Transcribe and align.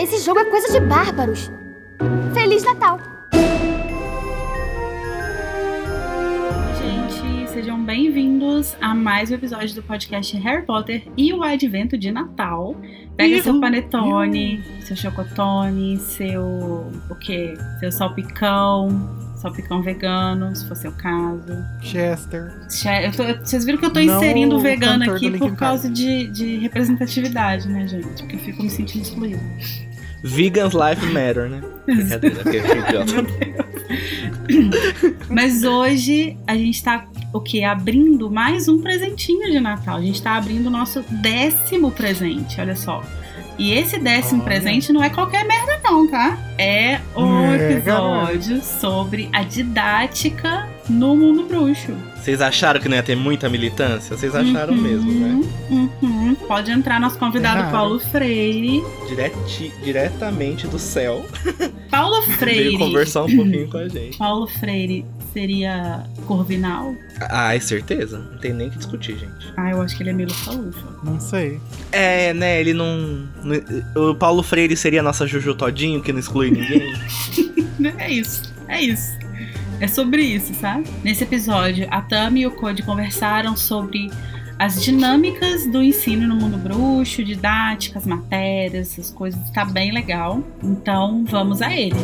Esse 0.00 0.24
jogo 0.24 0.40
é 0.40 0.44
coisa 0.46 0.72
de 0.72 0.84
bárbaros. 0.84 1.48
Feliz 2.34 2.64
Natal! 2.64 2.98
Gente, 6.76 7.48
sejam 7.52 7.84
bem-vindos 7.84 8.76
a 8.80 8.96
mais 8.96 9.30
um 9.30 9.34
episódio 9.34 9.76
do 9.76 9.82
podcast 9.84 10.36
Harry 10.38 10.66
Potter 10.66 11.04
e 11.16 11.32
o 11.32 11.44
Advento 11.44 11.96
de 11.96 12.10
Natal. 12.10 12.74
Pega 13.16 13.40
seu 13.40 13.60
panetone, 13.60 14.64
seu 14.80 14.96
chocotone, 14.96 15.96
seu 15.98 16.42
o 17.08 17.14
quê? 17.20 17.54
Seu 17.78 17.92
salpicão, 17.92 18.88
salpicão 19.44 19.82
vegano, 19.82 20.56
se 20.56 20.66
for 20.66 20.74
seu 20.74 20.90
caso. 20.92 21.42
Chester. 21.82 22.50
Che- 22.70 23.06
eu 23.06 23.12
tô- 23.12 23.24
vocês 23.44 23.62
viram 23.64 23.78
que 23.78 23.84
eu 23.84 23.92
tô 23.92 24.00
Não 24.00 24.16
inserindo 24.16 24.56
o 24.56 24.60
vegano 24.60 25.04
aqui 25.12 25.30
por 25.38 25.54
causa 25.54 25.90
de, 25.90 26.28
de 26.28 26.56
representatividade, 26.58 27.68
né, 27.68 27.86
gente? 27.86 28.06
Porque 28.22 28.36
eu 28.36 28.40
fico 28.40 28.62
me 28.62 28.70
sentindo 28.70 29.02
excluída. 29.02 29.40
Vegans 30.22 30.72
Life 30.72 31.04
Matter, 31.12 31.50
né? 31.50 31.60
Brincadeira, 31.86 32.42
que 32.44 32.56
é. 32.56 33.64
Mas 35.28 35.62
hoje 35.62 36.36
a 36.46 36.56
gente 36.56 36.82
tá 36.82 37.06
o 37.32 37.40
quê? 37.40 37.62
Abrindo 37.64 38.30
mais 38.30 38.66
um 38.68 38.80
presentinho 38.80 39.50
de 39.52 39.60
Natal. 39.60 39.98
A 39.98 40.00
gente 40.00 40.22
tá 40.22 40.36
abrindo 40.36 40.68
o 40.68 40.70
nosso 40.70 41.04
décimo 41.10 41.90
presente, 41.90 42.58
olha 42.60 42.74
só. 42.74 43.02
E 43.58 43.72
esse 43.72 43.98
décimo 43.98 44.40
Olha. 44.42 44.44
presente 44.50 44.92
não 44.92 45.02
é 45.02 45.08
qualquer 45.10 45.44
merda, 45.46 45.80
não, 45.84 46.08
tá? 46.08 46.38
É 46.58 47.00
o 47.14 47.24
É, 47.52 47.72
episódio 47.72 48.60
sobre 48.62 49.28
a 49.32 49.42
didática 49.42 50.68
no 50.88 51.16
mundo 51.16 51.44
bruxo. 51.44 51.92
Vocês 52.16 52.40
acharam 52.40 52.80
que 52.80 52.88
não 52.88 52.96
ia 52.96 53.02
ter 53.02 53.14
muita 53.16 53.48
militância? 53.48 54.16
Vocês 54.16 54.34
acharam 54.34 54.72
Uhum, 54.74 54.80
mesmo, 54.80 55.12
né? 55.12 55.40
uhum. 55.70 56.34
Pode 56.48 56.70
entrar 56.70 56.98
nosso 56.98 57.18
convidado 57.18 57.58
Erraram. 57.58 57.72
Paulo 57.72 58.00
Freire. 58.00 58.82
Direti- 59.08 59.72
diretamente 59.82 60.66
do 60.66 60.78
céu. 60.78 61.24
Paulo 61.90 62.20
Veio 62.22 62.38
Freire. 62.38 62.78
conversar 62.78 63.24
um 63.24 63.36
pouquinho 63.36 63.68
com 63.68 63.76
a 63.78 63.88
gente. 63.88 64.16
Paulo 64.18 64.46
Freire 64.46 65.04
seria 65.34 66.04
corvinal? 66.26 66.94
Ah, 67.28 67.54
é 67.54 67.60
certeza. 67.60 68.18
Não 68.18 68.38
tem 68.38 68.54
nem 68.54 68.68
o 68.68 68.70
que 68.70 68.78
discutir, 68.78 69.18
gente. 69.18 69.52
Ah, 69.56 69.70
eu 69.70 69.82
acho 69.82 69.96
que 69.96 70.02
ele 70.02 70.10
é 70.10 70.12
meio 70.12 70.32
falufa. 70.32 70.86
Não 71.02 71.20
sei. 71.20 71.60
É, 71.92 72.32
né? 72.32 72.60
Ele 72.60 72.72
não. 72.72 73.28
O 73.96 74.14
Paulo 74.14 74.42
Freire 74.42 74.76
seria 74.76 75.00
a 75.00 75.02
nossa 75.02 75.26
Juju 75.26 75.54
Todinho, 75.54 76.00
que 76.00 76.12
não 76.12 76.20
exclui 76.20 76.50
ninguém. 76.50 76.94
É 77.98 78.10
isso, 78.10 78.54
é 78.66 78.80
isso. 78.80 79.12
É 79.80 79.86
sobre 79.86 80.22
isso, 80.22 80.54
sabe? 80.54 80.88
Nesse 81.02 81.24
episódio, 81.24 81.86
a 81.90 82.00
Tami 82.00 82.42
e 82.42 82.46
o 82.46 82.52
Code 82.52 82.82
conversaram 82.82 83.56
sobre 83.56 84.10
as 84.58 84.82
dinâmicas 84.82 85.66
do 85.66 85.82
ensino 85.82 86.26
no 86.26 86.36
mundo 86.36 86.56
bruxo, 86.56 87.24
didáticas, 87.24 88.06
matérias, 88.06 88.92
essas 88.92 89.10
coisas. 89.10 89.50
Tá 89.50 89.64
bem 89.64 89.92
legal. 89.92 90.42
Então, 90.62 91.24
vamos 91.28 91.60
a 91.60 91.74
ele. 91.74 91.96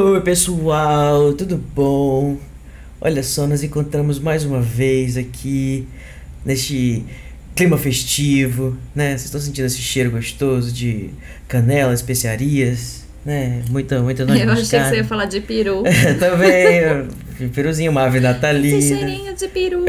Oi 0.00 0.20
pessoal, 0.20 1.32
tudo 1.32 1.56
bom? 1.56 2.36
Olha 3.00 3.20
só, 3.20 3.48
nós 3.48 3.64
encontramos 3.64 4.20
mais 4.20 4.44
uma 4.44 4.60
vez 4.60 5.16
aqui 5.16 5.88
neste 6.44 7.04
clima 7.56 7.76
festivo, 7.76 8.76
né? 8.94 9.08
Vocês 9.08 9.24
estão 9.24 9.40
sentindo 9.40 9.64
esse 9.64 9.80
cheiro 9.80 10.12
gostoso 10.12 10.70
de 10.70 11.10
canela, 11.48 11.92
especiarias, 11.92 13.04
né? 13.26 13.60
Muita, 13.70 14.00
muita 14.00 14.24
noz 14.24 14.40
Eu 14.40 14.52
achei 14.52 14.78
que 14.78 14.88
você 14.88 14.96
ia 14.98 15.04
falar 15.04 15.24
de 15.24 15.40
peru. 15.40 15.82
Também, 16.20 17.50
peruzinho, 17.52 17.90
uma 17.90 18.02
ave 18.02 18.18
Esse 18.18 18.26
natalina. 18.28 18.80
cheirinho 18.80 19.34
de 19.34 19.48
peru. 19.48 19.84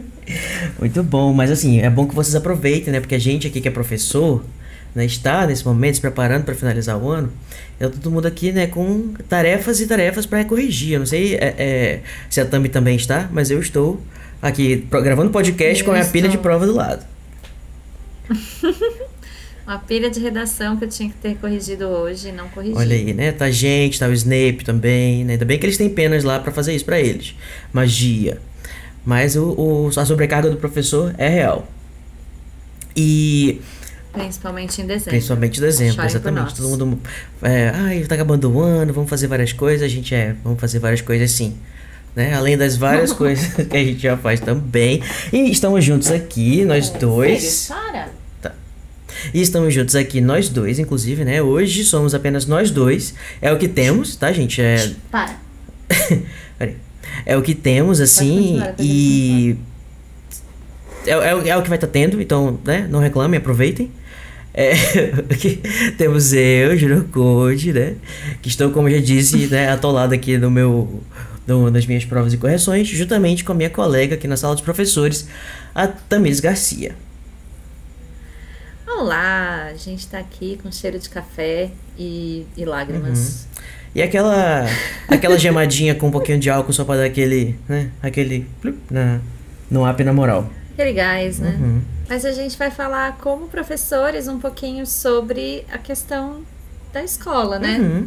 Muito 0.80 1.02
bom, 1.02 1.34
mas 1.34 1.50
assim, 1.50 1.82
é 1.82 1.90
bom 1.90 2.06
que 2.06 2.14
vocês 2.14 2.34
aproveitem, 2.34 2.94
né? 2.94 2.98
Porque 2.98 3.14
a 3.14 3.20
gente 3.20 3.46
aqui 3.46 3.60
que 3.60 3.68
é 3.68 3.70
professor, 3.70 4.42
né, 4.94 5.04
está 5.04 5.46
nesse 5.46 5.64
momento 5.66 5.94
se 5.96 6.00
preparando 6.00 6.44
para 6.44 6.54
finalizar 6.54 6.96
o 6.96 7.08
ano. 7.08 7.32
Então 7.76 7.90
todo 7.90 8.10
mundo 8.10 8.26
aqui, 8.26 8.52
né, 8.52 8.66
com 8.66 9.14
tarefas 9.28 9.80
e 9.80 9.86
tarefas 9.86 10.26
para 10.26 10.44
corrigir. 10.44 10.92
Eu 10.94 11.00
não 11.00 11.06
sei 11.06 11.34
é, 11.34 11.54
é, 11.58 12.00
se 12.30 12.40
a 12.40 12.44
Tami 12.44 12.68
também 12.68 12.96
está, 12.96 13.28
mas 13.32 13.50
eu 13.50 13.58
estou 13.60 14.00
aqui 14.40 14.86
gravando 14.90 15.30
podcast 15.30 15.80
Eu 15.80 15.84
com 15.86 15.90
a 15.92 15.94
minha 15.98 16.06
pilha 16.10 16.28
de 16.28 16.38
prova 16.38 16.66
do 16.66 16.74
lado. 16.74 17.04
Uma 19.66 19.78
pilha 19.78 20.10
de 20.10 20.20
redação 20.20 20.76
que 20.76 20.84
eu 20.84 20.88
tinha 20.88 21.08
que 21.08 21.14
ter 21.16 21.36
corrigido 21.36 21.86
hoje 21.86 22.28
e 22.28 22.32
não 22.32 22.48
corrigi. 22.50 22.74
Olha 22.76 22.94
aí, 22.94 23.14
né? 23.14 23.32
Tá 23.32 23.46
a 23.46 23.50
gente, 23.50 23.98
tá 23.98 24.06
o 24.06 24.12
Snape 24.12 24.62
também, 24.62 25.24
né? 25.24 25.32
Ainda 25.34 25.44
bem 25.46 25.58
que 25.58 25.64
eles 25.64 25.78
têm 25.78 25.88
penas 25.88 26.22
lá 26.22 26.38
para 26.38 26.52
fazer 26.52 26.74
isso 26.74 26.84
para 26.84 27.00
eles. 27.00 27.34
Magia. 27.72 28.38
Mas 29.06 29.36
o, 29.36 29.52
o- 29.52 29.90
a 29.98 30.04
sobrecarga 30.04 30.50
do 30.50 30.58
professor 30.58 31.14
é 31.16 31.28
real. 31.30 31.66
E 32.94 33.60
Principalmente 34.14 34.80
em 34.82 34.86
dezembro. 34.86 35.10
Principalmente 35.10 35.58
em 35.58 35.60
dezembro, 35.60 35.94
Chorem 35.94 36.10
exatamente. 36.10 36.54
Todo 36.54 36.86
mundo. 36.86 36.98
É, 37.42 37.70
ai, 37.74 38.00
tá 38.04 38.14
acabando 38.14 38.50
o 38.50 38.60
ano, 38.62 38.92
vamos 38.92 39.10
fazer 39.10 39.26
várias 39.26 39.52
coisas. 39.52 39.82
A 39.82 39.88
gente 39.88 40.14
é, 40.14 40.34
vamos 40.44 40.60
fazer 40.60 40.78
várias 40.78 41.00
coisas 41.00 41.30
sim. 41.30 41.56
Né? 42.14 42.32
Além 42.32 42.56
das 42.56 42.76
várias 42.76 43.12
coisas 43.14 43.52
que 43.66 43.76
a 43.76 43.84
gente 43.84 43.98
já 44.00 44.16
faz 44.16 44.38
também. 44.40 45.02
E 45.32 45.50
estamos 45.50 45.84
juntos 45.84 46.10
aqui, 46.10 46.64
nós 46.64 46.90
dois. 46.90 47.42
Sério? 47.42 48.10
Para. 48.40 48.54
E 49.32 49.40
estamos 49.40 49.72
juntos 49.74 49.96
aqui, 49.96 50.20
nós 50.20 50.48
dois, 50.48 50.78
inclusive, 50.78 51.24
né? 51.24 51.42
Hoje 51.42 51.84
somos 51.84 52.14
apenas 52.14 52.46
nós 52.46 52.70
dois. 52.70 53.14
É 53.42 53.52
o 53.52 53.58
que 53.58 53.66
temos, 53.68 54.14
tá, 54.16 54.32
gente? 54.32 54.60
É, 54.62 54.92
Para. 55.10 55.36
É 57.26 57.36
o 57.36 57.42
que 57.42 57.54
temos, 57.54 58.00
assim, 58.00 58.60
e. 58.78 59.56
É, 61.06 61.10
é, 61.12 61.34
o- 61.34 61.46
é 61.48 61.56
o 61.56 61.62
que 61.62 61.68
vai 61.68 61.76
estar 61.78 61.86
tendo, 61.86 62.20
então, 62.20 62.58
né? 62.64 62.86
Não 62.90 62.98
reclamem, 62.98 63.38
aproveitem. 63.38 63.90
É, 64.56 64.72
temos 65.98 66.32
eu, 66.32 66.76
Juro 66.76 67.04
Code, 67.12 67.72
né? 67.72 67.96
Que 68.40 68.48
estou, 68.48 68.70
como 68.70 68.88
já 68.88 69.00
disse, 69.00 69.48
né, 69.48 69.68
atolado 69.68 70.14
aqui 70.14 70.38
no 70.38 70.50
meu. 70.50 71.02
No, 71.46 71.70
nas 71.70 71.84
minhas 71.84 72.06
provas 72.06 72.32
e 72.32 72.38
correções, 72.38 72.88
juntamente 72.88 73.44
com 73.44 73.52
a 73.52 73.54
minha 73.54 73.68
colega 73.68 74.14
aqui 74.14 74.26
na 74.26 74.34
sala 74.34 74.54
dos 74.54 74.64
professores, 74.64 75.28
a 75.74 75.86
Tamires 75.86 76.40
Garcia. 76.40 76.96
Olá, 78.88 79.66
a 79.70 79.74
gente 79.74 80.06
tá 80.06 80.18
aqui 80.18 80.58
com 80.62 80.72
cheiro 80.72 80.98
de 80.98 81.10
café 81.10 81.70
e, 81.98 82.46
e 82.56 82.64
lágrimas. 82.64 83.46
E 83.94 84.00
aquela 84.00 84.64
aquela 85.06 85.38
gemadinha 85.38 85.94
com 85.94 86.06
um 86.06 86.10
pouquinho 86.10 86.38
de 86.38 86.48
álcool 86.48 86.72
só 86.72 86.82
pra 86.82 86.96
dar 86.96 87.04
aquele, 87.04 87.58
né? 87.68 87.90
Aquele 88.02 88.46
plup 88.62 88.78
na, 88.90 89.20
no 89.70 89.86
up 89.86 90.02
na 90.02 90.14
moral. 90.14 90.50
Aquele 90.72 90.94
gás, 90.94 91.40
né? 91.40 91.58
Uhum. 91.60 91.82
Mas 92.08 92.24
a 92.24 92.32
gente 92.32 92.56
vai 92.56 92.70
falar 92.70 93.16
como 93.18 93.46
professores 93.48 94.28
um 94.28 94.38
pouquinho 94.38 94.86
sobre 94.86 95.64
a 95.72 95.78
questão 95.78 96.42
da 96.92 97.02
escola, 97.02 97.58
né? 97.58 97.78
Uhum. 97.78 98.06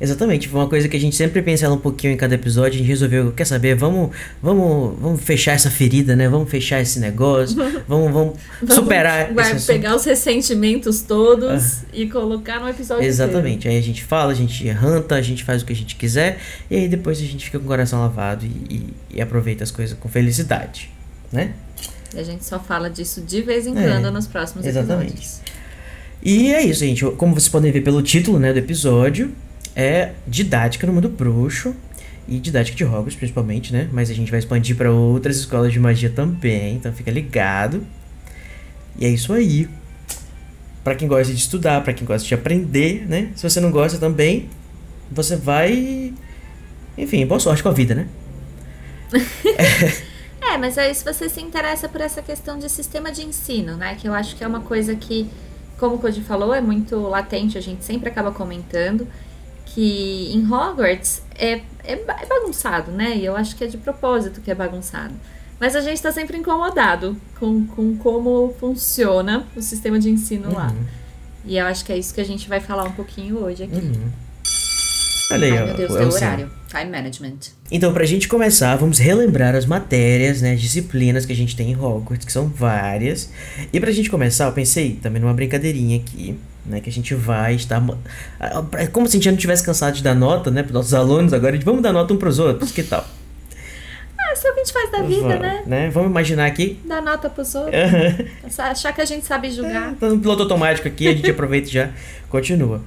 Exatamente, 0.00 0.48
foi 0.48 0.60
uma 0.60 0.68
coisa 0.68 0.88
que 0.88 0.96
a 0.96 1.00
gente 1.00 1.14
sempre 1.14 1.40
pensa 1.40 1.66
ela 1.66 1.74
um 1.76 1.78
pouquinho 1.80 2.12
em 2.12 2.16
cada 2.16 2.34
episódio, 2.34 2.74
a 2.74 2.78
gente 2.78 2.86
resolveu, 2.88 3.30
quer 3.32 3.44
saber, 3.44 3.76
vamos, 3.76 4.10
vamos, 4.42 4.98
vamos 5.00 5.20
fechar 5.22 5.52
essa 5.52 5.70
ferida, 5.70 6.16
né? 6.16 6.28
Vamos 6.28 6.50
fechar 6.50 6.80
esse 6.80 6.98
negócio, 6.98 7.56
vamos, 7.86 8.12
vamos 8.12 8.34
superar 8.68 9.32
Vai 9.32 9.58
pegar 9.60 9.94
os 9.94 10.04
ressentimentos 10.04 11.00
todos 11.02 11.82
e 11.92 12.08
colocar 12.08 12.58
no 12.58 12.68
episódio 12.68 13.04
Exatamente, 13.04 13.68
aí 13.68 13.78
a 13.78 13.82
gente 13.82 14.02
fala, 14.02 14.32
a 14.32 14.34
gente 14.34 14.68
ranta, 14.68 15.14
a 15.14 15.22
gente 15.22 15.44
faz 15.44 15.62
o 15.62 15.64
que 15.64 15.72
a 15.72 15.76
gente 15.76 15.94
quiser, 15.94 16.38
e 16.68 16.74
aí 16.74 16.88
depois 16.88 17.16
a 17.18 17.22
gente 17.24 17.44
fica 17.44 17.58
com 17.60 17.64
o 17.64 17.68
coração 17.68 18.00
lavado 18.00 18.44
e, 18.44 18.48
e- 18.48 18.94
e 19.18 19.22
aproveita 19.22 19.62
as 19.62 19.70
coisas 19.70 19.96
com 19.98 20.08
felicidade, 20.08 20.90
né? 21.32 21.52
E 22.14 22.20
a 22.20 22.22
gente 22.24 22.44
só 22.44 22.58
fala 22.58 22.88
disso 22.90 23.20
de 23.20 23.42
vez 23.42 23.66
em 23.66 23.76
É, 23.76 23.88
quando 23.88 24.10
nos 24.12 24.26
próximos 24.26 24.64
exatamente. 24.66 25.12
episódios. 25.12 25.40
E 26.22 26.52
é 26.54 26.62
isso, 26.62 26.80
gente. 26.80 27.04
Como 27.16 27.34
vocês 27.34 27.48
podem 27.48 27.70
ver 27.70 27.82
pelo 27.82 28.00
título 28.02 28.38
né, 28.38 28.52
do 28.52 28.58
episódio, 28.58 29.32
é 29.76 30.12
didática 30.26 30.86
no 30.86 30.92
mundo 30.92 31.08
bruxo. 31.08 31.74
E 32.26 32.38
didática 32.38 32.74
de 32.74 32.84
Hogwarts, 32.84 33.16
principalmente, 33.16 33.70
né? 33.70 33.86
Mas 33.92 34.08
a 34.08 34.14
gente 34.14 34.30
vai 34.30 34.38
expandir 34.40 34.74
para 34.76 34.90
outras 34.90 35.36
escolas 35.36 35.70
de 35.70 35.78
magia 35.78 36.08
também, 36.08 36.76
então 36.76 36.90
fica 36.90 37.10
ligado. 37.10 37.84
E 38.98 39.04
é 39.04 39.10
isso 39.10 39.30
aí. 39.34 39.68
Pra 40.82 40.94
quem 40.94 41.06
gosta 41.06 41.30
de 41.34 41.38
estudar, 41.38 41.82
pra 41.82 41.92
quem 41.92 42.06
gosta 42.06 42.26
de 42.26 42.32
aprender, 42.32 43.04
né? 43.06 43.28
Se 43.34 43.42
você 43.46 43.60
não 43.60 43.70
gosta 43.70 43.98
também, 43.98 44.48
você 45.12 45.36
vai. 45.36 46.14
Enfim, 46.96 47.26
boa 47.26 47.38
sorte 47.38 47.62
com 47.62 47.68
a 47.68 47.72
vida, 47.72 47.94
né? 47.94 48.06
É, 49.58 49.92
mas 50.58 50.78
aí 50.78 50.94
se 50.94 51.04
você 51.04 51.28
se 51.28 51.40
interessa 51.40 51.88
por 51.88 52.00
essa 52.00 52.22
questão 52.22 52.58
de 52.58 52.68
sistema 52.68 53.10
de 53.10 53.24
ensino, 53.24 53.76
né? 53.76 53.94
Que 53.94 54.08
eu 54.08 54.14
acho 54.14 54.36
que 54.36 54.44
é 54.44 54.46
uma 54.46 54.60
coisa 54.60 54.94
que, 54.94 55.28
como 55.78 55.96
o 55.96 55.98
Cody 55.98 56.22
falou, 56.22 56.54
é 56.54 56.60
muito 56.60 56.96
latente, 56.98 57.58
a 57.58 57.60
gente 57.60 57.84
sempre 57.84 58.08
acaba 58.08 58.32
comentando, 58.32 59.06
que 59.66 60.30
em 60.32 60.44
Hogwarts 60.44 61.22
é, 61.34 61.62
é, 61.82 61.92
é 61.92 62.26
bagunçado, 62.26 62.90
né? 62.92 63.16
E 63.16 63.24
eu 63.24 63.36
acho 63.36 63.56
que 63.56 63.64
é 63.64 63.66
de 63.66 63.76
propósito 63.76 64.40
que 64.40 64.50
é 64.50 64.54
bagunçado. 64.54 65.14
Mas 65.58 65.76
a 65.76 65.80
gente 65.80 66.02
tá 66.02 66.12
sempre 66.12 66.36
incomodado 66.36 67.16
com, 67.38 67.66
com 67.66 67.96
como 67.96 68.54
funciona 68.58 69.46
o 69.56 69.62
sistema 69.62 69.98
de 69.98 70.10
ensino 70.10 70.52
lá. 70.52 70.68
Uhum. 70.68 70.84
E 71.46 71.56
eu 71.56 71.66
acho 71.66 71.84
que 71.84 71.92
é 71.92 71.98
isso 71.98 72.14
que 72.14 72.20
a 72.20 72.24
gente 72.24 72.48
vai 72.48 72.60
falar 72.60 72.84
um 72.84 72.92
pouquinho 72.92 73.38
hoje 73.38 73.64
aqui. 73.64 73.76
Uhum. 73.76 74.10
Olha 75.32 75.46
aí, 75.46 75.52
Ai, 75.52 75.62
ó, 75.62 75.66
meu 75.66 75.74
Deus, 75.74 75.96
é 75.96 76.04
o 76.04 76.12
horário. 76.12 76.50
Time 76.68 76.90
management. 76.90 77.38
Então, 77.70 77.92
pra 77.92 78.04
gente 78.04 78.28
começar, 78.28 78.76
vamos 78.76 78.98
relembrar 78.98 79.54
as 79.54 79.64
matérias, 79.64 80.42
né, 80.42 80.54
disciplinas 80.54 81.24
que 81.24 81.32
a 81.32 81.36
gente 81.36 81.56
tem 81.56 81.70
em 81.70 81.76
Hogwarts, 81.76 82.26
que 82.26 82.32
são 82.32 82.46
várias. 82.48 83.30
E 83.72 83.80
pra 83.80 83.90
gente 83.90 84.10
começar, 84.10 84.46
eu 84.46 84.52
pensei 84.52 84.98
também 85.02 85.22
numa 85.22 85.32
brincadeirinha 85.32 85.96
aqui, 85.96 86.38
né, 86.66 86.80
que 86.80 86.90
a 86.90 86.92
gente 86.92 87.14
vai 87.14 87.54
estar... 87.54 87.82
É 88.76 88.86
como 88.86 89.06
se 89.06 89.12
a 89.12 89.14
gente 89.16 89.24
já 89.24 89.30
não 89.30 89.38
tivesse 89.38 89.64
cansado 89.64 89.94
de 89.94 90.02
dar 90.02 90.14
nota, 90.14 90.50
né, 90.50 90.62
pros 90.62 90.74
nossos 90.74 90.92
alunos, 90.92 91.32
agora 91.32 91.58
vamos 91.64 91.82
dar 91.82 91.92
nota 91.92 92.12
um 92.12 92.16
pros 92.16 92.38
outros, 92.38 92.70
que 92.70 92.82
tal? 92.82 93.06
Ah, 94.18 94.32
isso 94.32 94.46
é 94.46 94.50
o 94.50 94.54
que 94.54 94.60
a 94.60 94.64
gente 94.64 94.72
faz 94.72 94.90
da 94.90 95.02
vida, 95.02 95.38
Vamos, 95.38 95.66
né? 95.66 95.90
Vamos 95.90 96.10
imaginar 96.10 96.46
aqui... 96.46 96.78
Dar 96.84 97.00
nota 97.00 97.30
pros 97.30 97.54
outros. 97.54 97.74
Achar 98.58 98.92
que 98.92 99.00
a 99.00 99.04
gente 99.04 99.24
sabe 99.24 99.50
julgar. 99.50 99.94
Tá 99.94 100.08
no 100.08 100.18
piloto 100.18 100.42
automático 100.42 100.86
aqui, 100.86 101.08
a 101.08 101.12
gente 101.12 101.30
aproveita 101.30 101.68
e 101.68 101.72
já 101.72 101.90
continua. 102.28 102.82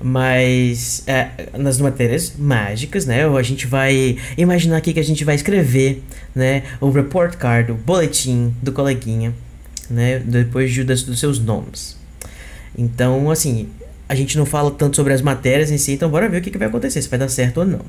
Mas 0.00 1.02
é, 1.06 1.48
nas 1.58 1.78
matérias 1.80 2.34
mágicas, 2.38 3.06
né? 3.06 3.26
A 3.26 3.42
gente 3.42 3.66
vai 3.66 4.18
imaginar 4.36 4.76
aqui 4.76 4.92
que 4.92 5.00
a 5.00 5.04
gente 5.04 5.24
vai 5.24 5.34
escrever, 5.34 6.02
né? 6.34 6.62
O 6.80 6.90
report 6.90 7.36
card, 7.36 7.72
o 7.72 7.74
boletim 7.74 8.54
do 8.62 8.72
coleguinha, 8.72 9.34
né? 9.88 10.18
Depois 10.18 10.72
de, 10.72 10.84
dos 10.84 11.18
seus 11.18 11.38
nomes. 11.38 11.96
Então, 12.76 13.30
assim, 13.30 13.68
a 14.08 14.14
gente 14.14 14.36
não 14.36 14.44
fala 14.44 14.70
tanto 14.70 14.96
sobre 14.96 15.12
as 15.12 15.22
matérias 15.22 15.70
em 15.70 15.78
si, 15.78 15.92
então 15.92 16.10
bora 16.10 16.28
ver 16.28 16.38
o 16.38 16.42
que, 16.42 16.50
que 16.50 16.58
vai 16.58 16.68
acontecer, 16.68 17.00
se 17.00 17.08
vai 17.08 17.18
dar 17.18 17.28
certo 17.28 17.58
ou 17.58 17.66
não. 17.66 17.80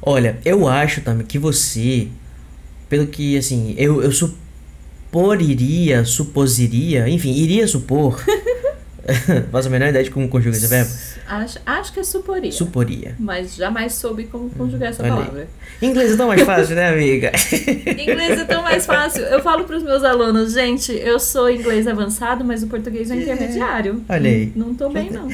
Olha, 0.00 0.38
eu 0.44 0.66
acho 0.66 1.02
também 1.02 1.26
que 1.26 1.38
você, 1.38 2.08
pelo 2.88 3.06
que, 3.06 3.36
assim, 3.36 3.74
eu, 3.76 4.02
eu 4.02 4.10
suporiria, 4.12 6.04
suposiria, 6.04 7.08
enfim, 7.08 7.32
iria 7.32 7.66
supor. 7.66 8.24
Faço 9.50 9.68
a 9.68 9.70
menor 9.70 9.88
ideia 9.88 10.04
de 10.04 10.10
como 10.10 10.28
conjuga 10.28 10.56
esse 10.56 10.66
verbo. 10.66 10.90
Acho, 11.26 11.58
acho 11.64 11.92
que 11.92 12.00
é 12.00 12.04
suporia. 12.04 12.52
Suporia. 12.52 13.14
Mas 13.18 13.54
jamais 13.54 13.94
soube 13.94 14.24
como 14.24 14.50
conjugar 14.50 14.90
essa 14.90 15.02
aí. 15.02 15.08
palavra. 15.10 15.48
Inglês 15.80 16.12
é 16.12 16.16
tão 16.16 16.28
mais 16.28 16.42
fácil, 16.42 16.74
né, 16.76 16.88
amiga? 16.88 17.32
Inglês 17.98 18.38
é 18.40 18.44
tão 18.44 18.62
mais 18.62 18.84
fácil. 18.86 19.22
Eu 19.22 19.40
falo 19.42 19.64
pros 19.64 19.82
meus 19.82 20.02
alunos, 20.04 20.52
gente, 20.52 20.92
eu 20.92 21.18
sou 21.18 21.50
inglês 21.50 21.86
avançado, 21.86 22.44
mas 22.44 22.62
o 22.62 22.66
português 22.66 23.10
é 23.10 23.16
intermediário. 23.16 24.02
Olha 24.08 24.30
aí. 24.30 24.52
Não, 24.54 24.68
não 24.68 24.74
tô 24.74 24.88
bem, 24.90 25.10
não. 25.10 25.28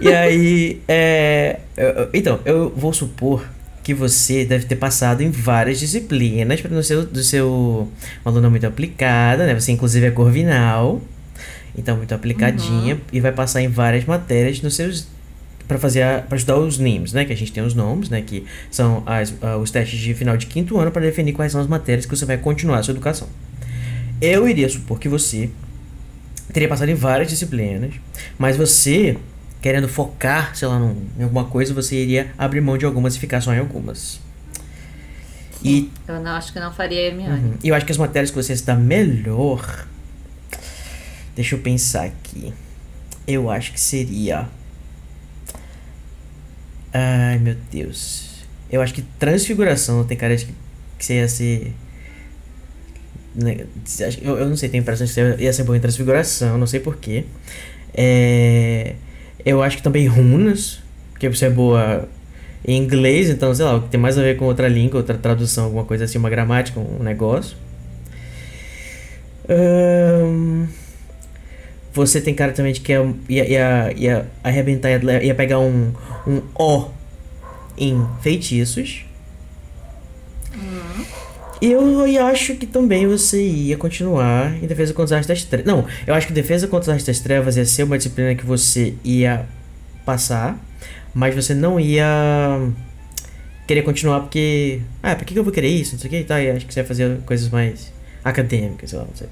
E 0.00 0.08
aí, 0.12 0.80
é. 0.88 1.60
eu- 1.76 2.08
Então, 2.12 2.40
eu 2.44 2.70
vou 2.76 2.92
supor 2.92 3.44
que 3.82 3.92
você 3.94 4.44
deve 4.44 4.64
ter 4.64 4.76
passado 4.76 5.20
em 5.22 5.30
várias 5.30 5.78
disciplinas 5.78 6.60
para 6.60 6.70
no 6.74 6.82
seu, 6.82 7.04
do 7.04 7.22
seu 7.22 7.88
uma 8.24 8.32
aluna 8.32 8.48
muito 8.50 8.66
aplicada, 8.66 9.44
né? 9.46 9.54
Você 9.54 9.72
inclusive 9.72 10.06
é 10.06 10.10
corvinal, 10.10 11.02
então 11.76 11.96
muito 11.96 12.14
aplicadinha 12.14 13.00
e 13.12 13.20
vai 13.20 13.32
passar 13.32 13.60
em 13.62 13.68
várias 13.68 14.04
matérias 14.04 14.60
nos 14.62 14.74
seus 14.74 15.06
para 15.66 15.78
fazer 15.78 16.22
para 16.28 16.36
estudar 16.36 16.58
os 16.58 16.78
NIMs, 16.78 17.12
né? 17.12 17.24
Que 17.24 17.32
a 17.32 17.36
gente 17.36 17.50
tem 17.52 17.62
os 17.64 17.74
nomes, 17.74 18.08
né? 18.10 18.20
Que 18.22 18.44
são 18.70 19.02
as, 19.06 19.32
ah, 19.42 19.56
os 19.56 19.70
testes 19.70 19.98
de 19.98 20.12
final 20.14 20.36
de 20.36 20.46
quinto 20.46 20.78
ano 20.78 20.90
para 20.90 21.02
definir 21.02 21.32
quais 21.32 21.52
são 21.52 21.60
as 21.60 21.66
matérias 21.66 22.04
que 22.06 22.14
você 22.14 22.24
vai 22.26 22.36
continuar 22.36 22.78
a 22.78 22.82
sua 22.82 22.92
educação. 22.92 23.28
Eu 24.20 24.46
iria 24.48 24.68
supor 24.68 24.98
que 25.00 25.08
você 25.08 25.48
teria 26.52 26.68
passado 26.68 26.88
em 26.90 26.94
várias 26.94 27.28
disciplinas, 27.30 27.94
mas 28.38 28.56
você, 28.56 29.16
querendo 29.62 29.88
focar, 29.88 30.54
sei 30.54 30.68
lá, 30.68 30.78
num- 30.78 31.02
em 31.18 31.22
alguma 31.24 31.44
coisa, 31.46 31.72
você 31.74 31.96
iria 31.96 32.30
abrir 32.38 32.60
mão 32.60 32.76
de 32.78 32.84
algumas 32.84 33.16
e 33.16 33.18
ficar 33.18 33.40
só 33.40 33.52
em 33.54 33.58
algumas. 33.58 34.20
E 35.62 35.90
Eu 36.06 36.20
não, 36.20 36.32
acho 36.32 36.52
que 36.52 36.60
não 36.60 36.70
faria 36.72 37.06
Hermione. 37.08 37.32
uhum, 37.40 37.54
e 37.64 37.68
eu 37.68 37.74
acho 37.74 37.86
que 37.86 37.92
as 37.92 37.96
matérias 37.98 38.30
que 38.30 38.36
você 38.36 38.52
está 38.52 38.74
melhor. 38.74 39.86
Deixa 41.34 41.54
eu 41.54 41.58
pensar 41.60 42.04
aqui. 42.04 42.52
Eu 43.26 43.50
acho 43.50 43.72
que 43.72 43.80
seria. 43.80 44.48
Ai 46.92 47.38
meu 47.38 47.56
Deus. 47.72 48.44
Eu 48.70 48.80
acho 48.80 48.94
que 48.94 49.02
transfiguração 49.18 50.04
tem 50.04 50.16
cara 50.16 50.36
de 50.36 50.46
que, 50.46 50.54
você 50.98 51.14
ia 51.14 51.28
ser. 51.28 51.72
né, 53.34 53.66
Eu, 54.22 54.38
eu 54.38 54.48
não 54.48 54.56
sei, 54.56 54.68
tenho 54.68 54.82
a 54.82 54.84
impressão 54.84 55.06
que 55.06 55.42
ia 55.42 55.52
ser 55.52 55.64
bom 55.64 55.74
em 55.74 55.80
transfiguração, 55.80 56.56
não 56.58 56.66
sei 56.66 56.80
porquê. 56.80 57.24
É, 57.92 58.94
eu 59.44 59.62
acho 59.62 59.76
que 59.76 59.82
também 59.82 60.06
runas, 60.06 60.80
porque 61.12 61.28
você 61.28 61.46
é 61.46 61.50
boa 61.50 62.08
em 62.66 62.78
inglês, 62.78 63.28
então 63.28 63.54
sei 63.54 63.64
lá, 63.64 63.76
o 63.76 63.82
que 63.82 63.88
tem 63.90 64.00
mais 64.00 64.16
a 64.16 64.22
ver 64.22 64.36
com 64.36 64.46
outra 64.46 64.68
língua, 64.68 64.98
outra 64.98 65.18
tradução, 65.18 65.64
alguma 65.64 65.84
coisa 65.84 66.04
assim, 66.04 66.18
uma 66.18 66.30
gramática, 66.30 66.80
um 66.80 67.02
negócio. 67.02 67.56
Ahn, 69.48 70.66
você 71.94 72.20
tem 72.20 72.34
cara 72.34 72.52
também 72.52 72.72
de 72.72 72.80
que 72.80 72.92
ia, 72.92 73.14
ia, 73.28 73.44
ia, 73.48 73.92
ia 73.96 74.26
arrebentar, 74.42 74.90
ia, 74.90 75.24
ia 75.24 75.34
pegar 75.34 75.60
um, 75.60 75.92
um 76.26 76.42
O 76.54 76.90
em 77.78 78.06
feitiços. 78.20 79.06
E 81.62 81.70
eu, 81.70 82.06
eu 82.06 82.26
acho 82.26 82.56
que 82.56 82.66
também 82.66 83.06
você 83.06 83.42
ia 83.42 83.76
continuar 83.76 84.54
em 84.62 84.66
Defesa 84.66 84.92
contra 84.92 85.16
as 85.16 85.20
Artes 85.20 85.28
das 85.28 85.44
Trevas. 85.44 85.66
Não, 85.66 85.86
eu 86.06 86.12
acho 86.12 86.26
que 86.26 86.32
Defesa 86.32 86.66
contra 86.66 86.90
as 86.90 86.96
Artes 86.96 87.06
das 87.06 87.20
Trevas 87.20 87.56
ia 87.56 87.64
ser 87.64 87.84
uma 87.84 87.96
disciplina 87.96 88.34
que 88.34 88.44
você 88.44 88.94
ia 89.02 89.46
passar, 90.04 90.58
mas 91.14 91.34
você 91.34 91.54
não 91.54 91.80
ia 91.80 92.60
querer 93.66 93.82
continuar 93.82 94.20
porque. 94.20 94.82
Ah, 95.02 95.14
por 95.14 95.24
que 95.24 95.32
que 95.32 95.38
eu 95.38 95.44
vou 95.44 95.52
querer 95.52 95.68
isso? 95.68 95.92
Não 95.92 96.00
sei 96.00 96.08
o 96.08 96.10
que 96.10 96.18
e 96.18 96.24
tal. 96.24 96.38
E 96.38 96.50
acho 96.50 96.66
que 96.66 96.74
você 96.74 96.80
ia 96.80 96.84
fazer 96.84 97.18
coisas 97.24 97.48
mais 97.48 97.92
acadêmicas, 98.22 98.90
sei 98.90 98.98
lá, 98.98 99.06
não 99.06 99.16
sei. 99.16 99.28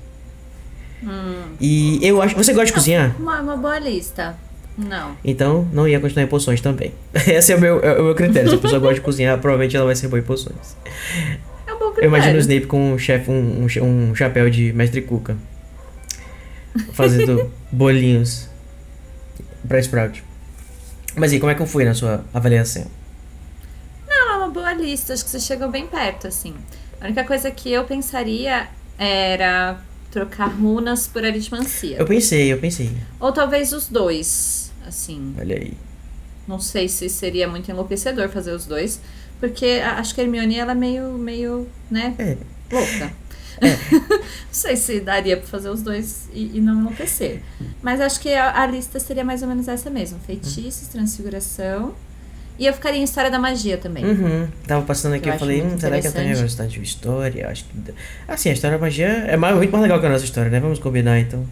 E 1.60 1.99
eu 2.06 2.20
acho. 2.22 2.34
Você 2.37 2.52
gosta 2.52 2.66
de 2.66 2.72
cozinhar? 2.72 3.14
Uma, 3.19 3.40
uma 3.40 3.56
boa 3.56 3.78
lista. 3.78 4.37
Não. 4.76 5.16
Então 5.25 5.69
não 5.72 5.87
ia 5.87 6.00
continuar 6.00 6.25
em 6.25 6.28
poções 6.28 6.60
também. 6.60 6.93
Esse 7.26 7.52
é 7.52 7.56
o 7.56 7.60
meu, 7.60 7.81
é 7.81 8.00
o 8.00 8.04
meu 8.04 8.14
critério. 8.14 8.49
Se 8.49 8.54
a 8.54 8.58
pessoa 8.58 8.81
gosta 8.81 8.94
de 8.96 9.00
cozinhar, 9.02 9.38
provavelmente 9.38 9.76
ela 9.76 9.87
vai 9.87 9.94
ser 9.96 10.08
boa 10.08 10.19
em 10.20 10.22
poções. 10.25 10.76
É 11.66 11.72
um 11.72 11.78
bom 11.78 11.84
Eu 11.87 11.93
critério. 11.93 12.08
imagino 12.08 12.37
o 12.37 12.40
Snape 12.40 12.66
com 12.66 12.93
um, 12.93 12.99
chefe, 12.99 13.31
um, 13.31 13.66
um, 13.82 14.10
um 14.10 14.14
chapéu 14.14 14.49
de 14.49 14.72
mestre 14.72 15.02
Cuca. 15.02 15.37
Fazendo 16.94 17.50
bolinhos 17.70 18.48
pra 19.69 19.78
Sprout. 19.78 20.25
Mas 21.16 21.32
e 21.32 21.38
como 21.38 21.52
é 21.52 21.55
que 21.55 21.66
foi 21.66 21.84
na 21.84 21.93
sua 21.93 22.25
avaliação? 22.32 22.87
Não, 24.08 24.32
é 24.32 24.36
uma 24.38 24.48
boa 24.48 24.72
lista. 24.72 25.12
Acho 25.12 25.24
que 25.24 25.31
você 25.31 25.41
chegou 25.41 25.70
bem 25.70 25.86
perto, 25.86 26.26
assim. 26.29 26.55
A 26.98 27.05
única 27.05 27.24
coisa 27.24 27.50
que 27.50 27.70
eu 27.70 27.84
pensaria 27.84 28.69
era 28.98 29.76
trocar 30.12 30.46
runas 30.48 31.06
por 31.08 31.24
aritmancia. 31.24 31.96
Eu 31.96 32.06
pensei, 32.06 32.52
eu 32.52 32.58
pensei. 32.58 32.90
Ou 33.19 33.32
talvez 33.32 33.72
os 33.72 33.88
dois, 33.88 34.70
assim. 34.86 35.34
Olha 35.38 35.56
aí. 35.56 35.72
Não 36.46 36.60
sei 36.60 36.88
se 36.88 37.08
seria 37.08 37.48
muito 37.48 37.70
enlouquecedor 37.70 38.28
fazer 38.28 38.52
os 38.52 38.66
dois. 38.66 39.00
Porque 39.40 39.81
acho 39.84 40.14
que 40.14 40.20
a 40.20 40.24
Hermione, 40.24 40.56
ela 40.56 40.70
é 40.70 40.74
meio, 40.74 41.14
meio, 41.19 41.66
né, 41.90 42.14
É. 42.19 42.36
louca. 42.70 43.12
não 43.62 44.20
sei 44.52 44.76
se 44.76 45.00
daria 45.00 45.36
pra 45.36 45.46
fazer 45.46 45.69
os 45.69 45.82
dois 45.82 46.28
e, 46.32 46.58
e 46.58 46.60
não 46.60 46.81
enlouquecer. 46.81 47.42
Mas 47.82 48.00
acho 48.00 48.20
que 48.20 48.32
a, 48.34 48.60
a 48.62 48.66
lista 48.66 49.00
seria 49.00 49.24
mais 49.24 49.42
ou 49.42 49.48
menos 49.48 49.66
essa 49.66 49.88
mesmo. 49.90 50.19
Feitiços, 50.20 50.86
transfiguração. 50.88 51.94
E 52.58 52.66
eu 52.66 52.72
ficaria 52.72 53.00
em 53.00 53.02
História 53.04 53.30
da 53.30 53.38
Magia 53.38 53.78
também. 53.78 54.04
Uhum. 54.04 54.46
Tava 54.66 54.84
passando 54.84 55.14
aqui, 55.14 55.28
Eu 55.28 55.38
falei, 55.38 55.62
hum, 55.62 55.78
será 55.78 56.00
que 56.00 56.06
eu 56.06 56.12
tenho 56.12 56.38
gostado 56.38 56.68
de 56.68 56.82
história? 56.82 57.48
Acho 57.48 57.64
que. 57.64 57.94
Assim, 58.28 58.50
a 58.50 58.52
história 58.52 58.76
da 58.78 58.82
magia 58.84 59.08
é 59.08 59.36
mais, 59.36 59.56
muito 59.56 59.70
mais 59.70 59.82
legal 59.82 59.98
que 60.00 60.06
a 60.06 60.10
nossa 60.10 60.24
história, 60.24 60.50
né? 60.50 60.60
Vamos 60.60 60.78
combinar 60.78 61.18
então. 61.18 61.46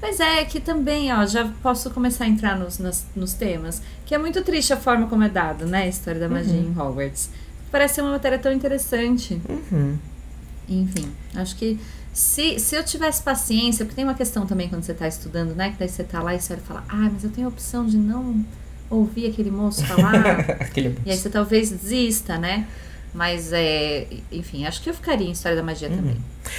Pois 0.00 0.20
é, 0.20 0.44
que 0.44 0.60
também, 0.60 1.12
ó, 1.12 1.24
já 1.24 1.50
posso 1.62 1.90
começar 1.90 2.24
a 2.24 2.28
entrar 2.28 2.58
nos, 2.58 2.78
nos, 2.78 3.04
nos 3.14 3.32
temas. 3.34 3.80
Que 4.04 4.14
é 4.14 4.18
muito 4.18 4.42
triste 4.42 4.72
a 4.72 4.76
forma 4.76 5.06
como 5.06 5.22
é 5.22 5.28
dado, 5.28 5.66
né? 5.66 5.82
A 5.82 5.88
história 5.88 6.20
da 6.20 6.28
magia 6.28 6.58
em 6.58 6.78
Hogwarts. 6.78 7.30
Parece 7.70 7.96
ser 7.96 8.00
uma 8.02 8.12
matéria 8.12 8.38
tão 8.38 8.52
interessante. 8.52 9.40
Uhum. 9.48 9.96
Enfim, 10.68 11.10
acho 11.34 11.56
que 11.56 11.78
se, 12.12 12.58
se 12.58 12.76
eu 12.76 12.84
tivesse 12.84 13.22
paciência, 13.22 13.84
porque 13.84 13.96
tem 13.96 14.04
uma 14.04 14.14
questão 14.14 14.46
também 14.46 14.68
quando 14.68 14.82
você 14.82 14.92
está 14.92 15.06
estudando, 15.06 15.54
né? 15.54 15.70
Que 15.70 15.78
daí 15.78 15.88
você 15.88 16.04
tá 16.04 16.22
lá 16.22 16.34
e 16.34 16.40
você 16.40 16.56
fala, 16.56 16.84
ah, 16.88 17.10
mas 17.12 17.24
eu 17.24 17.30
tenho 17.30 17.46
a 17.46 17.50
opção 17.50 17.84
de 17.86 17.96
não 17.96 18.44
ouvir 18.90 19.28
aquele 19.28 19.50
moço 19.50 19.84
falar. 19.86 20.40
Aquele. 20.60 20.96
e 21.04 21.10
aí 21.10 21.16
você 21.16 21.28
talvez 21.30 21.70
desista, 21.70 22.36
né? 22.38 22.66
Mas 23.12 23.52
é. 23.52 24.06
Enfim, 24.32 24.66
acho 24.66 24.82
que 24.82 24.90
eu 24.90 24.94
ficaria 24.94 25.28
em 25.28 25.30
História 25.30 25.56
da 25.56 25.62
Magia 25.62 25.88
também. 25.88 26.16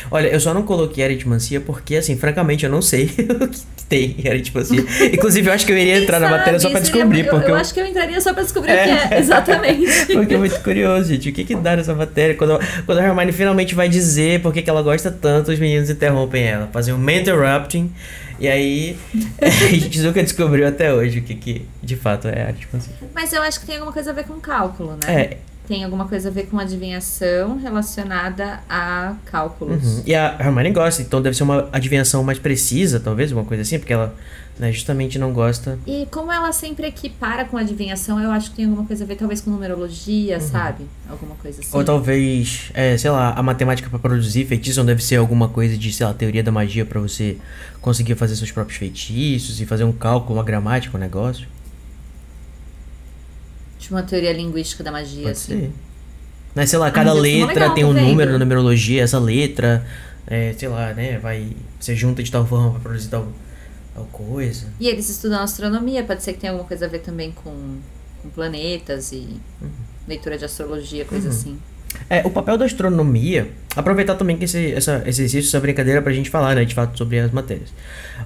Olha, 0.09 0.27
eu 0.29 0.39
só 0.39 0.53
não 0.53 0.63
coloquei 0.63 1.03
aritmancia 1.03 1.59
porque, 1.59 1.97
assim, 1.97 2.15
francamente, 2.17 2.63
eu 2.63 2.71
não 2.71 2.81
sei 2.81 3.05
o 3.41 3.47
que 3.49 3.83
tem 3.89 4.15
em 4.23 4.29
aritmancia. 4.29 4.83
Inclusive, 5.13 5.49
eu 5.49 5.53
acho 5.53 5.65
que 5.65 5.73
eu 5.73 5.77
iria 5.77 5.97
entrar 6.01 6.17
na 6.17 6.29
Quem 6.29 6.37
matéria 6.37 6.59
só 6.59 6.69
sabe? 6.69 6.71
pra 6.75 6.81
descobrir, 6.81 7.25
eu, 7.25 7.29
porque 7.29 7.51
eu 7.51 7.55
eu, 7.55 7.59
acho 7.59 7.73
que 7.73 7.79
eu 7.81 7.85
entraria 7.85 8.21
só 8.21 8.33
pra 8.33 8.43
descobrir 8.43 8.71
É. 8.71 8.83
o 8.83 8.85
que 9.07 9.13
é, 9.15 9.19
exatamente. 9.19 10.05
porque 10.13 10.33
é 10.33 10.37
muito 10.37 10.59
curioso, 10.61 11.09
gente. 11.13 11.29
O 11.29 11.33
que 11.33 11.43
que 11.43 11.55
dá 11.55 11.75
nessa 11.75 11.93
matéria? 11.93 12.35
Quando, 12.35 12.57
quando 12.85 12.99
a 12.99 13.03
Hermione 13.03 13.33
finalmente 13.33 13.75
vai 13.75 13.89
dizer 13.89 14.41
por 14.41 14.53
que 14.53 14.61
que 14.61 14.69
ela 14.69 14.81
gosta 14.81 15.11
tanto, 15.11 15.51
os 15.51 15.59
meninos 15.59 15.89
interrompem 15.89 16.41
ela. 16.45 16.69
Fazem 16.71 16.93
um 16.93 17.09
interrupting. 17.09 17.91
E 18.39 18.47
aí, 18.47 18.97
a 19.41 19.49
gente 19.49 20.01
nunca 20.01 20.21
descobriu 20.21 20.67
até 20.67 20.93
hoje 20.93 21.19
o 21.19 21.21
que 21.21 21.35
que, 21.35 21.65
de 21.81 21.95
fato, 21.95 22.27
é 22.27 22.43
aritmancia. 22.43 22.93
Mas 23.13 23.33
eu 23.33 23.41
acho 23.41 23.59
que 23.59 23.65
tem 23.65 23.75
alguma 23.75 23.93
coisa 23.93 24.11
a 24.11 24.13
ver 24.13 24.25
com 24.25 24.39
cálculo, 24.39 24.97
né? 24.97 25.21
É, 25.21 25.37
tem 25.67 25.83
alguma 25.83 26.07
coisa 26.07 26.29
a 26.29 26.31
ver 26.31 26.47
com 26.47 26.59
adivinhação 26.59 27.57
relacionada 27.57 28.59
a 28.69 29.15
cálculos. 29.25 29.83
Uhum. 29.83 30.03
E 30.05 30.13
a 30.13 30.35
Hermione 30.39 30.71
gosta, 30.71 31.01
então 31.01 31.21
deve 31.21 31.35
ser 31.35 31.43
uma 31.43 31.69
adivinhação 31.71 32.23
mais 32.23 32.37
precisa, 32.37 32.99
talvez, 32.99 33.31
uma 33.31 33.43
coisa 33.43 33.63
assim, 33.63 33.79
porque 33.79 33.93
ela 33.93 34.15
né, 34.57 34.71
justamente 34.71 35.19
não 35.19 35.33
gosta. 35.33 35.77
E 35.85 36.07
como 36.09 36.31
ela 36.31 36.51
sempre 36.51 36.87
equipara 36.87 37.43
com 37.45 37.57
adivinhação, 37.57 38.21
eu 38.21 38.31
acho 38.31 38.51
que 38.51 38.57
tem 38.57 38.65
alguma 38.65 38.85
coisa 38.85 39.03
a 39.03 39.07
ver, 39.07 39.15
talvez, 39.15 39.41
com 39.41 39.49
numerologia, 39.51 40.39
sabe? 40.39 40.85
Alguma 41.09 41.35
coisa 41.35 41.59
assim. 41.61 41.75
Ou 41.75 41.83
talvez, 41.83 42.71
é, 42.73 42.97
sei 42.97 43.11
lá, 43.11 43.33
a 43.33 43.43
matemática 43.43 43.89
pra 43.89 43.99
produzir 43.99 44.45
feitiço 44.45 44.79
não 44.79 44.85
deve 44.85 45.03
ser 45.03 45.17
alguma 45.17 45.49
coisa 45.49 45.77
de, 45.77 45.91
sei 45.91 46.05
lá, 46.05 46.13
teoria 46.13 46.41
da 46.41 46.51
magia 46.51 46.85
pra 46.85 46.99
você 47.01 47.37
conseguir 47.81 48.15
fazer 48.15 48.35
seus 48.35 48.51
próprios 48.51 48.79
feitiços 48.79 49.59
e 49.59 49.65
fazer 49.65 49.83
um 49.83 49.91
cálculo, 49.91 50.37
uma 50.39 50.43
gramática, 50.43 50.97
um 50.97 50.99
negócio. 50.99 51.47
Tipo 53.77 53.95
uma 53.95 54.03
teoria 54.03 54.31
linguística 54.33 54.83
da 54.83 54.91
magia, 54.91 55.23
Pode 55.23 55.31
assim. 55.31 55.59
ser. 55.59 55.71
Né, 56.55 56.65
sei 56.65 56.79
lá, 56.79 56.89
cada 56.89 57.13
mas 57.13 57.21
ser 57.21 57.39
mó 57.39 57.45
letra 57.47 57.63
legal, 57.63 57.75
tem 57.75 57.83
um 57.83 57.93
vendo? 57.93 58.07
número 58.07 58.31
na 58.31 58.39
numerologia, 58.39 59.03
essa 59.03 59.19
letra, 59.19 59.85
é, 60.25 60.53
sei 60.57 60.69
lá, 60.69 60.93
né, 60.93 61.19
vai, 61.19 61.49
você 61.77 61.93
junta 61.93 62.23
de 62.23 62.31
tal 62.31 62.47
forma 62.47 62.71
pra 62.71 62.79
produzir 62.79 63.09
tal, 63.09 63.27
tal 63.95 64.03
coisa. 64.11 64.67
E 64.79 64.87
eles 64.87 65.09
estudam 65.09 65.41
astronomia, 65.41 66.03
pode 66.03 66.21
ser 66.21 66.33
que 66.33 66.39
tenha 66.39 66.51
alguma 66.51 66.67
coisa 66.67 66.85
a 66.85 66.89
ver 66.89 66.99
também 66.99 67.31
com, 67.31 67.77
com 68.21 68.29
planetas 68.29 69.11
e 69.11 69.27
Uhum. 69.61 69.69
leitura 70.07 70.37
de 70.37 70.45
astrologia, 70.45 71.03
coisa 71.05 71.29
assim. 71.29 71.57
É, 72.09 72.21
o 72.27 72.29
papel 72.29 72.57
da 72.57 72.65
astronomia, 72.65 73.49
aproveitar 73.73 74.15
também 74.15 74.35
que 74.37 74.43
esse 74.43 74.73
essa, 74.73 74.97
esse 75.07 75.21
exercício, 75.21 75.47
essa 75.47 75.61
brincadeira 75.61 76.01
pra 76.01 76.11
gente 76.11 76.29
falar, 76.29 76.53
né, 76.53 76.65
de 76.65 76.75
fato, 76.75 76.97
sobre 76.97 77.17
as 77.19 77.31
matérias. 77.31 77.69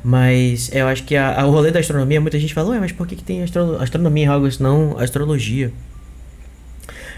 Mas 0.04 0.72
eu 0.74 0.88
acho 0.88 1.04
que 1.04 1.16
a, 1.16 1.40
a- 1.42 1.46
o 1.46 1.52
rolê 1.52 1.70
da 1.70 1.80
astronomia, 1.80 2.20
muita 2.20 2.40
gente 2.40 2.52
fala, 2.54 2.70
ué, 2.72 2.80
mas 2.80 2.92
por 2.92 3.06
que, 3.06 3.16
que 3.16 3.24
tem 3.24 3.44
astro, 3.44 3.76
astronomia 3.80 4.26
em 4.26 4.30
Hogwarts, 4.30 4.58
não 4.58 4.98
astrologia? 4.98 5.72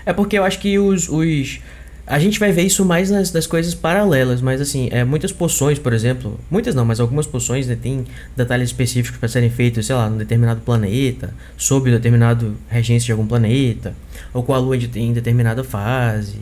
É 0.05 0.11
porque 0.11 0.37
eu 0.37 0.43
acho 0.43 0.59
que 0.59 0.77
os, 0.77 1.07
os 1.07 1.59
a 2.05 2.19
gente 2.19 2.39
vai 2.39 2.51
ver 2.51 2.63
isso 2.63 2.83
mais 2.83 3.09
nas, 3.09 3.31
nas 3.31 3.47
coisas 3.47 3.73
paralelas, 3.73 4.41
mas 4.41 4.59
assim, 4.59 4.89
é, 4.91 5.03
muitas 5.03 5.31
poções, 5.31 5.79
por 5.79 5.93
exemplo, 5.93 6.39
muitas 6.49 6.75
não, 6.75 6.83
mas 6.83 6.99
algumas 6.99 7.25
poções 7.27 7.67
né, 7.67 7.77
tem 7.81 8.05
detalhes 8.35 8.69
específicos 8.69 9.17
para 9.19 9.29
serem 9.29 9.49
feitos, 9.49 9.85
sei 9.85 9.95
lá, 9.95 10.09
num 10.09 10.17
determinado 10.17 10.61
planeta, 10.61 11.33
sob 11.57 11.89
determinado 11.91 12.55
regência 12.69 13.05
de 13.05 13.11
algum 13.13 13.25
planeta, 13.27 13.93
ou 14.33 14.43
com 14.43 14.53
a 14.53 14.57
lua 14.57 14.75
em 14.77 15.13
determinada 15.13 15.63
fase. 15.63 16.39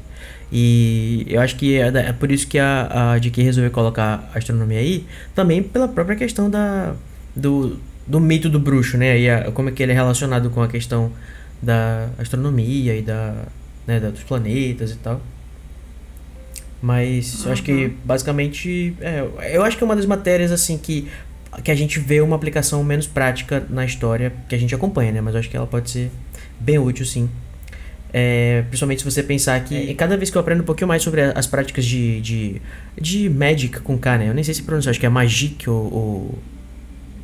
E 0.52 1.26
eu 1.30 1.40
acho 1.42 1.56
que 1.56 1.76
é, 1.78 1.88
é 1.88 2.14
por 2.14 2.32
isso 2.32 2.48
que 2.48 2.58
a, 2.58 3.14
a 3.14 3.18
JK 3.20 3.44
resolveu 3.44 3.70
colocar 3.72 4.30
a 4.34 4.38
astronomia 4.38 4.80
aí, 4.80 5.06
também 5.36 5.62
pela 5.62 5.88
própria 5.88 6.16
questão 6.16 6.50
da, 6.50 6.96
do, 7.36 7.78
do 8.08 8.20
mito 8.20 8.50
do 8.50 8.60
bruxo, 8.60 8.98
né? 8.98 9.20
E 9.20 9.30
a- 9.30 9.52
como 9.52 9.70
é 9.70 9.72
que 9.72 9.84
ele 9.84 9.92
é 9.92 9.96
relacionado 9.96 10.50
com 10.50 10.64
a 10.64 10.68
questão 10.68 11.12
da 11.62 12.10
astronomia 12.18 12.96
e 12.96 13.02
da, 13.04 13.34
né, 13.86 14.00
da- 14.00 14.10
dos 14.10 14.24
planetas 14.24 14.92
e 14.92 14.96
tal. 14.96 15.22
Mas 16.82 17.44
eu 17.46 17.52
acho 17.52 17.64
que 17.64 17.94
basicamente. 18.06 18.96
É, 19.02 19.26
eu 19.54 19.64
acho 19.64 19.78
que 19.78 19.84
é 19.84 19.86
uma 19.86 19.96
das 19.96 20.06
matérias 20.06 20.52
assim 20.52 20.78
que, 20.78 21.08
que 21.64 21.72
a 21.72 21.76
gente 21.76 22.00
vê 22.00 22.22
uma 22.22 22.36
aplicação 22.36 22.84
menos 22.84 23.06
prática 23.06 23.66
na 23.70 23.84
história 23.86 24.32
que 24.48 24.56
a 24.56 24.58
gente 24.58 24.74
acompanha, 24.74 25.12
né? 25.12 25.20
Mas 25.22 25.34
eu 25.34 25.40
acho 25.42 25.50
que 25.50 25.58
ela 25.58 25.68
pode 25.68 25.90
ser 25.90 26.10
bem 26.60 26.78
útil 26.80 27.06
sim. 27.06 27.30
É, 28.12 28.64
principalmente 28.70 29.00
se 29.00 29.06
você 29.06 29.22
pensar 29.22 29.64
que 29.64 29.94
cada 29.94 30.18
vez 30.18 30.30
que 30.32 30.38
eu 30.38 30.42
aprendo 30.42 30.62
um 30.62 30.66
pouquinho 30.66 30.88
mais 30.88 31.04
sobre 31.04 31.22
as 31.22 31.46
práticas 31.46 31.86
de, 31.86 32.20
de, 32.22 32.62
de 33.00 33.30
Magic 33.30 33.82
com 33.82 33.98
K, 33.98 34.18
né? 34.18 34.30
Eu 34.30 34.34
nem 34.34 34.44
sei 34.44 34.54
se 34.54 34.64
pronunciar, 34.64 34.92
acho 34.92 35.00
que 35.00 35.06
é 35.06 35.10
Magic 35.10 35.70
ou. 35.70 35.94
ou- 35.94 36.40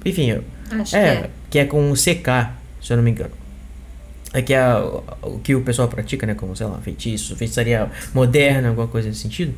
Enfim, 0.06 0.30
eu- 0.32 0.44
Acho 0.72 0.96
é, 0.96 1.02
que 1.02 1.24
é. 1.26 1.30
que 1.52 1.60
é 1.60 1.66
com 1.66 1.92
CK, 1.94 2.52
se 2.82 2.92
eu 2.92 2.98
não 2.98 3.04
me 3.04 3.12
engano. 3.12 3.32
É 4.36 4.42
que 4.42 4.54
é 4.54 4.64
o 5.24 5.40
que 5.44 5.56
o 5.56 5.62
pessoal 5.62 5.88
pratica, 5.88 6.26
né? 6.28 6.34
Como, 6.36 6.56
sei 6.56 6.68
lá, 6.68 6.78
feitiço, 6.80 7.36
feitiçaria 7.36 7.90
moderna, 8.14 8.70
alguma 8.70 8.88
coisa 8.88 9.08
nesse 9.08 9.22
sentido. 9.22 9.54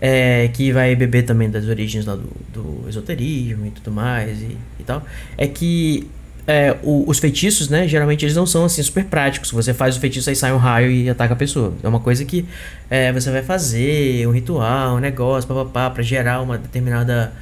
É, 0.00 0.48
que 0.54 0.72
vai 0.72 0.94
beber 0.94 1.24
também 1.24 1.50
das 1.50 1.66
origens 1.66 2.06
lá 2.06 2.14
do, 2.14 2.30
do 2.52 2.88
esoterismo 2.88 3.66
e 3.66 3.70
tudo 3.70 3.90
mais 3.90 4.40
e, 4.40 4.56
e 4.78 4.84
tal. 4.84 5.02
É 5.36 5.46
que 5.48 6.08
é, 6.46 6.76
o- 6.82 7.04
os 7.08 7.18
feitiços, 7.18 7.68
né? 7.68 7.86
Geralmente 7.88 8.24
eles 8.24 8.34
não 8.36 8.46
são 8.46 8.64
assim 8.64 8.82
super 8.82 9.04
práticos. 9.04 9.50
Você 9.50 9.74
faz 9.74 9.96
o 9.96 10.00
feitiço 10.00 10.30
aí 10.30 10.36
sai 10.36 10.52
um 10.52 10.56
raio 10.56 10.90
e 10.90 11.10
ataca 11.10 11.34
a 11.34 11.36
pessoa. 11.36 11.74
É 11.82 11.88
uma 11.88 12.00
coisa 12.00 12.24
que 12.24 12.44
é, 12.88 13.12
você 13.12 13.30
vai 13.30 13.42
fazer, 13.42 14.26
um 14.28 14.30
ritual, 14.32 14.96
um 14.96 15.00
negócio, 15.00 15.48
papapá, 15.48 15.90
pra 15.90 16.02
gerar 16.02 16.40
uma 16.42 16.56
determinada 16.58 17.32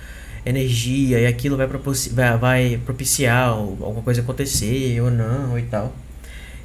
energia 0.44 1.20
e 1.20 1.26
aquilo 1.26 1.56
vai, 1.56 1.66
vai, 1.66 2.38
vai 2.38 2.80
propiciar 2.84 3.48
alguma 3.48 4.02
coisa 4.02 4.20
acontecer 4.22 5.00
ou 5.00 5.10
não 5.10 5.58
e 5.58 5.62
tal. 5.62 5.92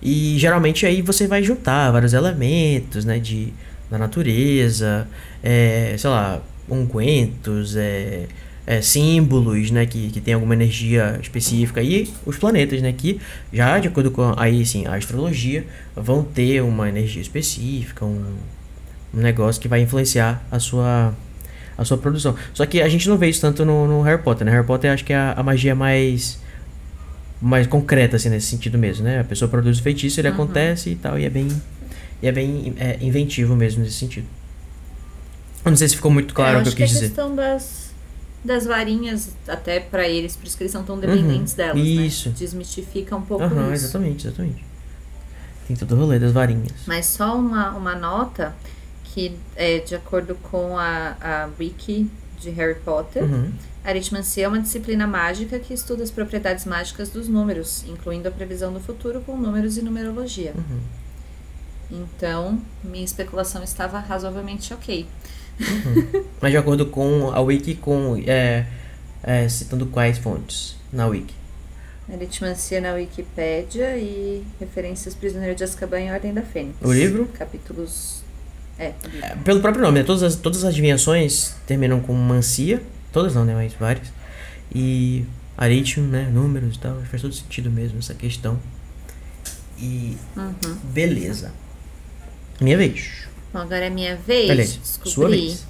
E 0.01 0.38
geralmente 0.38 0.86
aí 0.86 1.01
você 1.01 1.27
vai 1.27 1.43
juntar 1.43 1.91
vários 1.91 2.13
elementos, 2.13 3.05
né, 3.05 3.20
de, 3.20 3.53
da 3.89 3.98
natureza, 3.98 5.08
é, 5.43 5.96
sei 5.98 6.10
lá, 6.10 6.41
ungüentos, 6.67 7.75
é, 7.75 8.27
é, 8.65 8.81
símbolos, 8.81 9.70
né, 9.70 9.86
que, 9.86 10.10
que 10.10 10.22
tem 10.22 10.34
alguma 10.34 10.53
energia 10.53 11.20
específica 11.22 11.81
e 11.81 12.12
os 12.25 12.38
planetas, 12.38 12.81
né, 12.81 12.91
que 12.91 13.20
já 13.51 13.77
de 13.79 13.88
acordo 13.88 14.10
com 14.12 14.34
aí 14.38 14.65
sim 14.65 14.86
a 14.88 14.96
astrologia 14.96 15.65
vão 15.96 16.24
ter 16.24 16.62
uma 16.62 16.88
energia 16.89 17.22
específica, 17.22 18.05
um, 18.05 18.24
um 19.13 19.20
negócio 19.20 19.62
que 19.62 19.67
vai 19.67 19.81
influenciar 19.81 20.43
a 20.50 20.60
sua 20.60 21.13
a 21.77 21.86
sua 21.86 21.98
produção. 21.98 22.36
Só 22.53 22.65
que 22.65 22.81
a 22.81 22.88
gente 22.88 23.10
não 23.10 23.17
vê 23.17 23.27
isso 23.27 23.41
tanto 23.41 23.65
no, 23.65 23.88
no 23.88 24.01
Harry 24.03 24.22
Potter, 24.22 24.46
né? 24.46 24.51
Harry 24.51 24.65
Potter 24.65 24.91
acho 24.91 25.03
que 25.03 25.13
é 25.13 25.15
a, 25.15 25.34
a 25.34 25.41
magia 25.41 25.74
mais 25.74 26.39
mais 27.42 27.66
concreta 27.68 28.16
assim 28.18 28.30
nesse 28.30 28.48
sentido 28.48 28.78
mesmo, 28.78 29.04
né? 29.04 29.20
A 29.20 29.24
pessoa 29.24 29.50
produz 29.50 29.80
o 29.80 29.82
feitiço, 29.84 30.20
ele 30.22 30.28
acontece 30.28 30.92
e 30.92 30.96
tal, 30.96 31.18
e 31.18 31.26
é 31.26 31.30
bem 31.30 31.48
e 32.22 32.28
é 32.28 32.32
bem 32.32 32.74
é, 32.78 32.98
inventivo 33.02 33.56
mesmo 33.56 33.84
nesse 33.84 33.96
sentido. 33.98 34.28
Eu 35.66 35.72
não 35.72 35.78
sei 35.78 35.88
se 35.88 35.96
ficou 35.96 36.12
muito 36.12 36.34
claro 36.34 36.60
o 36.60 36.64
que 36.64 36.70
eu 36.70 36.74
quis 36.74 36.84
a 36.92 36.94
dizer. 36.94 37.06
questão 37.08 37.36
das, 37.36 37.92
das 38.46 38.66
varinhas, 38.66 39.32
até 39.48 39.80
pra 39.80 40.08
eles, 40.08 40.36
por 40.36 40.46
isso 40.46 40.56
que 40.58 40.64
eles 40.64 40.72
são 40.72 40.84
tão 40.84 41.00
dependentes 41.00 41.54
delas, 41.54 41.78
Uhum. 41.78 41.84
isso. 42.06 42.30
né? 42.30 42.36
Desmistifica 42.38 43.16
um 43.16 43.22
pouco 43.22 43.44
Aham, 43.44 43.74
isso. 43.74 43.86
exatamente, 43.86 44.28
exatamente. 44.28 44.64
Tem 45.68 45.76
todo 45.76 45.96
o 45.96 45.98
rolê 46.00 46.20
das 46.20 46.32
varinhas. 46.32 46.72
Mas 46.86 47.06
só 47.08 47.36
uma, 47.38 47.72
uma 47.72 47.96
nota 47.96 48.54
que, 49.04 49.36
é, 49.56 49.80
de 49.80 49.96
acordo 49.96 50.36
com 50.36 50.78
a, 50.78 51.16
a 51.22 51.50
wiki 51.60 52.10
de 52.40 52.50
Harry 52.52 52.76
Potter, 52.80 53.24
Uhum. 53.24 53.52
Aritmancia 53.84 54.46
é 54.46 54.48
uma 54.48 54.60
disciplina 54.60 55.08
mágica 55.08 55.60
que 55.60 55.74
estuda 55.74 56.04
as 56.04 56.12
propriedades 56.12 56.66
mágicas 56.66 57.10
dos 57.10 57.28
números, 57.28 57.84
incluindo 57.88 58.28
a 58.28 58.32
previsão 58.32 58.72
do 58.72 58.80
futuro 58.80 59.22
com 59.22 59.36
números 59.38 59.78
e 59.78 59.82
numerologia. 59.82 60.54
Uhum. 60.56 60.80
Então, 61.92 62.62
minha 62.84 63.04
especulação 63.04 63.64
estava 63.64 64.00
razoavelmente 64.00 64.74
ok. 64.74 65.06
Mas 66.42 66.52
de 66.52 66.58
acordo 66.58 66.86
com 66.86 67.32
a 67.32 67.42
wiki 67.42 67.76
com 67.76 68.16
é, 68.26 68.66
é, 69.24 69.48
citando 69.50 69.86
quais 69.88 70.18
fontes 70.18 70.76
na 70.92 71.08
wiki? 71.08 71.42
Aritmancia 72.12 72.82
na 72.82 72.94
Wikipédia 72.94 73.96
e 73.98 74.44
referências 74.60 75.16
Prisioneiro 75.16 75.56
de 75.56 75.64
Azkaban 75.64 76.02
e 76.02 76.12
Ordem 76.12 76.34
da 76.34 76.42
Fênix. 76.42 76.76
O 76.82 76.92
livro? 76.92 77.26
Capítulos... 77.28 78.22
É, 78.78 78.94
o 79.06 79.08
livro. 79.08 79.26
É, 79.26 79.36
Pelo 79.38 79.62
próprio 79.62 79.82
nome, 79.82 80.00
né? 80.00 80.06
Todas 80.06 80.24
as, 80.24 80.36
todas 80.36 80.64
as 80.64 80.72
adivinhações 80.72 81.56
terminam 81.66 82.02
com 82.02 82.14
mancia. 82.14 82.82
Todas 83.12 83.36
não, 83.36 83.44
né? 83.46 83.53
Mas 83.53 83.74
várias. 83.74 84.08
E 84.74 85.25
aritmo, 85.58 86.08
né? 86.08 86.30
Números 86.32 86.75
e 86.75 86.80
tal. 86.80 87.01
Faz 87.03 87.22
todo 87.22 87.34
sentido 87.34 87.70
mesmo 87.70 88.00
essa 88.00 88.13
questão. 88.13 88.60
E 89.77 90.18
Uhum. 90.38 90.75
beleza. 90.94 91.51
Minha 92.60 92.77
vez. 92.77 93.27
Bom, 93.51 93.60
agora 93.60 93.86
é 93.86 93.89
minha 93.89 94.15
vez. 94.15 94.75
Descobri. 94.77 95.10
sua 95.12 95.30
vez. 95.30 95.65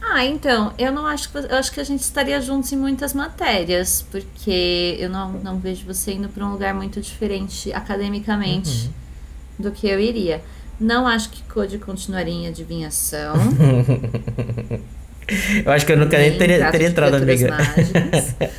Ah, 0.00 0.26
então, 0.26 0.74
eu 0.76 0.92
não 0.92 1.06
acho 1.06 1.30
que 1.30 1.38
eu 1.38 1.56
acho 1.56 1.72
que 1.72 1.80
a 1.80 1.84
gente 1.84 2.00
estaria 2.00 2.38
juntos 2.40 2.70
em 2.72 2.76
muitas 2.76 3.14
matérias, 3.14 4.04
porque 4.10 4.96
eu 4.98 5.08
não, 5.08 5.32
não 5.34 5.58
vejo 5.58 5.86
você 5.86 6.12
indo 6.12 6.28
para 6.28 6.44
um 6.44 6.52
lugar 6.52 6.74
muito 6.74 7.00
diferente 7.00 7.72
academicamente 7.72 8.86
Uhum. 8.86 8.92
do 9.60 9.70
que 9.72 9.86
eu 9.86 9.98
iria. 10.00 10.42
Não 10.82 11.06
acho 11.06 11.30
que 11.30 11.42
Code 11.44 11.78
continuaria 11.78 12.34
em 12.34 12.48
adivinhação. 12.48 13.36
Eu 15.64 15.70
acho 15.70 15.86
que 15.86 15.92
eu 15.92 15.96
nunca 15.96 16.18
nem 16.18 16.36
teria, 16.36 16.58
trato 16.58 16.72
teria 16.72 16.88
de 16.88 16.92
entrado, 16.92 17.14
amiga. 17.14 17.56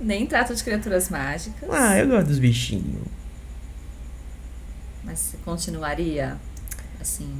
nem 0.00 0.26
trato 0.26 0.54
de 0.54 0.62
criaturas 0.62 1.08
mágicas. 1.08 1.70
ah, 1.70 1.96
eu 1.96 2.08
gosto 2.08 2.26
dos 2.26 2.40
bichinhos. 2.40 3.06
Mas 5.04 5.20
você 5.20 5.36
continuaria, 5.44 6.36
assim, 7.00 7.32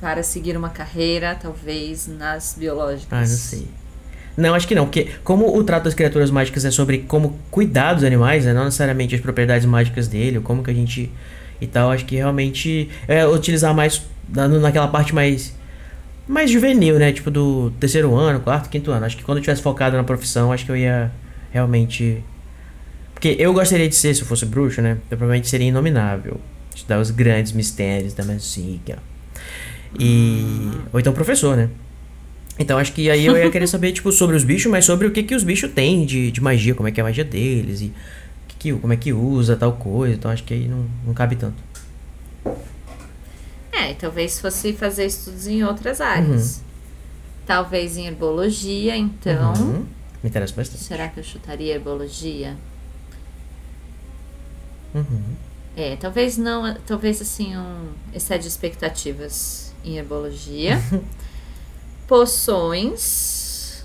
para 0.00 0.22
seguir 0.22 0.56
uma 0.56 0.70
carreira, 0.70 1.34
talvez, 1.34 2.08
nas 2.08 2.56
biológicas? 2.58 3.12
Ah, 3.12 3.20
não 3.20 3.26
sei. 3.26 3.68
Não, 4.36 4.54
acho 4.54 4.66
que 4.66 4.74
não, 4.74 4.86
porque 4.86 5.10
como 5.22 5.56
o 5.56 5.62
trato 5.62 5.84
das 5.84 5.94
criaturas 5.94 6.30
mágicas 6.30 6.64
é 6.64 6.70
sobre 6.70 7.00
como 7.00 7.38
cuidar 7.50 7.92
dos 7.92 8.02
animais, 8.02 8.46
né? 8.46 8.54
Não 8.54 8.64
necessariamente 8.64 9.14
as 9.14 9.20
propriedades 9.20 9.66
mágicas 9.66 10.08
dele, 10.08 10.38
ou 10.38 10.42
como 10.42 10.64
que 10.64 10.70
a 10.70 10.74
gente 10.74 11.12
e 11.60 11.66
tal, 11.66 11.90
acho 11.90 12.04
que 12.04 12.16
realmente 12.16 12.88
é 13.08 13.26
utilizar 13.26 13.74
mais 13.74 14.02
na- 14.28 14.48
naquela 14.48 14.88
parte 14.88 15.14
mais 15.14 15.54
mais 16.26 16.50
juvenil, 16.50 16.98
né? 16.98 17.12
Tipo 17.12 17.30
do 17.30 17.70
terceiro 17.80 18.14
ano, 18.16 18.40
quarto, 18.40 18.68
quinto 18.70 18.90
ano. 18.90 19.04
Acho 19.06 19.16
que 19.16 19.22
quando 19.24 19.38
eu 19.38 19.42
tivesse 19.42 19.62
focado 19.62 19.96
na 19.96 20.04
profissão, 20.04 20.52
acho 20.52 20.64
que 20.64 20.70
eu 20.72 20.76
ia 20.76 21.10
realmente 21.52 22.22
Porque 23.14 23.36
eu 23.38 23.52
gostaria 23.54 23.88
de 23.88 23.94
ser, 23.94 24.14
se 24.14 24.22
eu 24.22 24.26
fosse 24.26 24.44
bruxo, 24.46 24.82
né? 24.82 24.98
Eu 25.10 25.16
provavelmente 25.16 25.48
seria 25.48 25.68
inominável. 25.68 26.40
Estudar 26.74 26.98
os 27.00 27.10
grandes 27.10 27.52
mistérios 27.52 28.12
da 28.14 28.24
magia. 28.24 28.98
E. 29.98 30.70
Ou 30.92 31.00
então 31.00 31.12
professor, 31.12 31.56
né? 31.56 31.68
Então 32.58 32.78
acho 32.78 32.92
que 32.92 33.10
aí 33.10 33.26
eu 33.26 33.36
ia 33.36 33.50
querer 33.50 33.66
saber, 33.66 33.92
tipo, 33.92 34.12
sobre 34.12 34.36
os 34.36 34.44
bichos, 34.44 34.70
mas 34.70 34.84
sobre 34.84 35.06
o 35.08 35.10
que, 35.10 35.22
que 35.24 35.34
os 35.34 35.42
bichos 35.42 35.70
têm 35.72 36.04
de, 36.06 36.30
de 36.30 36.40
magia, 36.40 36.74
como 36.74 36.88
é 36.88 36.92
que 36.92 37.00
é 37.00 37.02
a 37.02 37.06
magia 37.06 37.24
deles, 37.24 37.80
e 37.80 37.92
que 38.64 38.72
como 38.78 38.92
é 38.94 38.96
que 38.96 39.12
usa 39.12 39.56
tal 39.56 39.74
coisa. 39.74 40.14
Então 40.14 40.30
acho 40.30 40.42
que 40.42 40.54
aí 40.54 40.66
não, 40.66 40.86
não 41.04 41.12
cabe 41.12 41.36
tanto. 41.36 41.62
É, 43.70 43.90
e 43.90 43.94
talvez 43.94 44.40
fosse 44.40 44.72
fazer 44.72 45.04
estudos 45.04 45.46
em 45.46 45.62
outras 45.62 46.00
áreas. 46.00 46.62
Talvez 47.46 47.98
em 47.98 48.06
herbologia, 48.06 48.96
então. 48.96 49.52
Uhum. 49.54 49.86
Me 50.22 50.30
interessa 50.30 50.54
bastante. 50.56 50.82
Será 50.82 51.08
que 51.08 51.20
eu 51.20 51.24
chutaria 51.24 51.74
herbologia? 51.74 52.56
Uhum. 54.94 55.36
É, 55.76 55.96
talvez 55.96 56.38
não, 56.38 56.74
talvez 56.86 57.20
assim, 57.20 57.54
um 57.56 57.88
excede 58.14 58.48
expectativas 58.48 59.74
em 59.84 59.98
herbologia. 59.98 60.80
Poções. 62.08 63.84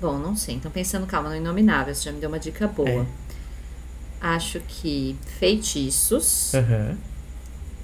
Bom, 0.00 0.18
não 0.18 0.34
sei. 0.34 0.56
Então, 0.56 0.70
pensando, 0.72 1.06
calma, 1.06 1.28
no 1.28 1.36
Inominável, 1.36 1.94
você 1.94 2.06
já 2.06 2.12
me 2.12 2.18
deu 2.18 2.28
uma 2.28 2.40
dica 2.40 2.66
boa. 2.66 2.88
É. 2.88 3.06
Acho 4.24 4.60
que 4.60 5.16
feitiços, 5.40 6.54
Aham. 6.54 6.96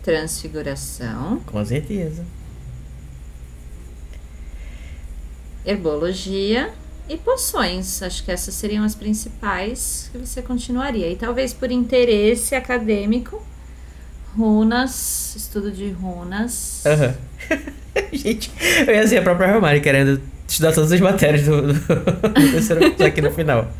transfiguração, 0.04 1.40
Com 1.44 1.64
certeza. 1.64 2.24
herbologia 5.66 6.70
e 7.08 7.16
poções. 7.16 8.02
Acho 8.02 8.24
que 8.24 8.30
essas 8.30 8.54
seriam 8.54 8.84
as 8.84 8.94
principais 8.94 10.08
que 10.12 10.18
você 10.18 10.40
continuaria. 10.40 11.10
E 11.10 11.16
talvez 11.16 11.52
por 11.52 11.70
interesse 11.70 12.54
acadêmico, 12.54 13.42
runas, 14.36 15.34
estudo 15.36 15.70
de 15.70 15.90
runas. 15.90 16.84
Aham. 16.86 17.14
Gente, 18.12 18.50
eu 18.86 18.94
ia 18.94 19.06
ser 19.06 19.18
a 19.18 19.22
própria 19.22 19.46
Hermione 19.48 19.80
querendo 19.80 20.20
estudar 20.46 20.72
todas 20.72 20.92
as 20.92 21.00
matérias 21.00 21.44
do, 21.44 21.62
do, 21.62 21.72
do 21.74 22.50
terceiro 22.52 23.04
aqui 23.04 23.20
no 23.20 23.30
final. 23.32 23.70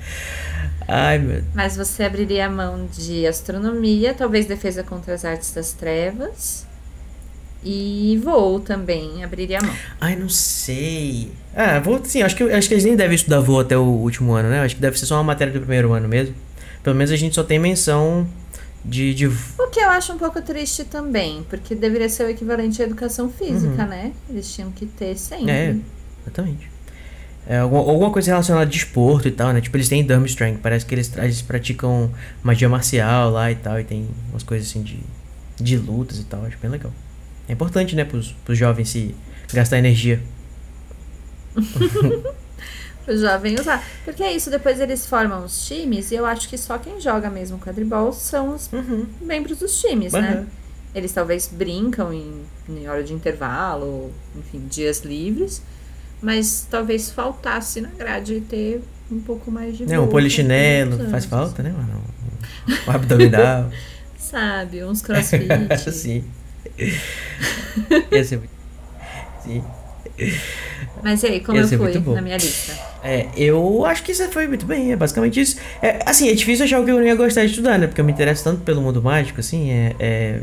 Ai, 0.88 1.18
meu 1.18 1.42
Mas 1.54 1.76
você 1.76 2.04
abriria 2.04 2.47
a 2.47 2.50
mão 2.50 2.88
de 2.90 3.26
astronomia, 3.26 4.14
talvez 4.14 4.47
defesa 4.47 4.83
contra 4.83 5.12
as 5.12 5.23
artes 5.23 5.52
das 5.52 5.75
trevas. 5.75 6.66
E 7.62 8.18
voo 8.25 8.59
também, 8.61 9.23
abriria 9.23 9.59
a 9.59 9.62
mão. 9.62 9.75
Ai, 10.00 10.16
não 10.16 10.30
sei. 10.30 11.30
Ah, 11.54 11.78
vou 11.78 12.02
sim, 12.02 12.23
acho 12.23 12.35
que, 12.35 12.42
acho 12.45 12.68
que 12.68 12.75
eles 12.75 12.85
nem 12.85 12.97
devem 12.97 13.14
estudar 13.14 13.40
voo 13.40 13.61
até 13.61 13.76
o 13.76 13.83
último 13.83 14.33
ano, 14.33 14.49
né? 14.49 14.61
Acho 14.61 14.76
que 14.76 14.80
deve 14.80 14.99
ser 14.99 15.04
só 15.04 15.16
uma 15.16 15.25
matéria 15.25 15.52
do 15.52 15.61
primeiro 15.61 15.92
ano 15.92 16.09
mesmo. 16.09 16.35
Pelo 16.83 16.97
menos 16.97 17.11
a 17.11 17.16
gente 17.16 17.35
só 17.35 17.42
tem 17.45 17.59
menção 17.59 18.26
de. 18.83 19.12
de... 19.12 19.26
O 19.26 19.68
que 19.71 19.80
eu 19.80 19.90
acho 19.90 20.12
um 20.12 20.18
pouco 20.18 20.40
triste 20.40 20.85
também, 20.85 21.45
porque 21.50 21.75
deveria 21.75 22.09
ser 22.09 22.25
o 22.25 22.30
equivalente 22.30 22.80
à 22.80 22.87
educação 22.87 23.28
física, 23.28 23.85
né? 23.85 24.12
Eles 24.30 24.50
tinham 24.54 24.71
que 24.71 24.87
ter 24.87 25.18
sempre. 25.18 25.50
É, 25.50 25.76
exatamente. 26.23 26.77
É, 27.49 27.61
alguma, 27.61 27.81
alguma 27.81 28.11
coisa 28.11 28.31
relacionada 28.31 28.67
a 28.67 28.69
desporto 28.69 29.26
e 29.26 29.31
tal, 29.31 29.55
né? 29.55 29.62
Tipo, 29.62 29.78
eles 29.78 29.88
têm 29.88 30.05
Durmstrang, 30.05 30.59
parece 30.59 30.85
que 30.85 30.95
eles, 30.95 31.11
eles 31.17 31.40
praticam 31.40 32.12
magia 32.43 32.69
marcial 32.69 33.31
lá 33.31 33.50
e 33.50 33.55
tal, 33.55 33.81
e 33.81 33.85
tem 33.85 34.07
umas 34.31 34.43
coisas 34.43 34.69
assim 34.69 34.83
de, 34.83 35.00
de 35.57 35.78
lutas 35.78 36.19
e 36.19 36.25
tal, 36.25 36.45
acho 36.45 36.59
bem 36.59 36.71
legal. 36.71 36.93
É 37.49 37.55
importante, 37.55 37.97
né, 37.97 38.05
pros, 38.05 38.33
pros 38.45 38.59
jovens 38.59 38.90
se 38.90 39.14
gastar 39.50 39.78
energia. 39.78 40.21
Pro 43.07 43.17
jovem 43.17 43.59
usar. 43.59 43.83
Porque 44.05 44.23
é 44.23 44.37
isso, 44.37 44.50
depois 44.50 44.78
eles 44.78 45.07
formam 45.07 45.43
os 45.43 45.67
times 45.67 46.11
e 46.11 46.17
eu 46.17 46.26
acho 46.26 46.47
que 46.50 46.59
só 46.59 46.76
quem 46.76 47.00
joga 47.00 47.31
mesmo 47.31 47.59
quadribol 47.59 48.12
são 48.12 48.55
os 48.55 48.69
membros 49.23 49.61
dos 49.61 49.80
times, 49.80 50.13
né? 50.13 50.41
Uhum. 50.41 50.47
Eles 50.95 51.13
talvez 51.13 51.49
brincam 51.50 52.13
em, 52.13 52.43
em 52.69 52.87
hora 52.87 53.02
de 53.02 53.15
intervalo, 53.15 54.13
enfim, 54.37 54.67
dias 54.69 55.00
livres, 55.00 55.63
mas 56.21 56.67
talvez 56.71 57.11
faltasse 57.11 57.81
na 57.81 57.91
grade 57.91 58.41
ter 58.41 58.83
um 59.11 59.21
pouco 59.21 59.50
mais 59.50 59.76
de 59.76 59.87
Né, 59.87 59.99
um 59.99 60.09
polichinelo, 60.09 60.99
com 60.99 61.11
faz 61.11 61.25
falta, 61.25 61.63
né, 61.63 61.71
mano? 61.71 62.02
Um, 62.87 62.91
abdominal. 62.91 63.71
Sabe, 64.19 64.85
uns 64.85 65.00
crossfit. 65.00 65.49
Sim. 65.91 66.25
Ia 68.13 68.25
ser 68.25 68.39
muito. 68.39 68.50
Sim. 69.43 69.65
Mas 71.02 71.23
e 71.23 71.26
aí, 71.26 71.41
como 71.41 71.59
eu 71.59 71.69
fui 71.69 71.99
na 72.15 72.21
minha 72.21 72.37
lista? 72.37 72.76
É, 73.02 73.28
eu 73.37 73.85
acho 73.87 74.02
que 74.02 74.13
você 74.13 74.28
foi 74.28 74.49
muito 74.49 74.67
bem, 74.67 74.93
é 74.93 74.97
basicamente 74.97 75.41
isso. 75.41 75.57
É, 75.81 76.00
assim, 76.04 76.28
é 76.28 76.35
difícil 76.35 76.65
achar 76.65 76.81
o 76.81 76.85
que 76.85 76.91
eu 76.91 76.97
não 76.97 77.04
ia 77.04 77.15
gostar 77.15 77.43
de 77.43 77.50
estudar, 77.50 77.78
né? 77.78 77.87
Porque 77.87 78.00
eu 78.00 78.04
me 78.04 78.13
interesso 78.13 78.45
tanto 78.45 78.63
pelo 78.63 78.83
mundo 78.83 79.02
mágico, 79.02 79.41
assim, 79.41 79.71
é. 79.71 79.97
é... 79.99 80.41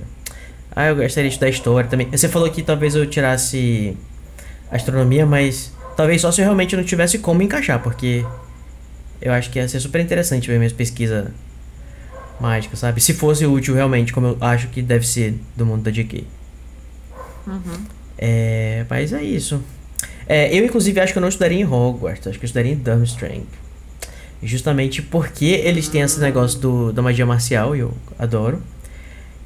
Ah, 0.76 0.88
eu 0.88 0.96
gostaria 0.96 1.30
de 1.30 1.36
estudar 1.36 1.50
história 1.50 1.90
também. 1.90 2.10
Você 2.12 2.28
falou 2.28 2.50
que 2.50 2.62
talvez 2.62 2.96
eu 2.96 3.06
tirasse 3.06 3.96
astronomia, 4.72 5.26
mas 5.26 5.72
talvez 5.96 6.22
só 6.22 6.32
se 6.32 6.42
eu 6.42 6.46
realmente 6.46 6.76
não 6.76 6.84
tivesse 6.84 7.20
como 7.20 7.42
encaixar, 7.42 7.82
porque 7.82 8.26
eu 9.22 9.32
acho 9.32 9.50
que 9.50 9.60
ia 9.60 9.68
ser 9.68 9.80
super 9.80 10.02
interessante 10.02 10.48
ver 10.48 10.58
minhas 10.58 10.74
pesquisas 10.74 11.30
mágicas, 12.40 12.80
sabe? 12.80 13.02
Se 13.02 13.14
fosse 13.14 13.46
útil 13.46 13.76
realmente, 13.76 14.14
como 14.14 14.28
eu 14.28 14.38
acho 14.42 14.68
que 14.68 14.82
deve 14.82 15.08
ser 15.08 15.40
do 15.56 15.66
mundo 15.66 15.84
da 15.84 15.92
JK. 15.92 16.28
Uhum. 17.48 17.86
É, 18.18 18.86
mas 18.90 19.14
é 19.14 19.24
isso. 19.24 19.62
É, 20.28 20.56
eu, 20.58 20.66
inclusive, 20.66 21.00
acho 21.00 21.14
que 21.14 21.20
eu 21.20 21.22
não 21.22 21.30
estudaria 21.30 21.60
em 21.60 21.66
Hogwarts, 21.66 22.28
acho 22.28 22.40
que 22.40 22.46
eu 22.46 22.48
estudaria 22.48 22.74
em 22.74 22.76
Durmstrang. 22.76 23.46
Justamente 24.44 25.02
porque 25.02 25.46
eles 25.46 25.88
têm 25.88 26.02
esse 26.02 26.20
negócio 26.20 26.60
do, 26.60 26.92
da 26.92 27.02
magia 27.02 27.26
marcial, 27.26 27.76
e 27.76 27.80
eu 27.80 27.94
adoro. 28.18 28.62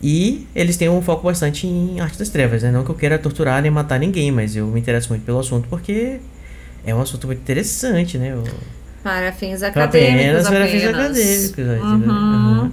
E 0.01 0.47
eles 0.55 0.77
têm 0.77 0.87
um 0.89 1.01
foco 1.01 1.23
bastante 1.23 1.67
em 1.67 1.99
arte 1.99 2.17
das 2.17 2.29
trevas, 2.29 2.63
né? 2.63 2.71
Não 2.71 2.83
que 2.83 2.89
eu 2.91 2.95
queira 2.95 3.17
torturar 3.19 3.61
nem 3.61 3.69
matar 3.69 3.99
ninguém, 3.99 4.31
mas 4.31 4.55
eu 4.55 4.65
me 4.67 4.79
interesso 4.79 5.09
muito 5.09 5.23
pelo 5.25 5.39
assunto 5.39 5.67
porque 5.67 6.19
é 6.85 6.95
um 6.95 7.01
assunto 7.01 7.27
muito 7.27 7.39
interessante, 7.39 8.17
né? 8.17 8.31
Eu, 8.31 8.43
Para 9.03 9.31
fins 9.33 9.61
acadêmicos 9.61 10.45
apenas 10.45 10.47
para 10.47 10.67
fins 10.67 10.85
acadêmicos. 10.85 11.65
né? 11.65 11.79
Uhum. 11.79 12.61
Uhum. 12.61 12.71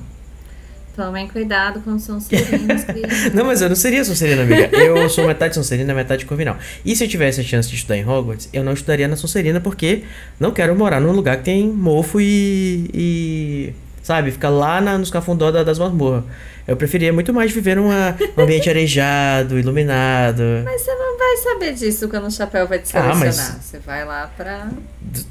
Tomem 0.95 1.29
cuidado 1.29 1.81
com 1.81 1.99
Sonserinos, 1.99 2.85
crianças. 2.89 3.35
Não, 3.35 3.45
mas 3.45 3.61
eu 3.61 3.69
não 3.69 3.77
seria 3.77 4.03
Sonserina, 4.03 4.43
amiga. 4.43 4.75
Eu 4.75 5.07
sou 5.11 5.27
metade 5.27 5.55
Sonserina, 5.55 5.93
metade 5.93 6.25
Corvinal. 6.25 6.57
E 6.87 6.97
se 6.97 7.05
eu 7.05 7.09
tivesse 7.09 7.39
a 7.41 7.45
chance 7.45 7.69
de 7.69 7.75
estudar 7.75 7.99
em 7.99 8.09
Hogwarts, 8.09 8.49
eu 8.51 8.65
não 8.65 8.73
estudaria 8.73 9.07
na 9.07 9.15
Sonserina 9.15 9.61
porque 9.61 10.05
não 10.41 10.53
quero 10.53 10.75
morar 10.75 10.99
num 10.99 11.13
lugar 11.13 11.37
que 11.37 11.45
tem 11.45 11.69
mofo 11.69 12.19
e. 12.19 12.89
e 12.95 13.75
sabe, 14.07 14.31
ficar 14.31 14.51
lá 14.51 14.81
na, 14.81 14.97
nos 14.97 15.11
cafundó 15.11 15.51
da- 15.51 15.65
das 15.65 15.79
masmorras. 15.81 16.23
Eu 16.67 16.77
preferia 16.77 17.13
muito 17.13 17.35
mais 17.35 17.51
viver 17.51 17.75
numa, 17.77 18.17
um 18.37 18.43
ambiente 18.43 18.69
arejado, 18.71 19.59
iluminado. 19.59 20.43
Mas 20.65 20.83
você 20.83 20.95
não 20.95 21.19
vai 21.19 21.37
saber 21.39 21.73
disso 21.75 22.09
quando 22.09 22.27
o 22.27 22.31
chapéu 22.31 22.67
vai 22.69 22.79
te 22.79 22.97
Ah, 22.97 23.13
selecionar. 23.15 23.53
mas- 23.55 23.65
Você 23.65 23.79
vai 23.81 24.05
lá 24.05 24.31
pra. 24.37 24.69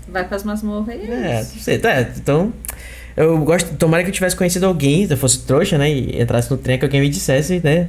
Vai 0.09 0.27
pras 0.27 0.43
masmorras 0.43 0.93
e 0.95 1.09
é 1.09 1.37
É, 1.37 1.41
isso. 1.41 1.55
não 1.55 1.63
sei, 1.63 1.77
tá, 1.79 2.01
então. 2.01 2.53
Eu 3.17 3.37
gosto, 3.39 3.73
tomara 3.77 4.03
que 4.03 4.09
eu 4.09 4.13
tivesse 4.13 4.35
conhecido 4.35 4.65
alguém, 4.65 5.07
se 5.07 5.13
eu 5.13 5.17
fosse 5.17 5.39
trouxa, 5.39 5.77
né? 5.77 5.89
E 5.89 6.21
entrasse 6.21 6.51
no 6.51 6.57
trem 6.57 6.77
que 6.77 6.83
alguém 6.83 6.99
me 6.99 7.07
dissesse, 7.07 7.61
né? 7.63 7.87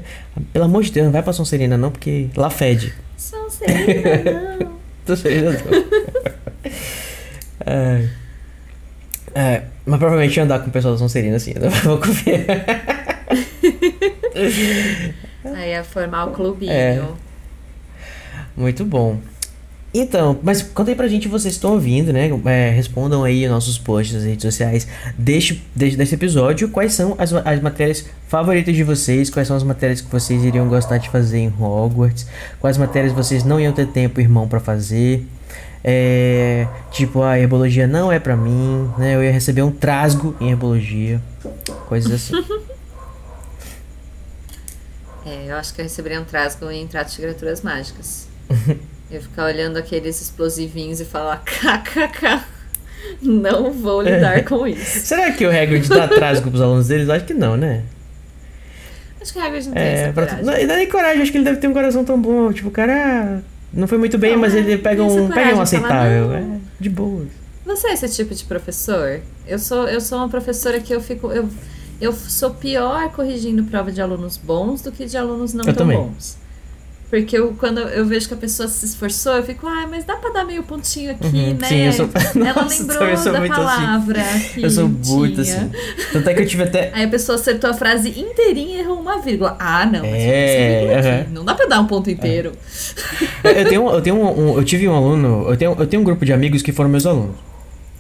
Pelo 0.53 0.67
amor 0.67 0.85
de 0.85 0.93
Deus, 0.93 1.07
não 1.07 1.13
vai 1.13 1.21
pra 1.23 1.33
Sonserina 1.33 1.77
não, 1.77 1.91
porque 1.91 2.29
lá 2.37 2.49
fede. 2.49 2.95
Sonserina, 3.17 4.57
não. 4.61 4.73
Sonserina 5.05 5.51
não. 5.51 5.59
Ai. 7.67 8.09
É, 9.39 9.65
mas 9.85 9.99
provavelmente 9.99 10.35
ia 10.35 10.45
andar 10.45 10.61
com 10.61 10.69
o 10.69 10.71
pessoal 10.71 10.95
da 10.95 10.99
Sonserina, 10.99 11.37
assim, 11.37 11.53
eu 11.55 11.61
não 11.61 11.71
vou 11.71 11.99
confiar. 11.99 12.41
Aí 15.55 15.73
ia 15.73 15.85
formar 15.85 16.25
o 16.25 16.31
clubinho. 16.31 16.73
É. 16.73 17.03
Muito 18.57 18.83
bom. 18.83 19.19
Então, 19.93 20.39
mas 20.43 20.63
conta 20.63 20.91
aí 20.91 20.97
pra 20.97 21.07
gente, 21.07 21.29
vocês 21.29 21.55
estão 21.55 21.73
ouvindo, 21.73 22.13
né? 22.13 22.31
É, 22.47 22.71
respondam 22.71 23.25
aí 23.25 23.47
nossos 23.47 23.79
posts 23.79 24.15
nas 24.15 24.25
redes 24.25 24.43
sociais 24.43 24.87
deste, 25.17 25.63
deste, 25.75 25.97
desse 25.97 26.15
episódio. 26.15 26.69
Quais 26.71 26.95
são 26.95 27.15
as, 27.19 27.33
as 27.33 27.61
matérias 27.61 28.07
favoritas 28.29 28.75
de 28.75 28.85
vocês? 28.85 29.31
Quais 29.31 29.49
são 29.49 29.57
as 29.57 29.63
matérias 29.63 30.01
que 30.01 30.11
vocês 30.11 30.45
iriam 30.45 30.69
gostar 30.69 30.99
de 30.99 31.09
fazer 31.09 31.39
em 31.39 31.49
Hogwarts? 31.49 32.27
Quais 32.61 32.77
matérias 32.77 33.13
vocês 33.13 33.45
não 33.45 33.61
iam 33.61 33.73
ter 33.73 33.87
tempo, 33.87 34.21
irmão, 34.21 34.49
pra 34.49 34.61
fazer? 34.61 35.27
É, 35.89 36.67
tipo, 36.91 37.23
a 37.23 37.39
herbologia 37.39 37.87
não 37.87 38.11
é 38.11 38.19
pra 38.19 38.37
mim, 38.37 38.91
né? 38.99 39.15
Eu 39.15 39.23
ia 39.23 39.31
receber 39.31 39.63
um 39.63 39.71
trasgo 39.71 40.35
em 40.41 40.51
herbologia. 40.51 41.23
Coisas 41.89 42.11
assim. 42.13 42.35
É, 45.29 45.51
eu 45.51 45.57
acho 45.57 45.75
que 45.75 45.81
eu 45.81 45.83
receberia 45.85 46.21
um 46.21 46.25
trasgo 46.25 46.71
em 46.71 46.87
trato 46.87 47.11
de 47.11 47.17
criaturas 47.17 47.61
mágicas. 47.61 48.29
eu 48.49 48.77
ia 49.11 49.21
ficar 49.21 49.47
olhando 49.47 49.77
aqueles 49.77 50.21
explosivinhos 50.23 51.01
e 51.01 51.05
falar, 51.05 51.43
kkk, 51.45 52.45
não 53.21 53.73
vou 53.73 54.03
lidar 54.03 54.45
com 54.45 54.65
isso. 54.69 55.01
Será 55.05 55.33
que 55.33 55.45
o 55.45 55.51
Hagrid 55.51 55.89
dá 55.89 56.07
trasgo 56.07 56.49
pros 56.49 56.63
alunos 56.63 56.87
deles? 56.87 57.09
Acho 57.09 57.25
que 57.25 57.35
não, 57.35 57.57
né? 57.57 57.83
Acho 59.21 59.33
que 59.33 59.39
o 59.41 59.43
Hagrid 59.43 59.67
não 59.67 59.75
tem 59.75 59.83
É, 59.83 59.93
essa 60.03 60.13
pra, 60.13 60.27
coragem. 60.27 60.45
não, 60.45 60.53
não 60.53 60.61
é 60.61 60.77
nem 60.77 60.89
coragem, 60.89 61.23
acho 61.23 61.33
que 61.33 61.39
ele 61.39 61.45
deve 61.45 61.57
ter 61.59 61.67
um 61.67 61.73
coração 61.73 62.05
tão 62.05 62.21
bom. 62.21 62.53
Tipo, 62.53 62.69
o 62.69 62.73
cara 62.73 63.43
não 63.73 63.87
foi 63.87 63.99
muito 63.99 64.17
bem, 64.19 64.33
Não, 64.33 64.41
mas 64.41 64.55
é, 64.55 64.59
ele 64.59 64.79
pega 64.79 65.03
um, 65.03 65.29
pega 65.29 65.49
um 65.49 65.51
falar, 65.51 65.63
aceitável. 65.63 66.29
"Não." 66.29 66.35
É, 66.37 66.59
de 66.81 66.89
boa. 66.89 67.25
Você 67.65 67.89
é 67.89 67.93
esse 67.95 68.09
tipo 68.11 68.35
de 68.35 68.45
professor? 68.45 69.21
Eu 69.47 69.59
sou, 69.59 69.89
eu 69.89 70.01
sou 70.01 70.19
uma 70.19 70.29
professora 70.29 70.81
que 70.81 70.95
eu 70.95 71.01
fico. 71.01 71.31
Eu, 71.33 71.49
eu 72.01 72.13
sou 72.13 72.51
pior 72.51 73.11
corrigindo 73.13 73.65
prova 73.65 73.91
de 73.91 74.01
alunos 74.01 74.37
bons 74.37 74.83
do 74.83 74.93
que 74.93 75.05
de 75.07 75.17
alunos 75.17 75.53
não 75.53 75.65
Eu 75.65 75.75
tão 75.75 75.87
também. 75.87 75.99
bons. 75.99 76.39
Porque 77.21 77.39
eu, 77.39 77.55
quando 77.59 77.81
eu 77.81 78.05
vejo 78.05 78.29
que 78.29 78.35
a 78.35 78.37
pessoa 78.37 78.69
se 78.69 78.85
esforçou, 78.85 79.33
eu 79.37 79.43
fico, 79.43 79.67
ai, 79.67 79.87
mas 79.91 80.05
dá 80.05 80.17
pra 80.17 80.31
dar 80.31 80.45
meio 80.45 80.63
pontinho 80.63 81.13
aqui, 81.13 81.25
Uhum, 81.27 81.55
né? 81.59 81.67
sim, 81.69 81.87
eu 81.87 81.93
sou- 81.93 82.09
Ela 82.45 82.63
Nossa, 82.63 82.79
lembrou 82.83 83.17
sou 83.17 83.33
da 83.33 83.39
assim. 83.39 83.49
palavra 83.49 84.23
que 84.53 84.63
Eu 84.65 84.71
sou 84.71 84.87
muito 84.89 85.43
tinha. 85.43 85.57
assim. 85.57 85.71
Tanto 86.13 86.29
é 86.29 86.35
que 86.35 86.43
eu 86.43 86.47
tive 86.47 86.63
até. 86.65 86.91
Aí 86.93 87.05
a 87.05 87.09
pessoa 87.09 87.37
acertou 87.37 87.71
a 87.71 87.75
frase 87.75 88.11
inteirinha 88.11 88.77
e 88.77 88.81
errou 88.81 89.01
uma 89.01 89.19
vírgula. 89.23 89.57
Ah, 89.59 89.87
não, 89.87 90.01
mas 90.01 90.13
É, 90.15 91.25
aham. 91.25 91.33
Não 91.33 91.45
dá 91.45 91.55
pra 91.55 91.65
dar 91.67 91.81
um 91.81 91.87
ponto 91.87 92.11
inteiro. 92.11 92.53
Eu 93.43 93.69
tenho, 93.69 93.89
eu 93.91 94.01
tenho 94.03 94.17
um, 94.17 94.51
um- 94.53 94.59
eu 94.59 94.65
tive 94.65 94.87
um 94.89 94.95
aluno, 94.95 95.47
eu 95.49 95.57
tenho, 95.57 95.75
eu 95.79 95.87
tenho 95.87 96.03
um 96.03 96.05
grupo 96.05 96.25
de 96.25 96.33
amigos 96.33 96.61
que 96.63 96.73
foram 96.73 96.91
meus 96.91 97.07
alunos. 97.07 97.35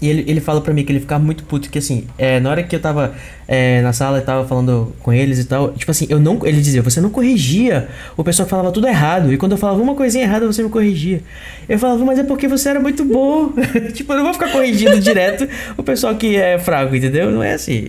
E 0.00 0.09
ele, 0.09 0.24
ele 0.26 0.40
fala 0.40 0.61
pra 0.61 0.74
mim 0.74 0.85
que 0.85 0.92
ele 0.92 1.00
ficava 1.00 1.24
muito 1.24 1.44
puto, 1.44 1.70
que 1.70 1.78
assim, 1.78 2.06
é, 2.18 2.38
na 2.38 2.50
hora 2.50 2.62
que 2.62 2.76
eu 2.76 2.80
tava 2.80 3.14
é, 3.48 3.80
na 3.80 3.92
sala 3.94 4.18
e 4.18 4.20
tava 4.20 4.46
falando 4.46 4.94
com 5.02 5.12
eles 5.12 5.38
e 5.38 5.44
tal, 5.44 5.72
tipo 5.72 5.90
assim, 5.90 6.06
eu 6.11 6.20
não. 6.20 6.38
Ele 6.44 6.61
dizia, 6.61 6.82
você 6.82 7.00
não 7.00 7.09
corrigia. 7.09 7.88
O 8.16 8.22
pessoal 8.22 8.46
falava 8.48 8.70
tudo 8.70 8.87
errado. 8.87 9.32
E 9.32 9.38
quando 9.38 9.52
eu 9.52 9.59
falava 9.59 9.80
uma 9.80 9.94
coisinha 9.94 10.24
errada, 10.24 10.46
você 10.46 10.62
me 10.62 10.68
corrigia. 10.68 11.22
Eu 11.68 11.78
falava, 11.78 12.04
mas 12.04 12.18
é 12.18 12.24
porque 12.24 12.46
você 12.46 12.68
era 12.68 12.80
muito 12.80 13.04
bom. 13.04 13.52
tipo, 13.94 14.12
eu 14.12 14.16
não 14.18 14.24
vou 14.24 14.35
ficar 14.35 14.52
corrigindo 14.52 15.00
direto 15.00 15.48
o 15.76 15.82
pessoal 15.82 16.14
que 16.14 16.37
é 16.37 16.59
fraco, 16.59 16.94
entendeu? 16.94 17.30
Não 17.30 17.42
é 17.42 17.54
assim. 17.54 17.88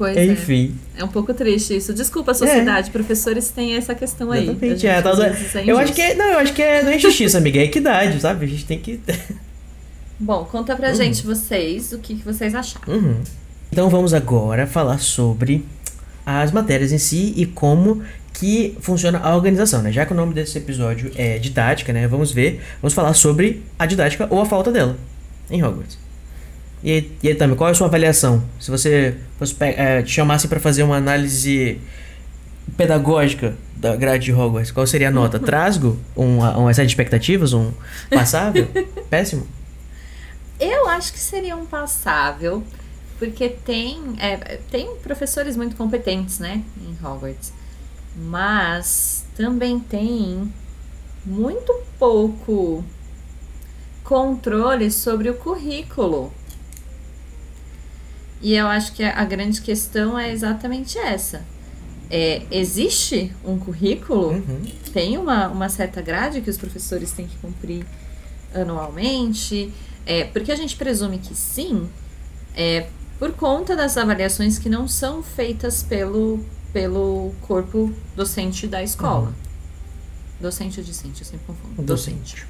Pois 0.02 0.18
é. 0.18 0.26
Enfim. 0.26 0.74
É 0.98 1.04
um 1.04 1.08
pouco 1.08 1.32
triste 1.32 1.78
isso. 1.78 1.94
Desculpa 1.94 2.32
a 2.32 2.34
sociedade, 2.34 2.90
professores 2.90 3.52
têm 3.52 3.76
essa 3.76 3.94
questão 3.94 4.32
aí. 4.32 4.48
Gente, 4.48 4.88
é, 4.88 5.00
tá- 5.00 5.12
é 5.12 5.64
eu 5.64 5.78
acho 5.78 5.94
que 5.94 6.02
é, 6.02 6.16
não, 6.16 6.26
eu 6.26 6.40
acho 6.40 6.54
que 6.54 6.62
é, 6.64 6.82
não 6.82 6.90
é 6.90 6.96
injustiça, 6.96 7.38
amiga, 7.38 7.60
é 7.60 7.66
equidade, 7.66 8.20
sabe? 8.20 8.46
A 8.46 8.48
gente 8.48 8.66
tem 8.66 8.80
que 8.80 9.00
Bom, 10.20 10.44
conta 10.46 10.76
pra 10.76 10.92
gente 10.96 11.24
vocês 11.24 11.94
o 11.94 12.00
que, 12.00 12.16
que 12.16 12.26
vocês 12.26 12.56
acharam. 12.56 12.92
Uhum. 12.92 13.18
Então 13.72 13.92
vamos 13.92 14.12
agora 14.12 14.66
falar 14.66 14.98
sobre 14.98 15.64
as 16.26 16.52
matérias 16.52 16.92
em 16.92 16.98
si 16.98 17.36
e 17.38 17.46
como 17.46 18.02
que 18.34 18.76
funciona 18.82 19.20
a 19.20 19.36
organização, 19.36 19.84
né? 19.84 19.92
Já 19.92 20.04
que 20.04 20.14
o 20.14 20.16
nome 20.16 20.34
desse 20.34 20.58
episódio 20.58 21.12
é 21.16 21.38
didática, 21.38 21.94
né? 21.94 22.08
Vamos 22.08 22.32
ver, 22.32 22.60
vamos 22.82 22.96
falar 22.96 23.14
sobre 23.14 23.62
a 23.78 23.86
didática 23.86 24.26
ou 24.32 24.42
a 24.42 24.48
falta 24.48 24.72
dela 24.72 24.98
em 25.48 25.64
Hogwarts. 25.64 26.01
E 26.84 26.92
aí, 26.92 27.18
e 27.22 27.28
aí 27.28 27.36
Tami, 27.36 27.56
qual 27.56 27.68
é 27.70 27.72
a 27.72 27.76
sua 27.76 27.88
avaliação? 27.88 28.44
Se 28.60 28.72
você 28.72 29.18
fosse 29.38 29.56
eh, 29.60 30.02
te 30.02 30.12
chamasse 30.12 30.48
para 30.48 30.60
fazer 30.60 30.84
uma 30.84 30.98
análise 30.98 31.80
pedagógica 32.76 33.56
da 33.76 33.96
grade 33.96 34.26
de 34.26 34.34
Hogwarts, 34.34 34.72
qual 34.72 34.88
seria 34.88 35.10
a 35.10 35.12
nota? 35.12 35.38
Trasgo? 35.40 35.98
Um, 36.16 36.40
um 36.40 36.70
excesso 36.70 36.88
de 36.88 36.94
expectativas? 36.94 37.54
Um 37.54 37.72
passável? 38.10 38.68
Péssimo? 39.10 39.48
Eu 40.60 40.88
acho 40.90 41.12
que 41.12 41.20
seria 41.20 41.56
um 41.56 41.66
passável, 41.66 42.64
porque 43.18 43.50
tem, 43.50 44.16
é, 44.20 44.60
tem 44.70 44.96
professores 44.98 45.58
muito 45.58 45.76
competentes, 45.76 46.40
né, 46.40 46.64
em 46.78 47.06
Hogwarts. 47.06 47.52
Mas 48.16 49.26
também 49.36 49.80
tem 49.80 50.52
muito 51.26 51.74
pouco 51.98 52.84
controle 54.04 54.92
sobre 54.92 55.30
o 55.30 55.34
currículo. 55.34 56.32
E 58.42 58.56
eu 58.56 58.68
acho 58.68 58.94
que 58.94 59.04
a 59.04 59.24
grande 59.26 59.62
questão 59.62 60.18
é 60.18 60.32
exatamente 60.32 60.98
essa. 60.98 61.44
É, 62.10 62.42
existe 62.52 63.32
um 63.46 63.58
currículo 63.58 64.32
Uhum. 64.32 64.62
tem 64.92 65.18
uma, 65.18 65.48
uma 65.48 65.70
certa 65.70 66.02
grade 66.02 66.42
que 66.42 66.50
os 66.50 66.58
professores 66.58 67.12
têm 67.12 67.28
que 67.28 67.38
cumprir 67.38 67.86
anualmente. 68.54 69.72
É, 70.06 70.24
porque 70.26 70.52
a 70.52 70.56
gente 70.56 70.76
presume 70.76 71.20
que 71.20 71.36
sim, 71.36 71.88
é, 72.56 72.88
por 73.20 73.32
conta 73.34 73.76
das 73.76 73.98
avaliações 73.98 74.58
que 74.58 74.68
não 74.68 74.88
são 74.88 75.22
feitas 75.22 75.84
pelo, 75.84 76.44
pelo 76.74 77.32
corpo 77.42 77.94
docente 78.16 78.68
da 78.68 78.82
escola. 78.84 79.34
Docente 80.40 80.80
ou 80.80 80.86
discente, 80.86 81.22
eu 81.22 81.28
sempre 81.28 81.46
confundo. 81.46 81.84
Docente. 81.84 82.48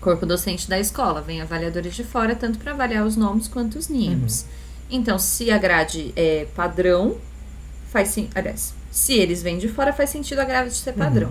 Corpo 0.00 0.24
docente 0.24 0.68
da 0.68 0.78
escola. 0.80 1.20
Vem 1.20 1.40
avaliadores 1.42 1.94
de 1.94 2.04
fora, 2.04 2.34
tanto 2.34 2.58
para 2.58 2.72
avaliar 2.72 3.04
os 3.06 3.16
nomes 3.16 3.46
quanto 3.48 3.78
os 3.78 3.88
NIMs. 3.88 4.46
Então, 4.90 5.18
se 5.18 5.50
a 5.50 5.58
grade 5.58 6.12
é 6.16 6.46
padrão, 6.56 7.16
faz 7.92 8.08
sim. 8.08 8.28
Aliás, 8.34 8.74
se 8.90 9.12
eles 9.14 9.42
vêm 9.42 9.58
de 9.58 9.68
fora, 9.68 9.92
faz 9.92 10.10
sentido 10.10 10.38
a 10.40 10.44
grade 10.44 10.74
ser 10.74 10.92
padrão. 10.94 11.30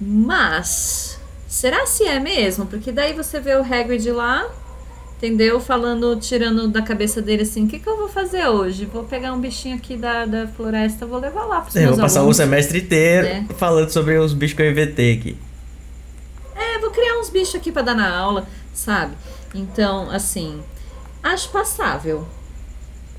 Mas, 0.00 1.18
será 1.46 1.86
se 1.86 2.04
é 2.04 2.18
mesmo? 2.18 2.66
Porque 2.66 2.90
daí 2.90 3.12
você 3.12 3.38
vê 3.40 3.54
o 3.56 3.60
Hagrid 3.62 4.10
lá, 4.10 4.48
entendeu? 5.16 5.60
Falando, 5.60 6.16
tirando 6.16 6.66
da 6.68 6.82
cabeça 6.82 7.20
dele 7.22 7.42
assim: 7.42 7.64
o 7.66 7.68
que, 7.68 7.78
que 7.78 7.88
eu 7.88 7.96
vou 7.96 8.08
fazer 8.08 8.46
hoje? 8.46 8.84
Vou 8.86 9.04
pegar 9.04 9.32
um 9.32 9.40
bichinho 9.40 9.76
aqui 9.76 9.96
da, 9.96 10.24
da 10.26 10.46
floresta, 10.48 11.06
vou 11.06 11.18
levar 11.20 11.44
lá 11.44 11.60
pros 11.60 11.76
Eu 11.76 11.82
meus 11.82 11.96
vou 11.96 12.04
passar 12.04 12.20
o 12.20 12.22
alunos. 12.22 12.36
semestre 12.36 12.78
inteiro 12.80 13.26
É. 13.26 13.44
falando 13.56 13.90
sobre 13.90 14.16
os 14.18 14.32
bichos 14.32 14.56
que 14.56 14.62
eu 14.62 14.70
inventei 14.70 15.14
aqui. 15.18 15.36
Criar 16.92 17.18
uns 17.18 17.30
bichos 17.30 17.54
aqui 17.54 17.72
pra 17.72 17.82
dar 17.82 17.94
na 17.94 18.08
aula, 18.16 18.46
sabe? 18.74 19.14
Então, 19.54 20.10
assim, 20.10 20.60
acho 21.22 21.48
passável. 21.50 22.26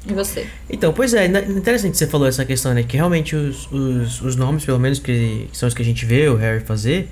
E 0.05 0.13
você? 0.13 0.47
Então, 0.69 0.91
pois 0.91 1.13
é, 1.13 1.27
na- 1.27 1.39
interessante 1.41 1.91
que 1.91 1.97
você 1.97 2.07
falou 2.07 2.27
essa 2.27 2.43
questão, 2.43 2.73
né? 2.73 2.83
Que 2.83 2.97
realmente 2.97 3.35
os, 3.35 3.71
os, 3.71 4.21
os 4.21 4.35
nomes, 4.35 4.65
pelo 4.65 4.79
menos, 4.79 4.99
que, 4.99 5.47
que 5.51 5.57
são 5.57 5.67
os 5.67 5.73
que 5.73 5.81
a 5.81 5.85
gente 5.85 6.05
vê 6.05 6.27
o 6.27 6.35
Harry 6.35 6.59
fazer, 6.59 7.09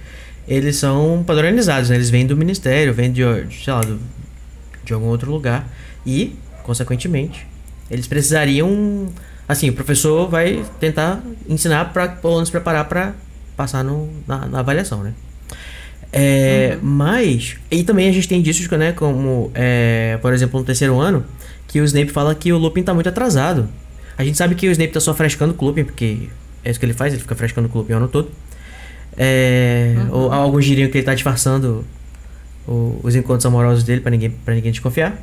eles 0.48 0.76
são 0.76 1.24
padronizados, 1.26 1.90
né? 1.90 1.96
Eles 1.96 2.10
vêm 2.10 2.28
do 2.28 2.36
ministério, 2.36 2.94
vêm 2.94 3.12
de, 3.12 3.22
sei 3.64 3.74
lá, 3.74 3.80
do, 3.82 3.98
de 4.84 4.94
algum 4.94 5.08
outro 5.08 5.32
lugar. 5.32 5.66
E, 6.06 6.36
consequentemente, 6.64 7.48
eles 7.90 8.08
precisariam. 8.08 9.08
Assim, 9.48 9.70
o 9.70 9.74
professor 9.74 10.28
vai 10.30 10.66
tentar 10.80 11.22
ensinar 11.48 11.94
para 11.94 12.18
aluno 12.24 12.46
se 12.46 12.52
preparar 12.52 12.86
para 12.90 13.14
passar 13.56 13.84
no, 13.84 14.10
na, 14.28 14.46
na 14.48 14.60
avaliação, 14.60 15.02
né? 15.04 15.14
É, 16.14 16.78
Mas, 16.82 17.56
e 17.70 17.84
também 17.84 18.10
a 18.10 18.12
gente 18.12 18.28
tem 18.28 18.40
indícios, 18.40 18.68
né, 18.72 18.92
como, 18.92 19.50
é, 19.56 20.18
por 20.22 20.34
exemplo, 20.34 20.60
no 20.60 20.66
terceiro 20.66 21.00
ano, 21.00 21.24
que 21.68 21.80
o 21.80 21.86
Snape 21.86 22.12
fala 22.12 22.36
que 22.36 22.52
o 22.52 22.58
Lupin 22.58 22.84
tá 22.84 22.94
muito 22.94 23.08
atrasado. 23.10 23.70
A 24.18 24.24
gente 24.24 24.38
sabe 24.38 24.56
que 24.56 24.68
o 24.68 24.72
Snape 24.72 24.92
tá 24.92 25.00
só 25.00 25.14
frescando 25.14 25.56
o 25.58 25.66
Lupin, 25.66 25.86
porque 25.86 26.28
é 26.66 26.70
isso 26.70 26.80
que 26.80 26.86
ele 26.86 26.94
faz, 26.94 27.14
ele 27.14 27.22
fica 27.22 27.34
frescando 27.36 27.70
o 27.74 27.78
Lupin 27.78 27.94
o 27.94 27.98
ano 27.98 28.08
todo. 28.08 28.30
É, 29.18 29.96
Ou 30.12 30.32
alguns 30.32 30.66
diriam 30.66 30.90
que 30.90 30.98
ele 30.98 31.06
tá 31.06 31.14
disfarçando 31.14 31.86
o- 32.68 33.00
os 33.04 33.16
encontros 33.16 33.46
amorosos 33.46 33.84
dele 33.84 34.02
pra 34.02 34.12
ninguém, 34.12 34.30
pra 34.30 34.54
ninguém 34.54 34.72
desconfiar. 34.72 35.18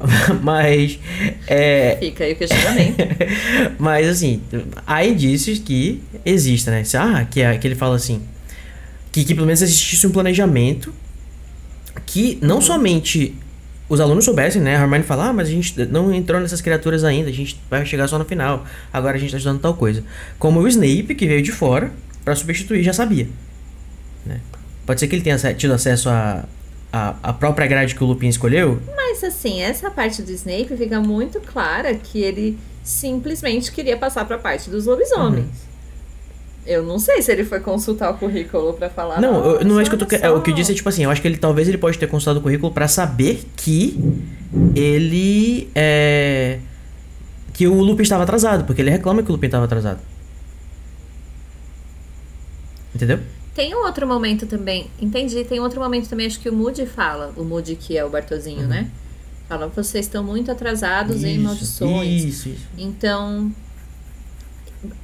Mas, 0.42 0.98
é, 1.46 1.96
Fica 2.00 2.24
aí 2.24 2.32
o 2.32 2.36
questionamento. 2.36 2.96
mas 3.78 4.08
assim, 4.08 4.40
há 4.84 5.04
indícios 5.04 5.60
que 5.60 6.02
exista, 6.26 6.70
né? 6.72 6.82
Ah, 6.98 7.24
que, 7.24 7.40
é- 7.40 7.56
que 7.58 7.66
ele 7.68 7.76
fala 7.76 7.94
assim. 7.96 8.20
Que, 9.12 9.24
que 9.24 9.34
pelo 9.34 9.46
menos 9.46 9.62
existisse 9.62 10.06
um 10.06 10.10
planejamento 10.10 10.92
que 12.06 12.38
não 12.40 12.60
somente 12.60 13.36
os 13.88 14.00
alunos 14.00 14.24
soubessem, 14.24 14.62
né? 14.62 14.76
A 14.76 14.80
Hermione 14.80 15.04
fala, 15.04 15.28
ah, 15.28 15.32
mas 15.34 15.48
a 15.48 15.50
gente 15.50 15.84
não 15.86 16.12
entrou 16.14 16.40
nessas 16.40 16.62
criaturas 16.62 17.04
ainda, 17.04 17.28
a 17.28 17.32
gente 17.32 17.60
vai 17.68 17.84
chegar 17.84 18.08
só 18.08 18.18
no 18.18 18.24
final. 18.24 18.64
Agora 18.90 19.16
a 19.16 19.20
gente 19.20 19.30
tá 19.30 19.36
estudando 19.36 19.60
tal 19.60 19.74
coisa. 19.74 20.02
Como 20.38 20.60
o 20.60 20.66
Snape, 20.66 21.14
que 21.14 21.26
veio 21.26 21.42
de 21.42 21.52
fora 21.52 21.92
pra 22.24 22.34
substituir, 22.34 22.82
já 22.82 22.94
sabia. 22.94 23.28
Né? 24.24 24.40
Pode 24.86 24.98
ser 24.98 25.08
que 25.08 25.14
ele 25.14 25.22
tenha 25.22 25.36
tido 25.54 25.74
acesso 25.74 26.08
a, 26.08 26.44
a, 26.90 27.16
a 27.22 27.32
própria 27.34 27.66
grade 27.66 27.94
que 27.94 28.02
o 28.02 28.06
Lupin 28.06 28.28
escolheu. 28.28 28.80
Mas 28.96 29.22
assim, 29.22 29.60
essa 29.60 29.90
parte 29.90 30.22
do 30.22 30.32
Snape 30.32 30.74
fica 30.76 31.00
muito 31.00 31.38
clara 31.40 31.94
que 31.94 32.20
ele 32.20 32.58
simplesmente 32.82 33.70
queria 33.70 33.96
passar 33.96 34.24
pra 34.24 34.38
parte 34.38 34.70
dos 34.70 34.86
lobisomens. 34.86 35.71
Eu 36.64 36.84
não 36.84 36.98
sei 36.98 37.20
se 37.22 37.32
ele 37.32 37.44
foi 37.44 37.58
consultar 37.60 38.10
o 38.12 38.18
currículo 38.18 38.72
pra 38.74 38.88
falar. 38.88 39.20
Não, 39.20 39.44
eu- 39.44 39.64
não 39.64 39.78
é 39.80 39.82
isso 39.82 39.90
que 39.90 39.96
eu 39.96 39.98
tô 39.98 40.04
"Nossa, 40.04 40.18
que- 40.18 40.24
é, 40.24 40.30
O 40.30 40.40
que 40.42 40.50
eu 40.50 40.54
disse 40.54 40.70
é 40.70 40.74
tipo 40.74 40.88
assim, 40.88 41.02
eu 41.04 41.10
acho 41.10 41.20
que 41.20 41.26
ele 41.26 41.36
talvez 41.36 41.66
ele 41.68 41.76
pode 41.78 41.98
ter 41.98 42.06
consultado 42.06 42.38
o 42.38 42.42
currículo 42.42 42.70
pra 42.72 42.86
saber 42.86 43.44
que 43.56 43.98
ele 44.76 45.68
é 45.74 46.58
que 47.52 47.66
o 47.66 47.74
Lupin 47.82 48.02
estava 48.02 48.22
atrasado, 48.22 48.64
porque 48.64 48.80
ele 48.80 48.90
reclama 48.90 49.22
que 49.22 49.28
o 49.28 49.32
Lupin 49.32 49.46
estava 49.46 49.64
atrasado. 49.64 49.98
Entendeu? 52.94 53.18
Tem 53.54 53.74
um 53.74 53.84
outro 53.84 54.06
momento 54.06 54.46
também, 54.46 54.88
entendi, 55.00 55.44
tem 55.44 55.60
outro 55.60 55.80
momento 55.80 56.08
também, 56.08 56.26
acho 56.26 56.40
que 56.40 56.48
o 56.48 56.52
Moody 56.54 56.86
fala, 56.86 57.32
o 57.36 57.44
Moody 57.44 57.76
que 57.76 57.96
é 57.98 58.04
o 58.04 58.08
Bartozinho, 58.08 58.66
né? 58.66 58.88
Fala, 59.48 59.66
vocês 59.68 60.06
estão 60.06 60.24
muito 60.24 60.50
atrasados 60.50 61.22
em 61.22 61.34
Isso, 61.34 61.42
maldições. 61.44 62.24
Isso, 62.24 62.48
isso. 62.48 62.66
Então, 62.78 63.52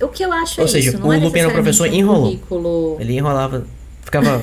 o 0.00 0.08
que 0.08 0.24
eu 0.24 0.32
acho 0.32 0.60
Ou 0.60 0.66
é 0.66 0.70
seja, 0.70 0.90
isso, 0.90 1.06
o 1.06 1.12
é 1.12 1.18
Lupin 1.18 1.38
era 1.40 1.48
um 1.48 1.52
professor 1.52 1.86
enrolou. 1.86 2.24
currículo... 2.24 2.96
Ele 3.00 3.16
enrolava, 3.16 3.64
ficava 4.02 4.42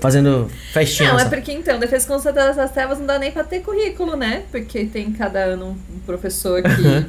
fazendo 0.00 0.48
festinha. 0.72 1.12
Não, 1.12 1.20
é 1.20 1.24
porque 1.24 1.52
então, 1.52 1.78
Defesa 1.78 2.06
contra 2.06 2.32
das 2.32 2.70
Trevas 2.70 2.98
não 2.98 3.06
dá 3.06 3.18
nem 3.18 3.32
pra 3.32 3.42
ter 3.42 3.60
currículo, 3.60 4.16
né? 4.16 4.44
Porque 4.50 4.84
tem 4.84 5.12
cada 5.12 5.40
ano 5.40 5.76
um 5.92 5.98
professor 6.00 6.62
que 6.62 7.06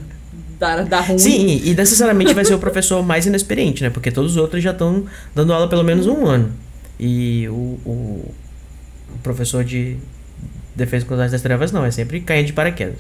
dá, 0.58 0.82
dá 0.82 1.02
ruim. 1.02 1.18
Sim, 1.18 1.62
e 1.64 1.74
necessariamente 1.74 2.34
vai 2.34 2.46
ser 2.46 2.54
o 2.54 2.60
professor 2.60 3.04
mais 3.04 3.26
inexperiente, 3.26 3.84
né? 3.84 3.90
Porque 3.90 4.12
todos 4.12 4.32
os 4.32 4.38
outros 4.38 4.64
já 4.64 4.72
estão 4.72 5.06
dando 5.36 5.54
aula 5.54 5.68
pelo 5.68 5.84
menos 5.84 6.08
um 6.08 6.26
ano. 6.26 6.52
E 7.00 7.48
o, 7.50 7.80
o, 7.86 8.34
o 9.14 9.18
professor 9.22 9.64
de 9.64 9.98
defesa 10.76 11.06
contra 11.06 11.26
as 11.26 11.42
trevas 11.42 11.72
não, 11.72 11.86
é 11.86 11.92
sempre 11.92 12.22
cair 12.22 12.46
de 12.46 12.54
paraquedas. 12.54 12.98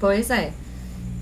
Pois 0.00 0.30
é. 0.30 0.50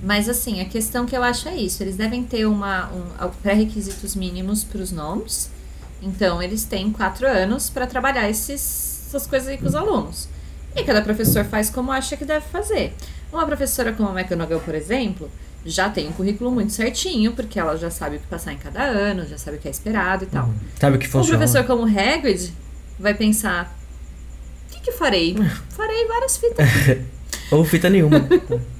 Mas 0.02 0.28
assim, 0.28 0.60
a 0.60 0.64
questão 0.64 1.06
que 1.06 1.16
eu 1.16 1.22
acho 1.22 1.48
é 1.48 1.54
isso. 1.54 1.80
Eles 1.82 1.96
devem 1.96 2.24
ter 2.24 2.44
uma, 2.44 2.90
um, 2.92 3.28
pré-requisitos 3.40 4.16
mínimos 4.16 4.64
para 4.64 4.82
os 4.82 4.90
nomes. 4.90 5.48
Então, 6.02 6.42
eles 6.42 6.64
têm 6.64 6.90
quatro 6.90 7.26
anos 7.26 7.70
para 7.70 7.86
trabalhar 7.86 8.28
esses, 8.28 9.04
essas 9.06 9.26
coisas 9.28 9.48
aí 9.48 9.58
com 9.58 9.66
os 9.66 9.76
alunos. 9.76 10.28
E 10.74 10.82
cada 10.82 11.00
professor 11.02 11.44
faz 11.44 11.70
como 11.70 11.92
acha 11.92 12.16
que 12.16 12.24
deve 12.24 12.44
fazer. 12.46 12.92
Uma 13.32 13.46
professora 13.46 13.92
como 13.92 14.08
a 14.08 14.20
McGonagall, 14.20 14.60
por 14.60 14.74
exemplo, 14.74 15.30
já 15.64 15.88
tem 15.88 16.08
um 16.08 16.12
currículo 16.12 16.50
muito 16.50 16.72
certinho, 16.72 17.32
porque 17.32 17.60
ela 17.60 17.76
já 17.76 17.90
sabe 17.90 18.16
o 18.16 18.18
que 18.18 18.26
passar 18.26 18.52
em 18.52 18.58
cada 18.58 18.82
ano, 18.82 19.24
já 19.24 19.38
sabe 19.38 19.58
o 19.58 19.60
que 19.60 19.68
é 19.68 19.70
esperado 19.70 20.24
e 20.24 20.26
tal. 20.26 20.46
Uhum. 20.46 20.54
Sabe 20.80 20.96
o 20.96 20.98
que 20.98 21.06
funciona. 21.06 21.36
Um 21.36 21.38
professor 21.38 21.64
como 21.64 21.84
Hagrid 21.84 22.52
vai 22.98 23.14
pensar: 23.14 23.78
o 24.68 24.74
que, 24.74 24.80
que 24.80 24.92
farei? 24.92 25.36
farei 25.70 26.06
várias 26.08 26.36
fitas. 26.36 26.66
Ou 27.52 27.64
fita 27.64 27.88
nenhuma. 27.88 28.18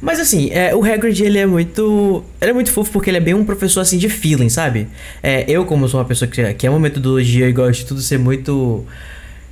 Mas 0.00 0.18
assim, 0.18 0.50
é, 0.50 0.74
o 0.74 0.82
Hagrid, 0.82 1.22
ele 1.22 1.38
é 1.38 1.46
muito. 1.46 2.24
Ele 2.40 2.50
é 2.50 2.54
muito 2.54 2.72
fofo 2.72 2.90
porque 2.90 3.10
ele 3.10 3.18
é 3.18 3.20
bem 3.20 3.34
um 3.34 3.44
professor 3.44 3.80
assim 3.80 3.98
de 3.98 4.08
feeling, 4.08 4.48
sabe? 4.48 4.88
É, 5.22 5.44
eu, 5.46 5.64
como 5.66 5.86
sou 5.88 6.00
uma 6.00 6.06
pessoa 6.06 6.28
que, 6.28 6.54
que 6.54 6.66
é 6.66 6.70
uma 6.70 6.80
metodologia 6.80 7.48
e 7.48 7.52
gosto 7.52 7.80
de 7.80 7.86
tudo 7.86 8.00
ser 8.00 8.18
muito. 8.18 8.84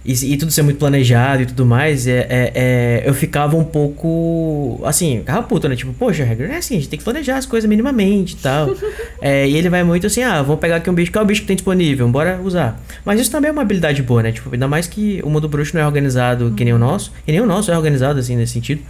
E, 0.04 0.32
e, 0.32 0.37
tudo 0.38 0.50
ser 0.50 0.62
muito 0.62 0.78
planejado 0.78 1.42
e 1.42 1.46
tudo 1.46 1.66
mais, 1.66 2.06
é, 2.06 2.26
é, 2.30 2.52
é, 2.54 3.02
eu 3.04 3.12
ficava 3.12 3.58
um 3.58 3.64
pouco. 3.64 4.80
Assim, 4.84 5.18
ficava 5.18 5.42
puto, 5.42 5.68
né? 5.68 5.76
Tipo, 5.76 5.92
poxa, 5.92 6.22
Hagrid, 6.22 6.50
é 6.50 6.56
assim, 6.56 6.76
a 6.76 6.78
gente 6.78 6.88
tem 6.88 6.98
que 6.98 7.04
planejar 7.04 7.37
as 7.37 7.44
coisas 7.44 7.68
minimamente 7.68 8.34
e 8.34 8.38
tal. 8.38 8.74
É, 9.20 9.48
e 9.48 9.56
ele 9.56 9.68
vai 9.68 9.82
muito 9.82 10.06
assim, 10.06 10.22
ah, 10.22 10.40
vamos 10.42 10.61
pegar 10.61 10.76
aqui 10.76 10.88
um 10.88 10.94
bicho, 10.94 11.11
qual 11.11 11.22
é 11.22 11.24
o 11.24 11.26
bicho 11.26 11.40
que 11.40 11.46
tem 11.48 11.56
disponível? 11.56 12.08
Bora 12.08 12.40
usar. 12.40 12.80
Mas 13.04 13.20
isso 13.20 13.32
também 13.32 13.48
é 13.48 13.52
uma 13.52 13.62
habilidade 13.62 14.00
boa, 14.00 14.22
né? 14.22 14.30
Tipo, 14.30 14.50
ainda 14.52 14.68
mais 14.68 14.87
que 14.87 15.20
o 15.24 15.28
mundo 15.28 15.48
bruxo 15.48 15.74
não 15.74 15.82
é 15.82 15.87
organizado 15.87 16.52
que 16.56 16.64
nem 16.64 16.72
o 16.72 16.78
nosso, 16.78 17.12
e 17.26 17.32
nem 17.32 17.40
o 17.40 17.46
nosso 17.46 17.68
é 17.72 17.76
organizado 17.76 18.20
assim 18.20 18.37
nesse 18.37 18.52
sentido. 18.52 18.80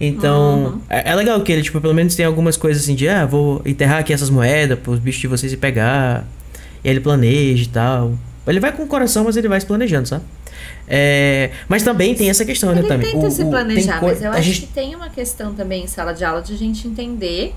Então, 0.00 0.64
uhum. 0.64 0.80
é, 0.90 1.10
é, 1.10 1.14
legal 1.14 1.40
que 1.40 1.52
ele, 1.52 1.62
tipo, 1.62 1.80
pelo 1.80 1.94
menos 1.94 2.14
tem 2.14 2.26
algumas 2.26 2.56
coisas 2.56 2.82
assim 2.82 2.94
de, 2.94 3.08
ah, 3.08 3.24
vou 3.24 3.62
enterrar 3.64 3.98
aqui 3.98 4.12
essas 4.12 4.30
moedas 4.30 4.78
para 4.78 4.92
os 4.92 4.98
bichos 4.98 5.20
de 5.20 5.28
vocês 5.28 5.52
ir 5.52 5.56
pegar. 5.56 6.26
E 6.82 6.88
ele 6.88 7.00
planeja 7.00 7.64
e 7.64 7.68
tal. 7.68 8.14
Ele 8.46 8.60
vai 8.60 8.72
com 8.72 8.82
o 8.82 8.86
coração, 8.86 9.24
mas 9.24 9.36
ele 9.36 9.48
vai 9.48 9.60
se 9.60 9.66
planejando, 9.66 10.08
sabe? 10.08 10.24
É, 10.86 11.50
mas 11.66 11.82
também 11.82 12.14
tem 12.14 12.28
essa 12.28 12.44
questão, 12.44 12.70
ele 12.72 12.82
né, 12.82 12.88
também. 12.88 13.06
Ele 13.08 13.16
tenta 13.16 13.26
o, 13.26 13.30
se 13.30 13.44
planejar, 13.44 14.02
mas 14.02 14.22
eu 14.22 14.30
acho 14.30 14.42
gente... 14.42 14.60
que 14.62 14.66
tem 14.66 14.94
uma 14.94 15.08
questão 15.08 15.54
também 15.54 15.84
em 15.84 15.86
sala 15.86 16.12
de 16.12 16.24
aula 16.24 16.42
de 16.42 16.52
a 16.52 16.56
gente 16.56 16.86
entender 16.86 17.54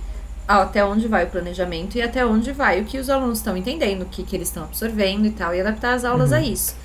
até 0.48 0.84
onde 0.86 1.08
vai 1.10 1.26
o 1.26 1.28
planejamento 1.28 1.98
e 1.98 2.02
até 2.02 2.26
onde 2.26 2.54
vai 2.54 2.80
o 2.80 2.86
que 2.86 2.98
os 2.98 3.10
alunos 3.10 3.40
estão 3.40 3.58
entendendo, 3.58 4.04
o 4.04 4.06
que, 4.06 4.24
que 4.24 4.34
eles 4.34 4.48
estão 4.48 4.64
absorvendo 4.64 5.26
e 5.26 5.32
tal, 5.32 5.54
e 5.54 5.60
adaptar 5.60 5.94
as 5.94 6.06
aulas 6.06 6.32
uhum. 6.32 6.38
a 6.38 6.42
isso. 6.42 6.76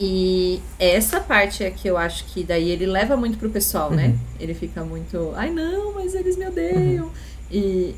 E 0.00 0.60
essa 0.78 1.18
parte 1.18 1.64
é 1.64 1.70
que 1.70 1.88
eu 1.88 1.96
acho 1.96 2.24
que 2.26 2.44
daí 2.44 2.70
ele 2.70 2.86
leva 2.86 3.16
muito 3.16 3.36
pro 3.36 3.50
pessoal, 3.50 3.90
né? 3.90 4.08
uhum. 4.08 4.18
Ele 4.38 4.54
fica 4.54 4.84
muito, 4.84 5.32
ai 5.34 5.50
não, 5.50 5.94
mas 5.94 6.14
eles 6.14 6.36
me 6.36 6.46
odeiam. 6.46 7.06
Uhum. 7.06 7.12
E 7.50 7.94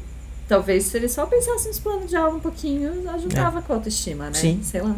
talvez 0.48 0.84
se 0.84 0.96
ele 0.96 1.08
só 1.08 1.26
pensasse 1.26 1.68
nos 1.68 1.78
planos 1.78 2.08
de 2.08 2.16
aula 2.16 2.34
um 2.34 2.40
pouquinho, 2.40 3.08
ajudava 3.10 3.58
é. 3.58 3.62
com 3.62 3.72
a 3.72 3.76
autoestima, 3.76 4.26
né? 4.26 4.34
Sim. 4.34 4.60
Sei 4.62 4.80
lá. 4.80 4.96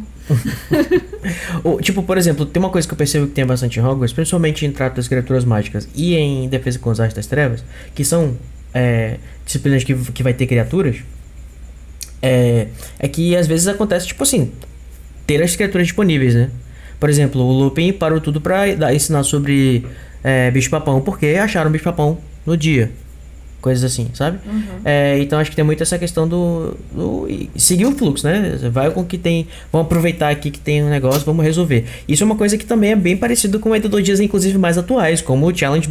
tipo, 1.82 2.02
por 2.04 2.16
exemplo, 2.16 2.46
tem 2.46 2.62
uma 2.62 2.70
coisa 2.70 2.86
que 2.86 2.94
eu 2.94 2.98
percebo 2.98 3.26
que 3.26 3.32
tem 3.32 3.44
bastante 3.44 3.78
em 3.78 3.82
Hogwarts, 3.82 4.14
principalmente 4.14 4.64
em 4.64 4.72
trato 4.72 4.96
das 4.96 5.08
criaturas 5.08 5.44
mágicas 5.44 5.88
e 5.94 6.14
em 6.14 6.48
defesa 6.48 6.78
com 6.78 6.88
os 6.88 7.00
artes 7.00 7.16
das 7.16 7.26
trevas, 7.26 7.64
que 7.94 8.04
são 8.04 8.34
é, 8.72 9.18
disciplinas 9.44 9.84
que, 9.84 9.94
que 9.94 10.22
vai 10.22 10.32
ter 10.32 10.46
criaturas, 10.46 11.02
é, 12.22 12.68
é 12.98 13.08
que 13.08 13.36
às 13.36 13.46
vezes 13.46 13.66
acontece, 13.66 14.06
tipo 14.06 14.22
assim, 14.22 14.52
ter 15.26 15.42
as 15.42 15.54
criaturas 15.54 15.88
disponíveis, 15.88 16.34
né? 16.34 16.50
Por 17.02 17.10
exemplo, 17.10 17.40
o 17.42 17.52
Lupin 17.52 17.92
parou 17.92 18.20
tudo 18.20 18.40
pra 18.40 18.64
ensinar 18.94 19.24
sobre 19.24 19.84
é, 20.22 20.52
bicho-papão, 20.52 21.00
porque 21.00 21.26
acharam 21.34 21.68
bicho-papão 21.68 22.16
no 22.46 22.56
dia. 22.56 22.92
Coisas 23.60 23.82
assim, 23.82 24.06
sabe? 24.14 24.38
Uhum. 24.46 24.62
É, 24.84 25.18
então 25.18 25.40
acho 25.40 25.50
que 25.50 25.56
tem 25.56 25.64
muito 25.64 25.82
essa 25.82 25.98
questão 25.98 26.28
do, 26.28 26.76
do, 26.92 27.26
seguir 27.56 27.86
o 27.86 27.90
fluxo, 27.90 28.24
né? 28.24 28.56
Vai 28.70 28.88
com 28.92 29.00
o 29.00 29.04
que 29.04 29.18
tem. 29.18 29.48
Vamos 29.72 29.86
aproveitar 29.86 30.28
aqui 30.28 30.48
que 30.48 30.60
tem 30.60 30.84
um 30.84 30.88
negócio, 30.88 31.22
vamos 31.26 31.44
resolver. 31.44 31.86
Isso 32.06 32.22
é 32.22 32.24
uma 32.24 32.36
coisa 32.36 32.56
que 32.56 32.64
também 32.64 32.92
é 32.92 32.96
bem 32.96 33.16
parecido 33.16 33.58
com 33.58 33.70
metodologias, 33.70 34.20
inclusive, 34.20 34.56
mais 34.56 34.78
atuais, 34.78 35.20
como 35.20 35.48
o 35.48 35.52
Challenge 35.52 35.88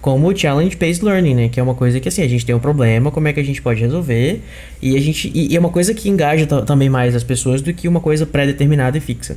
como 0.00 0.28
o 0.28 0.36
Challenge 0.36 0.74
Based 0.74 1.04
Learning, 1.04 1.34
né? 1.36 1.48
Que 1.48 1.60
é 1.60 1.62
uma 1.62 1.76
coisa 1.76 2.00
que 2.00 2.08
assim, 2.08 2.22
a 2.22 2.28
gente 2.28 2.44
tem 2.44 2.56
um 2.56 2.58
problema, 2.58 3.12
como 3.12 3.28
é 3.28 3.32
que 3.32 3.38
a 3.38 3.44
gente 3.44 3.62
pode 3.62 3.80
resolver? 3.80 4.42
E 4.80 4.96
a 4.96 5.00
gente. 5.00 5.30
E, 5.32 5.52
e 5.52 5.56
é 5.56 5.60
uma 5.60 5.70
coisa 5.70 5.94
que 5.94 6.08
engaja 6.08 6.44
também 6.64 6.88
mais 6.90 7.14
as 7.14 7.22
pessoas 7.22 7.62
do 7.62 7.72
que 7.72 7.86
uma 7.86 8.00
coisa 8.00 8.26
pré-determinada 8.26 8.98
e 8.98 9.00
fixa. 9.00 9.36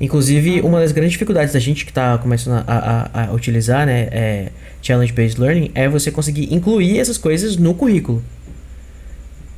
Inclusive, 0.00 0.60
uma 0.60 0.80
das 0.80 0.92
grandes 0.92 1.12
dificuldades 1.12 1.52
da 1.52 1.58
gente 1.58 1.84
que 1.84 1.90
está 1.90 2.16
começando 2.18 2.62
a, 2.66 3.08
a, 3.12 3.24
a, 3.24 3.32
utilizar, 3.32 3.84
né, 3.84 4.08
é 4.12 4.48
Challenge-Based 4.80 5.40
Learning, 5.40 5.70
é 5.74 5.88
você 5.88 6.10
conseguir 6.10 6.54
incluir 6.54 7.00
essas 7.00 7.18
coisas 7.18 7.56
no 7.56 7.74
currículo. 7.74 8.22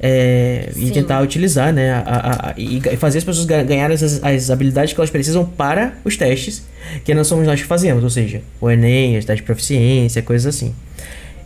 É, 0.03 0.70
e 0.76 0.90
tentar 0.90 1.20
utilizar, 1.20 1.74
né, 1.74 1.92
a, 1.92 2.53
a, 2.53 2.55
e 2.57 2.81
fazer 2.96 3.18
as 3.18 3.24
pessoas 3.24 3.44
ganharem 3.44 3.94
as, 3.94 4.24
as 4.24 4.48
habilidades 4.48 4.94
que 4.94 4.98
elas 4.98 5.11
precisam 5.11 5.44
para 5.44 5.92
os 6.07 6.16
testes, 6.16 6.66
que 7.05 7.12
não 7.12 7.22
somos 7.22 7.46
nós 7.46 7.61
que 7.61 7.66
fazemos, 7.66 8.03
ou 8.03 8.09
seja, 8.09 8.40
o 8.62 8.70
Enem, 8.70 9.18
as 9.18 9.26
testes 9.26 9.42
de 9.42 9.46
proficiência, 9.46 10.22
coisas 10.22 10.55
assim. 10.55 10.74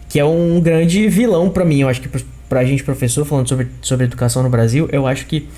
Que 0.09 0.20
é 0.20 0.24
um 0.24 0.61
grande 0.61 1.09
vilão 1.09 1.50
para 1.50 1.64
mim, 1.64 1.80
eu 1.80 1.88
acho 1.88 2.00
que 2.00 2.09
para 2.48 2.61
a 2.61 2.64
gente 2.64 2.85
professor, 2.85 3.24
falando 3.24 3.48
sobre, 3.48 3.66
sobre 3.83 4.07
educação 4.07 4.40
no 4.44 4.48
Brasil, 4.48 4.88
eu 4.92 5.04
acho 5.04 5.26
que 5.26 5.48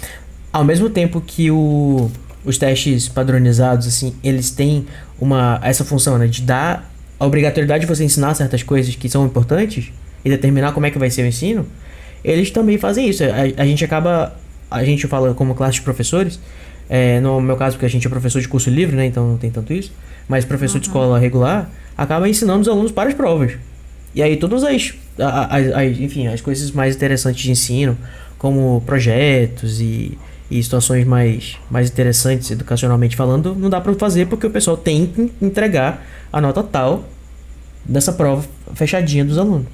ao 0.51 0.64
mesmo 0.64 0.88
tempo 0.88 1.20
que 1.20 1.51
o 1.51 2.11
os 2.47 2.57
testes 2.57 3.09
padronizados, 3.09 3.87
assim, 3.87 4.15
eles 4.23 4.51
têm 4.51 4.87
uma 5.21 5.61
essa 5.63 5.85
função, 5.85 6.17
né, 6.17 6.27
de 6.29 6.43
dar 6.43 6.91
a 7.19 7.27
obrigatoriedade 7.27 7.81
de 7.81 7.87
você 7.87 8.05
ensinar 8.05 8.35
certas 8.35 8.63
coisas 8.63 8.95
que 8.95 9.09
são 9.09 9.27
importantes 9.27 9.93
e 10.25 10.31
determinar 10.31 10.73
como 10.73 10.87
é 10.87 10.91
que 10.91 10.99
vai 10.99 11.11
ser 11.11 11.23
o 11.23 11.27
ensino, 11.27 11.67
eles 12.25 12.51
também 12.51 12.79
fazem 12.79 13.09
isso. 13.09 13.25
A, 13.25 13.63
a 13.63 13.67
gente 13.67 13.85
acaba, 13.85 14.37
a 14.71 14.85
gente 14.85 15.07
fala 15.09 15.35
como 15.35 15.55
classe 15.55 15.75
de 15.75 15.83
professores, 15.83 16.39
é, 16.89 17.21
no 17.21 17.41
meu 17.41 17.57
caso, 17.57 17.77
porque 17.77 17.87
a 17.87 17.91
gente 17.91 18.07
é 18.07 18.11
professor 18.11 18.41
de 18.41 18.49
curso 18.49 18.71
livre, 18.71 18.95
né, 18.95 19.07
então 19.07 19.27
não 19.27 19.37
tem 19.37 19.51
tanto 19.51 19.73
isso, 19.73 19.93
mas 20.29 20.45
professor 20.45 20.77
uhum. 20.77 20.81
de 20.81 20.87
escola 20.87 21.19
regular 21.19 21.69
acaba 21.99 22.29
ensinando 22.29 22.61
os 22.61 22.69
alunos 22.69 22.93
para 22.93 23.09
as 23.09 23.15
provas. 23.15 23.55
E 24.15 24.23
aí 24.23 24.37
todas 24.37 24.63
as, 24.63 24.95
as, 25.19 25.73
as, 25.73 25.99
enfim, 25.99 26.29
as 26.29 26.41
coisas 26.41 26.71
mais 26.71 26.95
interessantes 26.95 27.43
de 27.43 27.51
ensino, 27.51 27.99
como 28.39 28.83
projetos 28.87 29.81
e 29.81 30.17
e 30.51 30.63
situações 30.63 31.05
mais, 31.05 31.57
mais 31.71 31.91
interessantes 31.91 32.51
educacionalmente 32.51 33.17
falando, 33.17 33.55
não 33.55 33.69
dá 33.69 33.81
para 33.81 33.93
fazer 33.95 34.27
porque 34.27 34.47
o 34.47 34.51
pessoal 34.51 34.77
tem 34.77 35.07
que 35.07 35.33
entregar 35.43 36.07
a 36.33 36.41
nota 36.41 36.63
tal 36.63 37.05
dessa 37.85 38.13
prova 38.13 38.47
fechadinha 38.75 39.25
dos 39.25 39.39
alunos. 39.39 39.67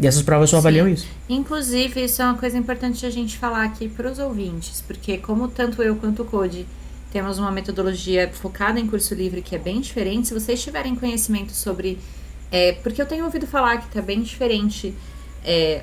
E 0.00 0.06
essas 0.06 0.22
provas 0.22 0.50
só 0.50 0.56
Sim. 0.56 0.60
avaliam 0.60 0.88
isso. 0.88 1.08
Inclusive, 1.28 2.04
isso 2.04 2.22
é 2.22 2.24
uma 2.24 2.36
coisa 2.36 2.56
importante 2.56 3.04
a 3.04 3.10
gente 3.10 3.36
falar 3.36 3.64
aqui 3.64 3.88
para 3.88 4.10
os 4.10 4.18
ouvintes, 4.18 4.82
porque 4.86 5.18
como 5.18 5.48
tanto 5.48 5.82
eu 5.82 5.96
quanto 5.96 6.22
o 6.22 6.24
Code 6.24 6.66
temos 7.10 7.38
uma 7.38 7.50
metodologia 7.50 8.30
focada 8.32 8.78
em 8.78 8.86
curso 8.86 9.14
livre 9.14 9.42
que 9.42 9.56
é 9.56 9.58
bem 9.58 9.80
diferente, 9.80 10.28
se 10.28 10.34
vocês 10.34 10.62
tiverem 10.62 10.94
conhecimento 10.94 11.52
sobre... 11.52 11.98
É, 12.50 12.72
porque 12.72 13.02
eu 13.02 13.06
tenho 13.06 13.24
ouvido 13.24 13.46
falar 13.46 13.78
que 13.78 13.86
está 13.86 14.00
bem 14.00 14.22
diferente 14.22 14.94
é, 15.44 15.82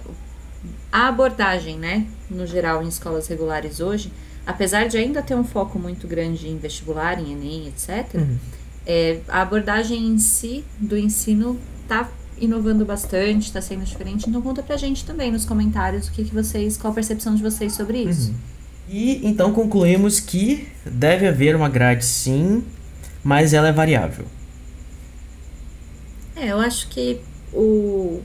a 0.91 1.07
abordagem, 1.07 1.77
né, 1.77 2.05
no 2.29 2.45
geral, 2.45 2.83
em 2.83 2.87
escolas 2.87 3.27
regulares 3.27 3.79
hoje, 3.79 4.11
apesar 4.45 4.87
de 4.87 4.97
ainda 4.97 5.21
ter 5.21 5.35
um 5.35 5.43
foco 5.43 5.77
muito 5.79 6.07
grande 6.07 6.47
em 6.47 6.57
vestibular, 6.57 7.19
em 7.19 7.31
Enem, 7.31 7.67
etc., 7.67 8.15
uhum. 8.15 8.37
é, 8.85 9.19
a 9.27 9.41
abordagem 9.41 10.07
em 10.07 10.17
si 10.17 10.63
do 10.79 10.97
ensino 10.97 11.59
está 11.83 12.09
inovando 12.39 12.85
bastante, 12.85 13.47
está 13.47 13.61
sendo 13.61 13.83
diferente. 13.83 14.29
Então 14.29 14.41
conta 14.41 14.61
pra 14.61 14.77
gente 14.77 15.05
também 15.05 15.31
nos 15.31 15.45
comentários 15.45 16.07
o 16.07 16.11
que, 16.11 16.23
que 16.23 16.33
vocês, 16.33 16.77
qual 16.77 16.91
a 16.91 16.95
percepção 16.95 17.35
de 17.35 17.41
vocês 17.41 17.73
sobre 17.73 18.03
isso. 18.03 18.29
Uhum. 18.29 18.35
E 18.89 19.27
então 19.27 19.51
concluímos 19.51 20.19
que 20.19 20.67
deve 20.85 21.27
haver 21.27 21.55
uma 21.55 21.69
grade 21.69 22.05
sim, 22.05 22.63
mas 23.23 23.53
ela 23.53 23.69
é 23.69 23.71
variável. 23.71 24.25
É, 26.35 26.51
eu 26.51 26.59
acho 26.59 26.89
que 26.89 27.21
o 27.53 28.21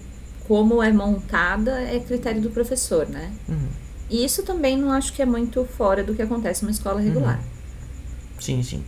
como 0.51 0.83
é 0.83 0.93
montada 0.93 1.81
é 1.81 2.01
critério 2.01 2.41
do 2.41 2.51
professor, 2.51 3.09
né? 3.09 3.31
Uhum. 3.49 3.69
E 4.11 4.25
isso 4.25 4.43
também 4.43 4.77
não 4.77 4.91
acho 4.91 5.13
que 5.13 5.23
é 5.23 5.25
muito 5.25 5.65
fora 5.65 6.03
do 6.03 6.13
que 6.13 6.21
acontece 6.21 6.65
numa 6.65 6.73
escola 6.73 7.01
regular. 7.01 7.37
Uhum. 7.37 8.41
Sim, 8.41 8.63
sim. 8.65 8.83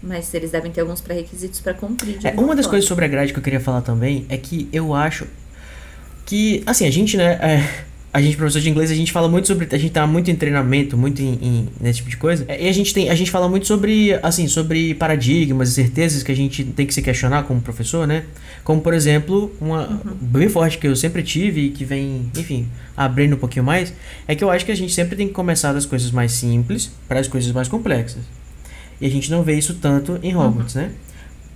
Mas 0.00 0.32
eles 0.32 0.52
devem 0.52 0.70
ter 0.70 0.80
alguns 0.80 1.00
pré-requisitos 1.00 1.58
para 1.58 1.74
cumprir. 1.74 2.24
É, 2.24 2.30
uma 2.34 2.54
das 2.54 2.66
forma. 2.66 2.68
coisas 2.68 2.84
sobre 2.86 3.04
a 3.04 3.08
grade 3.08 3.32
que 3.32 3.38
eu 3.40 3.42
queria 3.42 3.58
falar 3.58 3.80
também 3.80 4.26
é 4.28 4.36
que 4.36 4.68
eu 4.72 4.94
acho 4.94 5.26
que, 6.24 6.62
assim, 6.64 6.86
a 6.86 6.90
gente, 6.92 7.16
né, 7.16 7.32
é, 7.42 7.84
a 8.12 8.22
gente, 8.22 8.36
professor 8.36 8.60
de 8.60 8.70
inglês, 8.70 8.90
a 8.90 8.94
gente 8.94 9.12
fala 9.12 9.28
muito 9.28 9.46
sobre. 9.46 9.68
A 9.70 9.78
gente 9.78 9.92
tá 9.92 10.06
muito 10.06 10.30
em 10.30 10.34
treinamento, 10.34 10.96
muito 10.96 11.20
em, 11.20 11.34
em- 11.42 11.68
nesse 11.80 11.98
tipo 11.98 12.08
de 12.10 12.16
coisa. 12.16 12.46
E 12.48 12.66
a 12.68 12.72
gente 12.72 12.94
tem. 12.94 13.10
A 13.10 13.14
gente 13.14 13.30
fala 13.30 13.48
muito 13.48 13.66
sobre, 13.66 14.14
assim, 14.22 14.48
sobre 14.48 14.94
paradigmas 14.94 15.68
e 15.70 15.72
certezas 15.74 16.22
que 16.22 16.32
a 16.32 16.34
gente 16.36 16.64
tem 16.64 16.86
que 16.86 16.94
se 16.94 17.02
questionar 17.02 17.42
como 17.44 17.60
professor, 17.60 18.06
né? 18.06 18.24
Como, 18.64 18.80
por 18.80 18.94
exemplo, 18.94 19.52
uma 19.60 20.00
bem 20.20 20.48
forte 20.48 20.78
que 20.78 20.86
eu 20.88 20.96
sempre 20.96 21.22
tive 21.22 21.66
e 21.66 21.70
que 21.70 21.84
vem, 21.84 22.30
enfim, 22.36 22.66
abrindo 22.96 23.36
um 23.36 23.38
pouquinho 23.38 23.64
mais, 23.64 23.92
é 24.26 24.34
que 24.34 24.42
eu 24.42 24.50
acho 24.50 24.64
que 24.64 24.72
a 24.72 24.76
gente 24.76 24.92
sempre 24.92 25.14
tem 25.14 25.28
que 25.28 25.34
começar 25.34 25.72
das 25.72 25.84
coisas 25.86 26.10
mais 26.10 26.32
simples 26.32 26.90
para 27.06 27.20
as 27.20 27.28
coisas 27.28 27.52
mais 27.52 27.68
complexas. 27.68 28.22
E 29.00 29.06
a 29.06 29.10
gente 29.10 29.30
não 29.30 29.42
vê 29.42 29.54
isso 29.54 29.74
tanto 29.74 30.18
em 30.22 30.34
Hogwarts, 30.34 30.74
né? 30.74 30.90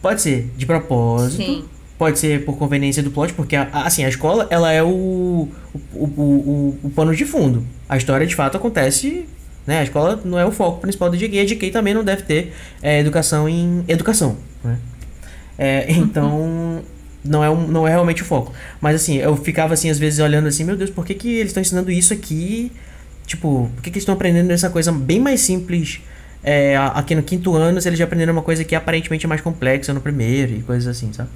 Pode 0.01 0.21
ser 0.21 0.51
de 0.57 0.67
propósito. 0.67 1.43
Sim. 1.45 1.65
Pode 2.03 2.19
ser 2.19 2.45
por 2.45 2.59
conveniência 2.59 3.01
do 3.01 3.13
plot, 3.13 3.33
porque 3.33 3.55
a- 3.55 3.69
assim, 3.73 4.05
a 4.05 4.09
escola 4.09 4.49
ela 4.51 4.73
é 4.73 4.83
o, 4.83 4.89
o, 4.89 5.49
o, 5.95 6.05
o, 6.21 6.79
o 6.83 6.91
pano 6.91 7.15
de 7.15 7.25
fundo. 7.25 7.65
A 7.89 7.97
história 7.97 8.27
de 8.27 8.35
fato 8.35 8.57
acontece. 8.57 9.25
Né? 9.65 9.79
A 9.79 9.85
escola 9.85 10.21
não 10.25 10.37
é 10.37 10.45
o 10.45 10.51
foco 10.51 10.81
principal 10.81 11.09
do 11.09 11.17
JK. 11.17 11.39
A 11.39 11.45
JK 11.45 11.71
também 11.71 11.95
não 11.95 12.03
deve 12.03 12.23
ter 12.25 12.53
é, 12.83 12.99
educação 12.99 13.49
em 13.49 13.85
educação. 13.87 14.37
Né? 14.65 14.79
É, 15.57 15.93
então, 15.95 16.83
não 17.25 17.45
é, 17.45 17.49
um, 17.49 17.69
não 17.69 17.87
é 17.87 17.93
realmente 17.93 18.23
o 18.23 18.25
foco. 18.25 18.53
Mas 18.81 18.97
assim, 18.97 19.19
eu 19.19 19.37
ficava 19.37 19.73
assim, 19.73 19.89
às 19.89 19.97
vezes 19.97 20.19
olhando 20.19 20.49
assim, 20.49 20.65
meu 20.65 20.77
Deus, 20.77 20.91
por 20.91 21.07
que, 21.07 21.15
que 21.15 21.29
eles 21.37 21.51
estão 21.51 21.61
ensinando 21.61 21.89
isso 21.93 22.13
aqui? 22.13 22.73
Tipo, 23.29 23.71
por 23.77 23.81
que, 23.85 23.93
que 23.93 23.99
eles 23.99 24.03
estão 24.03 24.17
aprendendo 24.17 24.51
essa 24.51 24.69
coisa 24.71 24.91
bem 24.91 25.21
mais 25.21 25.41
simples 25.41 26.01
é, 26.43 26.77
aqui 26.77 27.15
no 27.15 27.23
quinto 27.23 27.55
ano, 27.55 27.81
se 27.81 27.89
eles 27.89 27.97
já 27.97 28.07
aprenderam 28.07 28.33
uma 28.33 28.43
coisa 28.43 28.65
que 28.65 28.75
aparentemente 28.75 29.25
é 29.25 29.29
mais 29.29 29.41
complexa 29.41 29.95
no 29.95 30.01
primeiro 30.01 30.53
e 30.53 30.63
coisas 30.63 30.89
assim, 30.89 31.13
sabe? 31.13 31.31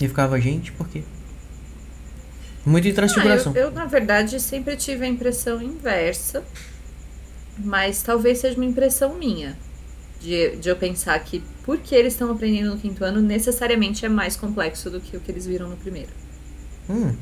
E 0.00 0.08
ficava, 0.08 0.40
gente, 0.40 0.72
por 0.72 0.88
quê? 0.88 1.04
Muito 2.64 2.84
de 2.84 2.92
Ah, 2.92 2.94
transfiguração. 2.94 3.52
eu, 3.54 3.64
eu, 3.64 3.70
na 3.70 3.84
verdade, 3.86 4.40
sempre 4.40 4.76
tive 4.76 5.04
a 5.04 5.08
impressão 5.08 5.60
inversa, 5.62 6.44
mas 7.56 8.02
talvez 8.02 8.38
seja 8.38 8.56
uma 8.56 8.64
impressão 8.64 9.14
minha. 9.18 9.58
De, 10.20 10.56
de 10.56 10.68
eu 10.70 10.76
pensar 10.76 11.18
que 11.24 11.44
porque 11.62 11.94
eles 11.94 12.14
estão 12.14 12.30
aprendendo 12.32 12.70
no 12.70 12.78
quinto 12.80 13.04
ano, 13.04 13.20
necessariamente 13.20 14.06
é 14.06 14.08
mais 14.08 14.36
complexo 14.36 14.90
do 14.90 15.00
que 15.00 15.16
o 15.16 15.20
que 15.20 15.30
eles 15.30 15.46
viram 15.46 15.68
no 15.68 15.76
primeiro. 15.76 16.12
Hum, 16.88 17.18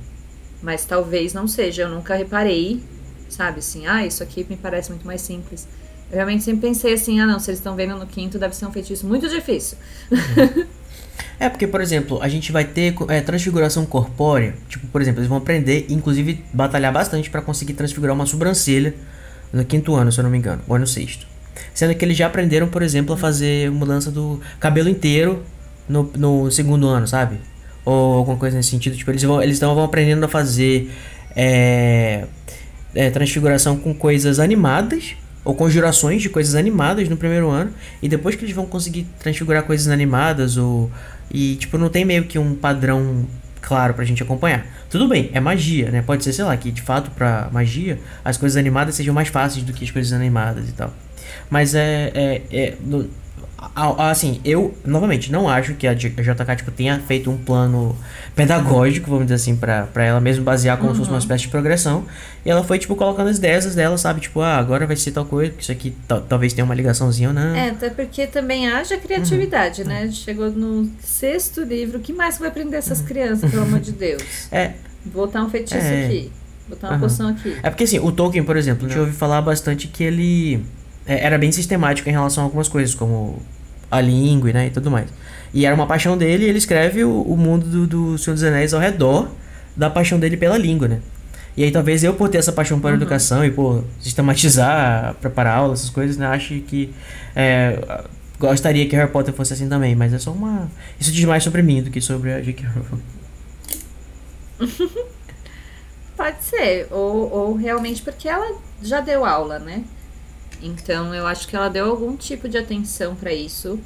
Mas 0.60 0.84
talvez 0.86 1.32
não 1.34 1.48
seja, 1.48 1.82
eu 1.82 1.88
nunca 1.88 2.14
reparei, 2.14 2.88
sabe, 3.28 3.58
assim, 3.58 3.86
ah, 3.86 4.06
isso 4.06 4.22
aqui 4.22 4.46
me 4.48 4.56
parece 4.56 4.90
muito 4.90 5.06
mais 5.06 5.20
simples. 5.22 5.68
Eu 6.10 6.16
realmente 6.16 6.44
sempre 6.44 6.68
pensei 6.68 6.92
assim, 6.94 7.20
ah 7.20 7.26
não, 7.26 7.38
se 7.40 7.50
eles 7.50 7.58
estão 7.58 7.74
vendo 7.74 7.96
no 7.98 8.06
quinto, 8.06 8.38
deve 8.38 8.54
ser 8.54 8.66
um 8.66 8.72
feitiço 8.72 9.06
muito 9.06 9.28
difícil. 9.28 9.78
É 11.38 11.48
porque, 11.48 11.66
por 11.66 11.80
exemplo, 11.80 12.20
a 12.22 12.28
gente 12.28 12.52
vai 12.52 12.64
ter 12.64 12.94
é, 13.08 13.20
transfiguração 13.20 13.84
corpórea. 13.84 14.54
Tipo, 14.68 14.86
por 14.86 15.00
exemplo, 15.00 15.20
eles 15.20 15.28
vão 15.28 15.38
aprender, 15.38 15.86
inclusive, 15.88 16.44
batalhar 16.52 16.92
bastante 16.92 17.30
pra 17.30 17.42
conseguir 17.42 17.74
transfigurar 17.74 18.14
uma 18.14 18.26
sobrancelha 18.26 18.94
no 19.52 19.64
quinto 19.64 19.94
ano, 19.94 20.10
se 20.10 20.18
eu 20.18 20.24
não 20.24 20.30
me 20.30 20.38
engano, 20.38 20.62
ou 20.66 20.78
no 20.78 20.86
sexto. 20.86 21.26
Sendo 21.74 21.94
que 21.94 22.04
eles 22.04 22.16
já 22.16 22.26
aprenderam, 22.26 22.68
por 22.68 22.82
exemplo, 22.82 23.14
a 23.14 23.18
fazer 23.18 23.70
mudança 23.70 24.10
do 24.10 24.40
cabelo 24.58 24.88
inteiro 24.88 25.42
no, 25.88 26.10
no 26.16 26.50
segundo 26.50 26.86
ano, 26.88 27.06
sabe? 27.06 27.38
Ou 27.84 28.14
alguma 28.14 28.36
coisa 28.36 28.56
nesse 28.56 28.70
sentido. 28.70 28.96
Tipo, 28.96 29.10
eles 29.10 29.22
vão, 29.22 29.42
eles 29.42 29.58
vão 29.58 29.82
aprendendo 29.82 30.24
a 30.24 30.28
fazer 30.28 30.90
é, 31.34 32.26
é, 32.94 33.10
transfiguração 33.10 33.76
com 33.76 33.94
coisas 33.94 34.38
animadas. 34.38 35.16
Ou 35.44 35.54
conjurações 35.54 36.22
de 36.22 36.28
coisas 36.28 36.54
animadas 36.54 37.08
no 37.08 37.16
primeiro 37.16 37.50
ano. 37.50 37.72
E 38.00 38.08
depois 38.08 38.36
que 38.36 38.44
eles 38.44 38.54
vão 38.54 38.66
conseguir 38.66 39.06
transfigurar 39.18 39.64
coisas 39.64 39.88
animadas 39.88 40.56
ou. 40.56 40.90
E, 41.30 41.56
tipo, 41.56 41.78
não 41.78 41.88
tem 41.88 42.04
meio 42.04 42.24
que 42.24 42.38
um 42.38 42.54
padrão 42.54 43.26
claro 43.60 43.94
pra 43.94 44.04
gente 44.04 44.22
acompanhar. 44.22 44.66
Tudo 44.90 45.08
bem, 45.08 45.30
é 45.32 45.40
magia, 45.40 45.90
né? 45.90 46.02
Pode 46.02 46.22
ser, 46.24 46.32
sei 46.32 46.44
lá, 46.44 46.56
que 46.56 46.70
de 46.70 46.82
fato 46.82 47.10
pra 47.12 47.48
magia 47.52 47.98
as 48.24 48.36
coisas 48.36 48.56
animadas 48.56 48.94
sejam 48.94 49.14
mais 49.14 49.28
fáceis 49.28 49.64
do 49.64 49.72
que 49.72 49.84
as 49.84 49.90
coisas 49.90 50.12
animadas 50.12 50.68
e 50.68 50.72
tal. 50.72 50.92
Mas 51.48 51.74
é. 51.74 52.12
é, 52.14 52.42
é 52.50 52.76
assim, 53.98 54.40
eu, 54.44 54.74
novamente, 54.84 55.30
não 55.30 55.48
acho 55.48 55.74
que 55.74 55.86
a 55.86 55.94
JK 55.94 56.56
tipo, 56.56 56.70
tenha 56.70 56.98
feito 57.00 57.30
um 57.30 57.36
plano 57.36 57.96
pedagógico, 58.34 59.08
vamos 59.10 59.24
dizer 59.26 59.34
assim, 59.36 59.56
pra, 59.56 59.84
pra 59.86 60.04
ela 60.04 60.20
mesmo 60.20 60.44
basear 60.44 60.78
como 60.78 60.92
se 60.92 60.98
fosse 60.98 61.10
uma 61.10 61.18
espécie 61.18 61.42
de 61.44 61.48
progressão. 61.48 62.04
E 62.44 62.50
ela 62.50 62.64
foi, 62.64 62.78
tipo, 62.78 62.96
colocando 62.96 63.28
as 63.28 63.38
ideias 63.38 63.74
dela, 63.74 63.96
sabe? 63.96 64.20
Tipo, 64.20 64.40
ah, 64.40 64.56
agora 64.56 64.86
vai 64.86 64.96
ser 64.96 65.12
tal 65.12 65.24
coisa, 65.24 65.52
que 65.52 65.62
isso 65.62 65.72
aqui 65.72 65.94
tal- 66.08 66.20
talvez 66.22 66.52
tenha 66.52 66.64
uma 66.64 66.74
ligaçãozinha 66.74 67.28
ou 67.28 67.34
não. 67.34 67.54
É, 67.54 67.70
até 67.70 67.90
porque 67.90 68.26
também 68.26 68.68
haja 68.68 68.96
criatividade, 68.96 69.84
né? 69.84 70.10
Chegou 70.10 70.50
no 70.50 70.90
sexto 71.00 71.62
livro, 71.62 71.98
o 71.98 72.00
que 72.00 72.12
mais 72.12 72.38
vai 72.38 72.48
aprender 72.48 72.76
essas 72.76 73.00
crianças, 73.00 73.50
pelo 73.50 73.62
amor 73.62 73.80
de 73.80 73.92
Deus? 73.92 74.22
É, 74.50 74.72
Botar 75.04 75.42
um 75.42 75.50
feitiço 75.50 75.76
É. 75.76 76.06
aqui, 76.06 76.30
botar 76.68 76.88
uma 76.88 76.92
Aham. 76.94 77.00
poção 77.02 77.28
aqui. 77.28 77.56
É 77.62 77.68
porque 77.70 77.84
assim, 77.84 77.98
o 77.98 78.12
Tolkien, 78.12 78.44
por 78.44 78.56
exemplo, 78.56 78.86
a 78.86 78.88
gente 78.88 78.98
ouve 78.98 79.12
falar 79.12 79.42
bastante 79.42 79.88
que 79.88 80.04
ele 80.04 80.64
era 81.06 81.38
bem 81.38 81.50
sistemático 81.52 82.08
em 82.08 82.12
relação 82.12 82.44
a 82.44 82.46
algumas 82.46 82.68
coisas, 82.68 82.94
como 82.94 83.40
a 83.90 84.00
língua 84.00 84.52
né, 84.52 84.66
e 84.68 84.70
tudo 84.70 84.90
mais. 84.90 85.08
E 85.52 85.66
era 85.66 85.74
uma 85.74 85.86
paixão 85.86 86.16
dele 86.16 86.46
e 86.46 86.48
ele 86.48 86.58
escreve 86.58 87.04
o, 87.04 87.22
o 87.22 87.36
mundo 87.36 87.66
do, 87.66 87.86
do 87.86 88.18
Senhor 88.18 88.34
dos 88.34 88.42
Anéis 88.42 88.72
ao 88.72 88.80
redor 88.80 89.28
da 89.76 89.90
paixão 89.90 90.18
dele 90.18 90.36
pela 90.36 90.56
língua, 90.56 90.88
né? 90.88 91.00
E 91.54 91.62
aí 91.62 91.70
talvez 91.70 92.02
eu 92.02 92.14
por 92.14 92.30
ter 92.30 92.38
essa 92.38 92.52
paixão 92.52 92.80
pela 92.80 92.94
educação 92.94 93.44
e 93.44 93.50
por 93.50 93.84
sistematizar, 94.00 95.14
preparar 95.20 95.58
aula, 95.58 95.74
essas 95.74 95.90
coisas, 95.90 96.16
né? 96.16 96.26
Acho 96.26 96.54
que 96.60 96.94
é, 97.36 98.02
gostaria 98.38 98.88
que 98.88 98.96
Harry 98.96 99.10
Potter 99.10 99.34
fosse 99.34 99.52
assim 99.52 99.68
também, 99.68 99.94
mas 99.94 100.14
é 100.14 100.18
só 100.18 100.32
uma... 100.32 100.70
Isso 100.98 101.12
diz 101.12 101.24
mais 101.26 101.44
sobre 101.44 101.60
mim 101.60 101.82
do 101.82 101.90
que 101.90 102.00
sobre 102.00 102.32
a 102.32 102.40
J.K. 102.40 102.66
Rowling. 102.66 103.02
Pode 106.16 106.42
ser, 106.44 106.86
ou, 106.90 107.30
ou 107.30 107.54
realmente 107.56 108.00
porque 108.00 108.28
ela 108.28 108.56
já 108.82 109.00
deu 109.00 109.24
aula, 109.26 109.58
né? 109.58 109.84
Então 110.62 111.14
eu 111.14 111.26
acho 111.26 111.48
que 111.48 111.56
ela 111.56 111.68
deu 111.68 111.86
algum 111.90 112.16
tipo 112.16 112.48
de 112.48 112.56
atenção 112.58 113.14
pra 113.14 113.32
isso, 113.32 113.78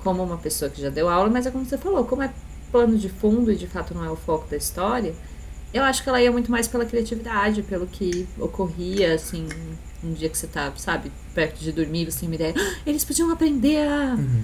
como 0.00 0.22
uma 0.22 0.36
pessoa 0.36 0.70
que 0.70 0.80
já 0.80 0.90
deu 0.90 1.08
aula, 1.08 1.28
mas 1.30 1.46
é 1.46 1.50
como 1.50 1.64
você 1.64 1.78
falou, 1.78 2.04
como 2.04 2.22
é 2.22 2.30
plano 2.70 2.96
de 2.98 3.08
fundo 3.08 3.50
e 3.50 3.56
de 3.56 3.66
fato 3.66 3.94
não 3.94 4.04
é 4.04 4.10
o 4.10 4.16
foco 4.16 4.48
da 4.50 4.56
história, 4.56 5.14
eu 5.72 5.82
acho 5.82 6.02
que 6.02 6.08
ela 6.08 6.20
ia 6.20 6.30
muito 6.32 6.50
mais 6.50 6.68
pela 6.68 6.84
criatividade, 6.84 7.62
pelo 7.62 7.86
que 7.86 8.26
ocorria, 8.38 9.14
assim, 9.14 9.46
um 10.04 10.12
dia 10.12 10.28
que 10.28 10.36
você 10.38 10.46
tá, 10.46 10.72
sabe, 10.76 11.10
perto 11.34 11.58
de 11.60 11.72
dormir, 11.72 12.10
você 12.10 12.20
tem 12.20 12.28
uma 12.28 12.34
ideia, 12.34 12.54
"Ah, 12.56 12.74
eles 12.86 13.04
podiam 13.04 13.30
aprender 13.30 13.86
a, 13.86 14.14
Uhum. 14.18 14.42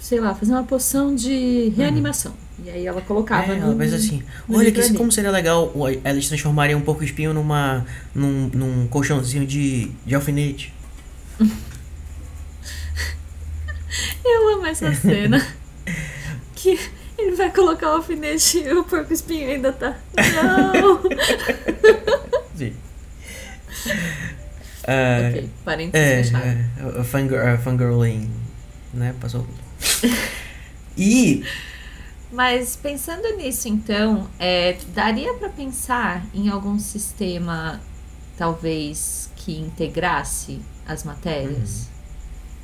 sei 0.00 0.20
lá, 0.20 0.34
fazer 0.34 0.52
uma 0.52 0.64
poção 0.64 1.14
de 1.14 1.68
reanimação. 1.76 2.32
E 2.64 2.68
aí 2.68 2.86
ela 2.86 3.00
colocava 3.00 3.52
É, 3.52 3.56
no, 3.58 3.72
ela 3.72 3.84
assim. 3.96 4.22
Olha 4.52 4.70
que 4.70 4.92
como 4.94 5.10
seria 5.10 5.30
legal 5.30 5.72
eles 6.04 6.28
transformarem 6.28 6.74
um 6.76 6.80
pouco 6.82 7.02
espinho 7.02 7.32
numa 7.32 7.86
num, 8.14 8.50
num 8.52 8.86
colchãozinho 8.88 9.46
de, 9.46 9.90
de 10.04 10.14
alfinete. 10.14 10.72
Eu 14.24 14.48
amo 14.54 14.66
essa 14.66 14.92
cena. 14.94 15.44
que 16.54 16.78
ele 17.18 17.36
vai 17.36 17.50
colocar 17.50 17.88
o 17.88 17.96
alfinete 17.96 18.58
e 18.58 18.72
o 18.72 18.84
porco 18.84 19.12
espinho 19.12 19.48
ainda 19.50 19.72
tá. 19.72 19.96
Não! 20.16 21.00
Sim. 22.56 22.74
Ah, 24.86 25.28
ok, 25.28 25.50
parênteses 25.64 26.06
é, 26.06 26.22
fechado. 26.24 26.44
é, 26.44 27.00
o 27.00 27.04
fangir, 27.04 27.38
a 27.38 27.58
fangirling, 27.58 28.30
né? 28.92 29.14
Passou. 29.20 29.46
E 30.96 31.44
Mas 32.32 32.76
pensando 32.76 33.36
nisso, 33.36 33.68
então, 33.68 34.28
é, 34.38 34.76
daria 34.94 35.32
pra 35.34 35.48
pensar 35.48 36.24
em 36.34 36.48
algum 36.48 36.78
sistema, 36.78 37.80
talvez, 38.36 39.30
que 39.36 39.58
integrasse 39.58 40.60
as 40.86 41.04
matérias? 41.04 41.88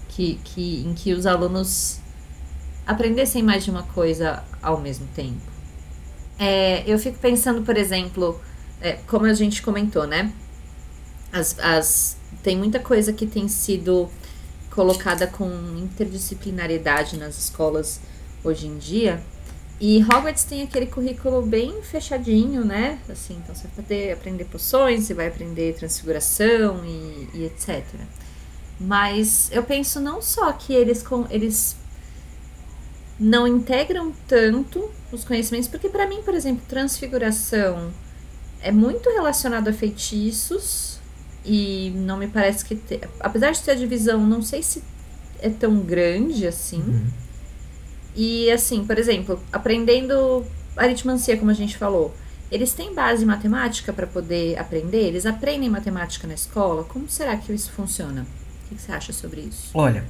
Que, 0.09 0.40
que, 0.44 0.83
em 0.87 0.94
que 0.94 1.12
os 1.12 1.26
alunos 1.26 2.00
aprendessem 2.87 3.42
mais 3.42 3.64
de 3.64 3.70
uma 3.70 3.83
coisa 3.83 4.42
ao 4.62 4.81
mesmo 4.81 5.07
tempo? 5.14 5.40
É, 6.38 6.83
eu 6.87 6.98
fico 6.98 7.18
pensando, 7.18 7.62
por 7.62 7.76
exemplo, 7.76 8.40
é, 8.81 8.92
como 9.07 9.26
a 9.26 9.35
gente 9.35 9.62
comentou, 9.62 10.07
né? 10.07 10.33
As, 11.33 11.59
as, 11.59 12.16
tem 12.42 12.57
muita 12.57 12.79
coisa 12.79 13.12
que 13.12 13.26
tem 13.26 13.48
sido 13.48 14.09
colocada 14.70 15.26
com 15.26 15.48
interdisciplinaridade 15.79 17.16
nas 17.16 17.38
escolas 17.38 18.00
hoje 18.44 18.66
em 18.66 18.76
dia. 18.76 19.22
E 19.79 20.03
Hogwarts 20.03 20.45
tem 20.45 20.62
aquele 20.62 20.87
currículo 20.87 21.43
bem 21.43 21.83
fechadinho, 21.83 22.65
né? 22.65 22.99
Assim, 23.11 23.35
então 23.43 23.55
você 23.55 23.68
vai 23.68 23.85
poder 23.85 24.12
aprender 24.12 24.45
poções, 24.47 25.05
você 25.05 25.12
vai 25.12 25.29
aprender 25.29 25.74
transfiguração 25.74 26.83
e, 26.85 27.29
e 27.35 27.45
etc. 27.45 27.85
Mas 28.81 29.51
eu 29.53 29.62
penso 29.62 30.01
não 30.01 30.22
só 30.22 30.51
que 30.53 30.72
eles, 30.72 31.03
com, 31.03 31.27
eles 31.31 31.77
não 33.20 33.47
integram 33.47 34.12
tanto 34.27 34.91
os 35.12 35.24
conhecimentos, 35.24 35.68
porque 35.68 35.89
para 35.89 36.07
mim, 36.07 36.22
por 36.22 36.35
exemplo, 36.35 36.62
transfiguração 36.66 37.93
é 38.62 38.72
muito 38.72 39.11
relacionado 39.11 39.68
a 39.68 39.72
feitiços 39.72 40.99
e 41.45 41.93
não 41.97 42.16
me 42.16 42.29
parece 42.29 42.64
que 42.64 42.77
te, 42.77 43.01
apesar 43.20 43.53
de 43.53 43.62
ter 43.62 43.72
a 43.72 43.74
divisão, 43.74 44.27
não 44.27 44.41
sei 44.41 44.62
se 44.62 44.83
é 45.41 45.51
tão 45.51 45.81
grande 45.81 46.47
assim. 46.47 46.83
E 48.17 48.51
assim, 48.51 48.87
por 48.87 48.99
exemplo, 48.99 49.43
aprendendo 49.53 50.45
aritmancia, 50.77 51.37
como 51.39 51.51
a 51.51 51.55
gente 51.55 51.77
falou, 51.79 52.14
Eles 52.51 52.73
têm 52.75 52.95
base 52.95 53.25
em 53.25 53.27
matemática 53.27 53.93
para 53.93 54.07
poder 54.07 54.57
aprender? 54.59 55.09
Eles 55.09 55.27
aprendem 55.27 55.69
matemática 55.69 56.29
na 56.29 56.35
escola? 56.35 56.85
Como 56.85 57.09
será 57.09 57.37
que 57.37 57.53
isso 57.53 57.73
funciona? 57.73 58.23
O 58.64 58.69
que, 58.69 58.81
você 58.81 58.93
acha 58.93 59.12
sobre 59.12 59.41
isso? 59.43 59.71
Olha, 59.75 60.05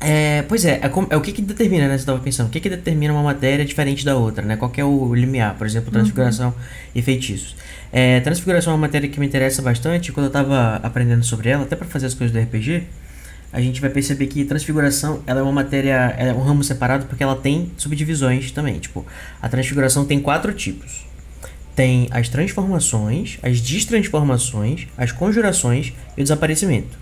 é, 0.00 0.42
pois 0.42 0.64
é, 0.64 0.80
é, 0.82 0.88
como- 0.88 1.06
é 1.10 1.16
o 1.16 1.20
que 1.20 1.32
que 1.32 1.40
determina, 1.42 1.84
né? 1.86 1.90
Você 1.96 2.02
estava 2.02 2.18
pensando, 2.20 2.48
o 2.48 2.50
que 2.50 2.60
que 2.60 2.68
determina 2.68 3.12
uma 3.14 3.22
matéria 3.22 3.64
diferente 3.64 4.04
da 4.04 4.16
outra, 4.16 4.44
né? 4.44 4.56
Qual 4.56 4.70
que 4.70 4.80
é 4.80 4.84
o 4.84 5.14
limiar, 5.14 5.56
por 5.56 5.66
exemplo, 5.66 5.92
transfiguração 5.92 6.54
e 6.94 7.00
feitiços. 7.00 7.56
É, 7.92 8.20
transfiguração 8.20 8.72
é 8.72 8.76
uma 8.76 8.80
matéria 8.82 9.08
que 9.08 9.20
me 9.20 9.26
interessa 9.26 9.62
bastante, 9.62 10.10
quando 10.12 10.24
eu 10.24 10.28
estava 10.28 10.76
aprendendo 10.82 11.24
sobre 11.24 11.50
ela, 11.50 11.62
até 11.64 11.76
para 11.76 11.86
fazer 11.86 12.06
as 12.06 12.14
coisas 12.14 12.32
do 12.32 12.38
RPG, 12.40 12.84
a 13.52 13.60
gente 13.60 13.80
vai 13.80 13.90
perceber 13.90 14.26
que 14.28 14.44
transfiguração, 14.44 15.22
ela 15.26 15.40
é 15.40 15.42
uma 15.42 15.52
matéria, 15.52 16.14
é 16.16 16.32
um 16.32 16.40
ramo 16.40 16.64
separado 16.64 17.04
porque 17.06 17.22
ela 17.22 17.36
tem 17.36 17.70
subdivisões 17.76 18.50
também, 18.50 18.78
tipo, 18.78 19.04
a 19.40 19.48
transfiguração 19.48 20.04
tem 20.06 20.20
quatro 20.20 20.52
tipos. 20.54 21.04
Tem 21.76 22.08
as 22.10 22.28
transformações, 22.28 23.38
as 23.42 23.60
destransformações, 23.60 24.88
as 24.96 25.12
conjurações 25.12 25.92
e 26.16 26.20
o 26.20 26.24
desaparecimento. 26.24 26.98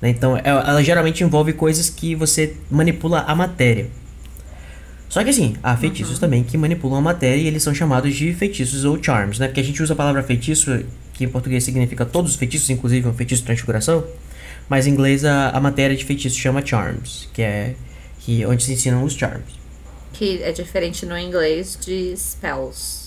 Né? 0.00 0.10
Então, 0.10 0.38
ela, 0.42 0.68
ela 0.68 0.82
geralmente 0.82 1.24
envolve 1.24 1.52
coisas 1.52 1.88
que 1.90 2.14
você 2.14 2.56
manipula 2.70 3.20
a 3.20 3.34
matéria. 3.34 3.88
Só 5.08 5.22
que 5.22 5.30
assim, 5.30 5.54
há 5.62 5.76
feitiços 5.76 6.18
também 6.18 6.42
que 6.42 6.58
manipulam 6.58 6.98
a 6.98 7.00
matéria 7.00 7.40
e 7.40 7.46
eles 7.46 7.62
são 7.62 7.72
chamados 7.74 8.14
de 8.14 8.32
feitiços 8.34 8.84
ou 8.84 9.00
charms, 9.02 9.38
né? 9.38 9.46
Porque 9.46 9.60
a 9.60 9.64
gente 9.64 9.82
usa 9.82 9.92
a 9.92 9.96
palavra 9.96 10.22
feitiço, 10.22 10.84
que 11.12 11.24
em 11.24 11.28
português 11.28 11.62
significa 11.62 12.04
todos 12.04 12.32
os 12.32 12.36
feitiços, 12.36 12.68
inclusive 12.68 13.06
um 13.06 13.14
feitiço 13.14 13.42
de 13.42 13.46
transfiguração, 13.46 14.04
mas 14.68 14.86
em 14.86 14.90
inglês 14.90 15.24
a, 15.24 15.50
a 15.50 15.60
matéria 15.60 15.96
de 15.96 16.04
feitiço 16.04 16.38
chama 16.38 16.64
charms, 16.64 17.28
que 17.32 17.42
é 17.42 17.74
que, 18.20 18.44
onde 18.46 18.62
se 18.64 18.72
ensinam 18.72 19.04
os 19.04 19.14
charms. 19.14 19.58
Que 20.12 20.42
é 20.42 20.52
diferente 20.52 21.04
no 21.04 21.18
inglês 21.18 21.78
de 21.80 22.14
spells. 22.16 23.04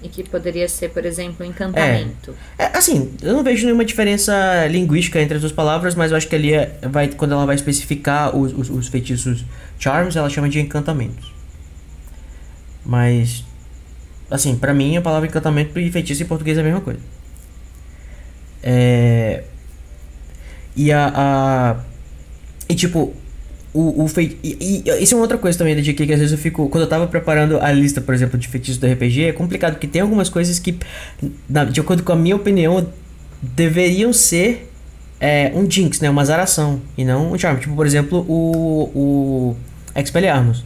E 0.00 0.08
que 0.08 0.22
poderia 0.22 0.68
ser, 0.68 0.90
por 0.90 1.04
exemplo, 1.04 1.44
encantamento. 1.44 2.32
É, 2.56 2.66
assim, 2.76 3.12
eu 3.20 3.32
não 3.32 3.42
vejo 3.42 3.64
nenhuma 3.64 3.84
diferença 3.84 4.32
linguística 4.70 5.20
entre 5.20 5.34
as 5.36 5.40
duas 5.40 5.52
palavras, 5.52 5.96
mas 5.96 6.12
eu 6.12 6.16
acho 6.16 6.28
que 6.28 6.36
ali 6.36 6.54
é- 6.54 6.78
vai, 6.82 7.08
quando 7.08 7.32
ela 7.32 7.44
vai 7.44 7.56
especificar 7.56 8.36
os, 8.36 8.52
os, 8.52 8.70
os 8.70 8.86
feitiços 8.88 9.44
charms, 9.76 10.14
ela 10.14 10.30
chama 10.30 10.48
de 10.48 10.60
encantamentos. 10.60 11.32
Mas, 12.84 13.44
assim, 14.30 14.56
pra 14.56 14.72
mim 14.72 14.96
a 14.96 15.02
palavra 15.02 15.26
encantamento 15.28 15.78
e 15.80 15.90
feitiço 15.90 16.22
em 16.22 16.26
português 16.26 16.56
é 16.56 16.60
a 16.60 16.64
mesma 16.64 16.80
coisa. 16.80 17.00
É. 18.62 19.44
E 20.78 20.92
a. 20.92 21.12
a 21.14 21.76
e 22.68 22.74
tipo, 22.74 23.12
o, 23.74 24.04
o 24.04 24.08
feitiço. 24.08 24.38
E, 24.42 24.82
e 24.86 25.02
isso 25.02 25.14
é 25.14 25.16
uma 25.16 25.22
outra 25.22 25.36
coisa 25.38 25.58
também 25.58 25.74
da 25.74 25.82
GQ 25.82 26.06
que 26.06 26.12
às 26.12 26.18
vezes 26.18 26.32
eu 26.32 26.38
fico. 26.38 26.68
Quando 26.68 26.84
eu 26.84 26.88
tava 26.88 27.06
preparando 27.06 27.58
a 27.60 27.70
lista, 27.72 28.00
por 28.00 28.14
exemplo, 28.14 28.38
de 28.38 28.48
feitiços 28.48 28.78
do 28.78 28.86
RPG, 28.86 29.24
é 29.24 29.32
complicado, 29.32 29.72
porque 29.74 29.86
tem 29.86 30.00
algumas 30.00 30.28
coisas 30.28 30.58
que, 30.58 30.78
na- 31.48 31.64
de 31.64 31.80
acordo 31.80 32.02
com 32.02 32.12
a 32.12 32.16
minha 32.16 32.36
opinião, 32.36 32.86
deveriam 33.42 34.12
ser 34.12 34.70
é, 35.20 35.50
um 35.54 35.68
Jinx, 35.70 36.00
né? 36.00 36.08
Uma 36.08 36.24
zaração, 36.24 36.80
e 36.96 37.04
não 37.04 37.32
um 37.32 37.38
Charm. 37.38 37.58
Tipo, 37.58 37.74
por 37.74 37.86
exemplo, 37.86 38.24
o, 38.28 38.90
o 38.94 39.56
Expelliarmus. 40.00 40.64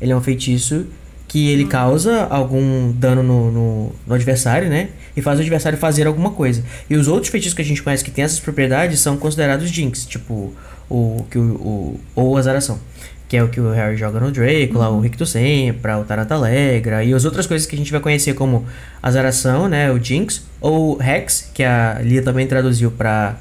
Ele 0.00 0.12
é 0.12 0.16
um 0.16 0.20
feitiço 0.20 0.86
que 1.34 1.48
ele 1.50 1.64
causa 1.64 2.28
algum 2.30 2.92
dano 2.92 3.20
no, 3.20 3.50
no, 3.50 3.92
no 4.06 4.14
adversário, 4.14 4.68
né? 4.68 4.90
E 5.16 5.20
faz 5.20 5.36
o 5.36 5.42
adversário 5.42 5.76
fazer 5.76 6.06
alguma 6.06 6.30
coisa. 6.30 6.62
E 6.88 6.94
os 6.94 7.08
outros 7.08 7.28
feitiços 7.28 7.54
que 7.54 7.60
a 7.60 7.64
gente 7.64 7.82
conhece 7.82 8.04
que 8.04 8.10
tem 8.12 8.22
essas 8.22 8.38
propriedades 8.38 9.00
são 9.00 9.16
considerados 9.16 9.68
Jinx, 9.68 10.06
tipo 10.06 10.54
o 10.88 11.26
que 11.28 11.36
o, 11.36 11.42
o 11.42 12.00
ou 12.14 12.36
azaração, 12.36 12.78
que 13.28 13.36
é 13.36 13.42
o 13.42 13.48
que 13.48 13.60
o 13.60 13.72
Harry 13.72 13.96
joga 13.96 14.20
no 14.20 14.30
Draco, 14.30 14.78
lá 14.78 14.88
o 14.88 15.00
Rictus 15.00 15.30
Sempra, 15.30 15.98
o 15.98 16.04
Tarata 16.04 16.36
Alegra 16.36 17.02
e 17.02 17.12
as 17.12 17.24
outras 17.24 17.48
coisas 17.48 17.66
que 17.66 17.74
a 17.74 17.78
gente 17.78 17.90
vai 17.90 18.00
conhecer 18.00 18.34
como 18.34 18.64
azaração, 19.02 19.68
né, 19.68 19.90
o 19.90 20.00
Jinx 20.00 20.46
ou 20.60 21.02
Hex, 21.02 21.50
que 21.52 21.64
a 21.64 21.98
Lia 22.00 22.22
também 22.22 22.46
traduziu 22.46 22.92
para 22.92 23.34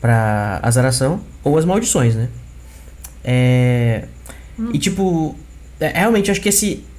para 0.00 0.58
azaração 0.64 1.20
ou 1.44 1.56
as 1.56 1.64
maldições, 1.64 2.16
né? 2.16 2.28
É, 3.22 4.06
E 4.74 4.78
tipo, 4.80 5.36
é, 5.78 5.88
realmente 6.00 6.28
acho 6.28 6.40
que 6.40 6.48
esse 6.48 6.89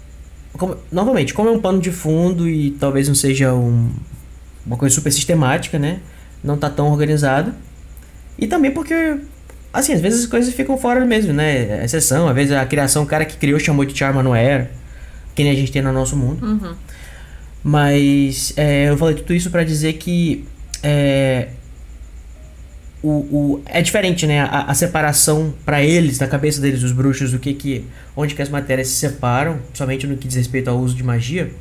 como- 0.54 0.78
novamente, 0.92 1.34
como 1.34 1.50
é 1.50 1.52
um 1.52 1.60
pano 1.60 1.80
de 1.80 1.92
fundo 1.92 2.48
e 2.50 2.72
talvez 2.72 3.08
não 3.08 3.16
seja 3.16 3.54
um, 3.54 3.90
uma 4.66 4.78
coisa 4.78 4.94
super 4.96 5.12
sistemática, 5.12 5.78
né? 5.80 6.00
Não 6.44 6.58
tá 6.58 6.70
tão 6.70 6.92
organizado. 6.92 7.54
E 8.38 8.48
também 8.48 8.72
porque, 8.72 9.18
assim, 9.74 9.94
às 9.94 10.02
vezes 10.02 10.22
as 10.22 10.26
coisas 10.28 10.54
ficam 10.54 10.78
fora 10.78 11.06
mesmo, 11.06 11.34
né? 11.34 11.84
Exceção, 11.84 12.28
às 12.28 12.36
vezes 12.36 12.52
a 12.54 12.66
criação, 12.66 13.04
o 13.04 13.06
cara 13.06 13.26
que 13.26 13.38
criou 13.38 13.60
chamou 13.60 13.86
de 13.86 13.98
Charma 13.98 14.24
não 14.24 14.36
era. 14.36 14.72
Que 15.36 15.44
nem 15.44 15.52
a 15.52 15.56
gente 15.56 15.72
tem 15.72 15.82
no 15.82 15.94
nosso 15.94 16.16
mundo. 16.16 16.46
Uhum. 16.46 16.74
Mas 17.64 18.54
é, 18.58 18.90
eu 18.90 18.98
falei 18.98 19.16
tudo 19.16 19.34
isso 19.34 19.50
pra 19.52 19.64
dizer 19.64 19.94
que 19.94 20.46
é, 20.82 21.50
o, 23.04 23.10
o, 23.10 23.62
é 23.66 23.82
diferente, 23.82 24.28
né? 24.28 24.42
A, 24.42 24.66
a 24.66 24.74
separação 24.74 25.54
pra 25.66 25.84
eles, 25.84 26.20
na 26.20 26.28
cabeça 26.28 26.62
deles, 26.62 26.84
os 26.84 26.92
bruxos, 26.92 27.34
o 27.34 27.40
que 27.40 27.54
que, 27.54 27.86
onde 28.16 28.36
que 28.36 28.42
as 28.42 28.50
matérias 28.50 28.90
se 28.90 28.96
separam, 28.96 29.60
somente 29.74 30.06
no 30.06 30.18
que 30.18 30.28
diz 30.28 30.38
respeito 30.38 30.70
ao 30.70 30.78
uso 30.78 30.96
de 30.96 31.04
magia, 31.04 31.52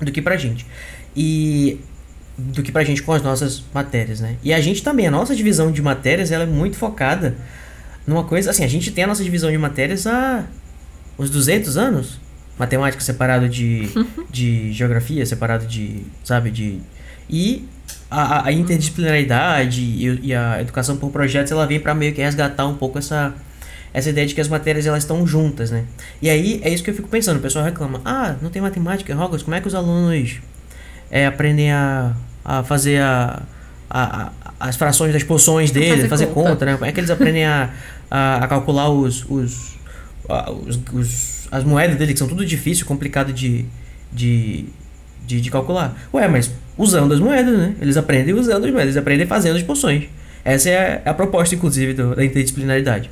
do 0.00 0.10
que 0.10 0.20
pra 0.20 0.36
gente. 0.36 0.66
E 1.14 1.78
do 2.36 2.62
que 2.62 2.72
pra 2.72 2.84
gente 2.84 3.02
com 3.02 3.12
as 3.12 3.22
nossas 3.22 3.62
matérias, 3.72 4.20
né? 4.20 4.36
E 4.42 4.52
a 4.52 4.60
gente 4.60 4.82
também, 4.82 5.06
a 5.06 5.10
nossa 5.10 5.34
divisão 5.34 5.70
de 5.70 5.80
matérias, 5.80 6.32
ela 6.32 6.44
é 6.44 6.46
muito 6.46 6.76
focada 6.76 7.36
numa 8.06 8.24
coisa, 8.24 8.50
assim, 8.50 8.64
a 8.64 8.68
gente 8.68 8.90
tem 8.90 9.04
a 9.04 9.06
nossa 9.06 9.22
divisão 9.22 9.50
de 9.50 9.58
matérias 9.58 10.06
há 10.06 10.44
uns 11.18 11.30
200 11.30 11.76
anos. 11.76 12.20
Matemática 12.58 13.02
separado 13.02 13.48
de, 13.48 13.88
de 14.30 14.72
geografia, 14.72 15.24
separado 15.24 15.66
de, 15.66 16.02
sabe, 16.24 16.50
de... 16.50 16.80
E 17.28 17.68
a, 18.10 18.46
a- 18.48 18.52
interdisciplinaridade 18.52 19.80
e, 19.80 20.20
e 20.28 20.34
a 20.34 20.60
educação 20.60 20.96
por 20.96 21.10
projetos, 21.10 21.52
ela 21.52 21.66
vem 21.66 21.80
pra 21.80 21.94
meio 21.94 22.12
que 22.14 22.20
resgatar 22.22 22.66
um 22.66 22.74
pouco 22.74 22.98
essa, 22.98 23.34
essa 23.92 24.10
ideia 24.10 24.26
de 24.26 24.34
que 24.34 24.40
as 24.40 24.48
matérias 24.48 24.86
elas 24.86 25.02
estão 25.02 25.26
juntas, 25.26 25.70
né? 25.70 25.84
E 26.22 26.28
aí 26.30 26.60
é 26.62 26.70
isso 26.70 26.82
que 26.84 26.90
eu 26.90 26.94
fico 26.94 27.08
pensando, 27.08 27.38
o 27.38 27.40
pessoal 27.40 27.64
reclama, 27.64 28.00
ah, 28.04 28.34
não 28.40 28.50
tem 28.50 28.60
matemática 28.62 29.12
em 29.12 29.16
Hogwarts, 29.16 29.42
como 29.42 29.54
é 29.54 29.60
que 29.60 29.68
os 29.68 29.74
alunos 29.74 30.36
é, 31.10 31.26
aprendem 31.26 31.72
a, 31.72 32.14
a 32.44 32.62
fazer 32.62 33.00
a, 33.00 33.42
a, 33.90 34.26
a- 34.26 34.32
as 34.58 34.76
frações 34.76 35.12
das 35.12 35.22
poções 35.22 35.70
deles, 35.70 35.90
fazer 36.06 36.08
fazer, 36.08 36.26
conta. 36.28 36.50
conta. 36.50 36.66
né? 36.66 36.72
Como 36.74 36.84
é 36.86 36.92
que 36.92 36.98
eles 37.00 37.10
aprendem 37.10 37.44
a, 37.44 37.70
a, 38.10 38.36
a 38.44 38.48
calcular 38.48 38.88
os, 38.88 39.24
os, 39.28 39.76
os, 40.66 40.78
os- 40.92 41.48
as 41.50 41.62
moedas 41.62 41.96
deles, 41.96 42.14
que 42.14 42.18
são 42.18 42.26
tudo 42.28 42.44
difícil, 42.44 42.86
complicado 42.86 43.32
de, 43.32 43.66
de, 44.12 44.64
de, 45.26 45.40
de 45.40 45.50
calcular. 45.50 45.96
Ué, 46.14 46.28
mas 46.28 46.50
usando 46.78 47.12
as 47.12 47.20
moedas, 47.20 47.58
né? 47.58 47.74
Eles 47.80 47.96
aprendem 47.96 48.34
usando 48.34 48.64
as 48.64 48.70
moedas, 48.70 48.88
eles 48.94 48.96
aprendem 48.96 49.26
fazendo 49.26 49.56
as 49.56 49.62
poções. 49.62 50.04
Essa 50.44 50.70
é 50.70 51.02
a, 51.04 51.10
a 51.10 51.14
proposta, 51.14 51.54
inclusive, 51.54 51.92
do- 51.94 52.14
da 52.14 52.24
interdisciplinaridade. 52.24 53.10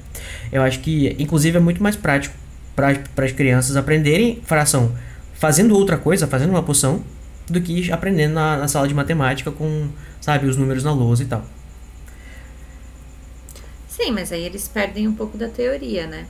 Eu 0.53 0.63
acho 0.63 0.81
que, 0.81 1.17
inclusive, 1.19 1.57
é 1.57 1.61
muito 1.61 1.83
mais 1.83 1.97
prático 1.97 2.35
para 2.77 2.97
as 3.25 3.33
crianças 3.33 3.77
aprenderem 3.77 4.41
fração 4.45 4.93
fazendo 5.35 5.77
outra 5.77 5.97
coisa, 5.99 6.27
fazendo 6.27 6.51
uma 6.51 6.63
poção, 6.63 7.03
do 7.51 7.61
que 7.61 7.93
aprendendo 7.93 8.35
na, 8.35 8.57
na 8.57 8.69
sala 8.69 8.89
de 8.89 8.95
matemática 8.95 9.51
com, 9.51 9.89
sabe, 10.21 10.47
os 10.47 10.57
números 10.57 10.83
na 10.85 10.93
lousa 10.93 11.23
e 11.23 11.27
tal. 11.27 11.45
Sim, 13.89 14.13
mas 14.13 14.33
aí 14.33 14.43
eles 14.43 14.67
perdem 14.69 15.07
um 15.07 15.15
pouco 15.15 15.37
da 15.37 15.49
teoria, 15.49 16.07
né? 16.07 16.27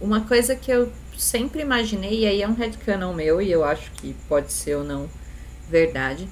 Uma 0.00 0.20
coisa 0.22 0.54
que 0.54 0.70
eu 0.70 0.90
sempre 1.16 1.62
imaginei, 1.62 2.20
e 2.20 2.26
aí 2.26 2.42
é 2.42 2.48
um 2.48 2.54
headcanon 2.54 3.12
meu, 3.12 3.40
e 3.40 3.50
eu 3.50 3.64
acho 3.64 3.90
que 3.92 4.14
pode 4.28 4.52
ser 4.52 4.76
ou 4.76 4.84
não 4.84 5.08
verdade, 5.68 6.28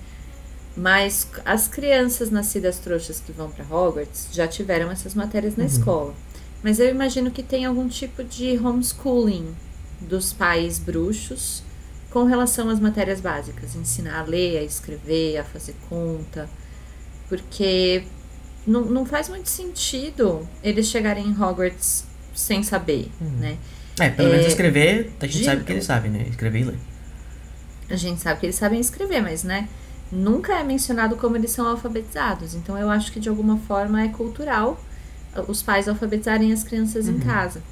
mas 0.76 1.28
as 1.44 1.68
crianças 1.68 2.30
nascidas 2.30 2.78
trouxas 2.78 3.20
que 3.20 3.32
vão 3.32 3.50
para 3.50 3.64
Hogwarts 3.64 4.28
já 4.32 4.46
tiveram 4.48 4.90
essas 4.90 5.14
matérias 5.14 5.56
na 5.56 5.64
escola. 5.64 6.14
Mas 6.62 6.80
eu 6.80 6.88
imagino 6.88 7.30
que 7.30 7.42
tem 7.42 7.64
algum 7.64 7.88
tipo 7.88 8.24
de 8.24 8.58
homeschooling 8.58 9.54
dos 10.00 10.32
pais 10.32 10.78
bruxos 10.78 11.62
com 12.10 12.24
relação 12.24 12.68
às 12.70 12.80
matérias 12.80 13.20
básicas, 13.20 13.74
ensinar 13.74 14.20
a 14.20 14.22
ler, 14.22 14.58
a 14.58 14.62
escrever, 14.62 15.36
a 15.36 15.44
fazer 15.44 15.74
conta, 15.88 16.48
porque 17.28 18.04
não, 18.66 18.82
não 18.82 19.04
faz 19.04 19.28
muito 19.28 19.48
sentido 19.48 20.48
eles 20.62 20.86
chegarem 20.86 21.26
em 21.26 21.32
Hogwarts 21.32 22.04
sem 22.34 22.62
saber, 22.62 23.10
né? 23.20 23.58
É, 23.98 24.10
pelo 24.10 24.28
É, 24.28 24.30
menos 24.30 24.46
escrever, 24.46 25.16
a 25.20 25.26
gente 25.26 25.38
de- 25.38 25.44
sabe 25.44 25.64
que 25.64 25.72
eles 25.72 25.84
sabem, 25.84 26.10
né? 26.10 26.26
Escrever 26.28 26.60
e 26.60 26.64
ler. 26.64 26.80
A 27.88 27.96
gente 27.96 28.20
sabe 28.20 28.40
que 28.40 28.46
eles 28.46 28.56
sabem 28.56 28.80
escrever, 28.80 29.22
mas, 29.22 29.42
né? 29.44 29.68
Nunca 30.10 30.54
é 30.58 30.64
mencionado 30.64 31.16
como 31.16 31.36
eles 31.36 31.50
são 31.50 31.66
alfabetizados. 31.66 32.54
Então, 32.54 32.78
eu 32.78 32.90
acho 32.90 33.12
que 33.12 33.20
de 33.20 33.28
alguma 33.28 33.58
forma 33.58 34.02
é 34.02 34.08
cultural 34.08 34.84
uh, 35.36 35.50
os 35.50 35.62
pais 35.62 35.88
alfabetizarem 35.88 36.52
as 36.52 36.62
crianças 36.64 37.08
em 37.08 37.18
casa. 37.18 37.62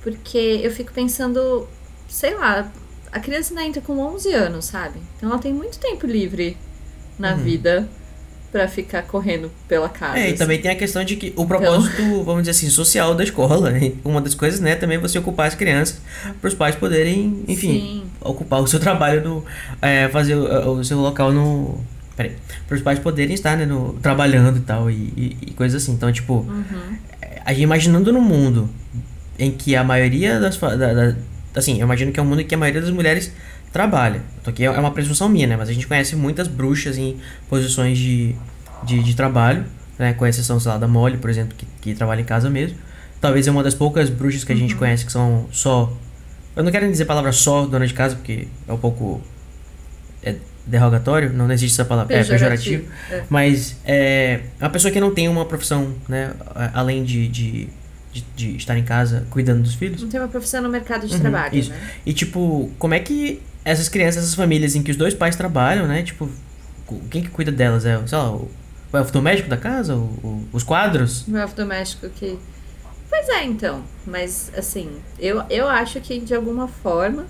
Porque 0.00 0.38
eu 0.62 0.70
fico 0.70 0.92
pensando, 0.92 1.68
sei 2.08 2.34
lá, 2.34 2.72
a 3.12 3.20
criança 3.20 3.50
ainda 3.52 3.64
entra 3.64 3.82
com 3.82 3.98
11 3.98 4.32
anos, 4.32 4.64
sabe? 4.66 5.00
Então, 5.16 5.28
ela 5.30 5.38
tem 5.38 5.52
muito 5.52 5.78
tempo 5.78 6.06
livre 6.06 6.56
na 7.18 7.34
vida 7.34 7.88
pra 8.52 8.66
ficar 8.66 9.02
correndo 9.02 9.50
pela 9.68 9.88
casa. 9.88 10.18
É, 10.18 10.22
e 10.22 10.26
assim. 10.28 10.36
também 10.36 10.60
tem 10.60 10.70
a 10.70 10.74
questão 10.74 11.04
de 11.04 11.14
que 11.16 11.32
o 11.36 11.46
propósito, 11.46 12.02
vamos 12.24 12.40
dizer 12.42 12.50
assim, 12.50 12.68
social 12.68 13.14
da 13.14 13.22
escola, 13.22 13.70
né? 13.70 13.92
uma 14.04 14.20
das 14.20 14.34
coisas, 14.34 14.58
né, 14.60 14.74
também 14.74 14.96
é 14.96 15.00
você 15.00 15.18
ocupar 15.18 15.46
as 15.46 15.54
crianças 15.54 16.00
para 16.40 16.48
os 16.48 16.54
pais 16.54 16.74
poderem, 16.74 17.44
enfim, 17.46 17.72
Sim. 17.80 18.02
ocupar 18.20 18.60
o 18.60 18.66
seu 18.66 18.80
trabalho 18.80 19.22
no 19.22 19.44
é, 19.80 20.08
fazer 20.08 20.34
o, 20.34 20.72
o 20.78 20.84
seu 20.84 20.98
local 20.98 21.32
no 21.32 21.78
para 22.68 22.76
os 22.76 22.82
pais 22.82 22.98
poderem 22.98 23.34
estar, 23.34 23.56
né, 23.56 23.64
no 23.64 23.94
trabalhando 24.02 24.58
e 24.58 24.60
tal 24.62 24.90
e, 24.90 24.94
e, 24.94 25.36
e 25.42 25.50
coisas 25.52 25.82
assim. 25.82 25.92
Então, 25.92 26.12
tipo, 26.12 26.34
Uhum. 26.34 26.96
a 27.44 27.52
gente 27.52 27.62
imaginando 27.62 28.12
num 28.12 28.20
mundo 28.20 28.68
em 29.38 29.50
que 29.50 29.74
a 29.74 29.82
maioria 29.82 30.38
das 30.38 30.58
da, 30.58 30.76
da- 30.76 31.16
assim, 31.54 31.78
eu 31.80 31.84
imagino 31.84 32.12
que 32.12 32.20
é 32.20 32.22
um 32.22 32.26
mundo 32.26 32.42
em 32.42 32.46
que 32.46 32.54
a 32.54 32.58
maioria 32.58 32.80
das 32.82 32.90
mulheres 32.90 33.32
trabalha. 33.72 34.22
Então, 34.40 34.52
aqui 34.52 34.64
é 34.64 34.70
uma 34.70 34.90
presunção 34.90 35.28
minha, 35.28 35.46
né? 35.46 35.56
Mas 35.56 35.68
a 35.68 35.72
gente 35.72 35.86
conhece 35.86 36.16
muitas 36.16 36.48
bruxas 36.48 36.98
em 36.98 37.16
posições 37.48 37.98
de, 37.98 38.34
de, 38.84 39.02
de 39.02 39.14
trabalho, 39.14 39.64
né? 39.98 40.12
Com 40.14 40.26
exceção, 40.26 40.58
sei 40.58 40.72
lá, 40.72 40.78
da 40.78 40.88
Molly, 40.88 41.18
por 41.18 41.30
exemplo, 41.30 41.54
que, 41.56 41.66
que 41.80 41.94
trabalha 41.94 42.20
em 42.20 42.24
casa 42.24 42.50
mesmo. 42.50 42.76
Talvez 43.20 43.46
é 43.46 43.50
uma 43.50 43.62
das 43.62 43.74
poucas 43.74 44.08
bruxas 44.10 44.44
que 44.44 44.52
a 44.52 44.56
gente 44.56 44.74
conhece 44.74 45.04
que 45.04 45.12
são 45.12 45.46
só. 45.52 45.92
Eu 46.56 46.64
não 46.64 46.70
quero 46.72 46.88
dizer 46.90 47.04
a 47.04 47.06
palavra 47.06 47.32
só 47.32 47.66
dona 47.66 47.86
de 47.86 47.94
casa, 47.94 48.16
porque 48.16 48.48
é 48.66 48.72
um 48.72 48.78
pouco. 48.78 49.20
É 50.22 50.36
derrogatório, 50.66 51.32
não 51.32 51.50
existe 51.50 51.74
essa 51.74 51.84
palavra. 51.84 52.14
É 52.14 52.22
pejorativo. 52.24 52.84
É. 53.10 53.24
Mas 53.28 53.76
é 53.84 54.40
uma 54.60 54.70
pessoa 54.70 54.90
que 54.92 55.00
não 55.00 55.12
tem 55.12 55.28
uma 55.28 55.44
profissão, 55.44 55.94
né? 56.08 56.32
Além 56.72 57.02
de, 57.02 57.28
de, 57.28 57.68
de, 58.12 58.24
de 58.36 58.56
estar 58.56 58.76
em 58.78 58.84
casa 58.84 59.26
cuidando 59.30 59.62
dos 59.62 59.74
filhos. 59.74 60.02
Não 60.02 60.08
tem 60.08 60.20
uma 60.20 60.28
profissão 60.28 60.62
no 60.62 60.68
mercado 60.68 61.06
de 61.06 61.14
Uhum, 61.14 61.20
trabalho, 61.20 61.56
isso. 61.58 61.70
né? 61.70 61.78
E 62.06 62.12
tipo, 62.12 62.70
como 62.78 62.94
é 62.94 63.00
que 63.00 63.40
essas 63.64 63.88
crianças, 63.88 64.24
essas 64.24 64.34
famílias 64.34 64.74
em 64.74 64.82
que 64.82 64.90
os 64.90 64.96
dois 64.96 65.14
pais 65.14 65.36
trabalham, 65.36 65.86
né? 65.86 66.02
Tipo, 66.02 66.28
quem 67.10 67.22
que 67.22 67.28
cuida 67.28 67.52
delas? 67.52 67.84
É, 67.84 68.04
sei 68.06 68.18
lá, 68.18 68.32
o, 68.32 68.50
o 68.92 68.96
elfo 68.96 69.12
doméstico 69.12 69.48
da 69.48 69.56
casa? 69.56 69.94
O, 69.94 70.00
o- 70.22 70.48
os 70.52 70.62
quadros? 70.62 71.26
O 71.28 71.36
elfo 71.36 71.54
doméstico 71.56 72.08
que. 72.10 72.38
Pois 73.08 73.28
é, 73.28 73.44
então. 73.44 73.82
Mas, 74.06 74.50
assim, 74.56 74.90
eu, 75.18 75.42
eu 75.50 75.68
acho 75.68 76.00
que 76.00 76.18
de 76.20 76.34
alguma 76.34 76.68
forma, 76.68 77.26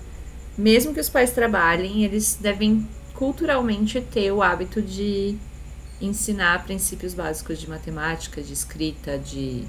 mesmo 0.57 0.93
que 0.93 0.99
os 0.99 1.09
pais 1.09 1.31
trabalhem, 1.31 2.03
eles 2.03 2.37
devem 2.39 2.87
culturalmente 3.13 3.99
ter 4.01 4.31
o 4.31 4.41
hábito 4.41 4.81
de 4.81 5.35
ensinar 6.01 6.63
princípios 6.63 7.13
básicos 7.13 7.59
de 7.59 7.69
matemática, 7.69 8.41
de 8.41 8.53
escrita, 8.53 9.17
de 9.19 9.63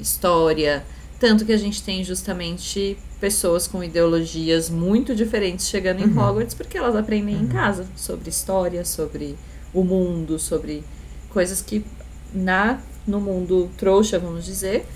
história. 0.00 0.84
Tanto 1.20 1.44
que 1.44 1.52
a 1.52 1.56
gente 1.58 1.82
tem 1.82 2.02
justamente 2.04 2.96
pessoas 3.20 3.66
com 3.66 3.82
ideologias 3.82 4.70
muito 4.70 5.14
diferentes 5.14 5.68
chegando 5.68 6.00
em 6.00 6.04
Uhum. 6.04 6.18
Hogwarts, 6.18 6.54
porque 6.54 6.78
elas 6.78 6.94
aprendem 6.94 7.34
em 7.34 7.46
casa 7.46 7.86
sobre 7.96 8.28
história, 8.28 8.84
sobre 8.84 9.36
o 9.74 9.82
mundo, 9.82 10.38
sobre 10.38 10.84
coisas 11.30 11.60
que 11.60 11.84
na 12.32 12.78
no 13.06 13.20
mundo 13.20 13.70
trouxa, 13.76 14.18
vamos 14.18 14.44
dizer, 14.44 14.86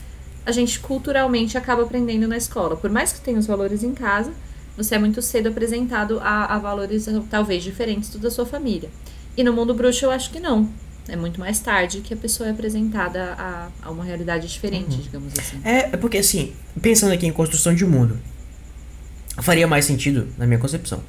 a 0.44 0.52
gente 0.52 0.78
culturalmente 0.80 1.56
acaba 1.56 1.82
aprendendo 1.82 2.28
na 2.28 2.36
escola. 2.36 2.76
Por 2.76 2.90
mais 2.90 3.12
que 3.12 3.20
tenha 3.20 3.38
os 3.38 3.46
valores 3.46 3.82
em 3.82 3.94
casa, 3.94 4.32
você 4.76 4.94
é 4.96 4.98
muito 4.98 5.22
cedo 5.22 5.48
apresentado 5.48 6.18
a, 6.20 6.54
a 6.54 6.58
valores 6.58 7.06
talvez 7.30 7.64
diferentes 7.64 8.10
do 8.10 8.18
da 8.18 8.30
sua 8.30 8.44
família. 8.44 8.90
E 9.36 9.42
no 9.42 9.52
mundo 9.52 9.72
bruxo 9.72 10.04
eu 10.04 10.10
acho 10.10 10.30
que 10.30 10.40
não. 10.40 10.68
É 11.08 11.16
muito 11.16 11.40
mais 11.40 11.58
tarde 11.58 12.00
que 12.00 12.14
a 12.14 12.16
pessoa 12.16 12.48
é 12.48 12.52
apresentada 12.52 13.34
a, 13.36 13.68
a 13.82 13.90
uma 13.90 14.04
realidade 14.04 14.46
diferente, 14.46 14.98
digamos 14.98 15.32
assim. 15.38 15.60
É, 15.64 15.90
é 15.92 15.96
porque 15.96 16.18
assim, 16.18 16.52
pensando 16.80 17.12
aqui 17.12 17.26
em 17.26 17.32
construção 17.32 17.74
de 17.74 17.84
mundo, 17.84 18.18
faria 19.40 19.66
mais 19.66 19.84
sentido, 19.84 20.28
na 20.38 20.46
minha 20.46 20.58
concepção, 20.58 21.02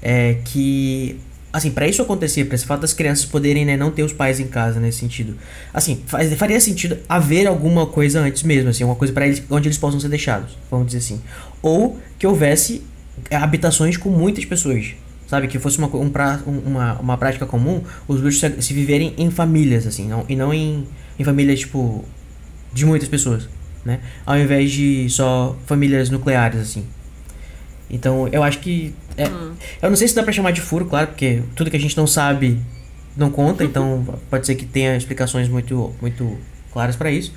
é 0.00 0.34
que, 0.44 1.18
assim, 1.52 1.70
pra 1.70 1.88
isso 1.88 2.02
acontecer, 2.02 2.44
pra 2.44 2.54
esse 2.54 2.66
fato 2.66 2.82
das 2.82 2.92
crianças 2.92 3.24
poderem, 3.24 3.64
né, 3.64 3.76
não 3.76 3.90
ter 3.90 4.02
os 4.02 4.12
pais 4.12 4.38
em 4.38 4.46
casa 4.46 4.78
nesse 4.78 4.98
sentido, 4.98 5.36
assim, 5.72 6.02
faz, 6.06 6.32
faria 6.34 6.60
sentido 6.60 6.98
haver 7.08 7.46
alguma 7.46 7.86
coisa 7.86 8.20
antes 8.20 8.42
mesmo, 8.42 8.70
assim, 8.70 8.84
uma 8.84 8.96
coisa 8.96 9.12
para 9.12 9.26
eles, 9.26 9.42
onde 9.50 9.68
eles 9.68 9.78
possam 9.78 9.98
ser 9.98 10.08
deixados, 10.08 10.56
vamos 10.70 10.86
dizer 10.86 10.98
assim, 10.98 11.20
ou 11.62 11.98
que 12.18 12.26
houvesse 12.26 12.82
habitações 13.30 13.96
com 13.96 14.10
muitas 14.10 14.44
pessoas. 14.44 14.94
Sabe, 15.26 15.48
que 15.48 15.58
fosse 15.58 15.78
uma, 15.78 15.88
um 15.96 16.08
pra, 16.08 16.40
um- 16.46 16.58
uma, 16.70 16.92
uma 17.00 17.18
prática 17.18 17.44
comum 17.46 17.82
os 18.06 18.20
bruxos 18.20 18.40
se, 18.40 18.62
se 18.62 18.72
viverem 18.74 19.12
em 19.18 19.30
famílias, 19.30 19.86
assim, 19.86 20.06
não, 20.08 20.24
e 20.28 20.36
não 20.36 20.54
em, 20.54 20.86
em 21.18 21.24
famílias, 21.24 21.60
tipo, 21.60 22.04
de 22.72 22.86
muitas 22.86 23.08
pessoas, 23.08 23.48
né? 23.84 24.00
Ao 24.24 24.38
invés 24.38 24.70
de 24.70 25.08
só 25.10 25.56
famílias 25.66 26.10
nucleares, 26.10 26.60
assim. 26.60 26.84
Então, 27.90 28.28
eu 28.28 28.42
acho 28.42 28.58
que. 28.60 28.94
É, 29.16 29.24
Eu 29.82 29.88
não 29.90 29.96
sei 29.96 30.08
se 30.08 30.14
dá 30.14 30.22
pra 30.22 30.32
chamar 30.32 30.50
de 30.50 30.60
furo, 30.60 30.84
claro, 30.86 31.08
porque 31.08 31.42
tudo 31.54 31.70
que 31.70 31.76
a 31.76 31.80
gente 31.80 31.96
não 31.96 32.06
sabe 32.06 32.60
não 33.16 33.30
conta, 33.30 33.64
então 33.64 34.04
pode 34.30 34.46
ser 34.46 34.54
que 34.56 34.66
tenha 34.66 34.96
explicações 34.96 35.48
muito, 35.48 35.92
muito 36.00 36.36
claras 36.72 36.96
pra 36.96 37.10
isso. 37.10 37.32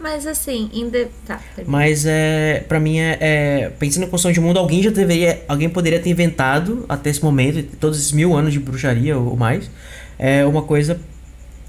Mas 0.00 0.26
assim, 0.26 0.70
ainda. 0.72 1.10
Tá. 1.26 1.38
Mas 1.66 2.06
é, 2.06 2.64
para 2.66 2.80
mim 2.80 2.98
é, 2.98 3.18
é 3.20 3.70
pensando 3.78 4.04
em 4.04 4.08
construção 4.08 4.32
de 4.32 4.40
mundo, 4.40 4.58
alguém 4.58 4.82
já 4.82 4.90
deveria, 4.90 5.44
alguém 5.46 5.68
poderia 5.68 6.00
ter 6.00 6.08
inventado 6.08 6.86
até 6.88 7.10
esse 7.10 7.22
momento, 7.22 7.76
todos 7.76 7.98
esses 7.98 8.12
mil 8.12 8.34
anos 8.34 8.52
de 8.52 8.58
bruxaria 8.58 9.18
ou, 9.18 9.28
ou 9.30 9.36
mais, 9.36 9.70
é 10.18 10.44
uma 10.46 10.62
coisa 10.62 10.98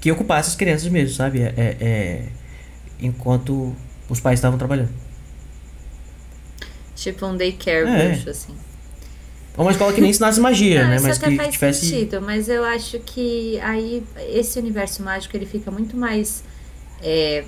que 0.00 0.10
ocupasse 0.10 0.48
as 0.48 0.56
crianças 0.56 0.88
mesmo, 0.88 1.14
sabe? 1.14 1.42
É, 1.42 1.52
é- 1.56 1.76
é, 1.80 2.22
enquanto 3.00 3.76
os 4.08 4.18
pais 4.18 4.38
estavam 4.38 4.56
trabalhando. 4.58 4.90
Tipo 6.96 7.26
um 7.26 7.36
daycare 7.36 7.86
É. 7.88 8.08
bruxo, 8.08 8.30
assim. 8.30 8.54
Ou 9.56 9.64
uma 9.66 9.72
escola 9.72 9.92
que 9.92 10.00
nem 10.00 10.08
ensinasse 10.10 10.40
magia, 10.40 10.82
Não, 10.84 10.90
né? 10.90 10.98
Mas 11.02 11.18
até 11.18 11.28
que 11.30 11.36
faz 11.36 11.52
tivesse. 11.52 11.86
sentido, 11.86 12.22
mas 12.22 12.48
eu 12.48 12.64
acho 12.64 12.98
que 13.00 13.60
aí 13.60 14.02
esse 14.30 14.58
universo 14.58 15.02
mágico 15.02 15.36
ele 15.36 15.44
fica 15.44 15.70
muito 15.70 15.94
mais 15.96 16.42
é, 17.02 17.44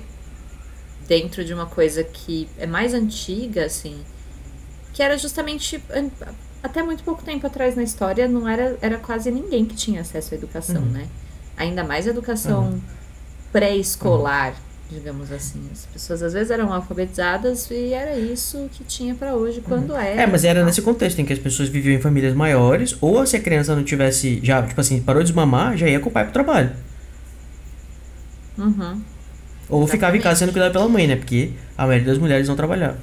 dentro 1.07 1.43
de 1.45 1.53
uma 1.53 1.65
coisa 1.65 2.03
que 2.03 2.47
é 2.57 2.65
mais 2.65 2.93
antiga, 2.93 3.65
assim, 3.65 3.97
que 4.93 5.03
era 5.03 5.17
justamente 5.17 5.81
até 6.63 6.81
muito 6.81 7.03
pouco 7.03 7.23
tempo 7.23 7.45
atrás 7.45 7.75
na 7.75 7.83
história 7.83 8.27
não 8.27 8.47
era 8.49 8.77
era 8.81 8.97
quase 8.97 9.29
ninguém 9.31 9.65
que 9.65 9.75
tinha 9.75 10.01
acesso 10.01 10.33
à 10.33 10.37
educação, 10.37 10.81
Uhum. 10.81 10.89
né? 10.89 11.07
Ainda 11.57 11.83
mais 11.83 12.07
a 12.07 12.09
educação 12.09 12.81
pré-escolar, 13.51 14.53
digamos 14.89 15.31
assim. 15.31 15.61
As 15.71 15.85
pessoas 15.85 16.21
às 16.23 16.33
vezes 16.33 16.51
eram 16.51 16.73
alfabetizadas 16.73 17.69
e 17.71 17.93
era 17.93 18.17
isso 18.17 18.69
que 18.73 18.83
tinha 18.83 19.15
pra 19.15 19.33
hoje 19.35 19.61
quando 19.61 19.95
era. 19.95 20.23
É, 20.23 20.27
mas 20.27 20.43
era 20.43 20.65
nesse 20.65 20.81
contexto 20.81 21.19
em 21.19 21.25
que 21.25 21.31
as 21.33 21.39
pessoas 21.39 21.69
viviam 21.69 21.93
em 21.95 22.01
famílias 22.01 22.33
maiores, 22.33 22.97
ou 22.99 23.25
se 23.25 23.37
a 23.37 23.39
criança 23.41 23.75
não 23.75 23.83
tivesse, 23.83 24.39
já, 24.43 24.61
tipo 24.63 24.79
assim, 24.81 25.01
parou 25.01 25.21
de 25.23 25.27
desmamar, 25.29 25.77
já 25.77 25.87
ia 25.87 25.99
com 25.99 26.09
o 26.09 26.11
pai 26.11 26.23
pro 26.25 26.33
trabalho. 26.33 26.71
Uhum. 28.57 29.01
Ou 29.69 29.87
ficava 29.87 30.15
em 30.15 30.21
casa 30.21 30.39
sendo 30.39 30.51
cuidado 30.51 30.71
pela 30.73 30.87
mãe, 30.87 31.07
né? 31.07 31.15
Porque 31.15 31.51
a 31.77 31.85
maioria 31.87 32.07
das 32.07 32.17
mulheres 32.17 32.47
não 32.47 32.55
trabalhava. 32.55 32.97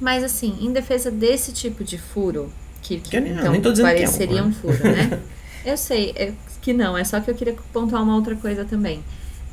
Mas 0.00 0.22
assim, 0.22 0.56
em 0.60 0.72
defesa 0.72 1.10
desse 1.10 1.52
tipo 1.52 1.82
de 1.84 1.98
furo, 1.98 2.52
que, 2.82 2.98
Que 3.00 3.20
nem- 3.20 3.32
então 3.32 3.52
nem 3.52 3.60
tô 3.60 3.70
dizendo 3.72 3.86
que 3.88 4.02
é 4.02 4.08
um, 4.08 4.12
pareceria 4.12 4.42
né? 4.42 4.48
um 4.48 4.52
furo, 4.52 4.84
né? 4.84 5.20
eu 5.64 5.76
sei 5.76 6.12
é 6.16 6.32
que 6.62 6.72
não, 6.72 6.96
é 6.96 7.04
só 7.04 7.20
que 7.20 7.30
eu 7.30 7.34
queria 7.34 7.54
pontuar 7.72 8.02
uma 8.02 8.14
outra 8.14 8.34
coisa 8.36 8.64
também. 8.64 9.02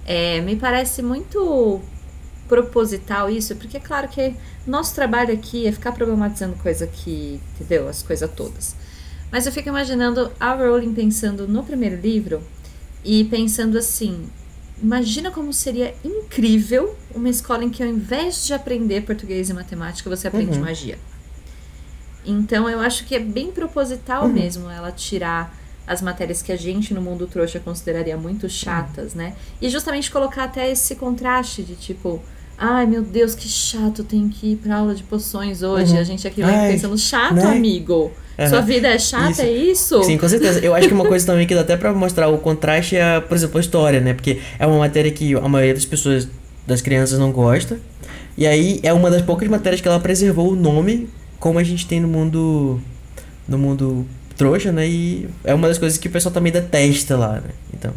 É, 0.06 0.40
me 0.42 0.56
parece 0.56 1.02
muito 1.02 1.82
proposital 2.48 3.30
isso, 3.30 3.56
porque 3.56 3.78
é 3.78 3.80
claro 3.80 4.08
que 4.08 4.36
nosso 4.68 4.94
trabalho 4.94 5.34
aqui 5.34 5.66
é 5.66 5.72
ficar 5.72 5.92
problematizando 5.94 6.56
coisa 6.58 6.86
que, 6.86 7.40
entendeu? 7.56 7.88
As 7.88 8.04
coisas 8.04 8.30
todas. 8.36 8.76
Mas 9.32 9.48
eu 9.48 9.52
fico 9.52 9.68
imaginando 9.68 10.32
a 10.40 10.54
Rowling 10.54 10.94
pensando 10.94 11.48
no 11.48 11.64
primeiro 11.64 12.00
livro 12.00 12.42
e 13.04 13.24
pensando 13.26 13.78
assim: 13.80 14.26
imagina 14.82 15.32
como 15.32 15.52
seria 15.54 15.94
incrível 16.04 16.96
uma 17.14 17.30
escola 17.30 17.64
em 17.64 17.70
que 17.70 17.82
ao 17.84 17.90
invés 17.90 18.46
de 18.46 18.54
aprender 18.54 19.02
português 19.02 19.50
e 19.50 19.54
matemática, 19.54 20.10
você 20.10 20.28
aprende 20.28 20.58
Uhum. 20.58 20.66
magia. 20.66 20.98
Então 22.26 22.68
eu 22.70 22.80
acho 22.80 23.06
que 23.06 23.16
é 23.16 23.20
bem 23.20 23.52
proposital 23.52 24.24
Uhum. 24.26 24.34
mesmo 24.34 24.70
ela 24.70 24.92
tirar 24.92 25.56
as 25.88 26.02
matérias 26.02 26.42
que 26.42 26.52
a 26.52 26.56
gente 26.56 26.94
no 26.94 27.02
mundo 27.02 27.28
trouxa 27.28 27.60
consideraria 27.60 28.18
muito 28.18 28.50
chatas, 28.50 29.14
né? 29.14 29.36
E 29.62 29.70
justamente 29.70 30.10
colocar 30.10 30.46
até 30.46 30.72
esse 30.72 30.96
contraste 30.96 31.62
de 31.62 31.76
tipo, 31.76 32.20
ai 32.58 32.88
meu 32.88 33.04
Deus, 33.04 33.36
que 33.36 33.48
chato, 33.48 34.04
tenho 34.04 34.28
que 34.30 34.54
ir 34.54 34.56
pra 34.56 34.78
aula 34.78 34.96
de 34.96 35.04
poções 35.04 35.62
hoje. 35.62 35.94
Uhum. 35.94 36.00
A 36.00 36.04
gente 36.04 36.28
aqui 36.28 36.42
vai 36.42 36.56
Ai, 36.56 36.72
pensando, 36.74 36.98
chato, 36.98 37.36
né? 37.36 37.44
amigo. 37.46 38.12
Aham. 38.38 38.50
Sua 38.50 38.62
vida 38.62 38.88
é 38.90 39.00
chata, 39.00 39.32
Isso. 39.32 39.42
é 39.42 39.52
isso? 39.52 40.04
Sim, 40.04 40.18
com 40.18 40.28
certeza. 40.28 40.60
Eu 40.60 40.76
acho 40.76 40.88
que 40.88 40.94
uma 40.94 41.06
coisa 41.06 41.26
também 41.26 41.48
que 41.48 41.56
dá 41.56 41.62
até 41.62 41.78
pra 41.78 41.94
mostrar 41.94 42.28
o 42.28 42.38
contraste 42.38 42.96
é, 42.98 43.20
por 43.22 43.36
exemplo, 43.36 43.58
a 43.58 43.62
história, 43.62 44.02
né? 44.02 44.14
Porque 44.14 44.40
é 44.60 44.68
uma 44.68 44.80
matéria 44.80 45.10
que 45.12 45.34
a 45.36 45.48
maioria 45.48 45.74
das 45.74 45.86
pessoas, 45.86 46.28
das 46.68 46.82
crianças, 46.82 47.18
não 47.18 47.32
gosta. 47.32 47.80
E 48.38 48.46
aí 48.46 48.80
é 48.84 48.92
uma 48.92 49.10
das 49.10 49.22
poucas 49.22 49.48
matérias 49.48 49.80
que 49.80 49.88
ela 49.88 50.00
preservou 50.00 50.52
o 50.52 50.56
nome, 50.56 51.08
como 51.40 51.58
a 51.60 51.64
gente 51.64 51.88
tem 51.88 52.00
no 52.02 52.08
mundo. 52.08 52.82
no 53.48 53.58
mundo 53.58 54.06
trouxa, 54.38 54.70
né? 54.72 54.86
E 54.86 55.30
é 55.46 55.54
uma 55.54 55.70
das 55.70 55.78
coisas 55.78 55.98
que 55.98 56.10
o 56.10 56.12
pessoal 56.12 56.34
também 56.34 56.52
detesta 56.52 57.16
lá, 57.16 57.36
né? 57.36 57.52
Então. 57.74 57.94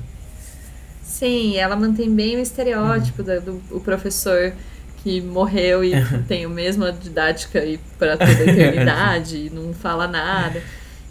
Sim, 1.03 1.57
ela 1.57 1.75
mantém 1.75 2.15
bem 2.15 2.37
o 2.37 2.41
estereótipo 2.41 3.23
da- 3.25 3.41
do, 3.41 3.61
o 3.73 3.81
professor 3.81 4.53
que 5.09 5.23
morreu 5.23 5.83
e 5.83 5.93
tem 6.29 6.45
a 6.45 6.49
mesma 6.49 6.93
didática 6.93 7.65
e 7.65 7.79
para 7.99 8.19
toda 8.19 8.31
a 8.31 8.43
eternidade 8.43 9.47
e 9.47 9.49
não 9.55 9.73
fala 9.73 10.07
nada. 10.07 10.63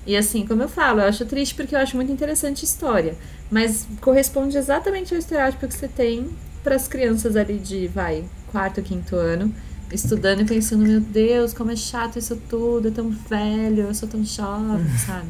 E 0.06 0.16
assim, 0.16 0.45
como 0.45 0.62
eu 0.62 0.70
falo, 0.70 1.02
eu 1.02 1.08
acho 1.08 1.26
triste 1.26 1.56
porque 1.56 1.74
eu 1.74 1.80
acho 1.80 1.95
muito 1.95 2.12
interessante 2.12 2.64
a 2.64 2.68
história. 2.68 3.16
Mas 3.50 3.88
corresponde 4.00 4.56
exatamente 4.56 5.14
ao 5.14 5.20
estereótipo 5.20 5.68
que 5.68 5.74
você 5.74 5.88
tem 5.88 6.30
para 6.64 6.76
as 6.76 6.88
crianças 6.88 7.36
ali 7.36 7.58
de, 7.58 7.88
vai, 7.88 8.24
quarto, 8.52 8.82
quinto 8.82 9.16
ano, 9.16 9.54
estudando 9.91 10.41
e 10.41 10.45
pensando, 10.45 10.86
meu 10.86 11.02
Deus, 11.02 11.54
como 11.54 11.72
é 11.72 11.76
chato 11.76 12.20
isso 12.20 12.36
tudo, 12.48 12.89
é 12.89 12.91
tão 12.91 13.10
velho, 13.10 13.84
eu 13.84 13.93
sou 13.95 14.08
tão 14.08 14.24
jovem, 14.24 14.86
sabe? 15.06 15.28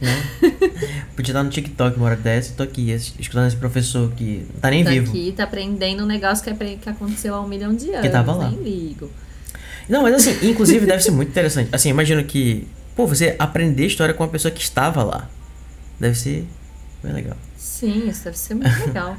Né? 0.00 0.22
Podia 1.16 1.32
estar 1.32 1.42
no 1.42 1.50
TikTok 1.50 1.96
uma 1.96 2.06
hora 2.06 2.16
dessa 2.16 2.52
tô 2.54 2.62
aqui 2.62 2.90
es- 2.90 3.14
escutando 3.18 3.46
esse 3.46 3.56
professor 3.56 4.10
que 4.12 4.46
não 4.52 4.60
tá 4.60 4.70
nem 4.70 4.84
tá 4.84 4.90
vivo. 4.90 5.10
aqui, 5.10 5.32
tá 5.32 5.44
aprendendo 5.44 6.02
um 6.02 6.06
negócio 6.06 6.44
que, 6.44 6.50
apre- 6.50 6.76
que 6.80 6.88
aconteceu 6.88 7.34
há 7.34 7.40
um 7.40 7.48
milhão 7.48 7.74
de 7.74 7.90
anos. 7.90 8.02
Que 8.02 8.08
tava 8.10 8.32
lá. 8.34 8.50
Nem 8.50 8.62
ligo. 8.62 9.10
Não, 9.88 10.02
mas 10.02 10.14
assim, 10.14 10.48
inclusive 10.50 10.84
deve 10.84 11.02
ser 11.02 11.12
muito 11.12 11.28
interessante. 11.30 11.68
Assim, 11.72 11.88
imagino 11.88 12.22
que, 12.24 12.66
pô, 12.94 13.06
você 13.06 13.36
aprender 13.38 13.86
história 13.86 14.12
com 14.12 14.22
uma 14.24 14.28
pessoa 14.30 14.50
que 14.52 14.60
estava 14.60 15.02
lá. 15.02 15.28
Deve 15.98 16.14
ser 16.16 16.44
bem 17.02 17.12
legal. 17.12 17.36
Sim, 17.56 18.08
isso 18.08 18.24
deve 18.24 18.36
ser 18.38 18.54
muito 18.54 18.68
legal. 18.86 19.16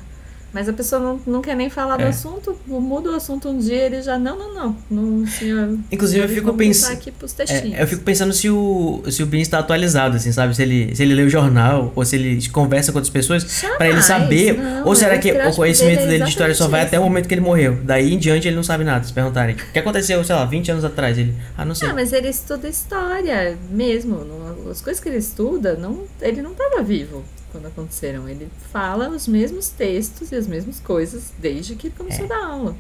Mas 0.58 0.68
a 0.68 0.74
pessoa 0.74 1.00
não, 1.00 1.20
não 1.28 1.40
quer 1.40 1.56
nem 1.56 1.70
falar 1.70 1.98
do 1.98 2.04
É. 2.04 2.08
assunto, 2.08 2.58
muda 2.66 3.12
o 3.12 3.16
assunto 3.16 3.48
um 3.48 3.60
dia 3.60 3.76
ele 3.86 4.02
já, 4.02 4.18
não, 4.18 4.36
não, 4.36 4.54
não. 4.56 4.78
não 4.90 5.28
senhor, 5.28 5.78
Inclusive, 5.92 6.24
eu 6.24 6.28
fico 6.28 6.48
vamos 6.48 6.58
pens- 6.58 6.80
voltar 6.82 6.94
aqui 6.98 7.12
pros 7.12 7.36
É, 7.42 7.84
eu 7.84 7.86
fico 7.88 8.02
pensando 8.02 8.34
se 8.34 8.50
o, 8.50 9.04
se 9.08 9.22
o 9.22 9.28
Ben 9.28 9.40
está 9.40 9.60
atualizado, 9.60 10.16
assim, 10.16 10.32
sabe? 10.32 10.56
Se 10.56 10.64
ele, 10.64 10.96
se 10.96 11.04
ele 11.04 11.14
lê 11.14 11.22
o 11.22 11.30
jornal 11.30 11.94
ou 11.96 12.04
se 12.04 12.16
ele 12.16 12.50
conversa 12.50 12.92
com 12.92 12.98
outras 12.98 13.12
pessoas 13.14 13.44
pra 13.78 13.88
ele 13.88 14.02
saber. 14.02 14.58
não, 14.58 14.88
ou 14.88 14.96
será 14.96 15.18
o 15.18 15.20
que 15.20 15.32
o 15.32 15.54
conhecimento 15.56 16.00
dele 16.00 16.08
é 16.08 16.12
dele 16.14 16.24
de 16.24 16.30
história 16.32 16.56
só 16.56 16.64
vai 16.68 16.82
exatamente 16.82 16.88
até 16.88 17.00
o 17.00 17.04
momento 17.04 17.28
que 17.28 17.34
ele 17.36 17.42
morreu? 17.42 17.78
Daí 17.84 18.12
em 18.12 18.18
diante 18.18 18.48
ele 18.48 18.56
não 18.56 18.64
sabe 18.64 18.84
nada, 18.84 19.06
se 19.06 19.14
perguntarem. 19.14 19.56
O 19.56 19.72
que 19.72 19.78
aconteceu, 19.78 20.24
sei 20.24 20.34
lá, 20.36 20.44
20 20.44 20.72
anos 20.72 20.84
atrás? 20.84 21.20
Ele, 21.20 21.36
ah, 21.56 21.64
não 21.64 21.76
sei. 21.76 21.88
Ah, 21.88 21.94
mas 21.94 22.12
ele 22.14 22.30
estuda 22.30 22.68
história 22.68 23.56
mesmo. 23.70 24.26
não- 24.26 24.72
as 24.72 24.82
coisas 24.82 25.02
que 25.02 25.08
ele 25.08 25.18
estuda, 25.20 25.76
não, 25.76 26.06
ele 26.20 26.42
não 26.42 26.52
estava 26.54 26.82
vivo 26.82 27.24
quando 27.58 27.68
aconteceram. 27.68 28.28
Ele 28.30 28.48
fala 28.72 29.10
os 29.10 29.28
mesmos 29.28 29.70
textos 29.70 30.32
e 30.32 30.36
as 30.36 30.48
mesmas 30.48 30.80
coisas 30.80 31.34
desde 31.40 31.76
que 31.76 31.88
ele 31.88 31.96
começou 31.98 32.26
a 32.26 32.28
dar 32.28 32.46
aula. 32.46 32.76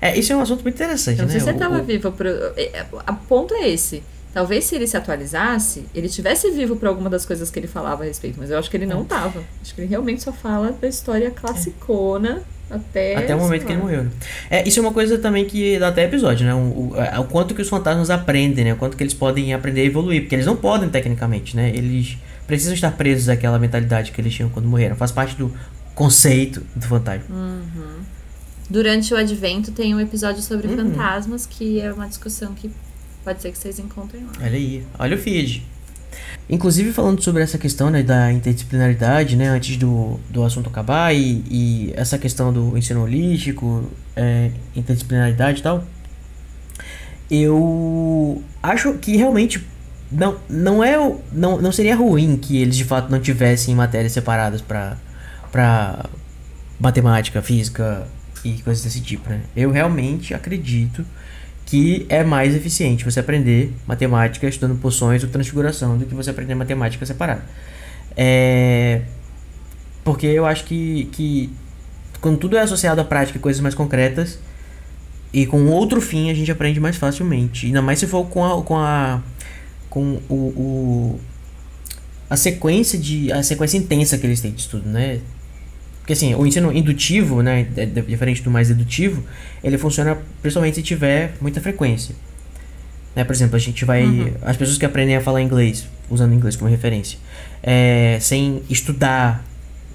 É, 0.00 0.18
isso 0.18 0.32
é 0.32 0.36
um 0.36 0.40
assunto 0.40 0.62
muito 0.62 0.74
interessante, 0.74 1.20
né? 1.22 1.28
sei 1.28 1.40
se 1.40 1.46
O- 1.48 1.52
estava 1.52 1.78
o- 1.78 1.84
vivo. 1.84 2.12
Pro... 2.12 2.28
é, 2.56 2.84
A 3.06 3.12
ponto 3.12 3.54
é 3.54 3.68
esse. 3.68 4.02
Talvez 4.34 4.64
se 4.64 4.74
ele 4.74 4.86
se 4.88 4.96
atualizasse, 4.96 5.84
ele 5.94 6.08
tivesse 6.08 6.50
vivo 6.50 6.74
para 6.74 6.88
alguma 6.88 7.08
das 7.08 7.24
coisas 7.24 7.50
que 7.50 7.58
ele 7.58 7.68
falava 7.68 8.02
a 8.02 8.06
respeito, 8.06 8.36
mas 8.38 8.50
eu 8.50 8.58
acho 8.58 8.68
que 8.68 8.76
ele 8.76 8.84
não 8.84 9.02
É. 9.02 9.04
tava. 9.04 9.44
Acho 9.62 9.72
que 9.74 9.80
ele 9.82 9.88
realmente 9.88 10.22
só 10.24 10.32
fala 10.32 10.72
da 10.72 10.88
história 10.88 11.30
classicona 11.30 12.42
até. 12.68 13.14
Até 13.16 13.34
o 13.34 13.38
momento 13.38 13.64
que 13.64 13.72
ele 13.72 13.80
morreu. 13.80 14.04
né? 14.04 14.10
É, 14.50 14.66
isso 14.68 14.80
é 14.80 14.82
uma 14.82 14.92
coisa 14.92 15.18
também 15.18 15.44
que 15.44 15.78
dá 15.78 15.88
até 15.88 16.04
episódio, 16.04 16.44
né? 16.44 16.52
O, 16.52 16.58
o, 16.58 16.92
é, 17.00 17.18
o 17.20 17.24
quanto 17.24 17.54
que 17.54 17.62
os 17.62 17.68
fantasmas 17.68 18.10
aprendem, 18.10 18.64
né? 18.64 18.72
O 18.72 18.76
quanto 18.76 18.96
que 18.96 19.02
eles 19.04 19.14
podem 19.14 19.54
aprender 19.54 19.82
a 19.82 19.84
evoluir. 19.84 20.22
Porque 20.22 20.34
eles 20.34 20.46
não 20.46 20.56
podem, 20.56 20.88
tecnicamente, 20.88 21.54
né? 21.56 21.68
Eles 21.70 22.18
precisam 22.46 22.74
estar 22.74 22.90
presos 22.92 23.28
àquela 23.28 23.58
mentalidade 23.58 24.12
que 24.12 24.20
eles 24.20 24.34
tinham 24.34 24.48
quando 24.50 24.66
morreram. 24.68 24.96
Faz 24.96 25.10
parte 25.12 25.36
do 25.36 25.52
conceito 25.94 26.62
do 26.74 26.86
fantasma. 26.86 27.24
Durante 28.68 29.12
o 29.12 29.16
advento 29.16 29.70
tem 29.72 29.94
um 29.94 30.00
episódio 30.00 30.42
sobre 30.42 30.68
Uhum. 30.68 30.76
fantasmas, 30.76 31.46
que 31.46 31.80
é 31.80 31.92
uma 31.92 32.08
discussão 32.08 32.54
que 32.54 32.70
pode 33.22 33.40
ser 33.42 33.52
que 33.52 33.58
vocês 33.58 33.78
encontrem 33.78 34.24
lá. 34.24 34.32
Olha 34.40 34.56
aí, 34.56 34.84
olha 34.98 35.16
o 35.16 35.18
feed. 35.18 35.66
Inclusive 36.48 36.92
falando 36.92 37.22
sobre 37.22 37.42
essa 37.42 37.58
questão 37.58 37.90
né, 37.90 38.02
da 38.02 38.32
interdisciplinaridade, 38.32 39.34
né, 39.36 39.48
antes 39.48 39.76
do, 39.76 40.18
do 40.30 40.42
assunto 40.44 40.68
acabar, 40.68 41.14
e, 41.14 41.42
e 41.50 41.92
essa 41.96 42.18
questão 42.18 42.52
do 42.52 42.76
ensino 42.76 43.02
holístico, 43.02 43.90
é, 44.14 44.50
interdisciplinaridade 44.76 45.60
e 45.60 45.62
tal, 45.62 45.84
eu 47.30 48.42
acho 48.62 48.94
que 48.94 49.16
realmente 49.16 49.64
não, 50.14 50.36
não, 50.48 50.84
é, 50.84 50.96
não, 51.32 51.60
não 51.60 51.72
seria 51.72 51.96
ruim 51.96 52.36
que 52.36 52.60
eles 52.60 52.76
de 52.76 52.84
fato 52.84 53.10
não 53.10 53.20
tivessem 53.20 53.74
matérias 53.74 54.12
separadas 54.12 54.60
para 54.60 54.96
para 55.50 56.06
matemática, 56.80 57.40
física 57.40 58.08
e 58.44 58.54
coisas 58.62 58.82
desse 58.82 59.00
tipo, 59.00 59.30
né? 59.30 59.42
Eu 59.54 59.70
realmente 59.70 60.34
acredito 60.34 61.06
que 61.64 62.04
é 62.08 62.24
mais 62.24 62.54
eficiente 62.54 63.04
você 63.04 63.20
aprender 63.20 63.72
matemática 63.86 64.48
estudando 64.48 64.76
poções 64.80 65.22
ou 65.22 65.30
transfiguração 65.30 65.96
do 65.96 66.04
que 66.04 66.14
você 66.14 66.30
aprender 66.30 66.56
matemática 66.56 67.06
separada. 67.06 67.42
É... 68.16 69.02
Porque 70.02 70.26
eu 70.26 70.44
acho 70.44 70.64
que, 70.64 71.08
que 71.12 71.50
quando 72.20 72.38
tudo 72.38 72.56
é 72.56 72.60
associado 72.60 73.00
à 73.00 73.04
prática 73.04 73.38
e 73.38 73.40
coisas 73.40 73.62
mais 73.62 73.74
concretas 73.74 74.38
e 75.32 75.46
com 75.46 75.66
outro 75.66 76.00
fim 76.00 76.30
a 76.30 76.34
gente 76.34 76.50
aprende 76.50 76.78
mais 76.80 76.96
facilmente. 76.96 77.66
Ainda 77.66 77.80
mais 77.80 77.98
se 77.98 78.06
for 78.06 78.24
com 78.26 78.44
a, 78.44 78.62
com 78.62 78.76
a 78.76 79.22
com 79.94 80.18
o, 80.28 80.34
o 80.34 81.20
a 82.28 82.36
sequência 82.36 82.98
de 82.98 83.30
a 83.30 83.44
sequência 83.44 83.78
intensa 83.78 84.18
que 84.18 84.26
eles 84.26 84.40
têm 84.40 84.50
de 84.50 84.60
estudo, 84.60 84.88
né? 84.88 85.20
Porque 86.00 86.12
assim, 86.12 86.34
o 86.34 86.44
ensino 86.44 86.70
indutivo, 86.70 87.42
né, 87.42 87.66
é 87.76 87.86
diferente 87.86 88.42
do 88.42 88.50
mais 88.50 88.68
dedutivo, 88.68 89.24
ele 89.62 89.78
funciona 89.78 90.18
principalmente 90.42 90.74
se 90.74 90.82
tiver 90.82 91.32
muita 91.40 91.62
frequência. 91.62 92.14
Né, 93.16 93.24
por 93.24 93.32
exemplo, 93.32 93.56
a 93.56 93.58
gente 93.58 93.84
vai. 93.84 94.34
As 94.42 94.56
pessoas 94.56 94.76
que 94.76 94.84
aprendem 94.84 95.16
a 95.16 95.20
falar 95.20 95.40
inglês, 95.40 95.86
usando 96.10 96.34
inglês 96.34 96.56
como 96.56 96.68
referência, 96.68 97.18
é, 97.62 98.18
sem 98.20 98.62
estudar 98.68 99.42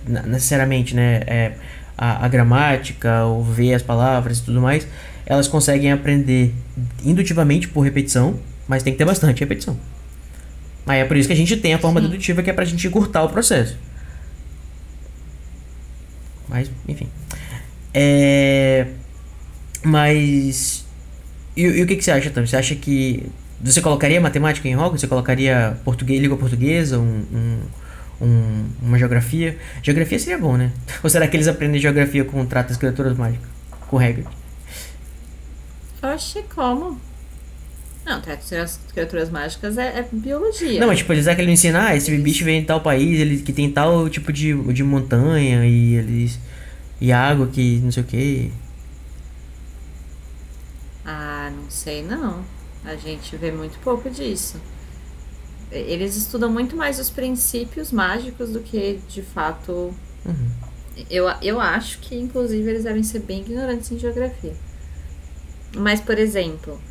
necessariamente 0.08 0.96
né, 0.96 1.22
é, 1.28 1.52
a, 1.98 2.26
a 2.26 2.28
gramática, 2.28 3.26
ou 3.26 3.44
ver 3.44 3.74
as 3.74 3.84
palavras 3.84 4.40
e 4.40 4.44
tudo 4.44 4.62
mais, 4.62 4.88
elas 5.26 5.48
conseguem 5.48 5.92
aprender 5.92 6.56
indutivamente 7.04 7.68
por 7.68 7.82
repetição, 7.82 8.40
mas 8.70 8.82
tem 8.84 8.94
que 8.94 8.98
ter 9.00 9.04
bastante 9.06 9.40
repetição. 9.42 9.78
Aí 10.88 11.00
é 11.02 11.06
por 11.06 11.18
isso 11.18 11.28
que 11.28 11.34
a 11.34 11.38
gente 11.38 11.58
tem 11.58 11.74
a 11.74 11.80
forma 11.80 12.00
dedutiva, 12.00 12.42
que 12.42 12.50
é 12.50 12.54
pra 12.54 12.64
gente 12.64 12.88
encurtar 12.88 13.24
o 13.24 13.30
processo. 13.30 13.78
Mas, 16.48 16.72
enfim. 16.88 17.08
É. 17.94 18.88
Mas. 19.84 20.86
E, 21.56 21.62
e 21.64 21.84
o 21.84 21.88
que, 21.88 21.96
que 21.96 22.04
você 22.04 22.12
acha, 22.12 22.30
Tam? 22.30 22.46
Você 22.46 22.56
acha 22.56 22.76
que. 22.76 23.26
Você 23.62 23.82
colocaria 23.82 24.22
matemática 24.22 24.68
em 24.68 24.76
Hogwarts? 24.76 25.02
Você 25.02 25.08
colocaria 25.08 25.78
português, 25.84 26.22
língua 26.22 26.38
portuguesa, 26.38 26.98
um, 26.98 27.26
um- 27.34 27.62
um- 28.26 28.66
uma 28.82 28.98
geografia? 28.98 29.58
Geografia 29.84 30.18
seria 30.18 30.38
bom, 30.38 30.56
né? 30.58 30.72
Ou 31.04 31.10
será 31.10 31.28
que 31.28 31.36
eles 31.36 31.48
aprendem 31.48 31.80
geografia 31.82 32.24
com 32.24 32.46
tratas 32.46 32.78
criaturas 32.78 33.18
mágicas? 33.18 33.48
Com 33.88 33.98
regra? 33.98 34.26
Oxe, 36.02 36.44
como? 36.56 37.00
Não, 38.10 38.20
das 38.20 38.80
criaturas 38.92 39.30
mágicas 39.30 39.78
é, 39.78 40.00
é 40.00 40.08
biologia. 40.12 40.80
Não, 40.80 40.88
mas 40.88 40.98
tipo, 40.98 41.14
eles 41.14 41.28
é 41.28 41.36
que 41.36 41.42
ele 41.42 41.52
ensina, 41.52 41.90
ah, 41.90 41.96
esse 41.96 42.10
bicho 42.18 42.44
vem 42.44 42.62
de 42.62 42.66
tal 42.66 42.82
país, 42.82 43.20
ele 43.20 43.38
que 43.44 43.54
tem 43.54 43.72
tal 43.72 44.10
tipo 44.10 44.34
de, 44.34 44.52
de 44.74 44.84
montanha 44.84 45.64
e 45.64 45.94
eles. 45.94 46.40
E 47.00 47.12
água 47.12 47.46
que 47.46 47.78
não 47.84 47.92
sei 47.92 48.02
o 48.02 48.06
que. 48.08 48.52
Ah, 51.06 51.52
não 51.56 51.70
sei 51.70 52.02
não. 52.02 52.44
A 52.84 52.96
gente 52.96 53.38
vê 53.38 53.52
muito 53.52 53.78
pouco 53.78 54.10
disso. 54.10 54.60
Eles 55.72 56.16
estudam 56.16 56.52
muito 56.52 56.76
mais 56.76 56.98
os 56.98 57.12
princípios 57.12 57.92
mágicos 57.92 58.50
do 58.50 58.62
que, 58.62 59.00
de 59.08 59.22
fato. 59.22 59.94
Uhum. 60.26 60.50
Eu, 61.12 61.28
eu 61.44 61.62
acho 61.62 62.00
que, 62.00 62.16
inclusive, 62.16 62.68
eles 62.68 62.86
devem 62.86 63.04
ser 63.04 63.20
bem 63.20 63.42
ignorantes 63.42 63.92
em 63.92 64.00
geografia. 64.00 64.56
Mas, 65.78 66.02
por 66.02 66.18
exemplo, 66.18 66.82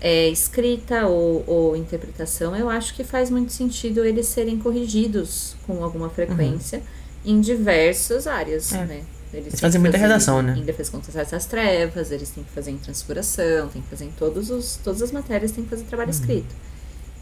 é, 0.00 0.28
escrita 0.28 1.06
ou, 1.06 1.42
ou 1.46 1.76
interpretação, 1.76 2.54
eu 2.56 2.68
acho 2.68 2.94
que 2.94 3.02
faz 3.04 3.30
muito 3.30 3.52
sentido 3.52 4.04
eles 4.04 4.26
serem 4.26 4.58
corrigidos 4.58 5.56
com 5.66 5.82
alguma 5.82 6.08
frequência 6.10 6.82
em 7.24 7.40
diversas 7.40 8.26
áreas, 8.26 8.72
É. 8.72 8.84
né? 8.84 9.02
Eles, 9.32 9.50
têm 9.52 9.60
fazem 9.60 9.78
muita 9.78 9.98
fazer 9.98 10.08
redação, 10.08 10.40
né? 10.40 10.54
Em 10.56 10.62
defesa 10.64 10.90
contra 10.90 11.20
as 11.36 11.44
trevas, 11.46 12.10
eles 12.10 12.30
têm 12.30 12.42
que 12.42 12.50
fazer 12.50 12.70
em 12.70 12.78
transfiguração, 12.78 13.68
tem 13.68 13.82
que 13.82 13.88
fazer 13.88 14.06
em 14.06 14.10
todos 14.12 14.48
os, 14.50 14.80
todas 14.82 15.02
as 15.02 15.12
matérias, 15.12 15.50
tem 15.52 15.64
que 15.64 15.68
fazer 15.70 15.82
Uhum. 15.82 15.88
trabalho 15.88 16.10
escrito. 16.10 16.54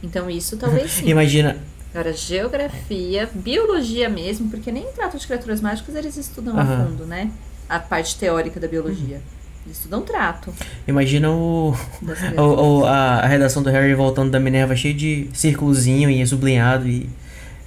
Então, 0.02 0.30
isso 0.30 0.56
talvez 0.56 0.88
sim. 0.92 1.08
Imagina. 1.08 1.56
Agora, 1.92 2.12
geografia, 2.12 3.28
biologia 3.34 4.08
mesmo, 4.08 4.48
porque 4.50 4.70
nem 4.70 4.84
trato 4.92 5.18
de 5.18 5.26
criaturas 5.26 5.60
mágicas 5.60 5.94
eles 5.96 6.16
estudam 6.16 6.56
a. 6.58 6.62
Uhum. 6.62 6.86
fundo, 6.90 7.06
né? 7.06 7.30
A 7.68 7.80
parte 7.80 8.16
teórica 8.16 8.60
da 8.60 8.68
biologia. 8.68 9.20
Eles 9.66 9.76
estudam 9.78 10.02
trato. 10.02 10.54
Imagina 10.86 11.30
o, 11.30 11.74
o, 12.38 12.42
o- 12.80 12.84
a, 12.86 13.20
a 13.20 13.26
redação 13.26 13.62
do 13.62 13.68
Harry 13.70 13.94
voltando 13.94 14.30
da 14.30 14.38
Minerva 14.40 14.74
cheio 14.76 14.94
de 14.94 15.28
círculozinho 15.34 16.08
e 16.08 16.24
sublinhado 16.26 16.88
e. 16.88 17.08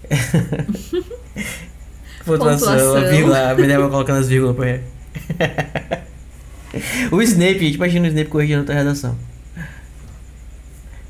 Pontuação, 2.25 3.09
vírgula, 3.09 3.51
a 3.51 3.55
Minerva 3.55 3.89
colocando 3.89 4.19
as 4.19 4.27
vírgulas 4.27 4.55
pro 4.55 4.65
Harry. 4.65 4.83
o 7.11 7.21
Snape, 7.21 7.59
gente, 7.59 7.75
imagina 7.75 8.05
o 8.05 8.09
Snape 8.09 8.29
corrigindo 8.29 8.59
outra 8.59 8.75
redação. 8.75 9.17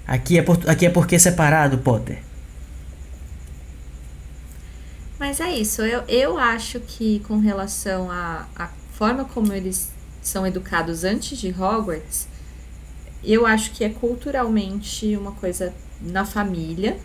Aqui 0.08 0.40
é, 0.40 0.42
por, 0.42 0.58
aqui 0.68 0.86
é 0.88 0.90
porque 0.90 1.20
separado, 1.20 1.78
Potter. 1.80 2.20
Mas 5.20 5.40
é 5.40 5.50
isso, 5.52 5.82
eu, 5.82 6.02
eu 6.08 6.38
acho 6.40 6.80
que 6.80 7.20
com 7.28 7.40
relação 7.40 8.10
à, 8.10 8.46
à 8.56 8.70
forma 8.94 9.26
como 9.26 9.52
eles 9.54 9.92
são 10.22 10.46
educados 10.46 11.04
antes 11.04 11.38
de 11.38 11.50
Hogwarts, 11.50 12.28
eu 13.24 13.46
acho 13.46 13.72
que 13.72 13.84
é 13.84 13.90
culturalmente 13.90 15.16
uma 15.18 15.32
coisa 15.34 15.74
na 16.02 16.26
família, 16.26 16.98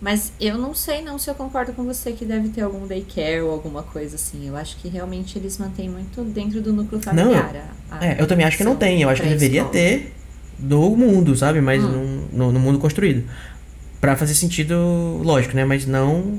Mas 0.00 0.32
eu 0.38 0.58
não 0.58 0.74
sei 0.74 1.00
não 1.00 1.18
se 1.18 1.30
eu 1.30 1.34
concordo 1.34 1.72
com 1.72 1.82
você 1.84 2.12
que 2.12 2.26
deve 2.26 2.48
ter 2.50 2.60
algum 2.60 2.86
daycare 2.86 3.40
ou 3.40 3.50
alguma 3.50 3.82
coisa 3.82 4.16
assim. 4.16 4.46
Eu 4.46 4.54
acho 4.54 4.76
que 4.76 4.88
realmente 4.88 5.38
eles 5.38 5.56
mantêm 5.56 5.88
muito 5.88 6.22
dentro 6.24 6.60
do 6.60 6.74
núcleo 6.74 7.00
familiar. 7.00 7.72
a- 7.90 7.96
a 7.96 8.04
É, 8.06 8.20
eu 8.20 8.26
também 8.26 8.44
acho 8.44 8.58
que 8.58 8.64
não 8.64 8.76
tem. 8.76 9.00
Eu 9.00 9.08
acho 9.08 9.22
que 9.22 9.28
deveria 9.28 9.64
ter 9.64 10.12
no 10.58 10.94
mundo, 10.94 11.34
sabe? 11.34 11.60
Mas 11.62 11.82
Hum. 11.82 12.26
no, 12.32 12.52
no, 12.52 12.60
mundo 12.60 12.78
construído. 12.78 13.24
Pra 14.00 14.14
fazer 14.14 14.34
sentido 14.34 14.76
lógico, 15.22 15.56
né? 15.56 15.64
Mas 15.64 15.86
não. 15.86 16.38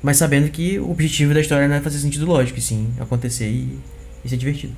Mas 0.00 0.18
sabendo 0.18 0.48
que 0.50 0.78
o 0.78 0.90
objetivo 0.90 1.34
da 1.34 1.40
história 1.40 1.66
não 1.66 1.74
é 1.74 1.80
fazer 1.80 1.98
sentido 1.98 2.26
lógico, 2.26 2.58
e 2.58 2.62
sim 2.62 2.92
acontecer 3.00 3.48
e, 3.48 3.76
e 4.24 4.28
ser 4.28 4.36
divertido. 4.36 4.74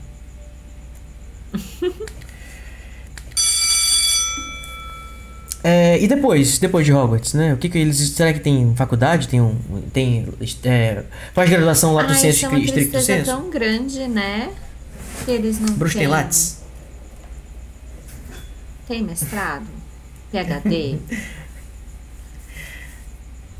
É, 5.68 6.00
e 6.00 6.06
depois, 6.06 6.60
depois 6.60 6.86
de 6.86 6.92
Hogwarts, 6.92 7.34
né? 7.34 7.52
O 7.52 7.56
que 7.56 7.68
que 7.68 7.76
eles. 7.76 7.96
Será 7.96 8.32
que 8.32 8.38
tem 8.38 8.72
faculdade? 8.76 9.26
Tem 9.26 9.40
um. 9.40 9.56
Tem. 9.92 10.24
É, 10.62 11.02
faz 11.34 11.50
graduação 11.50 11.92
lá 11.92 12.04
do 12.04 12.12
Ai, 12.12 12.18
senso 12.20 12.46
é 12.46 12.60
estricto 12.60 13.00
senso? 13.00 13.32
tão 13.32 13.50
grande, 13.50 14.06
né? 14.06 14.52
Que 15.24 15.32
eles 15.32 15.58
não 15.58 15.74
Bruxo 15.74 15.98
tem. 15.98 16.06
Lattes? 16.06 16.62
Tem 18.86 19.02
mestrado? 19.02 19.66
PhD? 20.30 20.98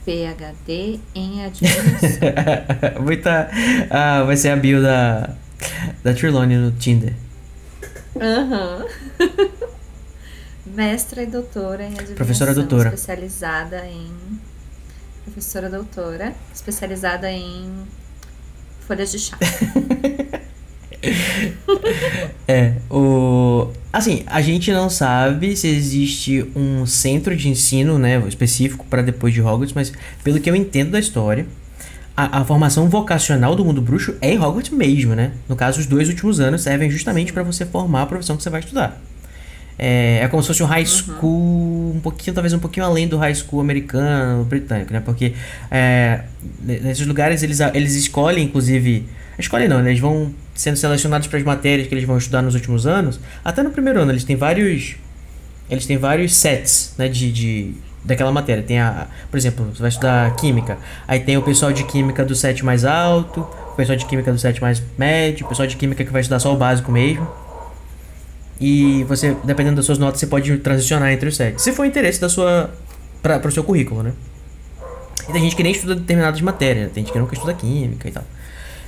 PhD 0.05 1.01
em 1.13 1.45
administração. 1.45 3.03
Muita. 3.03 3.51
Ah, 3.91 4.23
vai 4.23 4.37
ser 4.37 4.51
a 4.51 4.57
bio 4.57 4.81
da. 4.81 5.31
Da 6.05 6.15
Trelawney 6.15 6.57
no 6.57 6.71
Tinder. 6.71 7.15
Aham. 8.21 8.87
Mestra 10.67 11.23
e 11.23 11.27
doutora 11.27 11.83
em 11.83 11.87
administração. 11.87 12.17
Professora 12.17 12.55
doutora. 12.55 12.89
Especializada 12.89 13.87
em. 13.87 14.11
Professora 15.25 15.71
doutora. 15.71 16.35
Especializada 16.53 17.31
em 17.31 17.71
folhas 18.81 19.11
de 19.11 19.19
chá. 19.19 19.39
É, 22.49 22.75
o. 22.91 23.71
Assim, 23.93 24.25
a 24.27 24.41
gente 24.41 24.73
não 24.73 24.91
sabe 24.91 25.57
se 25.57 25.69
existe 25.69 26.51
um 26.55 26.85
centro 26.85 27.37
de 27.37 27.49
ensino, 27.49 27.99
né, 27.99 28.19
específico 28.27 28.85
para 28.89 29.03
depois 29.03 29.33
de 29.33 29.41
Hogwarts, 29.41 29.73
mas 29.73 29.93
pelo 30.23 30.41
que 30.41 30.51
eu 30.51 30.57
entendo 30.57 30.91
da 30.91 30.99
história, 30.99 31.47
a, 32.17 32.41
a 32.41 32.45
formação 32.45 32.89
vocacional 32.89 33.55
do 33.55 33.65
mundo 33.65 33.83
bruxo 33.83 34.15
é 34.21 34.33
em 34.33 34.39
Hogwarts 34.39 34.73
mesmo, 34.73 35.15
né? 35.15 35.33
No 35.49 35.55
caso, 35.55 35.81
os 35.81 35.87
dois 35.87 36.09
últimos 36.09 36.41
anos 36.41 36.63
servem 36.63 36.91
justamente 36.91 37.33
para 37.33 37.43
você 37.43 37.67
formar 37.67 38.03
a 38.03 38.07
profissão 38.07 38.37
que 38.37 38.43
você 38.43 38.51
vai 38.51 38.61
estudar. 38.61 39.01
É, 39.79 40.21
é 40.23 40.29
como 40.29 40.43
se 40.43 40.49
fosse 40.49 40.63
um 40.63 40.67
high 40.67 40.87
school, 40.87 41.93
um 41.95 42.01
pouquinho, 42.01 42.33
talvez 42.33 42.55
um 42.55 42.59
pouquinho 42.59 42.87
além 42.87 43.07
do 43.07 43.19
high 43.19 43.35
school 43.35 43.61
americano, 43.61 44.45
britânico, 44.45 44.93
né? 44.93 45.01
Porque 45.01 45.35
é, 45.71 46.23
ne- 46.61 46.81
nesses 46.81 47.07
lugares 47.07 47.43
eles, 47.43 47.61
eles 47.61 47.95
escolhem, 47.95 48.45
inclusive. 48.45 49.05
Escolhem 49.39 49.69
não, 49.69 49.83
né? 49.83 49.91
Eles 49.91 50.01
vão 50.01 50.33
sendo 50.55 50.77
selecionados 50.77 51.27
para 51.29 51.39
as 51.39 51.45
matérias 51.45 51.87
que 51.87 51.95
eles 51.95 52.05
vão 52.05 52.17
estudar 52.17 52.41
nos 52.41 52.55
últimos 52.55 52.87
anos. 52.87 53.21
Até 53.45 53.63
no 53.63 53.71
primeiro 53.71 54.01
ano, 54.01 54.13
eles 54.13 54.25
têm 54.25 54.37
vários. 54.37 54.97
Eles 55.69 55.85
têm 55.85 55.99
vários 55.99 56.35
sets, 56.35 56.95
né? 56.97 57.09
De, 57.09 57.31
de, 57.31 57.75
daquela 58.07 58.33
matéria. 58.33 58.63
Tem 58.63 58.79
a. 58.81 59.07
Por 59.31 59.37
exemplo, 59.37 59.67
você 59.75 59.81
vai 59.81 59.89
estudar 59.91 60.35
química. 60.37 60.79
Aí 61.07 61.21
tem 61.21 61.37
o 61.37 61.43
pessoal 61.43 61.73
de 61.73 61.85
química 61.85 62.25
do 62.25 62.35
set 62.35 62.65
mais 62.65 62.85
alto, 62.85 63.41
o 63.73 63.77
pessoal 63.77 63.97
de 63.99 64.07
química 64.07 64.33
do 64.33 64.39
set 64.39 64.61
mais 64.61 64.83
médio, 64.97 65.45
o 65.45 65.49
pessoal 65.49 65.67
de 65.69 65.77
química 65.77 66.05
que 66.05 66.11
vai 66.13 66.21
estudar 66.23 66.39
só 66.39 66.53
o 66.55 66.57
básico 66.57 66.91
mesmo. 66.91 67.27
E 68.59 69.05
você, 69.05 69.37
dependendo 69.45 69.77
das 69.77 69.85
suas 69.85 69.99
notas, 69.99 70.19
você 70.21 70.27
pode 70.27 70.57
transicionar 70.59 71.13
entre 71.13 71.29
os 71.29 71.37
sets. 71.37 71.63
Se 71.63 71.73
for 71.73 71.85
interesse 71.85 72.21
da 72.21 72.29
sua. 72.29 72.71
para 73.23 73.47
o 73.47 73.51
seu 73.53 73.63
currículo, 73.63 74.03
né? 74.03 74.13
E 75.29 75.33
tem 75.33 75.43
gente 75.43 75.57
que 75.57 75.63
nem 75.63 75.73
estuda 75.73 75.95
determinadas 75.97 76.41
matérias, 76.41 76.93
tem 76.93 77.03
gente 77.03 77.13
que 77.13 77.19
nunca 77.19 77.35
estuda 77.35 77.53
química 77.53 78.09
e 78.09 78.13
tal. 78.13 78.23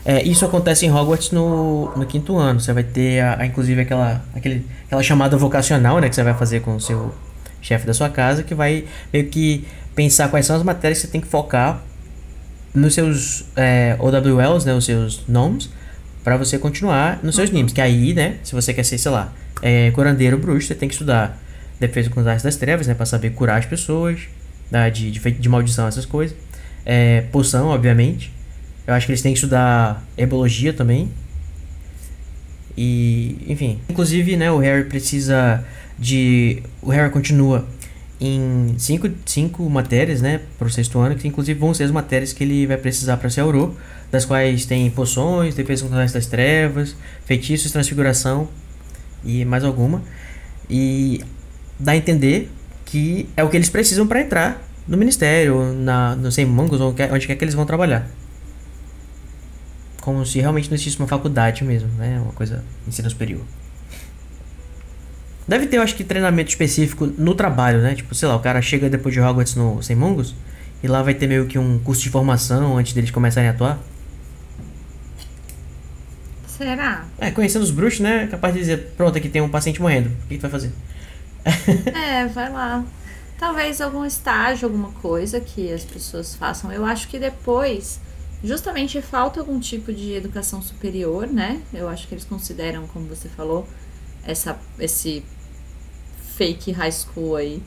É, 0.05 0.23
isso 0.23 0.45
acontece 0.45 0.87
em 0.87 0.93
Hogwarts 0.93 1.33
no, 1.33 1.91
no 1.97 2.07
quinto 2.07 2.39
ano. 2.39 2.61
Você 2.61 2.73
vai 2.73 2.85
ter, 2.85 3.21
a, 3.21 3.41
a- 3.41 3.47
inclusive, 3.47 3.83
aquela, 3.83 4.23
aquele, 4.35 4.65
aquela 4.87 5.03
chamada 5.03 5.37
vocacional, 5.37 5.99
né? 5.99 6.09
Que 6.09 6.15
você 6.15 6.23
vai 6.23 6.33
fazer 6.35 6.61
com 6.61 6.77
o 6.77 6.81
seu 6.81 7.13
chefe 7.61 7.87
da 7.87 7.95
sua 7.95 8.09
casa, 8.09 8.43
que 8.43 8.55
vai 8.55 8.85
meio 9.13 9.27
que 9.27 9.67
pensar 9.95 10.29
quais 10.29 10.47
são 10.47 10.57
as 10.57 10.63
matérias 10.63 11.01
que 11.01 11.07
você 11.07 11.13
tem 11.13 11.21
que 11.21 11.27
focar 11.27 11.83
nos 12.75 12.95
seus 12.95 13.45
é, 13.57 13.97
OWLs, 13.99 14.65
né? 14.65 14.75
Os 14.75 14.85
seus 14.85 15.27
nomes, 15.27 15.71
para 16.23 16.37
você 16.37 16.59
continuar 16.59 17.21
nos 17.23 17.35
seus 17.37 17.51
NIMS. 17.51 17.73
Que 17.73 17.81
aí, 17.81 18.15
né? 18.15 18.37
Se 18.43 18.55
você 18.55 18.73
quer 18.73 18.85
ser, 18.85 18.99
sei 18.99 19.11
lá, 19.11 19.33
é, 19.63 19.91
curandeiro 19.91 20.39
bruxo, 20.39 20.69
você 20.69 20.75
tem 20.75 20.89
que 20.89 20.95
estudar 20.95 21.39
defesa 21.81 22.11
com 22.11 22.21
as 22.21 22.43
das 22.43 22.57
trevas, 22.57 22.87
né? 22.87 22.95
Pra 22.95 23.07
saber 23.07 23.31
curar 23.31 23.59
as 23.59 23.67
pessoas, 23.67 24.21
da, 24.71 24.89
de, 24.89 25.11
de, 25.11 25.31
de 25.31 25.49
maldição, 25.49 25.87
essas 25.89 26.07
coisas. 26.07 26.37
É, 26.85 27.23
poção, 27.33 27.69
obviamente. 27.69 28.33
Eu 28.87 28.95
acho 28.95 29.07
que 29.07 29.13
eles 29.13 29.23
têm 29.23 29.33
que 29.33 29.39
estudar 29.39 30.03
herbologia 30.17 30.73
também. 30.73 31.11
E, 32.81 33.37
enfim. 33.49 33.81
Inclusive, 33.89 34.37
né, 34.37 34.53
o 34.53 34.59
Harry 34.59 34.85
precisa 34.85 35.65
de. 35.99 36.63
O 36.81 36.91
Harry 36.91 37.11
continua 37.11 37.67
em 38.21 38.77
cinco, 38.79 39.11
cinco 39.27 39.69
matérias, 39.69 40.23
né, 40.23 40.43
pro 40.57 40.71
sexto 40.71 41.01
ano, 41.01 41.17
que 41.17 41.27
inclusive 41.27 41.59
vão 41.59 41.75
ser 41.75 41.85
as 41.85 41.91
matérias 41.91 42.33
que 42.33 42.45
ele 42.45 42.69
vai 42.69 42.77
precisar 42.77 43.17
para 43.17 43.29
ser 43.31 43.41
Auror, 43.41 43.73
das 44.13 44.25
quais 44.25 44.65
tem 44.65 44.89
poções, 44.91 45.57
defesa 45.57 45.83
contra 45.83 46.05
as 46.05 46.13
das 46.13 46.27
trevas, 46.27 46.95
feitiços, 47.25 47.73
transfiguração 47.73 48.49
e 49.25 49.45
mais 49.45 49.65
alguma. 49.65 50.01
E 50.71 51.21
dá 51.81 51.93
a 51.93 51.97
entender 51.97 52.49
que 52.85 53.29
é 53.37 53.43
o 53.43 53.49
que 53.49 53.57
eles 53.57 53.71
precisam 53.71 54.07
para 54.07 54.21
entrar 54.21 54.63
no 54.87 54.97
ministério, 54.97 55.73
na, 55.73 56.15
no 56.15 56.31
Sem 56.31 56.47
Mangos, 56.47 56.81
onde 56.81 57.27
quer 57.27 57.35
que 57.35 57.45
eles 57.45 57.55
vão 57.55 57.67
trabalhar. 57.67 58.09
Como 60.01 60.25
se 60.25 60.41
realmente 60.41 60.69
não 60.69 60.75
existisse 60.75 60.99
uma 60.99 61.09
faculdade 61.09 61.65
mesmo, 61.65 61.89
né? 61.99 62.21
Uma 62.21 62.33
coisa 62.33 62.65
ensino 62.87 63.09
superior. 63.11 63.43
Deve 65.47 65.67
ter, 65.67 65.79
eu 65.79 65.83
acho 65.83 65.97
que, 65.97 66.05
treinamento 66.05 66.51
específico 66.51 67.07
no 67.07 67.35
trabalho, 67.35 67.81
né? 67.81 67.95
Tipo, 67.95 68.15
sei 68.15 68.29
lá, 68.29 68.37
o 68.37 68.41
cara 68.41 68.61
chega 68.61 68.91
depois 68.91 69.15
de 69.15 69.21
Hogwarts 69.21 69.55
no 69.55 69.83
Sem 69.83 69.97
Mongos 69.97 70.35
e 70.83 70.87
lá 70.87 71.03
vai 71.03 71.15
ter 71.15 71.27
meio 71.27 71.47
que 71.47 71.59
um 71.59 71.79
curso 71.79 72.03
de 72.03 72.11
formação 72.11 72.77
antes 72.77 72.93
deles 72.93 73.11
começarem 73.11 73.49
a 73.49 73.53
atuar. 73.53 73.79
Será? 76.47 77.05
É, 77.19 77.31
conhecendo 77.31 77.63
os 77.63 77.71
bruxos, 77.71 78.01
né? 78.01 78.25
é 78.25 78.27
Capaz 78.27 78.53
de 78.53 78.61
dizer, 78.61 78.93
pronto, 78.97 79.17
aqui 79.17 79.29
tem 79.29 79.41
um 79.41 79.49
paciente 79.49 79.81
morrendo. 79.81 80.11
O 80.25 80.29
que 80.29 80.37
tu 80.37 80.43
vai 80.43 80.51
fazer? 80.51 80.73
É, 81.95 82.27
vai 82.27 82.51
lá. 82.51 82.85
Talvez 83.39 83.81
algum 83.81 84.05
estágio, 84.05 84.67
alguma 84.67 84.91
coisa 84.91 85.41
que 85.41 85.73
as 85.73 85.85
pessoas 85.85 86.35
façam. 86.35 86.73
Eu 86.73 86.85
acho 86.85 87.07
que 87.07 87.19
depois, 87.19 88.01
justamente 88.43 89.01
falta 89.03 89.41
algum 89.41 89.59
tipo 89.59 89.93
de 89.93 90.13
educação 90.13 90.63
superior, 90.63 91.27
né? 91.27 91.63
Eu 91.73 91.89
acho 91.89 92.07
que 92.07 92.15
eles 92.15 92.25
consideram, 92.25 92.87
como 92.87 93.07
você 93.07 93.29
falou, 93.29 93.67
essa, 94.25 94.59
esse 94.79 95.25
fake 96.37 96.71
high 96.73 96.93
school 96.93 97.37
aí 97.37 97.63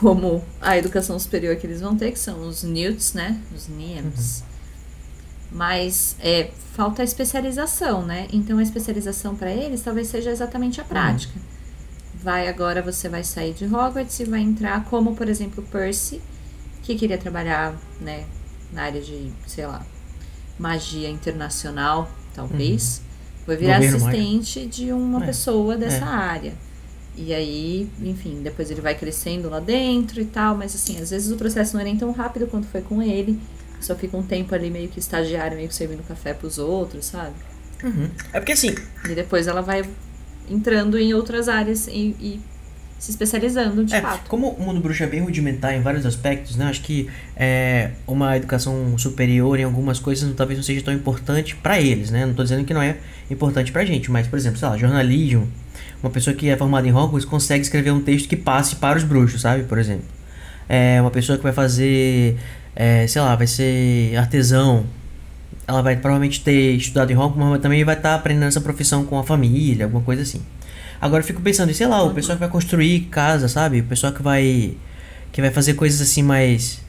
como 0.00 0.44
a 0.60 0.76
educação 0.76 1.18
superior 1.18 1.56
que 1.56 1.66
eles 1.66 1.80
vão 1.80 1.96
ter, 1.96 2.12
que 2.12 2.18
são 2.18 2.46
os 2.46 2.62
NEWTs, 2.62 3.14
né? 3.14 3.40
Os 3.54 3.66
NIEMs. 3.68 4.44
Mas 5.50 6.16
é, 6.20 6.50
falta 6.74 7.02
a 7.02 7.04
especialização, 7.04 8.04
né? 8.04 8.28
Então 8.32 8.58
a 8.58 8.62
especialização 8.62 9.34
para 9.34 9.50
eles 9.50 9.82
talvez 9.82 10.08
seja 10.08 10.30
exatamente 10.30 10.80
a 10.80 10.84
prática. 10.84 11.40
Vai 12.14 12.48
agora 12.48 12.82
você 12.82 13.08
vai 13.08 13.24
sair 13.24 13.54
de 13.54 13.64
Hogwarts 13.64 14.20
e 14.20 14.24
vai 14.24 14.40
entrar 14.40 14.84
como, 14.84 15.14
por 15.14 15.28
exemplo, 15.28 15.62
Percy, 15.62 16.20
que 16.82 16.94
queria 16.94 17.16
trabalhar, 17.16 17.74
né, 18.00 18.26
na 18.72 18.82
área 18.82 19.00
de, 19.00 19.32
sei 19.46 19.66
lá, 19.66 19.84
magia 20.58 21.08
internacional, 21.10 22.10
talvez. 22.32 23.02
Vai 23.46 23.56
virar 23.56 23.78
Governo 23.78 23.80
assistente 23.80 24.66
de 24.66 24.92
uma 24.92 25.20
É, 25.20 25.24
pessoa 25.24 25.76
dessa 25.76 26.04
é. 26.04 26.06
área. 26.06 26.58
E 27.14 27.32
aí, 27.34 27.90
enfim, 28.00 28.42
depois 28.42 28.70
ele 28.70 28.80
vai 28.82 28.96
crescendo 28.96 29.48
lá 29.48 29.60
dentro 29.60 30.20
e 30.20 30.26
tal, 30.26 30.56
mas 30.56 30.74
assim, 30.74 31.00
às 31.00 31.10
vezes 31.10 31.32
o 31.32 31.36
processo 31.36 31.74
não 31.74 31.80
é 31.80 31.84
nem 31.84 31.96
tão 31.96 32.12
rápido 32.12 32.46
quanto 32.48 32.68
foi 32.68 32.82
com 32.82 33.02
ele. 33.02 33.40
Só 33.80 33.96
fica 33.96 34.16
um 34.16 34.26
tempo 34.26 34.54
ali 34.54 34.70
meio 34.70 34.88
que 34.90 34.98
estagiário, 35.00 35.56
meio 35.56 35.68
que 35.68 35.74
servindo 35.74 36.02
café 36.06 36.34
pros 36.34 36.58
outros, 36.58 37.06
sabe? 37.06 37.36
É 38.32 38.40
porque 38.40 38.52
assim, 38.52 38.74
E 39.02 39.14
depois 39.14 39.46
ela 39.46 39.62
vai 39.62 39.82
entrando 40.46 40.98
em 40.98 41.14
outras 41.14 41.48
áreas 41.48 41.86
e, 41.88 42.16
e 42.20 42.46
se 42.98 43.10
especializando 43.10 43.84
de 43.84 43.94
É, 43.94 44.00
fato. 44.00 44.28
como 44.28 44.48
o 44.50 44.62
mundo 44.62 44.80
bruxo 44.80 45.02
é 45.02 45.06
bem 45.06 45.20
rudimentar 45.20 45.74
em 45.74 45.82
vários 45.82 46.06
aspectos, 46.06 46.56
né? 46.56 46.66
Acho 46.66 46.80
que 46.82 47.08
é, 47.36 47.90
uma 48.06 48.36
educação 48.36 48.96
superior 48.98 49.58
em 49.60 49.64
algumas 49.64 49.98
coisas 49.98 50.32
talvez 50.34 50.58
não 50.58 50.64
seja 50.64 50.82
tão 50.82 50.94
importante 50.94 51.54
pra 51.56 51.80
eles, 51.80 52.10
né? 52.10 52.24
Não 52.24 52.34
tô 52.34 52.42
dizendo 52.42 52.64
que 52.64 52.72
não 52.74 52.82
é 52.82 52.96
importante 53.30 53.70
pra 53.72 53.84
gente, 53.84 54.10
mas, 54.10 54.26
por 54.26 54.38
exemplo, 54.38 54.58
sei 54.58 54.68
lá, 54.68 54.76
jornalismo, 54.78 55.46
uma 56.02 56.10
pessoa 56.10 56.34
que 56.34 56.48
é 56.48 56.56
formada 56.56 56.86
em 56.88 56.92
Hogwarts 56.92 57.24
consegue 57.24 57.62
escrever 57.62 57.90
um 57.90 58.00
texto 58.00 58.28
que 58.28 58.36
passe 58.36 58.76
para 58.76 58.96
os 58.96 59.04
bruxos, 59.04 59.40
sabe? 59.42 59.64
Por 59.64 59.78
exemplo. 59.78 60.04
É, 60.68 61.00
uma 61.00 61.10
pessoa 61.10 61.36
que 61.38 61.44
vai 61.44 61.52
fazer, 61.52 62.36
é, 62.74 63.06
sei 63.06 63.20
lá, 63.22 63.36
vai 63.36 63.46
ser 63.46 64.16
artesão, 64.16 64.84
ela 65.68 65.82
vai 65.82 65.96
provavelmente 65.96 66.40
ter 66.42 66.72
estudado 66.76 67.10
em 67.12 67.16
Hogwarts, 67.16 67.50
mas 67.50 67.60
também 67.62 67.84
vai 67.84 67.94
estar 67.96 68.14
aprendendo 68.14 68.46
essa 68.48 68.60
profissão 68.60 69.04
com 69.04 69.18
a 69.18 69.22
família, 69.24 69.84
alguma 69.84 70.02
coisa 70.02 70.22
assim. 70.22 70.40
Agora 71.00 71.22
eu 71.22 71.26
fico 71.26 71.40
pensando, 71.42 71.72
sei 71.74 71.86
lá, 71.86 72.02
o 72.02 72.12
pessoal 72.14 72.36
que 72.36 72.40
vai 72.40 72.48
construir 72.48 73.00
casa, 73.10 73.48
sabe? 73.48 73.80
O 73.80 73.84
pessoal 73.84 74.12
que 74.12 74.22
vai 74.22 74.76
que 75.32 75.40
vai 75.40 75.50
fazer 75.50 75.74
coisas 75.74 76.00
assim 76.00 76.22
mais 76.22 76.80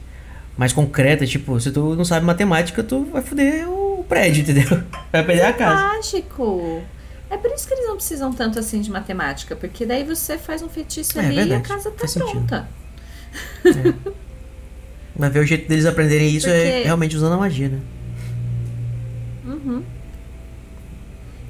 mais 0.58 0.74
concreta, 0.74 1.26
tipo, 1.26 1.60
se 1.60 1.70
tu 1.72 1.96
não 1.96 2.06
sabe 2.06 2.26
matemática, 2.26 2.82
tu 2.84 3.06
vai 3.12 3.22
foder 3.22 3.70
o 3.70 4.04
prédio, 4.08 4.42
entendeu? 4.42 4.82
Vai 5.12 5.24
perder 5.24 5.44
a 5.44 5.54
casa. 5.54 5.82
Mágico. 5.88 6.82
É 7.30 7.36
por 7.38 7.52
isso 7.52 7.68
que 7.68 7.74
eles 7.74 7.86
não 7.88 7.96
precisam 7.96 8.32
tanto 8.32 8.58
assim 8.58 8.80
de 8.82 8.90
matemática, 8.90 9.56
porque 9.56 9.86
daí 9.86 10.04
você 10.04 10.38
faz 10.38 10.62
um 10.64 10.70
feitiço 10.70 11.20
É, 11.20 11.26
ali 11.26 11.50
e 11.50 11.54
a 11.54 11.60
casa 11.60 11.92
tá 11.92 12.00
Faz 12.08 12.14
pronta. 12.14 12.68
Vai 15.16 15.30
ver 15.30 15.40
o 15.40 15.46
jeito 15.46 15.68
deles 15.68 15.86
aprenderem 15.86 16.30
isso 16.36 16.48
é 16.48 16.64
Porque- 16.72 16.84
realmente 16.86 17.16
usando 17.16 17.34
a 17.34 17.38
magia, 17.38 17.70
né? 17.70 17.80
Uhum. 19.46 19.84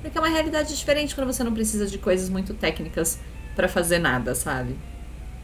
Porque 0.07 0.17
é 0.17 0.21
uma 0.21 0.29
realidade 0.29 0.75
diferente 0.75 1.13
quando 1.13 1.27
você 1.27 1.43
não 1.43 1.53
precisa 1.53 1.85
de 1.85 1.97
coisas 1.97 2.29
muito 2.29 2.53
técnicas 2.53 3.19
pra 3.55 3.67
fazer 3.67 3.99
nada, 3.99 4.33
sabe? 4.33 4.75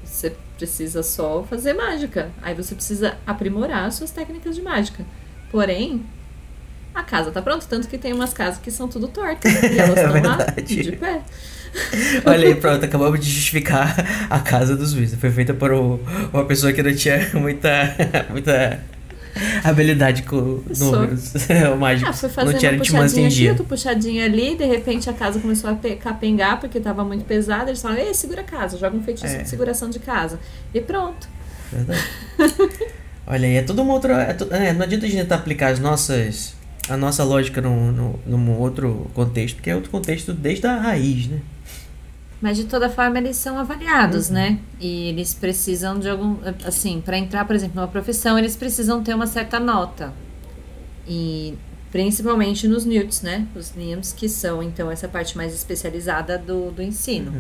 Você 0.04 0.34
precisa 0.58 1.04
só 1.04 1.44
fazer 1.44 1.74
mágica. 1.74 2.32
Aí 2.42 2.54
você 2.54 2.74
precisa 2.74 3.18
aprimorar 3.28 3.86
as 3.86 3.96
suas 3.96 4.12
técnicas 4.12 4.56
de 4.56 4.62
mágica. 4.62 5.06
Porém, 5.52 6.06
a 6.96 7.04
casa 7.04 7.30
tá 7.32 7.42
pronta, 7.42 7.66
tanto 7.70 7.88
que 7.90 7.98
tem 7.98 8.14
umas 8.14 8.34
casas 8.34 8.60
que 8.60 8.72
são 8.72 8.88
tudo 8.88 9.08
tortas. 9.10 9.52
E 9.52 9.56
elas 9.80 9.98
É 9.98 10.06
estão 10.06 10.22
lá 10.24 10.38
verdade. 10.38 10.84
de 10.84 10.92
pé. 10.94 11.22
Olha 12.26 12.48
aí, 12.48 12.56
pronto, 12.56 12.86
acabamos 12.86 13.20
de 13.20 13.30
justificar 13.30 13.96
a 14.30 14.40
casa 14.40 14.78
dos 14.78 14.94
Weasley. 14.94 15.20
Foi 15.20 15.32
feita 15.32 15.54
por 15.54 15.72
uma 15.74 16.46
pessoa 16.46 16.72
que 16.72 16.82
não 16.82 16.96
tinha 16.96 17.30
muita, 17.34 17.70
muita 18.30 18.80
habilidade 19.64 20.24
com 20.24 20.64
números 20.78 21.34
mágicos. 21.80 22.10
Ah, 22.10 22.14
foi 22.14 22.30
não 22.30 22.36
fazendo 22.52 22.60
tinha 22.60 22.72
uma 22.72 22.78
aritmância 22.80 23.18
puxadinha 23.22 23.50
em 23.50 23.54
aqui, 23.54 23.64
puxadinho 23.64 24.24
ali, 24.26 24.56
de 24.56 24.66
repente 24.66 25.10
a 25.10 25.14
casa 25.14 25.40
começou 25.40 25.70
a 25.70 25.76
pe- 25.76 25.96
capengar 25.96 26.60
porque 26.60 26.80
tava 26.80 27.04
muito 27.04 27.26
pesada. 27.26 27.70
Eles 27.70 27.82
falaram, 27.82 28.02
ei, 28.02 28.14
segura 28.14 28.42
a 28.42 28.44
casa, 28.44 28.78
joga 28.78 28.96
um 28.96 29.04
feitiço 29.04 29.34
É. 29.36 29.44
de 29.44 29.50
seguração 29.50 29.90
de 29.90 30.00
casa. 30.00 30.40
E 30.74 30.80
pronto. 30.82 31.28
Verdade. 31.72 32.04
Olha 33.26 33.48
aí, 33.48 33.56
é 33.56 33.62
tudo 33.62 33.82
uma 33.82 33.94
outra. 33.94 34.36
É, 34.52 34.68
é, 34.70 34.74
não 34.74 34.84
adianta 34.84 35.06
a 35.06 35.10
gente 35.10 35.22
tentar 35.22 35.36
aplicar 35.36 35.72
as 35.72 35.80
nossas. 35.80 36.54
A 36.90 36.98
nossa 36.98 37.24
lógica 37.24 37.62
num, 37.62 37.92
num, 37.94 38.16
num 38.26 38.60
outro 38.60 39.10
contexto, 39.14 39.56
porque 39.56 39.70
é 39.70 39.76
outro 39.76 39.90
contexto 39.90 40.34
desde 40.34 40.68
a 40.68 40.76
raiz, 40.76 41.28
né? 41.28 41.38
Mas 42.44 42.58
de 42.58 42.66
toda 42.66 42.90
forma 42.90 43.18
eles 43.20 43.38
são 43.38 43.58
avaliados, 43.58 44.30
né? 44.30 44.60
E 44.78 45.08
eles 45.08 45.34
precisam 45.34 45.98
de 45.98 46.10
algum. 46.10 46.36
Assim, 46.66 47.00
para 47.00 47.18
entrar, 47.18 47.46
por 47.46 47.56
exemplo, 47.56 47.78
numa 47.78 47.88
profissão, 47.88 48.38
eles 48.38 48.54
precisam 48.58 49.02
ter 49.02 49.14
uma 49.16 49.26
certa 49.26 49.62
nota. 49.62 50.14
E 51.08 51.54
principalmente 51.90 52.68
nos 52.68 52.84
NIUTs, 52.84 53.22
né? 53.22 53.48
Os 53.56 53.74
NIMS, 53.76 54.12
que 54.12 54.28
são 54.28 54.62
então 54.62 54.92
essa 54.92 55.08
parte 55.08 55.38
mais 55.38 55.54
especializada 55.54 56.38
do, 56.38 56.70
do 56.72 56.82
ensino. 56.82 57.32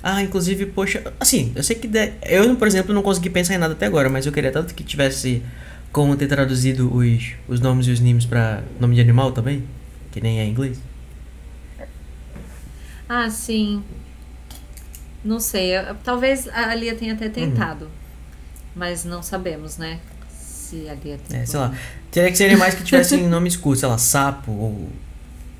Ah, 0.00 0.22
inclusive, 0.22 0.66
poxa, 0.66 1.12
assim, 1.18 1.50
eu 1.56 1.62
sei 1.64 1.74
que 1.74 1.88
de- 1.88 2.12
eu, 2.22 2.54
por 2.54 2.68
exemplo, 2.68 2.94
não 2.94 3.02
consegui 3.02 3.28
pensar 3.28 3.54
em 3.54 3.58
nada 3.58 3.72
até 3.74 3.86
agora, 3.86 4.08
mas 4.08 4.24
eu 4.24 4.30
queria 4.32 4.52
tanto 4.52 4.72
que 4.72 4.84
tivesse 4.84 5.42
como 5.90 6.14
ter 6.16 6.28
traduzido 6.28 6.94
os, 6.94 7.32
os 7.48 7.58
nomes 7.60 7.88
e 7.88 7.90
os 7.90 7.98
names 7.98 8.24
pra 8.24 8.62
nome 8.78 8.94
de 8.94 9.00
animal 9.00 9.32
também, 9.32 9.64
que 10.12 10.20
nem 10.20 10.38
é 10.38 10.44
em 10.44 10.50
inglês. 10.50 10.78
Ah, 13.12 13.28
sim. 13.28 13.82
Não 15.24 15.40
sei. 15.40 15.76
eu- 15.76 15.96
Talvez 16.04 16.46
a 16.48 16.72
Lia 16.76 16.94
tenha 16.94 17.14
até 17.14 17.28
tentado. 17.28 17.88
Mas 18.74 19.04
não 19.04 19.20
sabemos, 19.20 19.76
né? 19.78 19.98
Se 20.32 20.88
a 20.88 20.94
Lia 20.94 21.18
tentou. 21.18 21.36
É, 21.36 21.44
sei 21.44 21.58
lá. 21.58 21.74
Teria 22.12 22.30
que 22.30 22.38
ser 22.38 22.44
animais 22.44 22.74
que 22.74 22.84
tivessem 22.84 23.26
nomes 23.26 23.56
curtos, 23.56 23.80
sei 23.80 23.88
lá, 23.88 23.98
sapo 23.98 24.52
ou 24.52 24.88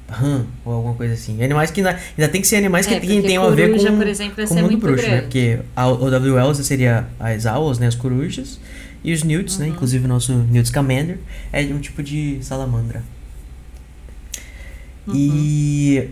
rã 0.09 0.45
ou 0.65 0.73
alguma 0.75 0.95
coisa 0.95 1.15
assim. 1.15 1.43
Animais 1.43 1.73
que 1.73 1.81
ainda, 1.81 1.91
ainda 2.17 2.29
tem 2.31 2.41
que 2.41 2.47
ser 2.47 2.57
animais 2.57 2.87
que, 2.87 2.95
É, 2.95 3.01
que 3.01 3.23
tenham 3.23 3.43
a 3.45 3.51
ver 3.51 3.71
com, 3.73 3.79
coruja, 3.79 3.97
por 3.97 4.07
exemplo, 4.07 4.47
com 4.47 4.55
o 4.55 4.57
mundo 4.57 4.67
muito 4.71 4.81
bruxo, 4.81 5.03
né? 5.03 5.09
grande. 5.09 5.23
Porque 5.25 5.59
a 5.75 5.89
OWL 5.89 6.55
seria 6.55 7.07
as 7.19 7.47
owls, 7.47 7.79
né? 7.81 7.89
As 7.89 7.95
corujas. 7.97 8.61
E 9.03 9.13
os 9.13 9.23
newts, 9.25 9.55
Uhum. 9.57 9.63
né? 9.63 9.69
Inclusive 9.69 10.05
o 10.05 10.09
nosso 10.09 10.33
Newt 10.33 10.69
Scamander 10.69 11.19
é 11.53 11.63
um 11.65 11.81
tipo 11.81 12.01
de 12.03 12.39
salamandra. 12.43 13.03
Uhum. 15.07 15.15
E 15.17 16.11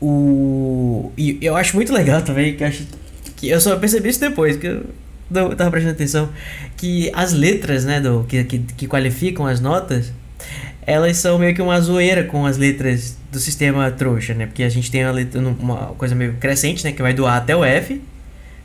o 0.00 1.12
e 1.16 1.38
eu 1.40 1.56
acho 1.56 1.74
muito 1.76 1.92
legal 1.92 2.22
também 2.22 2.54
que 2.54 2.62
eu 2.62 2.68
acho 2.68 2.86
que 3.36 3.48
eu 3.48 3.60
só 3.60 3.76
percebi 3.76 4.08
isso 4.08 4.20
depois 4.20 4.56
que 4.56 4.66
eu 4.66 4.86
não 5.30 5.54
tava 5.54 5.70
prestando 5.70 5.94
atenção 5.94 6.30
que 6.76 7.10
as 7.14 7.32
letras, 7.32 7.84
né, 7.84 8.00
do 8.00 8.24
que, 8.24 8.44
que, 8.44 8.58
que 8.58 8.86
qualificam 8.86 9.46
as 9.46 9.60
notas, 9.60 10.12
elas 10.82 11.16
são 11.16 11.38
meio 11.38 11.54
que 11.54 11.60
uma 11.60 11.80
zoeira 11.80 12.24
com 12.24 12.46
as 12.46 12.56
letras 12.56 13.16
do 13.32 13.40
sistema 13.40 13.90
trouxa, 13.90 14.34
né? 14.34 14.46
Porque 14.46 14.62
a 14.62 14.68
gente 14.68 14.90
tem 14.90 15.04
uma, 15.04 15.12
letra, 15.12 15.40
uma 15.40 15.76
coisa 15.98 16.14
meio 16.14 16.34
crescente, 16.34 16.84
né, 16.84 16.92
que 16.92 17.02
vai 17.02 17.12
do 17.12 17.26
A 17.26 17.36
até 17.36 17.56
o 17.56 17.64
F, 17.64 18.00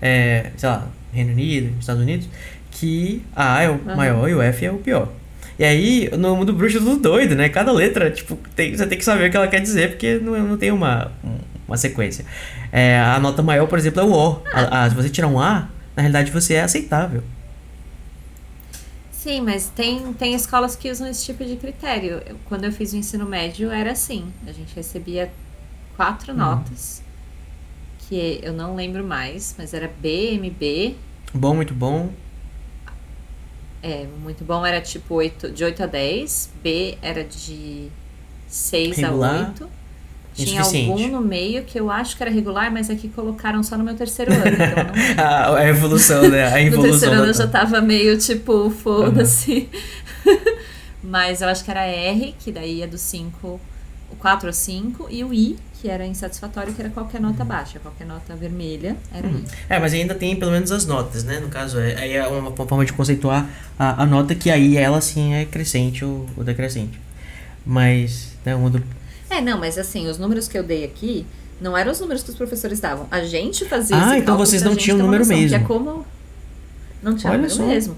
é, 0.02 0.52
sei 0.56 0.70
lá, 0.70 0.88
Reino 1.12 1.32
Unido, 1.32 1.74
Estados 1.80 2.02
Unidos, 2.02 2.30
que 2.70 3.24
a 3.36 3.64
é 3.64 3.70
o 3.70 3.74
Aham. 3.74 3.96
maior 3.96 4.30
e 4.30 4.36
o 4.36 4.42
F 4.42 4.66
é 4.66 4.72
o 4.72 4.78
pior. 4.78 5.12
E 5.62 5.64
aí, 5.64 6.10
no 6.18 6.36
mundo 6.36 6.54
bruxo 6.54 6.78
é 6.78 6.80
tudo 6.80 6.98
doido, 6.98 7.36
né? 7.36 7.48
Cada 7.48 7.72
letra, 7.72 8.10
tipo, 8.10 8.36
tem, 8.56 8.76
você 8.76 8.88
tem 8.88 8.98
que 8.98 9.06
saber 9.06 9.28
o 9.28 9.30
que 9.32 9.38
ela 9.38 9.48
quer 9.48 9.60
dizer, 9.62 9.90
porque 9.92 10.18
não, 10.18 10.32
não 10.48 10.58
tem 10.58 10.72
uma, 10.72 11.12
um- 11.24 11.38
uma 11.68 11.78
sequência. 11.78 12.26
É, 12.72 12.98
a 13.00 13.20
nota 13.20 13.44
maior, 13.44 13.68
por 13.68 13.78
exemplo, 13.78 14.02
é 14.02 14.04
o 14.04 14.12
O. 14.12 14.42
A- 14.52 14.86
a- 14.86 14.90
se 14.90 14.96
você 14.96 15.08
tirar 15.08 15.28
um 15.28 15.40
A, 15.40 15.70
na 15.96 16.02
realidade 16.02 16.32
você 16.32 16.56
é 16.56 16.64
aceitável. 16.64 17.22
Sim, 19.12 19.42
mas 19.42 19.68
tem, 19.70 20.12
tem 20.14 20.34
escolas 20.34 20.76
que 20.76 20.90
usam 20.90 21.08
esse 21.08 21.24
tipo 21.26 21.46
de 21.46 21.56
critério. 21.56 22.24
Eu- 22.26 22.38
quando 22.46 22.64
eu 22.64 22.72
fiz 22.72 22.92
o 22.94 22.98
ensino 22.98 23.26
médio, 23.28 23.70
era 23.70 23.92
assim. 23.92 24.34
A 24.48 24.52
gente 24.52 24.76
recebia 24.76 25.32
quatro 25.96 26.34
notas, 26.34 27.04
que 28.10 28.40
eu 28.42 28.52
não 28.52 28.74
lembro 28.76 29.04
mais, 29.04 29.54
mas 29.60 29.76
era 29.76 29.88
B, 30.02 30.40
MB. 30.40 30.96
Bom, 31.36 31.54
muito 31.54 31.76
bom. 31.76 32.10
É, 33.84 34.06
muito 34.22 34.44
bom 34.44 34.66
era 34.66 34.80
tipo 34.80 35.16
8, 35.16 35.52
de 35.52 35.64
8 35.64 35.84
a 35.84 35.86
10. 35.86 36.52
B 36.62 36.98
era 37.02 37.24
de 37.24 37.88
6 38.48 38.98
Regular. 38.98 39.36
a 39.36 39.48
8. 39.50 39.70
Tinha 40.34 40.62
algum 40.62 41.08
no 41.10 41.22
meio 41.22 41.64
que 41.64 41.78
eu 41.78 41.92
acho 41.92 42.16
que 42.16 42.24
era 42.24 42.32
regular, 42.32 42.72
mas 42.72 42.90
é 42.90 42.96
que 42.96 43.10
colocaram 43.10 43.62
só 43.62 43.78
no 43.78 43.84
meu 43.84 43.96
terceiro 43.96 44.32
ano. 44.32 44.44
Então 44.48 45.48
não 45.48 45.56
A, 45.58 45.68
evolução, 45.68 46.30
né? 46.30 46.46
A 46.48 46.52
No 46.62 46.68
evolução 46.68 46.92
terceiro 46.92 47.16
ano 47.16 47.24
da 47.24 47.30
eu 47.30 47.34
já 47.34 47.48
tava 47.48 47.82
meio 47.82 48.18
tipo, 48.18 48.70
foda-se. 48.70 49.70
Mas 51.04 51.42
eu 51.42 51.50
acho 51.50 51.66
que 51.66 51.72
era 51.72 51.86
R, 51.86 52.36
que 52.40 52.52
daí 52.52 52.78
ia 52.78 52.88
do 52.88 52.98
5, 52.98 53.60
o 54.12 54.16
4 54.18 54.48
ao 54.48 54.54
5, 54.54 55.08
e 55.10 55.24
o 55.24 55.34
I, 55.34 55.58
que 55.82 55.90
era 55.90 56.06
insatisfatório, 56.06 56.72
que 56.74 56.80
era 56.82 56.92
qualquer 56.92 57.20
nota 57.20 57.44
baixa, 57.44 57.80
qualquer 57.80 58.06
nota 58.06 58.36
vermelha, 58.36 58.96
era 59.12 59.28
o 59.28 59.32
I. 59.32 59.44
É, 59.68 59.80
mas 59.80 59.94
ainda 59.94 60.14
tem 60.14 60.36
pelo 60.36 60.52
menos 60.52 60.72
as 60.72 60.86
notas, 60.86 61.24
né? 61.24 61.40
No 61.40 61.50
caso, 61.50 61.80
é, 61.80 61.96
aí 62.00 62.14
é 62.14 62.28
uma, 62.28 62.50
uma 62.50 62.68
forma 62.68 62.86
de 62.86 62.94
conceituar 62.94 63.50
a, 63.80 64.04
a 64.04 64.06
nota 64.06 64.36
que 64.36 64.52
aí 64.52 64.78
ela 64.78 65.02
sim 65.02 65.34
é 65.34 65.44
crescente 65.46 66.06
ou, 66.06 66.28
ou 66.38 66.44
decrescente. 66.44 67.00
Mas, 67.66 68.30
né, 68.46 68.56
o 68.56 68.60
mundo. 68.60 68.84
É, 69.30 69.42
não, 69.42 69.58
mas 69.60 69.78
assim, 69.80 70.08
os 70.08 70.20
números 70.20 70.48
que 70.48 70.58
eu 70.58 70.64
dei 70.64 70.84
aqui 70.86 71.26
não 71.60 71.76
eram 71.76 71.92
os 71.92 72.00
números 72.00 72.22
que 72.22 72.30
os 72.30 72.36
professores 72.36 72.80
davam. 72.80 73.08
A 73.10 73.24
gente 73.24 73.66
fazia 73.66 73.96
Ah, 73.98 74.18
então 74.18 74.38
vocês 74.38 74.62
não 74.62 74.76
tinham 74.76 74.98
uma 74.98 75.06
número 75.06 75.24
noção, 75.24 75.36
Que 75.38 75.46
é 75.46 75.58
mesmo. 75.58 75.68
como. 75.68 76.06
Não 77.02 77.16
tinha 77.16 77.32
Olha 77.32 77.42
número 77.42 77.56
só. 77.56 77.66
mesmo. 77.66 77.98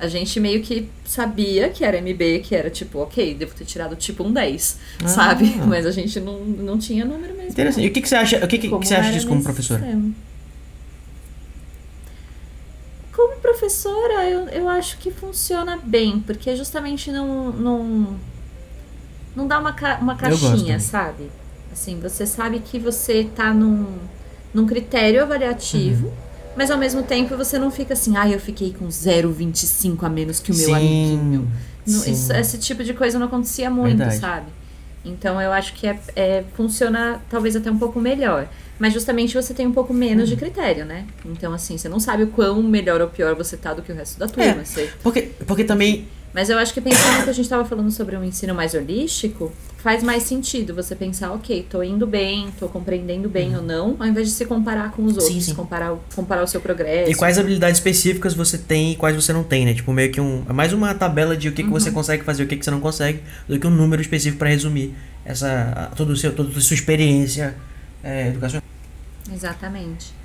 A 0.00 0.06
gente 0.06 0.38
meio 0.38 0.62
que 0.62 0.88
sabia 1.04 1.70
que 1.70 1.84
era 1.84 1.98
MB, 2.00 2.40
que 2.44 2.54
era 2.54 2.70
tipo, 2.70 3.00
ok, 3.00 3.34
devo 3.34 3.52
ter 3.54 3.64
tirado 3.64 3.96
tipo 3.96 4.22
um 4.22 4.32
10, 4.32 4.78
Ah. 5.04 5.08
sabe? 5.08 5.56
Mas 5.66 5.84
a 5.86 5.90
gente 5.90 6.20
não, 6.20 6.38
não 6.40 6.78
tinha 6.78 7.04
número 7.04 7.34
mesmo. 7.34 7.50
Interessante. 7.50 7.84
E 7.84 7.88
o 7.88 7.92
que, 7.92 8.00
que 8.00 8.08
você 8.08 8.14
acha, 8.14 8.36
o 8.44 8.46
que, 8.48 8.58
que, 8.58 8.68
que 8.68 8.74
você 8.74 8.94
acha 8.94 9.10
disso 9.12 9.26
como 9.26 9.42
professora? 9.42 9.80
sistema. 9.80 10.12
Como 13.12 13.36
professora, 13.40 14.24
eu, 14.30 14.48
eu 14.48 14.68
acho 14.68 14.98
que 14.98 15.10
funciona 15.10 15.76
bem, 15.82 16.20
porque 16.20 16.54
justamente 16.54 17.10
não, 17.10 17.50
não, 17.50 18.16
não 19.34 19.46
dá 19.48 19.58
uma, 19.58 19.72
ca- 19.72 19.98
uma 20.00 20.14
caixinha, 20.14 20.78
sabe? 20.78 21.28
Assim, 21.72 21.98
você 21.98 22.24
sabe 22.24 22.60
que 22.60 22.78
você 22.78 23.24
tá 23.34 23.52
num, 23.52 23.98
num 24.54 24.66
critério 24.66 25.22
avaliativo, 25.22 26.06
Uhum. 26.06 26.27
Mas 26.58 26.70
ao 26.70 26.76
mesmo 26.76 27.02
tempo 27.02 27.36
você 27.36 27.58
não 27.58 27.70
fica 27.70 27.94
assim, 27.94 28.16
ah, 28.16 28.28
eu 28.28 28.38
fiquei 28.40 28.74
com 28.78 28.86
0,25 28.88 30.04
a 30.04 30.08
menos 30.08 30.40
que 30.40 30.50
o 30.50 30.54
meu 30.54 30.66
sim, 30.66 30.74
amiguinho. 30.74 31.48
Não, 31.86 32.00
sim. 32.00 32.12
isso- 32.12 32.32
esse 32.32 32.58
tipo 32.58 32.82
de 32.84 32.92
coisa 32.92 33.18
não 33.18 33.26
acontecia 33.26 33.70
muito, 33.70 33.96
Verdade. 33.98 34.16
sabe? 34.18 34.46
Então 35.04 35.40
eu 35.40 35.52
acho 35.52 35.72
que 35.74 35.86
é, 35.86 35.98
é- 36.16 36.44
funciona 36.54 37.22
talvez 37.30 37.54
até 37.56 37.70
um 37.70 37.78
pouco 37.78 38.00
melhor. 38.00 38.48
Mas 38.78 38.92
justamente 38.92 39.34
você 39.34 39.54
tem 39.54 39.66
um 39.66 39.72
pouco 39.72 39.92
menos 39.94 40.24
Uhum. 40.28 40.34
de 40.34 40.36
critério, 40.36 40.84
né? 40.84 41.04
Então, 41.24 41.52
assim, 41.52 41.76
você 41.78 41.88
não 41.88 41.98
sabe 41.98 42.24
o 42.24 42.26
quão 42.28 42.62
melhor 42.62 43.00
ou 43.00 43.08
pior 43.08 43.34
você 43.34 43.56
tá 43.56 43.72
do 43.74 43.82
que 43.82 43.90
o 43.90 43.94
resto 43.94 44.18
da 44.18 44.26
turma. 44.28 44.60
É. 44.60 44.64
você- 44.64 44.90
Porque, 45.02 45.22
porque 45.46 45.64
também. 45.64 46.06
Mas 46.34 46.50
eu 46.50 46.58
acho 46.58 46.72
que 46.74 46.80
pensando 46.80 47.24
que 47.24 47.30
a 47.30 47.32
gente 47.32 47.48
tava 47.48 47.64
falando 47.64 47.90
sobre 47.90 48.16
um 48.16 48.22
ensino 48.22 48.54
mais 48.54 48.74
holístico, 48.74 49.50
faz 49.78 50.02
mais 50.02 50.24
sentido 50.24 50.74
você 50.74 50.94
pensar, 50.94 51.32
ok, 51.32 51.66
tô 51.70 51.82
indo 51.82 52.06
bem, 52.06 52.48
tô 52.58 52.68
compreendendo 52.68 53.28
bem 53.28 53.56
ou 53.56 53.62
não, 53.62 53.96
ao 53.98 54.06
invés 54.06 54.28
de 54.28 54.34
se 54.34 54.44
comparar 54.44 54.90
com 54.92 55.04
os 55.04 55.14
Uhum. 55.14 55.20
Sim, 55.20 55.26
outros, 55.28 55.44
sim. 55.46 55.54
Comparar, 55.54 55.92
o- 55.94 56.00
comparar 56.14 56.42
o 56.42 56.46
seu 56.46 56.60
progresso. 56.60 57.10
E 57.10 57.14
quais 57.14 57.38
habilidades 57.38 57.78
específicas 57.78 58.34
você 58.34 58.58
tem 58.58 58.92
e 58.92 58.96
quais 58.96 59.16
você 59.16 59.32
não 59.32 59.42
tem, 59.42 59.64
né? 59.64 59.72
Tipo, 59.74 59.92
meio 59.92 60.12
que 60.12 60.20
um. 60.20 60.44
É 60.48 60.52
mais 60.52 60.72
uma 60.72 60.94
tabela 60.94 61.36
de 61.36 61.48
o 61.48 61.52
que, 61.52 61.62
que 61.62 61.68
Uhum. 61.68 61.72
você 61.74 61.90
consegue 61.90 62.22
fazer 62.24 62.42
e 62.42 62.46
o 62.46 62.48
que, 62.48 62.56
que 62.56 62.64
você 62.64 62.70
não 62.70 62.80
consegue, 62.80 63.20
do 63.48 63.58
que 63.58 63.66
um 63.66 63.70
número 63.70 64.02
específico 64.02 64.38
para 64.38 64.48
resumir 64.50 64.94
essa. 65.24 65.90
Todo 65.96 66.10
o 66.10 66.16
seu, 66.16 66.34
toda 66.34 66.56
a 66.56 66.60
sua 66.60 66.74
experiência 66.74 67.54
é, 68.04 68.28
educacional. 68.28 68.62
Exatamente. 69.32 70.17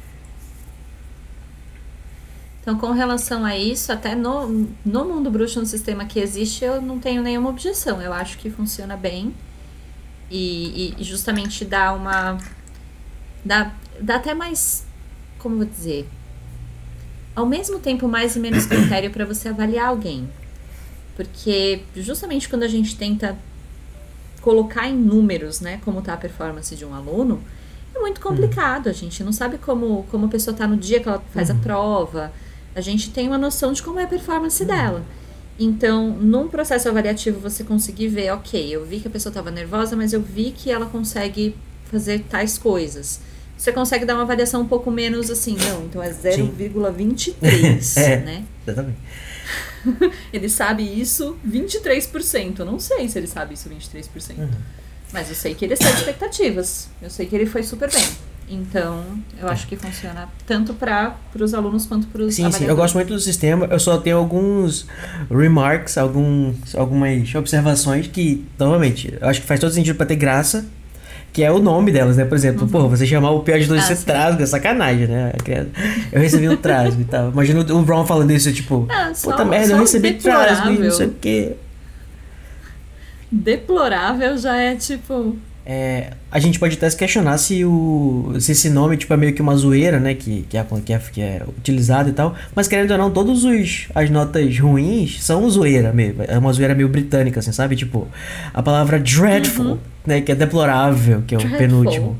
Então, 2.64 2.78
com 2.78 2.92
relação 2.92 3.44
a 3.44 3.58
isso, 3.58 3.92
até 3.92 4.16
no, 4.16 4.70
no 4.86 5.04
mundo 5.04 5.30
bruxo, 5.30 5.60
no 5.60 5.66
sistema 5.66 6.06
que 6.06 6.18
existe, 6.18 6.64
eu 6.64 6.82
não 6.82 6.98
tenho 6.98 7.22
nenhuma 7.22 7.50
objeção. 7.50 8.02
Eu 8.02 8.14
acho 8.14 8.38
que 8.38 8.50
funciona 8.50 8.96
bem. 8.96 9.36
E, 10.32 10.96
e 10.98 11.04
justamente 11.04 11.66
dá 11.66 11.92
uma. 11.92 12.38
Dá, 13.44 13.74
dá 14.00 14.16
até 14.16 14.34
mais. 14.34 14.86
Como 15.40 15.58
vou 15.58 15.66
dizer? 15.66 16.10
Ao 17.36 17.46
mesmo 17.46 17.80
tempo, 17.80 18.08
mais 18.08 18.38
e 18.38 18.40
menos 18.40 18.66
critério 18.66 19.12
para 19.12 19.26
você 19.26 19.50
avaliar 19.50 19.90
alguém. 19.90 20.30
Porque 21.18 21.84
justamente 21.98 22.48
quando 22.48 22.64
a 22.64 22.68
gente 22.70 22.96
tenta 22.96 23.38
colocar 24.42 24.88
em 24.88 24.96
números, 24.96 25.60
né, 25.60 25.82
como 25.84 26.00
está 26.00 26.14
a 26.14 26.18
performance 26.18 26.74
de 26.76 26.86
um 26.86 26.94
aluno, 26.94 27.44
é 27.94 28.00
muito 28.00 28.22
complicado. 28.22 28.88
A 28.88 28.94
gente 28.94 29.22
não 29.22 29.34
sabe 29.34 29.58
como, 29.58 30.04
como 30.10 30.28
a 30.28 30.30
pessoa 30.30 30.54
está 30.54 30.66
no 30.66 30.78
dia 30.78 31.02
que 31.02 31.10
ela 31.10 31.22
faz 31.34 31.50
a 31.50 31.56
prova. 31.56 32.32
A 32.76 32.82
gente 32.82 33.12
tem 33.12 33.28
uma 33.28 33.38
noção 33.38 33.72
de 33.74 33.82
como 33.84 34.00
é 34.00 34.04
a 34.04 34.08
performance 34.08 34.64
dela. 34.66 35.04
Então, 35.60 36.10
num 36.10 36.48
processo 36.48 36.90
avaliativo, 36.90 37.40
você 37.40 37.64
conseguir 37.64 38.08
ver, 38.08 38.32
ok, 38.32 38.76
eu 38.76 38.84
vi 38.86 39.00
que 39.00 39.08
a 39.08 39.12
pessoa 39.12 39.30
estava 39.30 39.52
nervosa, 39.52 39.96
mas 39.96 40.12
eu 40.12 40.22
vi 40.22 40.52
que 40.52 40.72
ela 40.72 40.88
consegue 40.88 41.56
fazer 41.92 42.24
tais 42.30 42.58
coisas. 42.58 43.20
Você 43.56 43.72
consegue 43.72 44.04
dar 44.04 44.16
uma 44.16 44.24
avaliação 44.24 44.62
um 44.62 44.68
pouco 44.68 44.90
menos 44.90 45.30
assim, 45.30 45.56
não, 45.56 45.84
então 45.86 46.02
é 46.02 46.10
0,23, 46.10 47.36
É. 48.02 48.18
né? 48.18 48.44
Exatamente. 48.66 48.98
Ele 50.34 50.50
sabe 50.50 50.84
isso 50.84 51.38
23%. 51.48 52.60
Eu 52.60 52.66
não 52.66 52.80
sei 52.80 53.08
se 53.08 53.20
ele 53.20 53.28
sabe 53.28 53.54
isso 53.54 53.70
23%. 53.70 54.38
Uhum. 54.38 54.50
Mas 55.12 55.30
eu 55.30 55.36
sei 55.36 55.54
que 55.54 55.66
ele 55.66 55.74
excede 55.74 55.98
expectativas. 55.98 56.88
Eu 57.02 57.10
sei 57.10 57.28
que 57.28 57.36
ele 57.36 57.46
foi 57.46 57.62
super 57.62 57.92
bem. 57.92 58.04
Então, 58.50 59.04
eu 59.40 59.48
acho 59.48 59.66
que 59.68 59.76
funciona 59.76 60.28
tanto 60.46 60.74
para 60.74 61.16
os 61.40 61.54
alunos 61.54 61.86
quanto 61.86 62.06
para 62.08 62.22
os 62.24 62.36
Sim, 62.36 62.52
sim, 62.52 62.66
eu 62.66 62.76
gosto 62.76 62.94
muito 62.96 63.12
do 63.14 63.20
sistema. 63.20 63.66
Eu 63.72 63.80
só 63.80 63.98
tenho 63.98 64.18
alguns 64.18 64.86
remarks, 65.32 65.98
alguns, 65.98 66.76
algumas 66.76 67.34
observações 67.36 68.08
que, 68.08 68.46
novamente, 68.60 69.14
eu 69.20 69.28
acho 69.28 69.42
que 69.42 69.48
faz 69.48 69.60
todo 69.60 69.72
sentido 69.72 69.96
pra 69.96 70.06
ter 70.06 70.16
graça. 70.18 70.66
Que 71.32 71.42
é 71.44 71.52
o 71.52 71.58
nome 71.58 71.92
delas, 71.92 72.16
né? 72.16 72.26
Por 72.26 72.36
exemplo, 72.36 72.68
pô, 72.68 72.88
você 72.88 73.08
chamar 73.08 73.32
o 73.32 73.40
pior 73.40 73.58
de 73.58 73.66
dois 73.66 73.90
Ah, 73.90 73.96
sim. 73.96 74.06
trasgo, 74.06 74.44
é 74.44 74.46
sacanagem, 74.46 75.08
né? 75.08 75.32
Eu 76.12 76.22
recebi 76.22 76.48
um 76.48 76.56
trasgo 76.56 77.02
e 77.02 77.06
tal. 77.06 77.32
Imagina 77.32 77.60
o 77.74 77.82
Ron 77.82 78.06
falando 78.06 78.30
isso, 78.30 78.54
tipo, 78.54 78.86
Ah, 78.88 79.12
só- 79.16 79.32
puta 79.32 79.44
merda, 79.44 79.74
eu 79.74 79.80
recebi 79.80 80.14
trasgo 80.14 80.70
e 80.70 80.78
não 80.78 80.92
sei 80.92 81.08
o 81.08 81.14
quê. 81.20 81.56
Deplorável 83.32 84.38
já 84.38 84.56
é 84.58 84.76
tipo. 84.76 85.36
É, 85.66 86.12
a 86.30 86.40
gente 86.40 86.60
pode 86.60 86.76
até 86.76 86.90
se 86.90 86.98
questionar 86.98 87.38
se, 87.38 87.64
o, 87.64 88.34
se 88.40 88.52
esse 88.52 88.70
nome 88.70 88.98
tipo, 88.98 89.14
é 89.14 89.18
meio 89.18 89.34
que 89.34 89.42
uma 89.42 89.56
zoeira, 89.56 89.98
né? 90.00 90.14
Que, 90.14 90.46
que, 90.50 90.58
é, 90.58 90.66
que, 90.86 90.94
é, 90.94 91.00
que 91.00 91.22
é 91.22 91.42
utilizado 91.48 92.10
e 92.10 92.12
tal. 92.12 92.36
Mas 92.54 92.68
querendo 92.68 92.92
ou 92.92 92.98
não, 92.98 93.10
todas 93.12 93.44
as 93.96 94.10
notas 94.10 94.60
ruins 94.60 95.24
são 95.24 95.50
zoeira 95.50 95.94
mesmo. 95.94 96.24
É 96.28 96.38
uma 96.38 96.52
zoeira 96.52 96.76
meio 96.76 96.90
britânica, 96.90 97.40
assim, 97.40 97.54
sabe? 97.54 97.76
Tipo, 97.78 98.08
a 98.54 98.62
palavra 98.62 99.00
dreadful, 99.00 99.80
né? 100.06 100.20
Que 100.20 100.34
é 100.34 100.36
deplorável, 100.36 101.24
que 101.26 101.34
é 101.34 101.38
o 101.38 101.42
Dreadful. 101.42 101.60
penúltimo. 101.60 102.20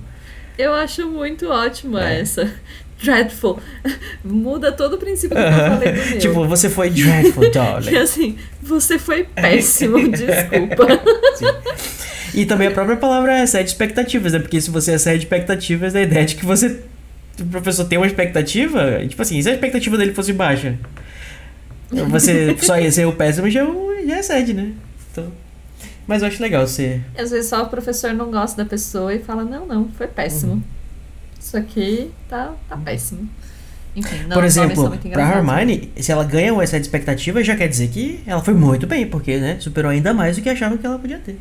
Eu 0.58 0.74
acho 0.74 1.06
muito 1.10 1.48
ótima 1.48 2.02
É. 2.08 2.22
essa. 2.22 2.50
Dreadful. 3.04 3.60
Muda 4.24 4.72
todo 4.72 4.94
o 4.94 4.98
princípio 4.98 5.36
que 5.36 5.44
eu 5.44 5.52
falei 5.52 5.92
do 5.92 6.10
meu. 6.10 6.20
tipo, 6.20 6.48
você 6.48 6.70
foi 6.70 6.90
dreadful, 6.90 7.52
darling. 7.52 7.98
assim, 7.98 8.38
você 8.62 8.98
foi 8.98 9.26
péssimo, 9.26 9.98
desculpa. 10.10 10.88
E 12.34 12.46
também 12.46 12.68
a 12.68 12.72
própria 12.72 12.96
palavra 12.96 13.44
excede 13.44 13.70
expectativas, 13.70 14.34
né? 14.34 14.40
Porque 14.40 14.60
se 14.60 14.72
você 14.72 14.94
excede 14.94 15.26
expectativas, 15.26 15.96
a 15.96 16.02
ideia 16.02 16.22
é 16.22 16.26
de 16.26 16.36
que 16.36 16.46
você. 16.46 16.80
O 17.40 17.46
professor 17.46 17.86
tem 17.86 17.98
uma 17.98 18.08
expectativa, 18.08 19.02
e, 19.04 19.08
tipo 19.08 19.22
assim, 19.22 19.38
e 19.38 19.44
se 19.44 19.50
a 19.50 19.54
expectativa 19.54 19.98
dele 19.98 20.14
fosse 20.14 20.32
baixa? 20.32 20.76
Você 21.92 22.56
só 22.62 22.80
ia 22.80 22.92
ser 22.92 23.06
o 23.06 23.14
péssimo 23.14 23.50
já, 23.50 23.66
já 24.08 24.20
excede, 24.20 24.54
né? 24.54 24.72
Então, 25.12 25.32
mas 26.08 26.22
eu 26.22 26.28
acho 26.28 26.42
legal 26.42 26.68
você. 26.68 27.02
Às 27.18 27.32
vezes 27.32 27.50
só 27.50 27.64
o 27.64 27.70
professor 27.70 28.14
não 28.14 28.30
gosta 28.30 28.64
da 28.64 28.70
pessoa 28.70 29.14
e 29.14 29.20
fala, 29.20 29.44
não, 29.44 29.66
não, 29.66 29.90
foi 29.90 30.08
péssimo. 30.08 30.54
Uhum. 30.54 30.64
Isso 31.44 31.58
aqui 31.58 32.10
tá, 32.30 32.54
tá 32.70 32.78
péssimo. 32.78 33.30
Enfim, 33.96 34.24
não, 34.28 34.36
Por 34.36 34.46
exemplo, 34.46 34.98
pra. 35.12 35.38
Hermione, 35.38 35.92
se 35.98 36.10
ela 36.12 36.24
ganha 36.24 36.54
o 36.54 36.62
excede 36.64 36.84
expectativa, 36.86 37.44
já 37.44 37.56
quer 37.56 37.68
dizer 37.68 37.90
que 37.90 38.24
ela 38.26 38.42
foi 38.42 38.54
muito 38.54 38.88
bem, 38.88 39.06
porque, 39.06 39.38
né, 39.38 39.58
superou 39.60 39.92
ainda 39.92 40.14
mais 40.14 40.38
do 40.38 40.42
que 40.42 40.50
achava 40.50 40.78
que 40.78 40.86
ela 40.86 40.98
podia 40.98 41.20
ter. 41.20 41.38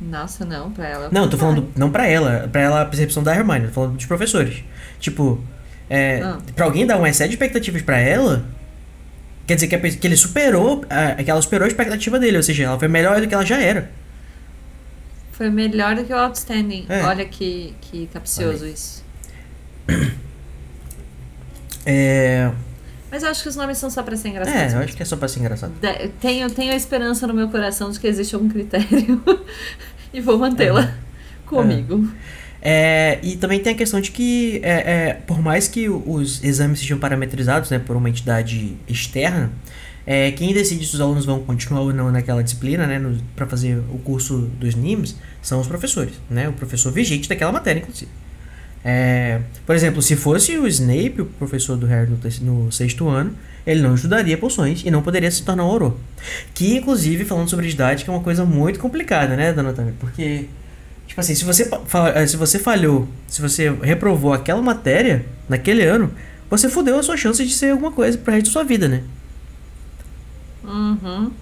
Nossa, 0.00 0.44
não, 0.44 0.70
pra 0.70 0.86
ela. 0.88 1.08
Não, 1.10 1.24
eu 1.24 1.30
tô 1.30 1.36
vai. 1.36 1.48
falando, 1.48 1.68
não 1.76 1.90
pra 1.90 2.06
ela, 2.06 2.48
pra 2.52 2.60
ela 2.60 2.82
a 2.82 2.84
percepção 2.84 3.22
da 3.22 3.34
Hermione, 3.34 3.66
tô 3.68 3.72
falando 3.72 3.96
dos 3.96 4.06
professores. 4.06 4.62
Tipo, 5.00 5.40
é, 5.88 6.20
Ah. 6.22 6.38
pra 6.54 6.66
alguém 6.66 6.86
dar 6.86 6.98
um 6.98 7.06
excesso 7.06 7.28
de 7.30 7.34
expectativas 7.36 7.82
pra 7.82 7.98
ela, 7.98 8.44
quer 9.46 9.54
dizer 9.54 9.66
que, 9.68 9.74
a 9.74 9.80
que 9.80 10.06
ele 10.06 10.16
superou, 10.16 10.84
a, 10.90 11.22
que 11.22 11.30
ela 11.30 11.40
superou 11.42 11.64
a 11.64 11.68
expectativa 11.68 12.18
dele, 12.18 12.36
ou 12.36 12.42
seja, 12.42 12.64
ela 12.64 12.78
foi 12.78 12.88
melhor 12.88 13.20
do 13.20 13.26
que 13.26 13.34
ela 13.34 13.44
já 13.44 13.60
era. 13.60 13.90
Foi 15.38 15.48
melhor 15.50 15.94
do 15.94 16.02
que 16.04 16.12
o 16.12 16.16
Outstanding. 16.18 16.84
É. 16.88 17.04
Olha 17.04 17.24
que, 17.24 17.72
que 17.80 18.08
capcioso 18.12 18.66
isso. 18.66 19.04
É, 21.86 22.50
Mas 23.10 23.22
eu 23.22 23.30
acho 23.30 23.42
que 23.42 23.48
os 23.48 23.56
nomes 23.56 23.78
são 23.78 23.88
só 23.88 24.02
pra 24.02 24.16
ser 24.16 24.28
engraçados. 24.30 24.74
é, 24.74 24.76
eu 24.76 24.80
acho 24.82 24.96
que 24.96 25.02
é 25.02 25.06
só 25.06 25.16
pra 25.16 25.28
ser 25.28 25.40
engraçado. 25.40 25.72
De- 25.80 26.08
tenho, 26.20 26.50
tenho 26.50 26.72
a 26.72 26.76
esperança 26.76 27.26
no 27.26 27.32
meu 27.32 27.48
coração 27.48 27.90
de 27.90 27.98
que 27.98 28.06
existe 28.06 28.34
algum 28.34 28.48
critério 28.48 29.22
e 30.12 30.20
vou 30.20 30.38
mantê-la 30.38 30.92
comigo. 31.46 32.06
É, 32.60 33.20
e 33.22 33.36
também 33.36 33.60
tem 33.60 33.72
a 33.72 33.76
questão 33.76 34.00
de 34.00 34.10
que, 34.10 34.60
é, 34.64 34.70
é, 35.10 35.14
por 35.26 35.40
mais 35.40 35.68
que 35.68 35.88
os 35.88 36.42
exames 36.42 36.80
sejam 36.80 36.98
parametrizados 36.98 37.70
né, 37.70 37.78
por 37.78 37.94
uma 37.96 38.10
entidade 38.10 38.76
externa, 38.88 39.50
é, 40.10 40.30
quem 40.32 40.54
decide 40.54 40.86
se 40.86 40.94
os 40.94 41.00
alunos 41.02 41.26
vão 41.26 41.40
continuar 41.40 41.82
ou 41.82 41.92
não 41.92 42.10
naquela 42.10 42.42
disciplina, 42.42 42.86
né, 42.86 42.98
para 43.36 43.46
fazer 43.46 43.76
o 43.92 43.98
curso 43.98 44.48
dos 44.58 44.74
NIMS, 44.74 45.14
são 45.42 45.60
os 45.60 45.66
professores, 45.66 46.14
né, 46.30 46.48
o 46.48 46.54
professor 46.54 46.90
vigente 46.90 47.28
daquela 47.28 47.52
matéria, 47.52 47.80
inclusive. 47.80 48.10
É, 48.82 49.42
por 49.66 49.76
exemplo, 49.76 50.00
se 50.00 50.16
fosse 50.16 50.56
o 50.56 50.66
Snape, 50.66 51.20
o 51.20 51.26
professor 51.26 51.76
do 51.76 51.84
Harry 51.84 52.10
no, 52.40 52.64
no 52.64 52.72
sexto 52.72 53.06
ano, 53.06 53.34
ele 53.66 53.82
não 53.82 53.94
estudaria 53.94 54.38
poções 54.38 54.82
e 54.82 54.90
não 54.90 55.02
poderia 55.02 55.30
se 55.30 55.42
tornar 55.42 55.66
um. 55.66 55.92
Que, 56.54 56.78
inclusive, 56.78 57.26
falando 57.26 57.50
sobre 57.50 57.68
didática, 57.68 58.10
é 58.10 58.14
uma 58.14 58.22
coisa 58.22 58.46
muito 58.46 58.78
complicada, 58.78 59.36
né, 59.36 59.52
dona 59.52 59.74
Tami? 59.74 59.92
Porque 60.00 60.46
Tipo 61.06 61.20
assim, 61.20 61.34
se 61.34 61.44
você, 61.44 61.68
eh, 62.14 62.26
se 62.26 62.36
você 62.36 62.58
falhou, 62.58 63.08
se 63.26 63.42
você 63.42 63.70
reprovou 63.82 64.32
aquela 64.32 64.62
matéria 64.62 65.24
naquele 65.48 65.82
ano, 65.82 66.10
você 66.48 66.68
fudeu 66.68 66.98
a 66.98 67.02
sua 67.02 67.16
chance 67.16 67.44
de 67.44 67.52
ser 67.52 67.72
alguma 67.72 67.92
coisa 67.92 68.16
pro 68.16 68.32
resto 68.32 68.46
da 68.46 68.52
sua 68.52 68.64
vida, 68.64 68.88
né? 68.88 69.02
Uhum. 70.68 71.32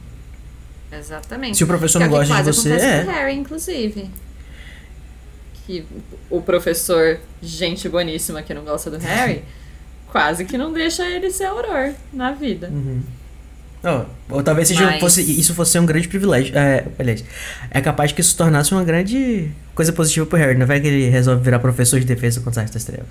Exatamente. 0.93 1.57
Se 1.57 1.65
o 1.65 1.67
professor 1.67 2.01
é 2.01 2.05
não 2.07 2.13
que 2.13 2.19
gosta 2.19 2.43
de 2.43 2.43
você, 2.43 2.73
é. 2.73 3.05
com 3.05 3.11
Harry, 3.11 3.35
inclusive. 3.35 4.11
Que 5.67 5.85
o 6.31 6.41
professor, 6.41 7.19
gente 7.43 7.89
boníssima 7.89 8.43
que 8.43 8.55
não 8.55 8.65
gosta 8.65 8.91
do 8.91 8.99
Harry, 8.99 9.43
quase 10.11 10.45
que 10.45 10.57
não 10.57 10.73
deixa 10.73 11.05
ele 11.09 11.31
ser 11.31 11.45
auror 11.45 11.93
na 12.13 12.33
vida. 12.33 12.69
Uhum. 12.69 13.03
Ó, 13.85 14.05
ou 14.31 14.43
talvez 14.43 14.69
seja, 14.69 14.85
Mas- 14.85 15.01
fosse, 15.01 15.23
isso 15.23 15.55
fosse 15.55 15.79
um 15.79 15.87
grande 15.87 16.09
privilégio. 16.09 16.57
É, 16.57 16.87
aliás, 16.99 17.25
é 17.71 17.81
capaz 17.81 18.13
que 18.13 18.21
isso 18.21 18.31
se 18.31 18.37
tornasse 18.37 18.73
uma 18.73 18.83
grande 18.83 19.51
coisa 19.75 19.93
positiva 19.93 20.27
pro 20.27 20.39
Harry. 20.39 20.59
Não 20.59 20.67
vai 20.67 20.81
que 20.81 20.87
ele 20.87 21.09
resolve 21.09 21.43
virar 21.43 21.59
professor 21.59 22.01
de 22.01 22.07
defesa 22.07 22.41
contra 22.41 22.63
as 22.63 22.69
artes 22.69 22.75
das 22.75 22.85
trevas. 22.85 23.07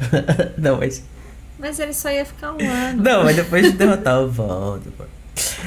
não, 0.58 0.78
mas. 0.78 1.02
Mas 1.60 1.78
ele 1.78 1.92
só 1.92 2.10
ia 2.10 2.24
ficar 2.24 2.52
um 2.52 2.70
ano. 2.70 3.02
Não, 3.02 3.22
mas 3.22 3.36
depois 3.36 3.62
de 3.64 3.72
derrotar 3.72 4.20
o 4.20 4.28
Voldemort. 4.30 5.08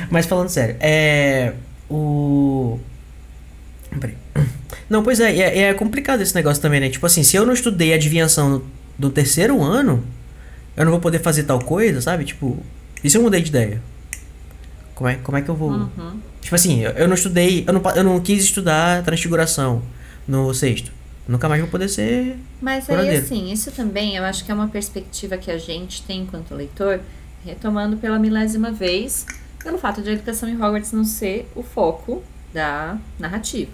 Mas 0.10 0.26
falando 0.26 0.50
sério, 0.50 0.76
é. 0.80 1.54
O. 1.90 2.80
Peraí. 4.00 4.18
Não, 4.90 5.04
pois 5.04 5.20
é, 5.20 5.32
é, 5.32 5.60
é 5.70 5.74
complicado 5.74 6.22
esse 6.22 6.34
negócio 6.34 6.62
também, 6.62 6.80
né? 6.80 6.90
Tipo 6.90 7.06
assim, 7.06 7.24
se 7.24 7.36
eu 7.36 7.46
não 7.46 7.54
estudei 7.54 7.94
adivinhação 7.94 8.50
no, 8.50 8.66
no 8.98 9.10
terceiro 9.10 9.62
ano, 9.62 10.04
eu 10.76 10.84
não 10.84 10.92
vou 10.92 11.00
poder 11.00 11.20
fazer 11.20 11.44
tal 11.44 11.60
coisa, 11.60 12.02
sabe? 12.02 12.26
Tipo, 12.26 12.58
e 13.04 13.10
se 13.10 13.18
eu 13.18 13.22
mudei 13.22 13.42
de 13.42 13.50
ideia? 13.50 13.82
Como 14.96 15.10
é, 15.10 15.16
como 15.16 15.38
é 15.38 15.42
que 15.42 15.50
eu 15.50 15.56
vou. 15.56 15.72
Uhum. 15.72 16.20
Tipo 16.42 16.56
assim, 16.56 16.82
eu, 16.82 16.92
eu 16.92 17.08
não 17.08 17.16
estudei, 17.16 17.64
eu 17.68 17.74
não, 17.74 17.82
eu 17.96 18.04
não 18.04 18.20
quis 18.20 18.44
estudar 18.44 19.04
transfiguração 19.04 19.82
no 20.28 20.54
sexto. 20.54 20.92
Nunca 21.28 21.48
mais 21.48 21.62
vou 21.62 21.70
poder 21.70 21.88
ser. 21.88 22.38
Mas 22.62 22.90
aí, 22.90 23.16
assim, 23.16 23.52
isso 23.52 23.72
também 23.72 24.16
eu 24.16 24.24
acho 24.24 24.44
que 24.44 24.52
é 24.52 24.54
uma 24.54 24.68
perspectiva 24.68 25.38
que 25.38 25.50
a 25.50 25.58
gente 25.58 26.04
tem 26.04 26.22
enquanto 26.22 26.54
leitor, 26.54 27.00
retomando 27.46 27.98
pela 27.98 28.20
milésima 28.20 28.72
vez, 28.72 29.26
pelo 29.64 29.78
fato 29.78 30.02
de 30.02 30.10
a 30.10 30.14
educação 30.14 30.50
em 30.50 30.56
Hogwarts 30.56 30.92
não 30.92 31.06
ser 31.06 31.50
o 31.56 31.64
foco 31.64 32.22
da 32.54 32.98
narrativa. 33.18 33.72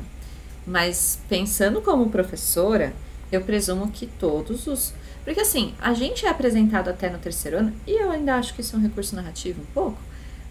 Mas 0.65 1.19
pensando 1.27 1.81
como 1.81 2.09
professora, 2.09 2.93
eu 3.31 3.41
presumo 3.41 3.89
que 3.89 4.05
todos 4.05 4.67
os. 4.67 4.93
Porque 5.25 5.41
assim, 5.41 5.73
a 5.81 5.93
gente 5.93 6.25
é 6.25 6.29
apresentado 6.29 6.89
até 6.89 7.09
no 7.09 7.17
terceiro 7.17 7.57
ano, 7.57 7.73
e 7.87 7.91
eu 7.91 8.11
ainda 8.11 8.35
acho 8.35 8.53
que 8.53 8.61
isso 8.61 8.75
é 8.75 8.79
um 8.79 8.81
recurso 8.81 9.15
narrativo 9.15 9.61
um 9.61 9.73
pouco, 9.73 9.97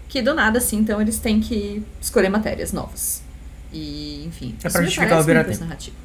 que 0.08 0.20
do 0.20 0.34
nada, 0.34 0.58
assim, 0.58 0.78
então 0.78 1.00
eles 1.00 1.18
têm 1.18 1.40
que 1.40 1.82
escolher 2.00 2.28
matérias 2.28 2.72
novas. 2.72 3.22
E, 3.72 4.24
enfim. 4.26 4.56
É 4.62 4.68
me 4.68 4.84
justificar 4.86 5.20
o 5.20 5.22
um 5.22 5.26
recurso 5.26 5.60
narrativo. 5.60 5.96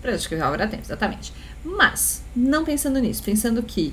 Pra 0.00 0.12
justificar 0.12 0.48
o 0.48 0.52
Viratempo, 0.52 0.84
exatamente. 0.84 1.32
Mas, 1.64 2.22
não 2.34 2.64
pensando 2.64 2.98
nisso, 2.98 3.22
pensando 3.22 3.62
que 3.62 3.92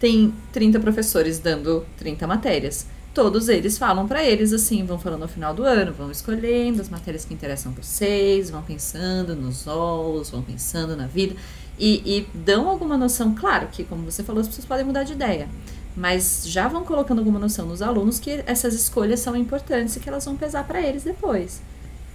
tem 0.00 0.34
30 0.52 0.80
professores 0.80 1.38
dando 1.38 1.86
30 1.96 2.26
matérias. 2.26 2.86
Todos 3.14 3.48
eles 3.48 3.78
falam 3.78 4.08
para 4.08 4.24
eles 4.24 4.52
assim, 4.52 4.84
vão 4.84 4.98
falando 4.98 5.20
no 5.20 5.28
final 5.28 5.54
do 5.54 5.62
ano, 5.62 5.92
vão 5.92 6.10
escolhendo 6.10 6.82
as 6.82 6.88
matérias 6.88 7.24
que 7.24 7.32
interessam 7.32 7.72
vocês, 7.72 8.50
vão 8.50 8.60
pensando 8.60 9.36
nos 9.36 9.68
olhos, 9.68 10.30
vão 10.30 10.42
pensando 10.42 10.96
na 10.96 11.06
vida 11.06 11.36
e, 11.78 12.02
e 12.04 12.28
dão 12.34 12.68
alguma 12.68 12.98
noção. 12.98 13.34
Claro 13.34 13.68
que, 13.68 13.84
como 13.84 14.10
você 14.10 14.22
falou, 14.22 14.40
as 14.40 14.48
pessoas 14.48 14.66
podem 14.66 14.84
mudar 14.84 15.04
de 15.04 15.12
ideia, 15.12 15.48
mas 15.96 16.42
já 16.44 16.66
vão 16.66 16.84
colocando 16.84 17.20
alguma 17.20 17.38
noção 17.38 17.66
nos 17.66 17.80
alunos 17.80 18.18
que 18.18 18.42
essas 18.46 18.74
escolhas 18.74 19.20
são 19.20 19.36
importantes 19.36 19.94
e 19.96 20.00
que 20.00 20.08
elas 20.08 20.24
vão 20.24 20.36
pesar 20.36 20.64
para 20.64 20.82
eles 20.82 21.04
depois. 21.04 21.62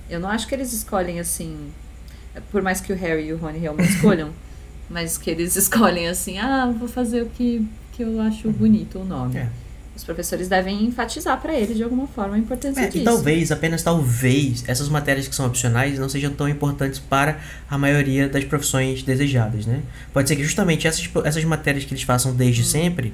Eu 0.10 0.20
não 0.20 0.28
acho 0.28 0.48
que 0.48 0.54
eles 0.54 0.74
escolhem 0.74 1.20
assim, 1.20 1.72
por 2.52 2.62
mais 2.62 2.80
que 2.82 2.94
o 2.94 2.96
Harry 2.96 3.28
e 3.28 3.34
o 3.34 3.38
Rony 3.38 3.60
realmente 3.60 3.90
escolham, 3.90 4.30
mas 4.90 5.18
que 5.18 5.30
eles 5.30 5.56
escolhem 5.56 6.08
assim, 6.08 6.38
ah, 6.38 6.74
vou 6.78 6.88
fazer 6.88 7.22
o 7.22 7.26
que, 7.28 7.66
que 7.94 8.04
eu 8.04 8.20
acho 8.22 8.50
bonito 8.52 9.00
o 9.00 9.06
nome. 9.06 9.38
É. 9.38 9.48
Os 9.96 10.04
professores 10.06 10.48
devem 10.48 10.86
enfatizar 10.86 11.42
para 11.42 11.54
eles 11.54 11.76
de 11.76 11.84
alguma 11.84 12.08
forma 12.08 12.36
a 12.36 12.38
importância 12.40 12.80
É, 12.80 12.86
disso. 12.86 13.00
e 13.00 13.04
talvez, 13.04 13.52
apenas 13.52 13.84
talvez, 13.84 14.64
essas 14.66 14.88
matérias 14.88 15.28
que 15.28 15.36
são 15.36 15.46
opcionais 15.46 16.00
não 16.00 16.08
sejam 16.08 16.32
tão 16.32 16.48
importantes 16.48 17.00
para 17.00 17.38
a 17.70 17.78
maioria 17.78 18.30
das 18.30 18.46
profissões 18.46 19.04
desejadas, 19.04 19.66
né? 19.66 19.82
Pode 20.14 20.30
ser 20.30 20.38
que 20.38 20.44
justamente 20.44 20.88
essas, 20.88 21.10
essas 21.26 21.44
matérias 21.44 21.84
que 21.84 21.94
eles 21.94 22.04
façam 22.04 22.34
desde 22.34 22.64
sempre, 22.64 23.14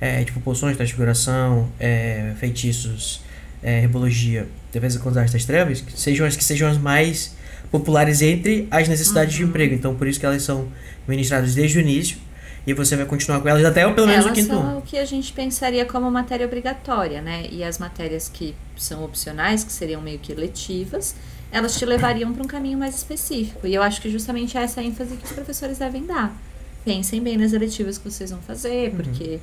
é, 0.00 0.24
tipo 0.24 0.40
poções, 0.40 0.76
transfiguração, 0.76 1.68
é, 1.78 2.32
feitiços, 2.40 3.20
é, 3.62 3.84
herbologia, 3.84 4.48
defesa 4.72 4.98
contra 4.98 5.22
as 5.22 5.30
das 5.30 5.44
trevas, 5.44 5.84
sejam 5.94 6.26
as 6.26 6.34
que 6.36 6.42
sejam 6.42 6.68
as 6.68 6.76
mais 6.76 7.35
populares 7.78 8.22
entre 8.22 8.66
as 8.70 8.88
necessidades 8.88 9.34
de 9.34 9.42
emprego. 9.42 9.74
Então, 9.74 9.94
por 9.94 10.06
isso 10.06 10.18
que 10.18 10.26
elas 10.26 10.42
são 10.42 10.68
ministradas 11.06 11.54
desde 11.54 11.78
o 11.78 11.80
início 11.80 12.18
e 12.66 12.74
você 12.74 12.96
vai 12.96 13.06
continuar 13.06 13.40
com 13.40 13.48
elas 13.48 13.64
até 13.64 13.88
pelo 13.92 14.06
menos 14.08 14.24
o 14.24 14.28
Elas 14.28 14.38
quinto 14.38 14.52
são 14.54 14.60
ano. 14.60 14.78
o 14.78 14.82
que 14.82 14.98
a 14.98 15.04
gente 15.04 15.32
pensaria 15.32 15.84
como 15.84 16.10
matéria 16.10 16.44
obrigatória, 16.44 17.22
né? 17.22 17.46
E 17.50 17.62
as 17.62 17.78
matérias 17.78 18.28
que 18.28 18.56
são 18.76 19.04
opcionais, 19.04 19.62
que 19.62 19.72
seriam 19.72 20.02
meio 20.02 20.18
que 20.18 20.34
letivas, 20.34 21.14
elas 21.52 21.78
te 21.78 21.86
levariam 21.86 22.32
para 22.32 22.42
um 22.42 22.46
caminho 22.46 22.76
mais 22.76 22.96
específico. 22.96 23.66
E 23.68 23.74
eu 23.74 23.82
acho 23.82 24.00
que 24.00 24.10
justamente 24.10 24.58
essa 24.58 24.80
é 24.80 24.84
a 24.84 24.86
ênfase 24.86 25.16
que 25.16 25.24
os 25.24 25.32
professores 25.32 25.78
devem 25.78 26.04
dar. 26.04 26.36
Pensem 26.84 27.22
bem 27.22 27.36
nas 27.36 27.52
eletivas 27.52 27.98
que 27.98 28.10
vocês 28.10 28.30
vão 28.30 28.40
fazer, 28.40 28.92
porque, 28.96 29.38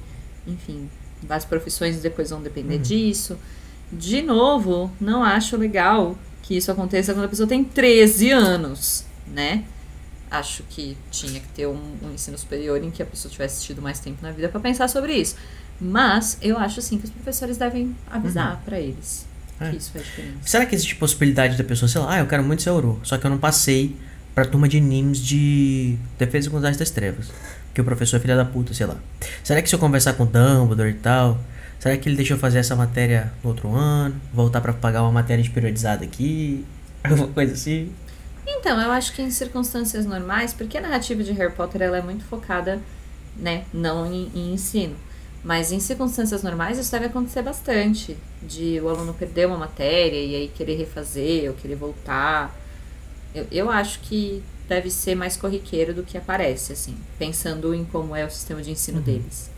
enfim, 0.46 0.90
as 1.30 1.46
profissões 1.46 2.02
depois 2.02 2.30
vão 2.30 2.42
depender 2.42 2.78
disso. 2.78 3.38
De 3.92 4.22
novo, 4.22 4.92
não 5.00 5.24
acho 5.24 5.56
legal 5.56 6.18
que 6.44 6.56
isso 6.56 6.72
aconteça 6.72 7.14
quando 7.14 7.26
a 7.26 7.30
pessoa 7.30 7.48
tem 7.48 7.64
13 7.64 8.30
anos, 8.32 9.06
né? 9.26 9.64
Acho 10.30 10.62
que 10.70 10.96
tinha 11.10 11.40
que 11.40 11.48
ter 11.50 11.68
um, 11.68 11.80
um 12.04 12.12
ensino 12.14 12.38
superior 12.38 12.84
em 12.84 12.92
que 12.92 13.02
a 13.02 13.06
pessoa 13.06 13.32
tivesse 13.32 13.64
tido 13.64 13.82
mais 13.82 14.00
tempo 14.00 14.20
na 14.22 14.32
vida 14.32 14.50
para 14.50 14.60
pensar 14.60 14.88
sobre 14.88 15.14
isso. 15.16 15.36
Mas 15.80 16.38
eu 16.42 16.58
acho 16.58 16.82
sim 16.82 16.98
que 17.00 17.06
os 17.06 17.12
professores 17.12 17.58
devem 17.58 17.96
avisar 18.12 18.62
pra 18.64 18.80
eles 18.80 19.26
É. 19.60 19.70
que 19.70 19.78
isso 19.78 19.92
faz 19.92 20.06
diferença. 20.06 20.38
Será 20.46 20.66
que 20.66 20.76
existe 20.76 20.96
possibilidade 20.96 21.58
da 21.58 21.64
pessoa, 21.64 21.90
sei 21.90 22.02
lá, 22.02 22.14
ah, 22.16 22.20
eu 22.20 22.28
quero 22.28 22.44
muito 22.44 22.62
ser 22.62 22.70
Uru, 22.72 23.00
só 23.04 23.18
que 23.18 23.26
eu 23.26 23.32
não 23.32 23.38
passei 23.38 23.96
pra 24.36 24.46
turma 24.46 24.68
de 24.68 24.80
NIMS 24.80 25.20
de 25.20 25.98
Defesa 26.18 26.50
contra 26.50 26.70
as 26.70 26.78
das 26.78 26.90
Trevas. 26.90 27.28
Que 27.74 27.82
o 27.82 27.84
professor 27.84 28.18
é 28.18 28.20
filha 28.20 28.36
da 28.36 28.46
puta, 28.46 28.74
sei 28.74 28.86
lá. 28.86 28.98
Será 29.44 29.62
que 29.62 29.70
se 29.70 29.74
eu 29.76 29.80
conversar 29.80 30.14
com 30.14 30.24
o 30.24 30.26
Dumbledore 30.28 30.90
e 30.90 30.94
tal, 30.96 31.40
será 31.84 31.98
que 31.98 32.08
ele 32.08 32.16
deixa 32.16 32.34
eu 32.34 32.38
fazer 32.38 32.60
essa 32.60 32.78
matéria 32.78 33.34
no 33.44 33.50
outro 33.50 33.76
ano? 33.76 34.16
Voltar 34.34 34.62
pra 34.62 34.72
pagar 34.72 35.02
uma 35.02 35.12
matéria 35.12 35.44
de 35.44 35.50
periodizada 35.50 36.06
aqui? 36.06 36.66
Alguma 37.04 37.28
coisa 37.36 37.52
assim? 37.52 37.92
Então, 38.48 38.80
eu 38.82 38.90
acho 38.90 39.12
que 39.12 39.22
em 39.22 39.30
circunstâncias 39.30 40.06
normais, 40.06 40.54
porque 40.54 40.78
a 40.78 40.82
narrativa 40.82 41.22
de 41.22 41.34
Harry 41.34 41.52
Potter 41.52 41.82
ela 41.82 41.98
é 41.98 42.02
muito 42.02 42.24
focada, 42.24 42.80
né, 43.36 43.66
não 43.74 44.06
em, 44.06 44.32
em 44.34 44.54
ensino. 44.54 44.96
Mas 45.44 45.74
em 45.74 45.80
circunstâncias 45.82 46.42
normais 46.42 46.80
isso 46.80 46.90
deve 46.90 47.08
acontecer 47.08 47.42
bastante. 47.42 48.16
De 48.42 48.80
o 48.80 48.88
aluno 48.88 49.14
perder 49.14 49.48
uma 49.48 49.58
matéria 49.58 50.18
e 50.18 50.36
aí 50.38 50.48
querer 50.48 50.78
refazer 50.78 51.50
ou 51.50 51.54
querer 51.58 51.76
voltar. 51.76 52.58
Eu, 53.36 53.46
eu 53.52 53.70
acho 53.70 54.00
que 54.00 54.42
deve 54.70 54.90
ser 54.90 55.16
mais 55.16 55.36
corriqueiro 55.36 55.94
do 55.94 56.04
que 56.04 56.18
aparece, 56.18 56.72
assim, 56.72 56.96
pensando 57.20 57.76
em 57.76 57.84
como 57.84 58.16
é 58.16 58.26
o 58.26 58.30
sistema 58.30 58.62
de 58.62 58.72
ensino 58.72 59.02
deles. 59.02 59.52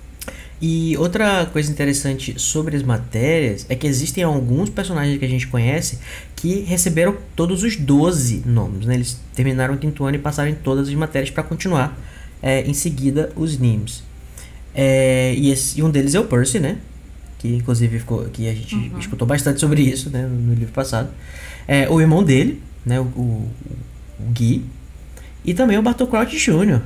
E 0.62 0.96
outra 0.98 1.46
coisa 1.48 1.70
interessante 1.70 2.40
sobre 2.40 2.78
as 2.78 2.82
matérias 2.84 3.66
é 3.68 3.76
que 3.76 3.86
existem 3.86 4.24
alguns 4.24 4.70
personagens 4.70 5.20
que 5.20 5.26
a 5.26 5.28
gente 5.28 5.48
conhece 5.48 6.00
que 6.36 6.62
receberam 6.62 7.18
todos 7.36 7.62
os 7.62 7.76
12 7.76 8.44
nomes, 8.46 8.86
né? 8.86 8.96
Eles 8.96 9.20
terminaram 9.36 9.74
o 9.76 9.78
quinto 9.78 10.06
ano 10.06 10.16
e 10.16 10.20
passaram 10.20 10.50
em 10.50 10.56
todas 10.56 10.88
as 10.88 10.94
matérias 10.96 11.30
para 11.30 11.44
continuar 11.44 12.00
é, 12.42 12.62
em 12.62 12.74
seguida 12.74 13.32
os 13.36 13.58
NIMS. 13.58 14.04
É, 14.74 15.34
e, 15.38 15.52
esse- 15.52 15.80
e 15.80 15.84
um 15.84 15.90
deles 15.90 16.16
é 16.16 16.20
o 16.20 16.26
Percy, 16.26 16.60
né? 16.60 16.78
Que 17.40 17.56
inclusive 17.56 18.00
ficou, 18.00 18.24
que 18.26 18.48
a 18.48 18.54
gente 18.54 18.92
escutou 19.00 19.28
bastante 19.28 19.60
sobre 19.60 19.82
isso 19.82 20.10
né, 20.10 20.26
no 20.26 20.54
livro 20.54 20.74
passado. 20.74 21.10
É, 21.68 21.90
o 21.90 22.00
irmão 22.00 22.24
dele, 22.24 22.62
né? 22.86 23.00
O, 23.00 23.04
o, 23.04 23.52
o 24.20 24.32
Gui. 24.32 24.64
E 25.44 25.54
também 25.54 25.78
o 25.78 25.82
Bartol 25.82 26.08
Crouch 26.08 26.36
Jr. 26.38 26.82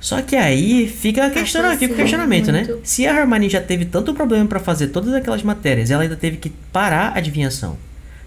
Só 0.00 0.22
que 0.22 0.34
aí 0.34 0.88
fica, 0.88 1.24
a 1.24 1.26
Acho 1.26 1.76
fica 1.76 1.92
o 1.92 1.96
questionamento, 1.96 2.50
né? 2.50 2.64
muito- 2.64 2.80
Se 2.82 3.06
a 3.06 3.14
Hermione 3.20 3.50
já 3.50 3.60
teve 3.60 3.84
tanto 3.84 4.14
problema 4.14 4.46
pra 4.46 4.58
fazer 4.58 4.88
todas 4.88 5.12
aquelas 5.12 5.42
matérias, 5.42 5.90
ela 5.90 6.02
ainda 6.02 6.16
teve 6.16 6.38
que 6.38 6.48
parar 6.72 7.08
a 7.14 7.18
adivinhação. 7.18 7.76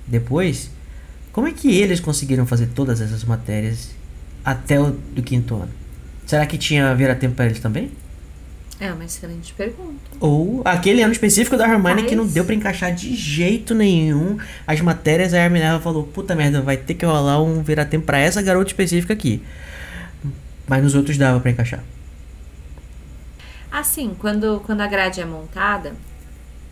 Depois, 0.05 0.69
como 1.32 1.47
é 1.47 1.51
que 1.51 1.76
eles 1.76 1.99
conseguiram 1.99 2.45
fazer 2.45 2.67
todas 2.76 3.01
essas 3.01 3.24
matérias 3.24 3.89
até 4.45 4.80
o 4.80 4.91
do 4.91 5.24
quinto 5.24 5.55
ano? 5.55 5.71
Será 6.28 6.45
que 6.45 6.57
tinha 6.59 6.93
vira-tempo 6.93 7.36
pra 7.36 7.45
eles 7.45 7.59
também? 7.59 7.91
É 8.80 8.91
uma 8.91 9.05
excelente 9.05 9.53
pergunta. 9.53 9.93
Ou 10.19 10.61
aquele 10.65 11.01
ano 11.01 11.11
específico 11.13 11.57
da 11.57 11.67
Hermione 11.67 12.03
que 12.03 12.15
não 12.15 12.26
Mas- 12.26 12.34
deu 12.34 12.43
pra 12.45 12.53
encaixar 12.53 12.93
de 12.93 13.15
jeito 13.15 13.74
nenhum 13.74 14.38
as 14.67 14.80
matérias, 14.82 15.34
a 15.34 15.38
Hermione 15.39 15.82
falou, 15.82 16.03
puta 16.03 16.36
merda, 16.36 16.61
vai 16.61 16.78
ter 16.78 16.93
que 16.93 17.05
rolar 17.05 17.41
um 17.41 17.63
vira-tempo 17.63 18.05
pra 18.05 18.19
essa 18.19 18.41
garota 18.41 18.69
específica 18.69 19.13
aqui. 19.13 19.41
Mas 20.68 20.84
nos 20.84 20.95
outros 20.95 21.18
dava 21.18 21.39
pra 21.39 21.51
encaixar. 21.51 21.84
Assim, 23.72 24.16
quando, 24.20 24.61
quando 24.66 24.82
a 24.82 24.88
grade 24.88 25.20
é 25.20 25.26
montada. 25.26 25.93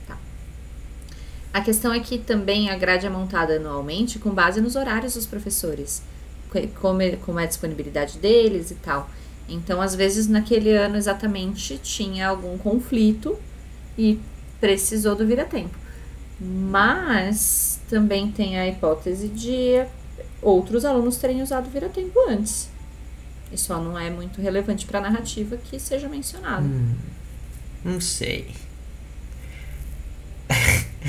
Tá. 0.07 0.17
A 1.53 1.61
questão 1.61 1.93
é 1.93 1.99
que 1.99 2.17
também 2.17 2.69
a 2.69 2.77
grade 2.77 3.05
é 3.05 3.09
montada 3.09 3.55
anualmente 3.55 4.19
com 4.19 4.29
base 4.31 4.61
nos 4.61 4.75
horários 4.75 5.15
dos 5.15 5.25
professores. 5.25 6.03
co- 6.49 6.67
Como 6.79 7.01
é, 7.01 7.15
como 7.15 7.39
é 7.39 7.43
a 7.43 7.47
disponibilidade 7.47 8.17
deles 8.19 8.71
e 8.71 8.75
tal. 8.75 9.09
Então, 9.49 9.81
às 9.81 9.95
vezes, 9.95 10.27
naquele 10.27 10.71
ano 10.71 10.95
exatamente 10.95 11.77
tinha 11.79 12.27
algum 12.29 12.57
conflito 12.57 13.37
e 13.97 14.19
precisou 14.61 15.15
do 15.15 15.25
vira-tempo. 15.25 15.75
Mas 16.39 17.79
também 17.89 18.31
tem 18.31 18.57
a 18.59 18.67
hipótese 18.67 19.27
de 19.27 19.83
outros 20.41 20.85
alunos 20.85 21.17
terem 21.17 21.41
usado 21.41 21.69
vira-tempo 21.69 22.17
antes. 22.29 22.69
E 23.51 23.57
só 23.57 23.79
não 23.81 23.97
é 23.99 24.09
muito 24.09 24.41
relevante 24.41 24.85
para 24.85 24.99
a 24.99 25.01
narrativa 25.01 25.57
que 25.57 25.79
seja 25.79 26.07
mencionado. 26.07 26.69
Não 27.83 27.99
sei. 27.99 28.47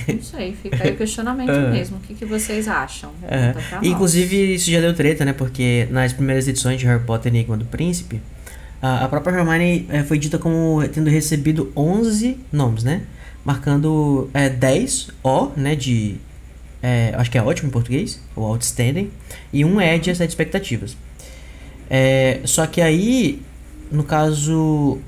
Não 0.09 0.23
sei, 0.23 0.55
fica 0.61 0.83
aí 0.83 0.93
o 0.93 0.97
questionamento 0.97 1.51
É. 1.51 1.69
mesmo. 1.71 1.99
O 1.99 2.01
que, 2.01 2.15
que 2.15 2.25
vocês 2.25 2.67
acham? 2.67 3.11
É. 3.23 3.53
Nós. 3.53 3.83
Inclusive, 3.83 4.55
isso 4.55 4.71
já 4.71 4.81
deu 4.81 4.95
treta, 4.95 5.25
né? 5.25 5.33
Porque 5.33 5.87
nas 5.91 6.13
primeiras 6.13 6.49
edições 6.49 6.81
de 6.81 6.87
Harry 6.87 7.05
Potter 7.05 7.33
e 7.33 7.37
Enigma 7.37 7.57
do 7.57 7.65
Príncipe, 7.67 8.21
a, 8.81 9.05
a 9.05 9.09
própria 9.09 9.37
Hermione 9.39 9.87
eh, 9.91 10.03
foi 10.03 10.19
dita 10.19 10.39
como 10.39 10.83
tendo 10.93 11.11
recebido 11.11 11.71
11 11.77 12.39
nomes, 12.51 12.83
né? 12.85 13.03
Marcando 13.45 14.31
eh, 14.33 14.49
10 14.49 15.11
O, 15.23 15.51
né? 15.57 15.75
De. 15.77 16.17
eh, 16.83 17.13
acho 17.17 17.31
que 17.31 17.37
é 17.37 17.43
ótimo 17.43 17.69
em 17.69 17.73
português, 17.73 18.21
ou 18.35 18.45
outstanding, 18.47 19.11
e 19.53 19.65
um 19.65 19.81
E 19.81 19.99
de 19.99 20.11
as 20.11 20.21
expectativas. 20.21 20.97
É, 21.95 22.41
só 22.47 22.67
que 22.67 22.81
aí, 22.81 23.43
no 23.91 24.03
caso, 24.03 24.99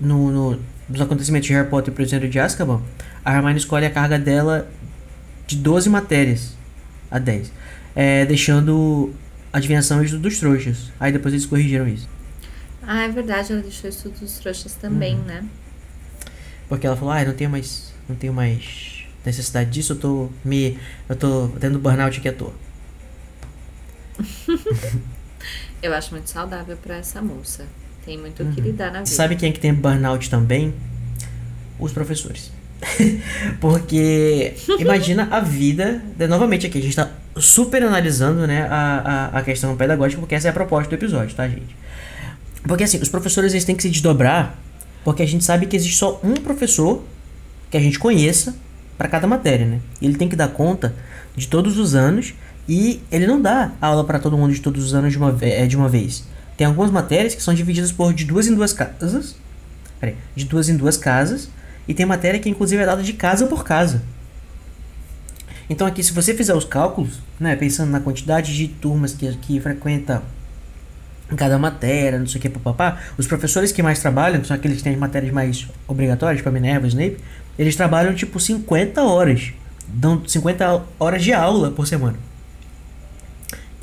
no, 0.00 0.30
no- 0.30 0.60
nos 0.88 1.00
acontecimentos 1.00 1.48
de 1.48 1.52
Harry 1.54 1.68
Potter 1.68 1.88
e 1.88 1.92
o 1.92 1.94
Prisioneiro 1.96 2.30
de 2.30 2.38
Azkaban, 2.38 2.80
a 3.24 3.34
Hermione 3.34 3.58
escolhe 3.58 3.84
a 3.84 3.90
carga 3.90 4.16
dela 4.16 4.68
de 5.46 5.56
12 5.56 5.88
matérias 5.90 6.54
a 7.10 7.18
10. 7.18 7.50
É, 7.96 8.24
deixando 8.26 9.12
adivinhação 9.52 10.04
isso 10.04 10.16
dos 10.18 10.38
trouxas. 10.38 10.92
Aí 11.00 11.10
depois 11.10 11.34
eles 11.34 11.46
corrigiram 11.46 11.88
isso. 11.88 12.08
Ah, 12.86 13.02
é 13.04 13.08
verdade, 13.08 13.52
ela 13.52 13.62
deixou 13.62 13.90
isso 13.90 14.08
dos 14.10 14.38
trouxas 14.38 14.74
também, 14.74 15.16
Uhum. 15.16 15.24
né? 15.24 15.44
Porque 16.68 16.86
ela 16.86 16.96
falou, 16.96 17.12
ah, 17.12 17.22
eu 17.22 17.28
não 17.28 17.34
tenho 17.34 17.50
mais. 17.50 17.92
Não 18.08 18.14
tenho 18.14 18.32
mais 18.32 19.04
necessidade 19.24 19.70
disso, 19.70 19.94
eu 19.94 19.96
tô 19.96 20.28
me. 20.44 20.78
Eu 21.08 21.16
tô 21.16 21.48
tendo 21.58 21.78
burnout 21.78 22.18
aqui 22.18 22.28
à 22.28 22.32
toa. 22.32 22.52
Eu 25.84 25.92
acho 25.92 26.12
muito 26.12 26.30
saudável 26.30 26.78
pra 26.78 26.96
essa 26.96 27.20
moça. 27.20 27.66
Tem 28.06 28.16
muito 28.16 28.42
o 28.42 28.50
que 28.50 28.58
lidar 28.58 28.86
na 28.86 29.00
vida. 29.00 29.10
Sabe 29.10 29.36
quem 29.36 29.50
é 29.50 29.52
que 29.52 29.60
tem 29.60 29.74
burnout 29.74 30.30
também? 30.30 30.72
Os 31.78 31.92
professores. 31.92 32.50
Porque 33.60 34.54
imagina 34.78 35.28
a 35.30 35.40
vida. 35.40 36.02
né, 36.18 36.26
Novamente 36.26 36.66
aqui, 36.66 36.78
a 36.78 36.80
gente 36.80 36.96
tá 36.96 37.10
super 37.36 37.82
analisando, 37.82 38.46
né, 38.46 38.62
a, 38.62 39.30
a, 39.34 39.38
a 39.40 39.42
questão 39.42 39.76
pedagógica, 39.76 40.20
porque 40.20 40.34
essa 40.34 40.48
é 40.48 40.50
a 40.50 40.54
proposta 40.54 40.88
do 40.88 40.94
episódio, 40.94 41.36
tá, 41.36 41.46
gente? 41.46 41.76
Porque 42.62 42.84
assim, 42.84 42.98
os 42.98 43.10
professores 43.10 43.52
eles 43.52 43.66
têm 43.66 43.76
que 43.76 43.82
se 43.82 43.90
desdobrar, 43.90 44.56
porque 45.04 45.22
a 45.22 45.26
gente 45.26 45.44
sabe 45.44 45.66
que 45.66 45.76
existe 45.76 45.96
só 45.96 46.18
um 46.24 46.34
professor 46.34 47.04
que 47.70 47.76
a 47.76 47.80
gente 47.80 47.98
conheça 47.98 48.54
para 48.96 49.08
cada 49.08 49.26
matéria, 49.26 49.66
né? 49.66 49.80
Ele 50.00 50.16
tem 50.16 50.28
que 50.28 50.36
dar 50.36 50.48
conta 50.48 50.94
de 51.36 51.46
todos 51.46 51.76
os 51.76 51.94
anos 51.94 52.32
e 52.68 53.02
ele 53.10 53.26
não 53.26 53.40
dá 53.40 53.72
aula 53.80 54.04
para 54.04 54.18
todo 54.18 54.36
mundo 54.36 54.54
de 54.54 54.60
todos 54.60 54.84
os 54.84 54.94
anos 54.94 55.12
de 55.12 55.18
uma, 55.18 55.36
é, 55.40 55.66
de 55.66 55.76
uma 55.76 55.88
vez. 55.88 56.24
Tem 56.56 56.66
algumas 56.66 56.90
matérias 56.90 57.34
que 57.34 57.42
são 57.42 57.52
divididas 57.52 57.92
por 57.92 58.12
de 58.14 58.24
duas 58.24 58.46
em 58.46 58.54
duas 58.54 58.72
casas. 58.72 59.36
Peraí, 60.00 60.16
de 60.34 60.44
duas 60.44 60.68
em 60.68 60.76
duas 60.76 60.96
casas. 60.96 61.48
E 61.86 61.92
tem 61.92 62.06
matéria 62.06 62.40
que 62.40 62.48
inclusive 62.48 62.82
é 62.82 62.86
dada 62.86 63.02
de 63.02 63.12
casa 63.12 63.46
por 63.46 63.64
casa. 63.64 64.02
Então 65.68 65.86
aqui, 65.86 66.02
se 66.02 66.12
você 66.12 66.34
fizer 66.34 66.54
os 66.54 66.64
cálculos, 66.64 67.20
né, 67.40 67.56
pensando 67.56 67.90
na 67.90 68.00
quantidade 68.00 68.54
de 68.54 68.68
turmas 68.68 69.14
que, 69.14 69.30
que 69.36 69.60
frequenta 69.60 70.22
cada 71.36 71.58
matéria, 71.58 72.18
não 72.18 72.26
sei 72.26 72.38
o 72.38 72.42
que, 72.42 72.48
papapá, 72.48 73.00
os 73.16 73.26
professores 73.26 73.72
que 73.72 73.82
mais 73.82 73.98
trabalham, 73.98 74.44
são 74.44 74.54
aqueles 74.54 74.78
que 74.78 74.84
têm 74.84 74.92
as 74.92 74.98
matérias 74.98 75.32
mais 75.32 75.66
obrigatórias, 75.88 76.42
para 76.42 76.52
Minerva, 76.52 76.86
Snape, 76.86 77.16
eles 77.58 77.74
trabalham 77.74 78.14
tipo 78.14 78.38
50 78.38 79.02
horas. 79.02 79.52
Dão 79.88 80.22
50 80.26 80.82
horas 80.98 81.22
de 81.22 81.32
aula 81.32 81.70
por 81.70 81.86
semana. 81.86 82.18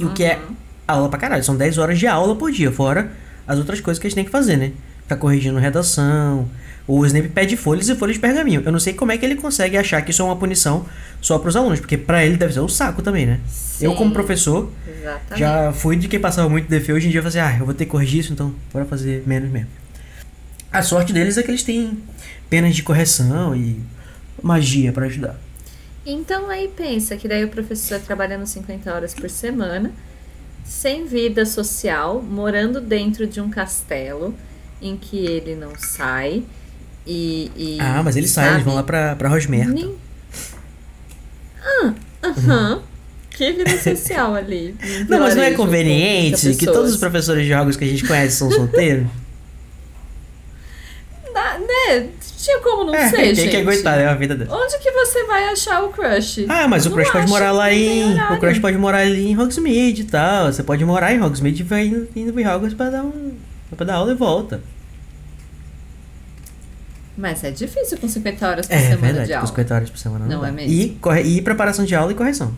E 0.01 0.05
o 0.05 0.13
que 0.13 0.23
é 0.23 0.39
aula 0.87 1.09
pra 1.09 1.19
caralho, 1.19 1.43
são 1.43 1.55
10 1.55 1.77
horas 1.77 1.99
de 1.99 2.07
aula 2.07 2.35
por 2.35 2.51
dia, 2.51 2.71
fora 2.71 3.11
as 3.47 3.57
outras 3.57 3.81
coisas 3.81 3.99
que 3.99 4.07
eles 4.07 4.13
têm 4.13 4.23
que 4.23 4.31
fazer, 4.31 4.57
né? 4.57 4.71
Ficar 5.03 5.17
corrigindo 5.17 5.59
redação. 5.59 6.47
O 6.87 7.05
Snape 7.05 7.29
pede 7.29 7.55
folhas 7.55 7.87
e 7.89 7.95
folhas 7.95 8.15
de 8.15 8.19
pergaminho. 8.21 8.61
Eu 8.65 8.71
não 8.71 8.79
sei 8.79 8.93
como 8.93 9.11
é 9.11 9.17
que 9.17 9.25
ele 9.25 9.35
consegue 9.35 9.77
achar 9.77 10.01
que 10.01 10.11
isso 10.11 10.21
é 10.21 10.25
uma 10.25 10.35
punição 10.35 10.85
só 11.21 11.37
pros 11.37 11.55
alunos, 11.55 11.79
porque 11.79 11.97
pra 11.97 12.25
ele 12.25 12.37
deve 12.37 12.53
ser 12.53 12.59
o 12.59 12.67
saco 12.67 13.01
também, 13.01 13.25
né? 13.25 13.39
Eu, 13.79 13.93
como 13.93 14.09
Sim. 14.09 14.13
professor, 14.13 14.71
Exatamente. 14.87 15.39
já 15.39 15.73
fui 15.73 15.95
de 15.95 16.07
quem 16.07 16.19
passava 16.19 16.49
muito 16.49 16.67
DF. 16.67 16.93
Hoje 16.93 17.07
em 17.07 17.11
dia 17.11 17.19
eu 17.19 17.23
falei 17.23 17.39
assim, 17.39 17.55
ah, 17.55 17.59
eu 17.59 17.65
vou 17.65 17.73
ter 17.73 17.85
que 17.85 17.91
corrigir 17.91 18.21
isso, 18.21 18.33
então 18.33 18.53
bora 18.73 18.85
fazer 18.85 19.23
menos 19.25 19.49
mesmo. 19.49 19.67
A 20.71 20.81
sorte 20.81 21.11
deles 21.13 21.37
é 21.37 21.43
que 21.43 21.51
eles 21.51 21.63
têm 21.63 21.97
penas 22.49 22.75
de 22.75 22.83
correção 22.83 23.55
e 23.55 23.79
magia 24.41 24.91
pra 24.91 25.05
ajudar. 25.05 25.35
Então 26.05 26.49
aí 26.49 26.67
pensa 26.67 27.15
que 27.15 27.27
daí 27.27 27.43
o 27.43 27.49
professor 27.49 27.99
trabalhando 27.99 28.45
50 28.45 28.93
horas 28.93 29.13
por 29.13 29.29
semana, 29.29 29.91
sem 30.63 31.05
vida 31.05 31.45
social, 31.45 32.21
morando 32.21 32.81
dentro 32.81 33.27
de 33.27 33.39
um 33.39 33.49
castelo 33.49 34.33
em 34.81 34.97
que 34.97 35.17
ele 35.17 35.55
não 35.55 35.73
sai 35.77 36.43
e. 37.05 37.51
e, 37.55 37.77
ah, 37.79 38.01
mas 38.03 38.15
eles 38.15 38.31
saem, 38.31 38.53
eles 38.53 38.63
vão 38.63 38.75
lá 38.75 38.83
pra, 38.83 39.15
pra 39.15 39.29
Rosmerta. 39.29 39.71
Nem... 39.71 39.95
Ah, 41.63 41.93
aham. 42.23 42.83
Que 43.29 43.53
vida 43.53 43.77
social 43.77 44.35
ali. 44.35 44.75
Não, 45.07 45.19
mas 45.19 45.35
não 45.35 45.43
é 45.43 45.51
conveniente 45.51 46.41
30 46.41 46.59
que 46.59 46.65
todos 46.65 46.91
os 46.91 46.97
professores 46.97 47.43
de 47.43 47.49
jogos 47.49 47.77
que 47.77 47.83
a 47.83 47.87
gente 47.87 48.05
conhece 48.05 48.35
são 48.35 48.51
solteiros? 48.51 49.07
Né? 51.33 52.09
Tinha 52.37 52.59
como 52.61 52.85
não 52.85 52.95
é, 52.95 53.09
ser, 53.09 53.17
tem 53.17 53.35
gente. 53.35 53.49
que 53.51 53.57
aguentar, 53.57 53.99
é 53.99 54.07
a 54.07 54.13
vida 54.15 54.35
dela. 54.35 54.57
Onde 54.57 54.77
que 54.79 54.91
você 54.91 55.23
vai 55.25 55.45
achar 55.49 55.83
o 55.83 55.89
crush? 55.89 56.45
Ah, 56.49 56.67
mas 56.67 56.85
o 56.85 56.89
Não 56.89 56.95
Crush 56.97 57.11
pode 57.11 57.27
morar 57.29 57.51
lá 57.51 57.65
não 57.67 57.71
em. 57.73 58.19
O. 58.19 58.39
Crush 58.39 58.59
pode 58.59 58.77
morar 58.77 58.97
ali 58.99 59.27
em 59.29 59.37
Hogsmeade 59.39 60.01
e 60.01 60.05
tal. 60.05 60.51
Você 60.51 60.63
pode 60.63 60.83
morar 60.83 61.13
em 61.13 61.21
Hogsmeade 61.21 61.61
e 61.61 61.63
vai 61.63 61.85
indo, 61.85 62.07
indo 62.15 62.33
pra 62.33 62.55
Hogwarts 62.55 62.73
pra 62.75 62.89
dar 62.89 63.03
um. 63.03 63.33
pra 63.75 63.85
dar 63.85 63.95
aula 63.95 64.11
e 64.11 64.15
volta. 64.15 64.61
Mas 67.17 67.43
é 67.43 67.51
difícil 67.51 67.97
com 67.97 68.07
50 68.07 68.47
horas 68.47 68.67
por 68.67 68.73
É, 68.73 68.79
semana 68.79 68.97
verdade, 69.01 69.27
de 69.27 69.33
com 69.33 69.37
aula. 69.39 69.47
50 69.47 69.75
horas 69.75 69.89
por 69.89 69.97
semana. 69.99 70.25
Não 70.25 70.41
dá. 70.41 70.47
é 70.47 70.51
mesmo? 70.51 70.71
E, 70.73 70.89
corre, 71.01 71.21
e 71.21 71.41
preparação 71.41 71.85
de 71.85 71.93
aula 71.93 72.11
e 72.11 72.15
correção. 72.15 72.53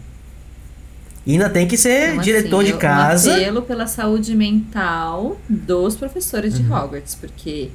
E 1.26 1.34
ainda 1.34 1.50
tem 1.50 1.68
que 1.68 1.78
ser 1.78 2.12
Então, 2.12 2.22
diretor 2.22 2.62
assim, 2.64 2.72
de 2.72 2.78
casa. 2.78 3.32
Um 3.32 3.36
apelo 3.36 3.62
pela 3.64 3.88
saúde 3.88 4.36
mental 4.36 5.38
dos 5.50 5.96
professores 5.96 6.58
Uhum. 6.58 6.64
de 6.66 6.72
Hogwarts, 6.72 7.16
porque 7.16 7.72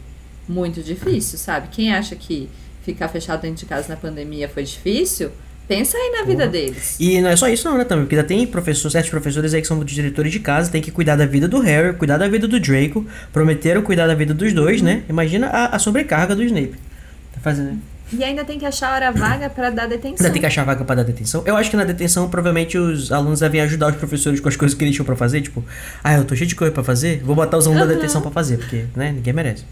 muito 0.49 0.83
difícil, 0.83 1.39
sabe? 1.39 1.69
Quem 1.71 1.93
acha 1.93 2.17
que 2.17 2.49
ficar 2.83 3.09
fechado 3.09 3.43
dentro 3.43 3.59
de 3.59 3.67
casa 3.67 3.89
na 3.89 3.97
pandemia 3.97 4.49
foi 4.49 4.63
difícil, 4.63 5.31
pensa 5.69 5.97
aí 5.97 6.11
na 6.19 6.25
vida 6.25 6.49
deles. 6.49 6.97
E 6.99 7.21
não 7.21 7.29
é 7.29 7.37
só 7.37 7.49
isso 7.49 7.69
não, 7.69 7.77
né, 7.77 7.85
também? 7.85 8.05
Porque 8.05 8.17
ainda 8.17 8.27
tem 8.27 8.47
professor, 8.47 8.91
certos 8.91 9.11
professores 9.11 9.53
aí 9.53 9.61
que 9.61 9.69
são 9.69 9.85
diretores 9.85 10.33
de 10.33 10.41
casa, 10.41 10.71
tem 10.71 10.81
que 10.81 10.91
cuidar 10.91 11.17
da 11.17 11.27
vida 11.27 11.47
do 11.47 11.61
Harry, 11.61 11.95
cuidar 11.95 12.17
da 12.17 12.27
vida 12.27 12.49
do 12.49 12.59
Draco, 12.59 13.07
prometeram 13.33 13.83
cuidar 13.83 14.07
da 14.07 14.15
vida 14.15 14.33
dos 14.33 14.55
dois, 14.55 14.81
né? 14.81 15.03
Imagina 15.09 15.49
a, 15.49 15.77
a 15.77 15.79
sobrecarga 15.79 16.35
do 16.35 16.43
Snape. 16.43 16.75
Tá 17.35 17.41
fazendo... 17.43 17.79
E 18.11 18.25
ainda 18.25 18.43
tem 18.43 18.59
que 18.59 18.65
achar 18.65 18.95
hora 18.95 19.13
vaga 19.13 19.51
pra 19.51 19.69
dar 19.69 19.87
detenção. 19.87 20.25
Ainda 20.25 20.31
tem 20.33 20.41
que 20.41 20.47
achar 20.47 20.65
vaga 20.65 20.83
pra 20.83 20.95
dar 20.95 21.03
detenção. 21.03 21.43
Eu 21.45 21.59
acho 21.59 21.69
que 21.69 21.77
na 21.77 21.85
detenção, 21.85 22.27
provavelmente, 22.31 22.79
os 22.79 23.13
alunos 23.13 23.41
devem 23.41 23.61
ajudar 23.61 23.89
os 23.89 23.97
professores 23.97 24.41
com 24.41 24.49
as 24.49 24.57
coisas 24.57 24.75
que 24.75 24.83
eles 24.83 24.95
tinham 24.95 25.05
pra 25.05 25.15
fazer. 25.15 25.43
Tipo, 25.43 25.63
ah, 26.03 26.15
eu 26.15 26.25
tô 26.25 26.35
cheio 26.35 26.49
de 26.49 26.55
coisa 26.55 26.73
pra 26.73 26.83
fazer, 26.83 27.21
vou 27.23 27.37
botar 27.37 27.59
os 27.59 27.67
alunos 27.67 27.85
da 27.87 27.93
Aham. 27.93 28.01
detenção 28.01 28.23
pra 28.23 28.31
fazer, 28.31 28.57
porque, 28.57 28.87
né, 28.97 29.13
ninguém 29.13 29.35
merece. 29.35 29.63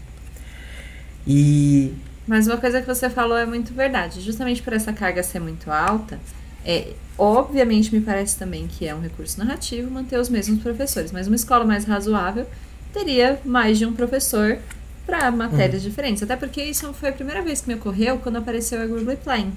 E 1.27 1.93
Mas 2.25 2.47
uma 2.47 2.57
coisa 2.57 2.81
que 2.81 2.87
você 2.87 3.09
falou 3.09 3.37
é 3.37 3.45
muito 3.45 3.73
verdade. 3.73 4.21
Justamente 4.21 4.61
por 4.61 4.73
essa 4.73 4.93
carga 4.93 5.21
ser 5.21 5.39
muito 5.39 5.69
alta, 5.69 6.19
é, 6.65 6.93
obviamente 7.17 7.93
me 7.93 8.01
parece 8.01 8.37
também 8.37 8.67
que 8.67 8.87
é 8.87 8.95
um 8.95 9.01
recurso 9.01 9.37
narrativo 9.39 9.91
manter 9.91 10.17
os 10.19 10.29
mesmos 10.29 10.61
professores. 10.63 11.11
Mas 11.11 11.27
uma 11.27 11.35
escola 11.35 11.65
mais 11.65 11.85
razoável 11.85 12.47
teria 12.93 13.39
mais 13.45 13.77
de 13.77 13.85
um 13.85 13.93
professor 13.93 14.57
para 15.05 15.29
matérias 15.31 15.81
diferentes. 15.81 16.23
Até 16.23 16.35
porque 16.35 16.61
isso 16.63 16.91
foi 16.93 17.09
a 17.09 17.13
primeira 17.13 17.41
vez 17.41 17.61
que 17.61 17.67
me 17.67 17.75
ocorreu 17.75 18.17
quando 18.19 18.37
apareceu 18.37 18.81
a 18.81 18.85
Gurley 18.85 19.17
Plank 19.17 19.53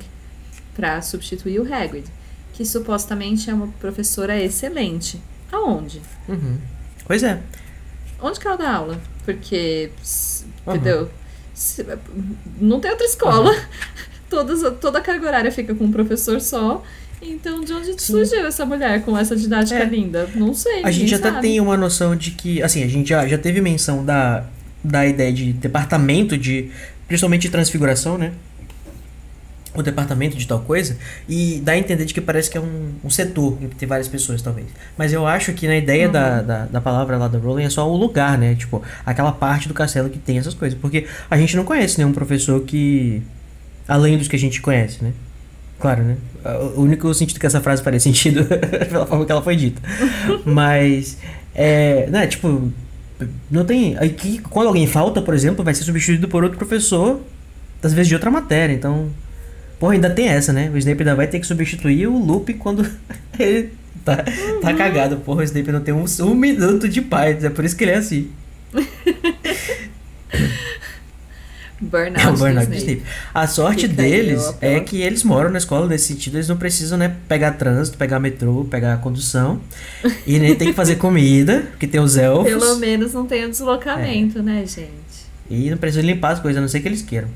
para 0.75 1.03
substituir 1.03 1.61
o 1.61 1.75
Hagrid, 1.75 2.07
que 2.53 2.65
supostamente 2.65 3.51
é 3.51 3.55
uma 3.55 3.69
professora 3.81 4.39
excelente. 4.41 5.21
Aonde? 5.51 6.01
Uhum. 6.29 6.59
Pois 7.05 7.23
é. 7.25 7.41
Onde 8.23 8.39
que 8.39 8.47
ela 8.47 8.57
dá 8.57 8.73
aula? 8.75 9.01
Porque, 9.25 9.91
Uhum. 10.67 10.75
entendeu? 10.75 11.11
Não 12.61 12.81
tem 12.81 12.91
outra 12.91 13.07
escola. 13.07 13.55
Todas, 14.31 14.61
toda 14.81 14.99
a 14.99 15.03
carga 15.03 15.27
horária 15.27 15.51
fica 15.51 15.75
com 15.75 15.85
um 15.85 15.91
professor 15.91 16.41
só. 16.41 16.85
Então, 17.21 17.61
de 17.63 17.73
onde 17.73 17.87
Sim. 17.93 17.99
surgiu 17.99 18.47
essa 18.47 18.65
mulher 18.65 19.03
com 19.05 19.19
essa 19.19 19.35
didática 19.35 19.81
É. 19.81 19.85
linda? 19.85 20.29
Não 20.37 20.55
sei. 20.55 20.85
A 20.85 20.91
gente 20.93 21.03
ninguém 21.03 21.19
até 21.19 21.31
sabe. 21.31 21.41
tem 21.43 21.61
uma 21.61 21.77
noção 21.77 22.15
de 22.15 22.31
que, 22.31 22.63
assim, 22.63 22.85
a 22.85 22.87
gente 22.87 23.09
já, 23.09 23.27
já 23.27 23.37
teve 23.37 23.61
menção 23.61 24.05
da, 24.05 24.45
da 24.85 25.05
ideia 25.05 25.33
de 25.33 25.53
departamento 25.53 26.39
de, 26.39 26.71
principalmente 27.09 27.43
de 27.43 27.51
transfiguração, 27.51 28.17
né? 28.17 28.33
O 29.73 29.83
departamento 29.83 30.37
de 30.37 30.49
tal 30.49 30.59
coisa, 30.61 30.97
e 31.29 31.61
dá 31.63 31.73
a 31.73 31.79
entender 31.79 32.05
de 32.05 32.13
que 32.13 32.21
parece 32.21 32.51
que 32.51 32.59
é 32.59 32.61
um, 32.61 32.91
um 33.05 33.11
setor 33.11 33.57
em 33.63 33.69
que 33.69 33.77
tem 33.77 33.89
várias 33.89 34.09
pessoas, 34.09 34.43
talvez. 34.43 34.67
Mas 34.99 35.13
eu 35.13 35.25
acho 35.25 35.53
que 35.53 35.69
na 35.69 35.77
ideia 35.77 36.09
da, 36.09 36.43
da, 36.43 36.65
da 36.67 36.81
palavra 36.81 37.17
lá 37.17 37.29
da 37.29 37.39
Rowling 37.39 37.63
é 37.63 37.71
só 37.71 37.89
o 37.89 37.97
lugar, 37.97 38.37
né? 38.37 38.57
Tipo, 38.57 38.83
aquela 39.07 39.31
parte 39.31 39.69
do 39.69 39.75
castelo 39.75 40.11
que 40.11 40.19
tem 40.19 40.39
essas 40.39 40.55
coisas. 40.55 40.77
Porque 40.77 41.07
a 41.31 41.37
gente 41.37 41.57
não 41.57 41.65
conhece 41.65 41.99
nenhum 41.99 42.13
professor 42.13 42.61
que. 42.63 43.23
além 43.87 44.19
dos 44.19 44.27
que 44.27 44.35
a 44.35 44.39
gente 44.39 44.61
conhece, 44.61 45.05
né? 45.05 45.13
Claro, 45.79 46.03
né? 46.03 46.17
O 46.77 46.83
único 46.83 47.13
sentido 47.15 47.41
que 47.41 47.47
essa 47.47 47.61
frase 47.61 47.83
faria 47.83 47.99
sentido 47.99 48.45
pela 48.91 49.07
forma 49.07 49.25
que 49.25 49.33
ela 49.33 49.43
foi 49.43 49.57
dita. 49.57 49.81
Mas, 50.45 51.17
é, 51.55 52.07
né, 52.11 52.27
tipo, 52.27 52.71
não 53.51 53.65
tem. 53.65 53.97
Aqui, 53.97 54.39
quando 54.39 54.69
alguém 54.69 54.87
falta, 54.87 55.23
por 55.23 55.33
exemplo, 55.35 55.65
vai 55.65 55.75
ser 55.75 55.85
substituído 55.85 56.29
por 56.29 56.45
outro 56.45 56.59
professor, 56.59 57.21
às 57.83 57.93
vezes 57.93 58.09
de 58.09 58.15
outra 58.15 58.31
matéria. 58.31 58.75
Então, 58.75 59.09
porra, 59.81 59.95
ainda 59.95 60.11
tem 60.11 60.29
essa, 60.29 60.53
né? 60.53 60.71
O 60.73 60.77
Snape 60.79 61.01
ainda 61.01 61.17
vai 61.17 61.27
ter 61.27 61.41
que 61.41 61.47
substituir 61.47 62.07
o 62.07 62.17
Lupin 62.17 62.53
quando 62.53 62.87
ele 63.39 63.71
tá, 64.05 64.23
tá 64.63 64.75
cagado. 64.75 65.17
Porra, 65.17 65.41
o 65.41 65.43
Snape 65.43 65.73
não 65.73 65.81
tem 65.81 65.93
um, 65.93 66.05
um 66.21 66.35
minuto 66.35 66.89
de 66.89 67.01
paz. 67.01 67.43
É 67.43 67.51
por 67.51 67.65
isso 67.65 67.75
que 67.75 67.83
ele 67.85 67.91
é 67.93 67.97
assim. 67.97 68.31
Burnout. 71.81 72.21
É 72.21 72.29
o 72.31 72.37
burnout 72.37 72.67
do 72.69 72.75
Snape. 72.77 73.01
Snape. 73.01 73.03
A 73.35 73.47
sorte 73.47 73.89
Fica 73.89 74.03
aí, 74.03 74.11
deles 74.11 74.43
ó, 74.47 74.55
é 74.61 74.81
que 74.81 75.01
eles 75.01 75.25
moram 75.25 75.51
na 75.51 75.59
escola 75.59 75.87
nesse 75.87 76.09
sentido, 76.09 76.37
eles 76.37 76.47
não 76.49 76.57
precisam, 76.59 76.99
né, 76.99 77.17
pegar 77.27 77.53
trânsito, 77.53 77.97
pegar 77.97 78.21
metrô, 78.21 78.65
pegar 78.65 78.99
condução. 78.99 79.61
e 80.27 80.39
nem 80.39 80.55
tem 80.55 80.69
que 80.69 80.75
fazer 80.75 80.97
comida, 81.01 81.65
porque 81.71 81.87
tem 81.87 82.01
os 82.01 82.17
elfos. 82.19 82.53
Pelo 82.53 82.77
menos 82.77 83.15
não 83.15 83.25
tem 83.27 83.47
o 83.47 83.51
deslocamento, 83.51 84.41
É. 84.41 84.43
né, 84.43 84.65
gente? 84.67 84.91
E 85.49 85.71
não 85.71 85.79
precisam 85.79 86.05
limpar 86.05 86.33
as 86.33 86.39
coisas, 86.41 86.59
a 86.59 86.61
não 86.61 86.69
ser 86.69 86.81
que 86.81 86.87
eles 86.89 87.03
queiram. 87.03 87.29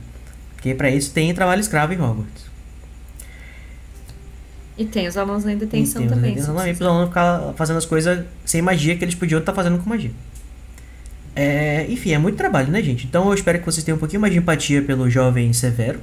Porque 0.64 0.74
pra 0.74 0.88
isso 0.88 1.10
tem 1.10 1.34
trabalho 1.34 1.60
escravo 1.60 1.92
em 1.92 2.00
Hogwarts. 2.00 2.46
E 4.78 4.86
tem 4.86 5.06
os 5.06 5.14
alunos 5.14 5.44
na 5.44 5.52
detenção 5.54 6.00
e 6.00 6.06
tem 6.06 6.06
os 6.06 6.14
também. 6.14 6.34
também, 6.34 6.64
precisar. 6.64 6.74
pros 6.74 6.88
alunos 6.88 7.08
ficar 7.08 7.52
fazendo 7.54 7.76
as 7.76 7.84
coisas 7.84 8.24
sem 8.46 8.62
magia 8.62 8.96
que 8.96 9.04
eles 9.04 9.14
podiam 9.14 9.40
estar 9.40 9.52
fazendo 9.52 9.76
com 9.76 9.90
magia. 9.90 10.10
É, 11.36 11.84
enfim, 11.90 12.12
é 12.12 12.18
muito 12.18 12.38
trabalho, 12.38 12.72
né, 12.72 12.82
gente? 12.82 13.06
Então 13.06 13.28
eu 13.28 13.34
espero 13.34 13.58
que 13.58 13.66
vocês 13.66 13.84
tenham 13.84 13.96
um 13.96 13.98
pouquinho 13.98 14.22
mais 14.22 14.32
de 14.32 14.38
empatia 14.38 14.80
pelo 14.80 15.10
jovem 15.10 15.52
severo. 15.52 16.00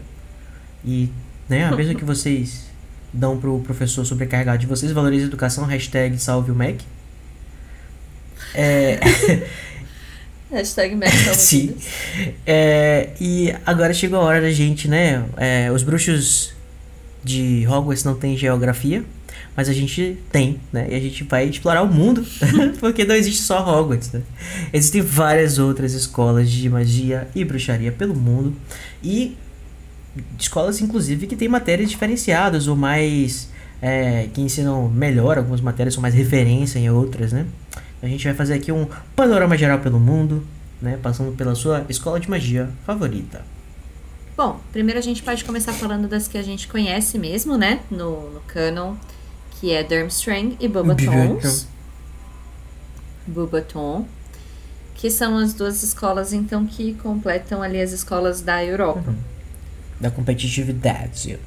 E, 0.86 1.10
né, 1.50 1.66
a 1.66 1.76
mesma 1.76 1.96
que 1.96 2.06
vocês 2.06 2.68
dão 3.12 3.40
pro 3.40 3.62
professor 3.62 4.06
sobrecarregado 4.06 4.60
de 4.60 4.68
vocês, 4.68 4.92
valorize 4.92 5.24
a 5.24 5.28
educação, 5.28 5.66
hashtag 5.66 6.20
salve 6.20 6.52
o 6.52 6.56
Mac. 6.56 6.82
É, 8.54 9.00
Hashtag 10.52 11.00
Sim. 11.34 11.76
É, 12.46 13.10
e 13.20 13.56
agora 13.66 13.94
chegou 13.94 14.20
a 14.20 14.24
hora 14.24 14.42
da 14.42 14.52
gente, 14.52 14.88
né? 14.88 15.24
é, 15.38 15.72
os 15.72 15.82
bruxos 15.82 16.54
de 17.24 17.66
Hogwarts 17.68 18.04
não 18.04 18.16
têm 18.16 18.36
geografia. 18.36 19.04
Mas 19.56 19.68
a 19.68 19.74
gente 19.74 20.18
tem, 20.32 20.60
né? 20.72 20.88
E 20.90 20.96
a 20.96 21.00
gente 21.00 21.26
vai 21.26 21.46
explorar 21.46 21.82
o 21.82 21.88
mundo, 21.88 22.26
porque 22.80 23.04
não 23.04 23.16
existe 23.16 23.42
só 23.42 23.60
Hogwarts, 23.60 24.12
né? 24.14 24.22
Existem 24.72 25.02
várias 25.02 25.60
outras 25.60 25.94
escolas 25.94 26.50
de 26.50 26.70
magia 26.70 27.28
e 27.36 27.44
bruxaria 27.44 27.92
pelo 27.92 28.16
mundo. 28.16 28.56
E 29.04 29.36
escolas, 30.40 30.80
inclusive, 30.80 31.28
que 31.28 31.36
têm 31.36 31.50
matérias 31.50 31.90
diferenciadas 31.90 32.68
ou 32.68 32.76
mais. 32.76 33.50
É, 33.82 34.30
que 34.32 34.40
ensinam 34.42 34.88
melhor 34.88 35.40
algumas 35.40 35.60
matérias, 35.60 35.96
são 35.96 36.02
mais 36.02 36.14
referência 36.14 36.78
em 36.78 36.90
outras, 36.90 37.34
né? 37.34 37.46
A 38.02 38.08
gente 38.08 38.26
vai 38.26 38.34
fazer 38.34 38.56
aqui 38.56 38.72
um 38.72 38.88
panorama 39.16 39.58
geral 39.58 39.80
pelo 39.80 40.00
mundo, 40.00 40.46
né? 40.82 40.98
Passando 41.02 41.36
pela 41.36 41.54
sua 41.54 41.86
escola 41.88 42.20
de 42.20 42.30
magia 42.30 42.70
favorita. 42.86 43.46
Bom, 44.36 44.60
primeiro 44.72 44.98
a 44.98 45.04
gente 45.04 45.22
pode 45.22 45.44
começar 45.46 45.72
falando 45.74 46.08
das 46.08 46.28
que 46.28 46.38
a 46.38 46.42
gente 46.42 46.68
conhece 46.68 47.20
mesmo, 47.20 47.58
né? 47.58 47.82
No, 47.92 48.32
no 48.32 48.40
canon, 48.42 48.96
que 49.52 49.72
é 49.72 49.84
Durmstrang 49.84 50.58
e 50.60 50.68
Bobatons. 50.68 51.68
Bobaton. 53.28 54.08
Que 54.96 55.10
são 55.10 55.38
as 55.38 55.54
duas 55.54 55.84
escolas, 55.84 56.34
então, 56.34 56.66
que 56.66 56.94
completam 56.96 57.62
ali 57.62 57.82
as 57.82 57.92
escolas 57.92 58.42
da 58.42 58.64
Europa. 58.64 59.14
Da 60.00 60.10
competitividade. 60.10 61.40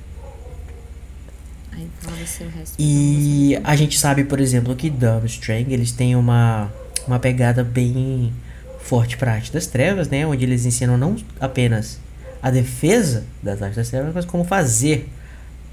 Aí 1.77 1.89
fala 2.01 2.17
você 2.17 2.45
o 2.45 2.49
resto. 2.49 2.77
E 2.79 3.59
a 3.65 3.75
gente 3.77 3.99
sabe, 3.99 4.25
por 4.25 4.41
exemplo, 4.41 4.75
que 4.77 4.89
Durmstrang, 4.89 5.73
eles 5.73 5.93
têm 5.93 6.15
uma, 6.15 6.73
uma 7.07 7.19
pegada 7.19 7.65
bem 7.65 8.33
forte 8.79 9.17
para 9.17 9.33
a 9.33 9.35
arte 9.35 9.53
das 9.53 9.67
trevas, 9.67 10.09
né? 10.09 10.27
Onde 10.27 10.45
eles 10.45 10.65
ensinam 10.65 10.97
não 10.97 11.17
apenas 11.41 11.99
a 12.43 12.51
defesa 12.51 13.25
das 13.43 13.61
artes 13.63 13.77
das 13.77 13.89
trevas, 13.89 14.15
mas 14.15 14.25
como 14.25 14.45
fazer 14.45 15.09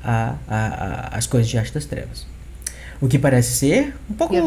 a, 0.03 0.35
a, 0.47 0.57
a, 0.57 1.17
as 1.17 1.27
coisas 1.27 1.49
de 1.49 1.57
arte 1.57 1.73
das 1.73 1.85
trevas. 1.85 2.25
O 2.99 3.07
que 3.07 3.19
parece 3.19 3.55
ser 3.55 3.93
um 4.09 4.13
pouco. 4.13 4.35
É, 4.35 4.41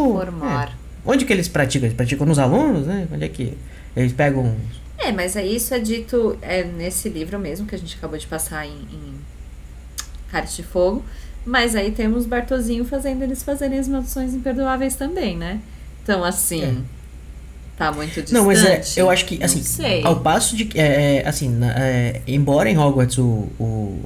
onde 1.05 1.25
que 1.25 1.33
eles 1.33 1.49
praticam? 1.49 1.87
Eles 1.87 1.97
praticam 1.97 2.27
nos 2.27 2.39
alunos, 2.39 2.87
né? 2.87 3.07
Onde 3.13 3.25
é 3.25 3.29
que 3.29 3.57
eles 3.95 4.13
pegam. 4.13 4.57
É, 4.97 5.13
mas 5.13 5.37
aí 5.37 5.57
isso 5.57 5.75
é 5.75 5.79
dito 5.79 6.39
é, 6.41 6.65
nesse 6.65 7.09
livro 7.09 7.39
mesmo 7.39 7.67
que 7.67 7.75
a 7.75 7.79
gente 7.79 7.97
acabou 7.97 8.19
de 8.19 8.27
passar 8.27 8.67
em, 8.67 8.71
em 8.71 9.15
Cálice 10.31 10.57
de 10.57 10.63
Fogo. 10.63 11.05
Mas 11.47 11.75
aí 11.77 11.91
temos 11.91 12.27
Bartozinho 12.27 12.85
fazendo 12.85 13.23
eles 13.23 13.43
fazerem 13.43 13.79
as 13.79 13.87
maldições 13.89 14.33
imperdoáveis 14.35 14.95
também, 14.97 15.37
né? 15.37 15.61
Então, 16.03 16.25
assim. 16.25 16.63
É. 16.63 16.75
Tá 17.77 17.91
muito 17.91 18.11
distante. 18.23 18.33
Não, 18.33 18.45
mas 18.47 18.65
é, 18.65 18.83
eu 18.97 19.11
acho 19.11 19.25
que, 19.27 19.43
assim, 19.43 19.61
ao 20.05 20.21
passo 20.21 20.57
de 20.57 20.65
que, 20.65 20.79
é, 20.79 21.17
é, 21.23 21.29
assim, 21.29 21.49
na- 21.49 21.73
é, 21.77 22.21
embora 22.27 22.71
em 22.71 22.79
Hogwarts 22.79 23.19
o, 23.19 23.49
o, 23.59 24.01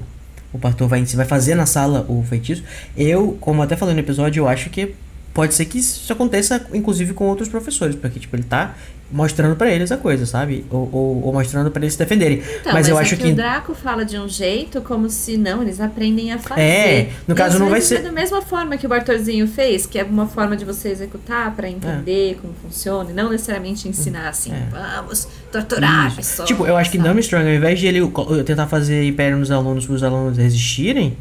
o 0.54 0.58
pastor 0.58 0.88
vai, 0.88 1.04
vai 1.04 1.26
fazer 1.26 1.54
na 1.54 1.66
sala 1.66 2.06
o 2.08 2.24
feitiço, 2.26 2.64
eu, 2.96 3.36
como 3.40 3.60
até 3.60 3.76
falei 3.76 3.92
no 3.94 4.00
episódio, 4.00 4.40
eu 4.40 4.48
acho 4.48 4.70
que 4.70 4.94
pode 5.34 5.52
ser 5.54 5.66
que 5.66 5.78
isso 5.78 6.10
aconteça, 6.10 6.66
inclusive, 6.72 7.12
com 7.12 7.26
outros 7.26 7.48
professores, 7.50 7.94
porque, 7.94 8.18
tipo, 8.18 8.34
ele 8.34 8.42
tá 8.44 8.74
mostrando 9.10 9.56
pra 9.56 9.70
eles 9.70 9.90
a 9.90 9.96
coisa, 9.96 10.26
sabe? 10.26 10.66
Ou, 10.70 10.88
ou, 10.92 11.22
ou 11.24 11.32
mostrando 11.32 11.70
pra 11.70 11.80
eles 11.80 11.94
se 11.94 11.98
defenderem. 11.98 12.42
Então, 12.60 12.72
mas, 12.72 12.88
eu 12.88 12.98
é 12.98 13.00
acho 13.02 13.16
que, 13.16 13.22
que... 13.24 13.32
o 13.32 13.34
Draco 13.34 13.74
fala 13.74 14.04
de 14.04 14.18
um 14.18 14.28
jeito 14.28 14.80
como 14.82 15.08
se 15.08 15.36
não, 15.38 15.62
eles 15.62 15.80
aprendem 15.80 16.32
a 16.32 16.38
fazer. 16.38 16.60
É, 16.60 17.10
no 17.26 17.34
caso 17.34 17.58
não 17.58 17.70
vai 17.70 17.80
ser- 17.80 17.96
É 18.00 18.02
da 18.02 18.12
mesma 18.12 18.42
forma 18.42 18.76
que 18.76 18.84
o 18.84 18.88
Bartorzinho 18.88 19.48
fez, 19.48 19.86
que 19.86 19.98
é 19.98 20.04
uma 20.04 20.26
forma 20.26 20.56
de 20.56 20.64
você 20.64 20.90
executar 20.90 21.54
pra 21.56 21.68
entender 21.68 22.38
como 22.40 22.52
funciona, 22.62 23.10
e 23.10 23.14
não 23.14 23.30
necessariamente 23.30 23.88
ensinar 23.88 24.28
assim, 24.28 24.52
É. 24.52 24.66
vamos 24.70 25.26
torturar 25.50 26.04
a 26.04 26.08
Isso. 26.08 26.16
pessoa. 26.16 26.46
Tipo, 26.46 26.66
eu 26.66 26.76
acho 26.76 26.90
que 26.90 26.98
sabe? 26.98 27.08
Durmstrang, 27.08 27.48
ao 27.48 27.54
invés 27.54 27.78
de 27.78 27.86
ele 27.86 28.00
tentar 28.44 28.66
fazer 28.66 29.04
império 29.04 29.38
nos 29.38 29.50
alunos 29.50 29.86
para 29.86 29.94
os 29.94 30.02
alunos 30.02 30.36
resistirem, 30.36 31.16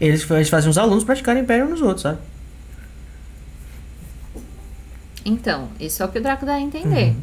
eles, 0.00 0.28
eles 0.30 0.48
fazem 0.48 0.68
os 0.70 0.78
alunos 0.78 1.04
praticarem 1.04 1.42
império 1.42 1.68
nos 1.68 1.80
outros, 1.82 2.02
sabe? 2.02 2.18
Então, 5.24 5.68
isso 5.80 6.02
é 6.02 6.06
o 6.06 6.08
que 6.08 6.18
o 6.18 6.22
Draco 6.22 6.46
dá 6.46 6.54
a 6.54 6.60
entender. 6.60 7.10
Uhum. 7.10 7.22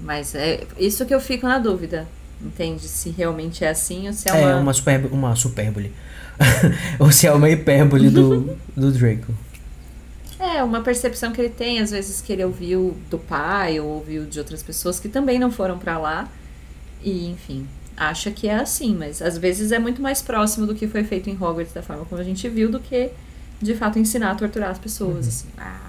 Mas 0.00 0.34
é 0.34 0.64
isso 0.78 1.04
que 1.04 1.14
eu 1.14 1.20
fico 1.20 1.46
na 1.46 1.58
dúvida. 1.58 2.06
Entende? 2.40 2.86
Se 2.86 3.10
realmente 3.10 3.64
é 3.64 3.68
assim 3.68 4.06
ou 4.06 4.12
se 4.12 4.28
é 4.28 4.40
É, 4.42 4.46
uma. 4.46 4.56
uma, 4.60 4.72
superb 4.72 5.08
uma 5.10 5.34
superbole. 5.34 5.92
Ou 7.00 7.10
se 7.10 7.26
é 7.26 7.32
uma 7.32 7.50
hipérbole 7.50 8.10
do, 8.10 8.56
do 8.76 8.92
Draco. 8.92 9.34
É, 10.38 10.62
uma 10.62 10.80
percepção 10.82 11.32
que 11.32 11.40
ele 11.40 11.48
tem, 11.48 11.80
às 11.80 11.90
vezes 11.90 12.20
que 12.20 12.32
ele 12.32 12.44
ouviu 12.44 12.96
do 13.10 13.18
pai 13.18 13.80
ou 13.80 13.88
ouviu 13.88 14.24
de 14.24 14.38
outras 14.38 14.62
pessoas 14.62 15.00
que 15.00 15.08
também 15.08 15.36
não 15.36 15.50
foram 15.50 15.78
pra 15.78 15.98
lá. 15.98 16.28
E, 17.02 17.28
enfim, 17.28 17.66
acha 17.96 18.30
que 18.30 18.46
é 18.46 18.54
assim, 18.54 18.94
mas 18.94 19.20
às 19.20 19.36
vezes 19.36 19.72
é 19.72 19.80
muito 19.80 20.00
mais 20.00 20.22
próximo 20.22 20.64
do 20.64 20.76
que 20.76 20.86
foi 20.86 21.02
feito 21.02 21.28
em 21.28 21.34
Hogwarts, 21.34 21.72
da 21.72 21.82
forma 21.82 22.04
como 22.04 22.20
a 22.20 22.24
gente 22.24 22.48
viu, 22.48 22.70
do 22.70 22.78
que 22.78 23.10
de 23.60 23.74
fato 23.74 23.98
ensinar 23.98 24.30
a 24.30 24.34
torturar 24.36 24.70
as 24.70 24.78
pessoas. 24.78 25.12
Uhum. 25.12 25.28
Assim. 25.28 25.48
Ah. 25.58 25.87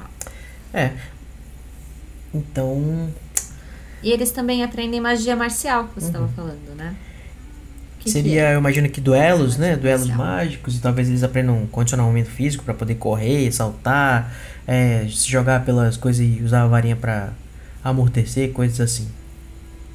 É. 0.73 0.91
Então. 2.33 3.09
E 4.03 4.11
eles 4.11 4.31
também 4.31 4.63
aprendem 4.63 5.01
magia 5.01 5.35
marcial, 5.35 5.87
que 5.87 5.95
você 5.99 6.07
estava 6.07 6.25
Uhum. 6.25 6.31
falando, 6.31 6.75
né? 6.75 6.95
Que 7.99 8.05
que 8.05 8.11
seria, 8.11 8.43
é? 8.43 8.53
eu 8.55 8.59
imagino 8.59 8.87
que 8.89 9.01
duelos, 9.01 9.57
né? 9.57 9.75
Duelos 9.75 10.07
marcial. 10.07 10.25
mágicos 10.27 10.77
e 10.77 10.79
talvez 10.79 11.09
eles 11.09 11.21
aprendam 11.23 11.67
condicionamento 11.67 12.29
físico 12.29 12.63
pra 12.63 12.73
poder 12.73 12.95
correr, 12.95 13.51
saltar, 13.51 14.33
é, 14.65 15.05
se 15.09 15.29
jogar 15.29 15.65
pelas 15.65 15.97
coisas 15.97 16.25
e 16.25 16.41
usar 16.41 16.63
a 16.63 16.67
varinha 16.67 16.95
pra 16.95 17.33
amortecer, 17.83 18.51
coisas 18.53 18.79
assim. 18.79 19.09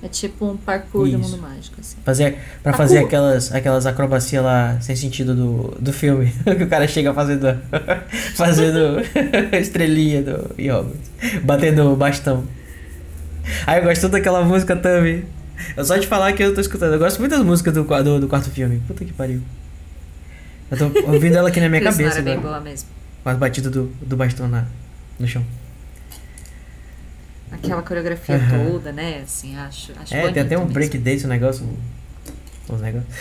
É 0.04 0.08
tipo 0.08 0.44
um 0.44 0.54
parkour 0.54 1.08
do 1.08 1.18
Isso. 1.18 1.18
mundo 1.18 1.38
mágico, 1.40 1.76
assim. 1.80 1.96
Fazer, 2.04 2.32
pra 2.62 2.72
Parkour. 2.72 2.76
fazer 2.76 2.98
aquelas, 2.98 3.50
aquelas 3.54 3.86
acrobacias 3.86 4.44
lá 4.44 4.78
sem 4.82 4.94
sentido 4.94 5.34
do, 5.34 5.74
do 5.80 5.94
filme. 5.94 6.30
que 6.44 6.62
o 6.62 6.68
cara 6.68 6.86
chega 6.86 7.14
fazendo. 7.14 7.58
fazendo 8.36 9.00
estrelinha 9.58 10.22
do 10.22 10.50
Hogwarts. 10.58 11.10
Batendo 11.42 11.96
bastão. 11.96 12.44
Aí 13.66 13.80
eu 13.80 13.84
gosto 13.84 14.10
daquela 14.10 14.44
música 14.44 14.76
também. 14.76 15.24
Eu 15.74 15.82
só 15.86 15.96
de 15.96 16.06
falar 16.06 16.34
que 16.34 16.42
eu 16.42 16.54
tô 16.54 16.60
escutando. 16.60 16.92
Eu 16.92 16.98
gosto 16.98 17.18
muito 17.18 17.30
das 17.32 17.42
músicas 17.42 17.72
do, 17.72 17.84
do, 17.84 18.20
do 18.20 18.28
quarto 18.28 18.50
filme. 18.50 18.82
Puta 18.86 19.06
que 19.06 19.12
pariu. 19.14 19.40
Eu 20.70 20.76
tô 20.76 21.10
ouvindo 21.10 21.38
ela 21.38 21.48
aqui 21.48 21.60
na 21.60 21.70
minha 21.70 21.82
cabeça 21.82 22.18
é 22.18 22.22
bem 22.22 22.38
boa 22.38 22.60
mesmo. 22.60 22.90
Com 23.22 23.30
as 23.30 23.38
batidas 23.38 23.72
do, 23.72 23.90
do 24.02 24.18
bastão 24.18 24.48
na, 24.48 24.66
no 25.18 25.26
chão. 25.26 25.42
Aquela 27.54 27.82
coreografia 27.82 28.36
Aham. 28.36 28.70
toda, 28.72 28.92
né? 28.92 29.20
Assim, 29.24 29.56
acho, 29.56 29.92
acho 30.00 30.14
É, 30.14 30.30
tem 30.32 30.42
até 30.42 30.56
um 30.56 30.62
mesmo. 30.62 30.74
break 30.74 30.98
dance, 30.98 31.24
um 31.24 31.28
negócio. 31.28 31.66
Negócios. 32.80 33.14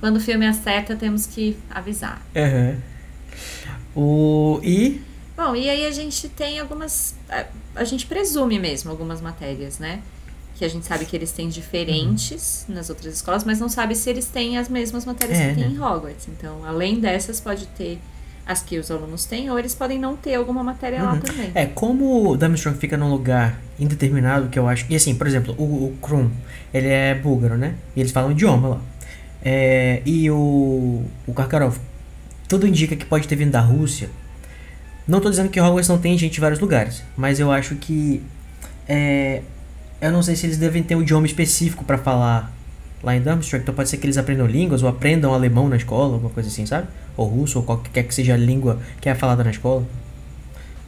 Quando 0.00 0.16
o 0.16 0.20
filme 0.20 0.46
acerta, 0.46 0.94
temos 0.96 1.26
que 1.26 1.56
avisar. 1.70 2.20
Aham. 2.36 2.76
O. 3.94 4.60
E. 4.62 5.00
Bom, 5.36 5.54
e 5.54 5.68
aí 5.68 5.86
a 5.86 5.90
gente 5.90 6.28
tem 6.28 6.58
algumas. 6.60 7.14
A, 7.28 7.46
a 7.76 7.84
gente 7.84 8.06
presume 8.06 8.58
mesmo 8.58 8.90
algumas 8.90 9.20
matérias, 9.20 9.78
né? 9.78 10.00
Que 10.56 10.64
a 10.64 10.68
gente 10.68 10.86
sabe 10.86 11.04
que 11.04 11.14
eles 11.14 11.32
têm 11.32 11.48
diferentes 11.48 12.64
nas 12.68 12.88
outras 12.88 13.14
escolas, 13.14 13.44
mas 13.44 13.60
não 13.60 13.68
sabe 13.68 13.94
se 13.94 14.08
eles 14.08 14.26
têm 14.26 14.56
as 14.58 14.68
mesmas 14.68 15.04
matérias 15.04 15.38
É, 15.38 15.48
que 15.50 15.54
tem 15.56 15.68
né? 15.68 15.74
em 15.74 15.78
Hogwarts. 15.80 16.28
Então, 16.28 16.64
além 16.64 16.98
dessas, 16.98 17.40
pode 17.40 17.66
ter 17.68 17.98
as 18.46 18.62
que 18.62 18.78
os 18.78 18.90
alunos 18.90 19.24
têm, 19.24 19.50
ou 19.50 19.58
eles 19.58 19.74
podem 19.74 19.98
não 19.98 20.14
ter 20.16 20.34
alguma 20.36 20.62
matéria 20.62 21.02
lá 21.02 21.14
Uhum. 21.14 21.20
também. 21.20 21.50
É, 21.54 21.66
como 21.66 22.30
o 22.30 22.36
Dumbstrong 22.36 22.78
fica 22.78 22.96
num 22.96 23.10
lugar 23.10 23.58
indeterminado, 23.78 24.48
que 24.48 24.58
eu 24.58 24.68
acho. 24.68 24.86
E 24.88 24.94
assim, 24.94 25.14
por 25.16 25.26
exemplo, 25.26 25.54
o, 25.58 25.62
o 25.88 25.96
Krum, 26.00 26.30
ele 26.72 26.86
é 26.88 27.14
búlgaro, 27.14 27.56
né? 27.58 27.74
E 27.96 28.00
eles 28.00 28.12
falam 28.12 28.30
idioma 28.30 28.68
lá. 28.68 28.80
É, 29.44 30.00
e 30.06 30.30
o, 30.30 31.02
o 31.26 31.32
Karkaroff, 31.34 31.78
tudo 32.48 32.66
indica 32.66 32.94
que 32.96 33.04
pode 33.04 33.26
ter 33.26 33.36
vindo 33.36 33.50
da 33.50 33.60
Rússia. 33.60 34.08
Não 35.06 35.20
tô 35.20 35.28
dizendo 35.30 35.48
que 35.50 35.60
Hogwarts 35.60 35.88
não 35.88 35.98
tem 35.98 36.16
gente 36.18 36.32
de 36.34 36.40
vários 36.40 36.58
lugares, 36.60 37.02
mas 37.16 37.38
eu 37.40 37.50
acho 37.52 37.74
que. 37.76 38.22
É, 38.88 39.42
eu 40.00 40.12
não 40.12 40.22
sei 40.22 40.36
se 40.36 40.46
eles 40.46 40.58
devem 40.58 40.82
ter 40.82 40.94
um 40.94 41.02
idioma 41.02 41.26
específico 41.26 41.84
pra 41.84 41.96
falar 41.98 42.52
lá 43.06 43.16
em 43.16 43.20
Dumbstrong. 43.22 43.62
Então 43.62 43.74
pode 43.74 43.88
ser 43.88 43.96
que 43.98 44.04
eles 44.06 44.18
aprendam 44.18 44.46
línguas 44.46 44.82
ou 44.82 44.88
aprendam 44.88 45.32
alemão 45.32 45.68
na 45.68 45.76
escola, 45.76 46.14
alguma 46.14 46.30
coisa 46.30 46.48
assim, 46.48 46.66
sabe? 46.66 46.88
Ou 47.16 47.26
russo, 47.26 47.58
ou 47.58 47.64
qualquer 47.64 48.02
que 48.02 48.14
seja 48.14 48.34
a 48.34 48.36
língua 48.36 48.78
que 49.00 49.08
é 49.08 49.14
falada 49.14 49.42
na 49.44 49.50
escola. 49.50 49.84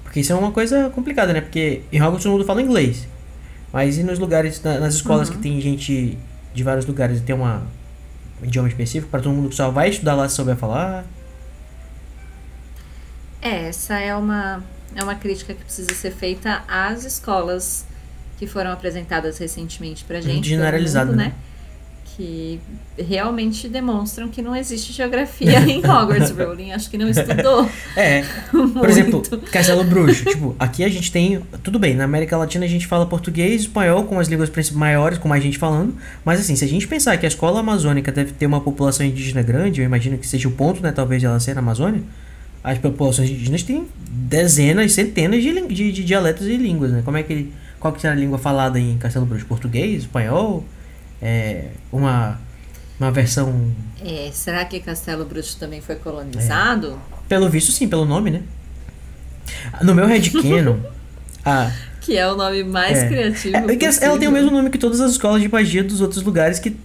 Porque 0.03 0.20
isso 0.20 0.32
é 0.32 0.35
uma 0.36 0.51
coisa 0.53 0.90
complicada, 0.90 1.32
né? 1.32 1.40
Porque 1.40 1.82
em 1.93 2.01
Hogwarts 2.03 2.24
todo 2.24 2.32
mundo 2.32 2.45
fala 2.45 2.61
inglês. 2.61 3.07
Mas 3.73 3.97
e 3.99 4.03
nos 4.03 4.19
lugares, 4.19 4.61
na- 4.62 4.81
nas 4.81 4.95
escolas 4.95 5.28
Uhum. 5.28 5.36
que 5.36 5.43
tem 5.43 5.61
gente 5.61 6.19
de 6.55 6.62
vários 6.65 6.86
lugares 6.86 7.19
e 7.19 7.23
tem 7.23 7.35
uma, 7.36 7.62
um 8.43 8.47
idioma 8.47 8.69
específico, 8.69 9.11
para 9.11 9.20
todo 9.20 9.32
mundo 9.35 9.51
que 9.51 9.55
só 9.55 9.70
vai 9.70 9.90
estudar 9.90 10.15
lá 10.15 10.28
se 10.28 10.35
souber 10.35 10.57
falar? 10.57 11.05
É, 13.40 13.69
essa 13.69 13.99
é 13.99 14.15
uma, 14.16 14.62
é 14.95 15.03
uma 15.03 15.15
crítica 15.15 15.55
que 15.55 15.62
precisa 15.62 15.95
ser 15.95 16.11
feita 16.11 16.62
às 16.66 17.05
escolas 17.05 17.86
que 18.39 18.47
foram 18.47 18.73
apresentadas 18.73 19.39
recentemente 19.39 20.05
pra 20.05 20.20
gente. 20.20 20.49
Generalizado, 20.49 21.11
mundo, 21.12 21.19
né? 21.19 21.32
Que 22.19 22.61
realmente 22.99 23.69
demonstram 23.69 24.28
que 24.28 24.43
não 24.43 24.55
existe 24.55 24.93
geografia 24.93 25.61
em 25.70 25.78
Hogwarts. 25.78 26.31
Rowling 26.31 26.73
acho 26.73 26.90
que 26.90 26.99
não 26.99 27.09
estudou. 27.09 27.70
É, 27.97 28.24
por 28.51 28.89
exemplo, 28.89 29.23
Castelo 29.53 29.85
Bruxo. 29.85 30.24
tipo, 30.24 30.55
aqui 30.59 30.82
a 30.82 30.89
gente 30.89 31.12
tem. 31.12 31.40
Tudo 31.62 31.78
bem, 31.78 31.95
na 31.95 32.05
América 32.05 32.36
Latina 32.36 32.65
a 32.65 32.69
gente 32.69 32.89
fala 32.89 33.07
português, 33.07 33.62
espanhol, 33.62 34.03
com 34.05 34.19
as 34.19 34.27
línguas 34.27 34.51
principais 34.51 34.77
maiores, 34.78 35.16
com 35.16 35.28
mais 35.28 35.43
gente 35.43 35.57
falando. 35.57 35.95
Mas 36.24 36.40
assim, 36.40 36.57
se 36.57 36.65
a 36.65 36.69
gente 36.69 36.89
pensar 36.89 37.16
que 37.16 37.24
a 37.24 37.28
escola 37.28 37.61
amazônica 37.61 38.11
deve 38.11 38.32
ter 38.32 38.47
uma 38.47 38.61
população 38.61 39.07
indígena 39.07 39.40
grande, 39.40 39.81
eu 39.81 39.85
imagino 39.85 40.19
que 40.19 40.27
seja 40.27 40.49
o 40.49 40.53
ponto, 40.53 40.82
né? 40.82 40.90
Talvez 40.90 41.20
de 41.20 41.27
ela 41.27 41.39
ser 41.39 41.55
na 41.55 41.61
Amazônia. 41.61 42.03
as 42.65 42.78
populações 42.78 43.31
indígenas 43.31 43.62
têm 43.62 43.86
dezenas, 44.11 44.93
centenas 44.93 45.40
de, 45.40 45.53
de, 45.69 45.93
de 45.93 46.05
dialetos 46.05 46.49
e 46.49 46.57
línguas, 46.57 46.90
né? 46.90 47.03
Como 47.05 47.16
é 47.16 47.23
que 47.23 47.53
qual 47.78 47.93
que 47.93 48.01
será 48.01 48.12
a 48.12 48.16
língua 48.16 48.39
falada 48.39 48.78
em 48.78 48.99
Castelo 48.99 49.24
Bruxo? 49.24 49.47
Português, 49.47 50.03
espanhol, 50.03 50.65
é, 51.23 51.69
uma 51.93 52.39
uma 53.01 53.11
versão, 53.12 53.73
É, 54.05 54.31
será 54.32 54.65
que 54.65 54.81
Castelo 54.81 55.24
Bruxo 55.24 55.57
também 55.59 55.81
foi 55.81 55.95
colonizado? 55.97 56.99
pelo 57.28 57.49
visto 57.49 57.70
sim, 57.70 57.86
pelo 57.89 58.05
nome, 58.05 58.31
né? 58.31 58.43
No 59.82 59.95
meu 59.95 60.07
headcanon, 60.07 60.78
a 61.45 61.70
Que 62.01 62.16
é 62.16 62.27
o 62.31 62.35
nome 62.36 62.65
mais 62.65 62.99
É. 62.99 63.09
criativo. 63.09 63.57
É, 63.57 64.05
ela 64.05 64.19
tem 64.19 64.28
o 64.28 64.32
mesmo 64.32 64.51
nome 64.51 64.70
que 64.70 64.78
todas 64.78 65.01
as 65.01 65.12
escolas 65.12 65.40
de 65.43 65.49
magia 65.49 65.85
dos 65.85 66.01
outros 66.01 66.23
lugares 66.23 66.59
que 66.59 66.77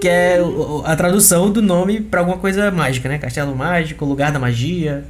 que 0.00 0.06
é 0.08 0.38
a 0.84 0.94
tradução 0.94 1.50
do 1.50 1.60
nome 1.60 2.00
pra 2.00 2.20
alguma 2.20 2.38
coisa 2.38 2.70
mágica, 2.70 3.08
né? 3.08 3.18
Castelo 3.18 3.56
mágico, 3.56 4.04
lugar 4.04 4.30
da 4.30 4.38
magia, 4.38 5.04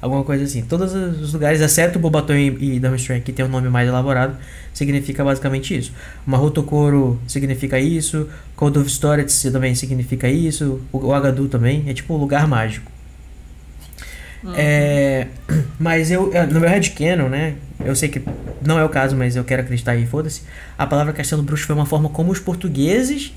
alguma 0.00 0.24
coisa 0.24 0.44
assim. 0.44 0.62
Todos 0.62 0.94
os 0.94 1.32
lugares, 1.32 1.60
exceto 1.60 1.98
Bobaton 1.98 2.34
e, 2.34 2.76
e 2.76 2.80
Durmstrang, 2.80 3.20
que 3.20 3.32
tem 3.32 3.44
um 3.44 3.48
nome 3.48 3.68
mais 3.68 3.88
elaborado, 3.88 4.36
significa 4.72 5.24
basicamente 5.24 5.76
isso. 5.76 5.92
Mahotokoro 6.26 7.20
significa 7.26 7.78
isso, 7.78 8.28
Code 8.54 8.78
of 8.78 8.90
Storage 8.90 9.50
também 9.50 9.74
significa 9.74 10.28
isso, 10.28 10.80
o, 10.92 11.12
Agadu 11.12 11.48
também, 11.48 11.84
é 11.88 11.94
tipo 11.94 12.14
um 12.14 12.16
lugar 12.16 12.46
mágico. 12.46 12.90
É, 14.54 15.26
mas 15.78 16.10
eu, 16.10 16.32
é, 16.32 16.46
no 16.46 16.60
meu 16.60 16.68
headcanon, 16.68 17.28
né? 17.28 17.54
Eu 17.84 17.94
sei 17.94 18.08
que 18.08 18.22
não 18.64 18.78
é 18.78 18.84
o 18.84 18.88
caso, 18.88 19.16
mas 19.16 19.36
eu 19.36 19.44
quero 19.44 19.62
acreditar 19.62 19.92
aí, 19.92 20.06
foda-se. 20.06 20.42
A 20.76 20.86
palavra 20.86 21.12
castelo 21.12 21.42
bruxo 21.42 21.66
foi 21.66 21.74
uma 21.74 21.86
forma 21.86 22.08
como 22.08 22.30
os 22.30 22.38
portugueses 22.38 23.32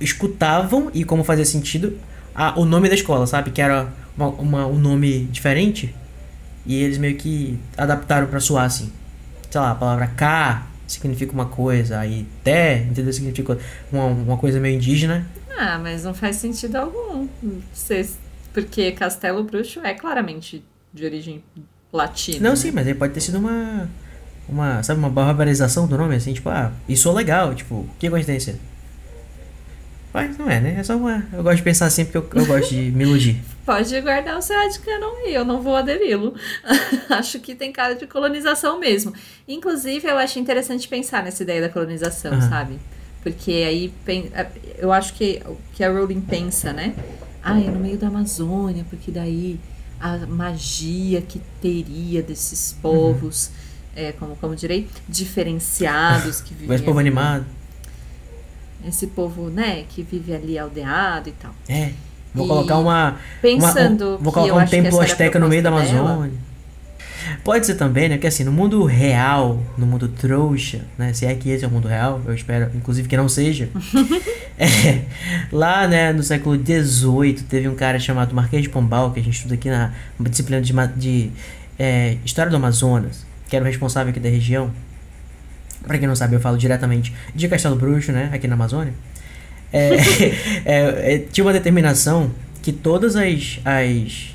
escutavam 0.00 0.90
e 0.94 1.04
como 1.04 1.24
fazia 1.24 1.44
sentido 1.44 1.98
a, 2.34 2.58
o 2.58 2.64
nome 2.64 2.88
da 2.88 2.94
escola, 2.94 3.26
sabe? 3.26 3.50
Que 3.50 3.60
era 3.60 3.88
uma, 4.18 4.28
uma- 4.28 4.66
um 4.66 4.78
nome 4.78 5.24
diferente. 5.26 5.94
E 6.66 6.74
eles 6.82 6.98
meio 6.98 7.16
que 7.16 7.58
adaptaram 7.76 8.26
pra 8.26 8.40
soar 8.40 8.64
assim. 8.64 8.92
Sei 9.50 9.60
lá, 9.60 9.70
a 9.70 9.74
palavra 9.74 10.06
K 10.08 10.66
significa 10.86 11.32
uma 11.32 11.46
coisa, 11.46 11.98
aí 11.98 12.26
Té, 12.44 12.78
entendeu? 12.90 13.12
Significa 13.12 13.56
uma, 13.92 14.04
uma 14.06 14.36
coisa 14.36 14.60
meio 14.60 14.76
indígena. 14.76 15.26
Ah, 15.56 15.78
mas 15.78 16.04
não 16.04 16.12
faz 16.14 16.36
sentido 16.36 16.76
algum. 16.76 17.26
Porque 18.52 18.92
Castelo 18.92 19.42
Bruxo 19.44 19.80
é 19.80 19.94
claramente 19.94 20.62
de 20.92 21.04
origem 21.04 21.42
latina. 21.92 22.40
Não, 22.40 22.50
né? 22.50 22.56
sim, 22.56 22.70
mas 22.70 22.86
aí 22.86 22.94
pode 22.94 23.12
ter 23.14 23.20
sido 23.20 23.38
uma. 23.38 23.88
Uma, 24.48 24.82
sabe, 24.82 24.98
uma 24.98 25.10
barbarização 25.10 25.86
do 25.86 25.98
nome, 25.98 26.14
assim, 26.14 26.32
tipo, 26.32 26.48
ah, 26.48 26.72
isso 26.88 27.06
é 27.10 27.12
legal, 27.12 27.54
tipo, 27.54 27.86
que 27.98 28.08
coincidência. 28.08 28.56
Mas 30.12 30.38
não 30.38 30.50
é, 30.50 30.58
né? 30.58 30.76
É 30.78 30.82
só 30.82 30.96
uma. 30.96 31.22
Eu 31.32 31.42
gosto 31.42 31.58
de 31.58 31.62
pensar 31.62 31.84
assim 31.84 32.04
porque 32.06 32.16
eu, 32.16 32.40
eu 32.42 32.46
gosto 32.46 32.70
de 32.70 32.90
me 32.90 33.04
iludir. 33.04 33.42
Pode 33.68 34.00
guardar 34.00 34.38
o 34.38 34.40
seu 34.40 34.58
headcanon 34.58 35.14
aí, 35.26 35.34
eu 35.34 35.44
não 35.44 35.60
vou 35.60 35.76
aderi-lo. 35.76 36.34
acho 37.10 37.38
que 37.38 37.54
tem 37.54 37.70
cara 37.70 37.94
de 37.94 38.06
colonização 38.06 38.80
mesmo. 38.80 39.12
Inclusive, 39.46 40.08
eu 40.08 40.16
acho 40.16 40.38
interessante 40.38 40.88
pensar 40.88 41.22
nessa 41.22 41.42
ideia 41.42 41.60
da 41.60 41.68
colonização, 41.68 42.32
Aham. 42.32 42.48
sabe? 42.48 42.78
Porque 43.22 43.52
aí 43.52 43.92
pen- 44.06 44.32
eu 44.78 44.90
acho 44.90 45.12
que 45.12 45.42
o 45.44 45.54
que 45.74 45.84
a 45.84 45.90
Rowling 45.92 46.22
pensa, 46.22 46.72
né? 46.72 46.94
Ah, 47.42 47.60
é 47.60 47.64
no 47.64 47.78
meio 47.78 47.98
da 47.98 48.06
Amazônia, 48.06 48.86
porque 48.88 49.10
daí 49.10 49.60
a 50.00 50.16
magia 50.16 51.20
que 51.20 51.38
teria 51.60 52.22
desses 52.22 52.72
povos, 52.80 53.50
é, 53.94 54.12
como, 54.12 54.34
como 54.36 54.56
direi, 54.56 54.88
diferenciados 55.06 56.40
que 56.40 56.54
vivem 56.54 56.74
Esse 56.74 56.84
povo 56.84 57.00
animado. 57.00 57.44
Esse 58.86 59.08
povo, 59.08 59.50
né, 59.50 59.84
que 59.90 60.02
vive 60.02 60.32
ali 60.32 60.58
aldeado 60.58 61.28
e 61.28 61.32
tal. 61.32 61.54
É. 61.68 61.92
Vou 62.38 62.46
E 62.46 62.48
colocar 62.48 62.78
uma. 62.78 63.16
Pensando 63.42 64.04
uma, 64.08 64.14
um- 64.14 64.18
vou 64.22 64.32
que 64.32 64.38
colocar 64.38 64.56
um 64.56 64.64
que 64.64 64.70
templo 64.70 65.00
asteca 65.00 65.38
no 65.38 65.48
meio 65.48 65.62
da 65.62 65.70
proposta 65.70 65.94
dela, 65.94 66.08
Amazônia. 66.10 66.48
Pode 67.44 67.66
ser 67.66 67.74
também, 67.74 68.08
né? 68.08 68.14
Porque 68.16 68.26
assim, 68.26 68.42
no 68.44 68.52
mundo 68.52 68.84
real, 68.84 69.62
no 69.76 69.84
mundo 69.86 70.08
trouxa, 70.08 70.80
né? 70.96 71.12
Se 71.12 71.26
é 71.26 71.34
que 71.34 71.50
esse 71.50 71.64
é 71.64 71.68
o 71.68 71.70
mundo 71.70 71.86
real, 71.86 72.22
eu 72.26 72.32
espero, 72.34 72.70
inclusive, 72.74 73.08
que 73.08 73.16
não 73.16 73.28
seja. 73.28 73.68
É, 74.60 75.02
lá, 75.52 75.86
né, 75.86 76.12
no 76.12 76.20
século 76.20 76.56
XVIII, 76.56 77.44
teve 77.48 77.68
um 77.68 77.76
cara 77.76 77.96
chamado 78.00 78.34
Marquês 78.34 78.64
de 78.64 78.68
Pombal, 78.68 79.12
que 79.12 79.20
a 79.20 79.22
gente 79.22 79.36
estuda 79.36 79.54
aqui 79.54 79.70
na 79.70 79.92
disciplina 80.18 80.60
de, 80.60 80.72
de 80.96 81.30
é, 81.78 82.16
História 82.24 82.50
do 82.50 82.56
Amazonas, 82.56 83.24
que 83.48 83.54
era 83.54 83.64
o 83.64 83.68
responsável 83.68 84.10
aqui 84.10 84.18
da 84.18 84.28
região. 84.28 84.72
Pra 85.86 85.96
quem 85.96 86.08
não 86.08 86.16
sabe, 86.16 86.34
eu 86.34 86.40
falo 86.40 86.58
diretamente 86.58 87.14
de 87.32 87.46
Castelo 87.46 87.76
Bruxo, 87.76 88.10
né, 88.10 88.30
aqui 88.32 88.48
na 88.48 88.54
Amazônia. 88.54 88.92
É, 89.72 89.94
é, 90.64 91.14
é, 91.14 91.18
tinha 91.30 91.44
uma 91.44 91.52
determinação 91.52 92.30
que 92.62 92.72
todas 92.72 93.16
as, 93.16 93.60
as 93.64 94.34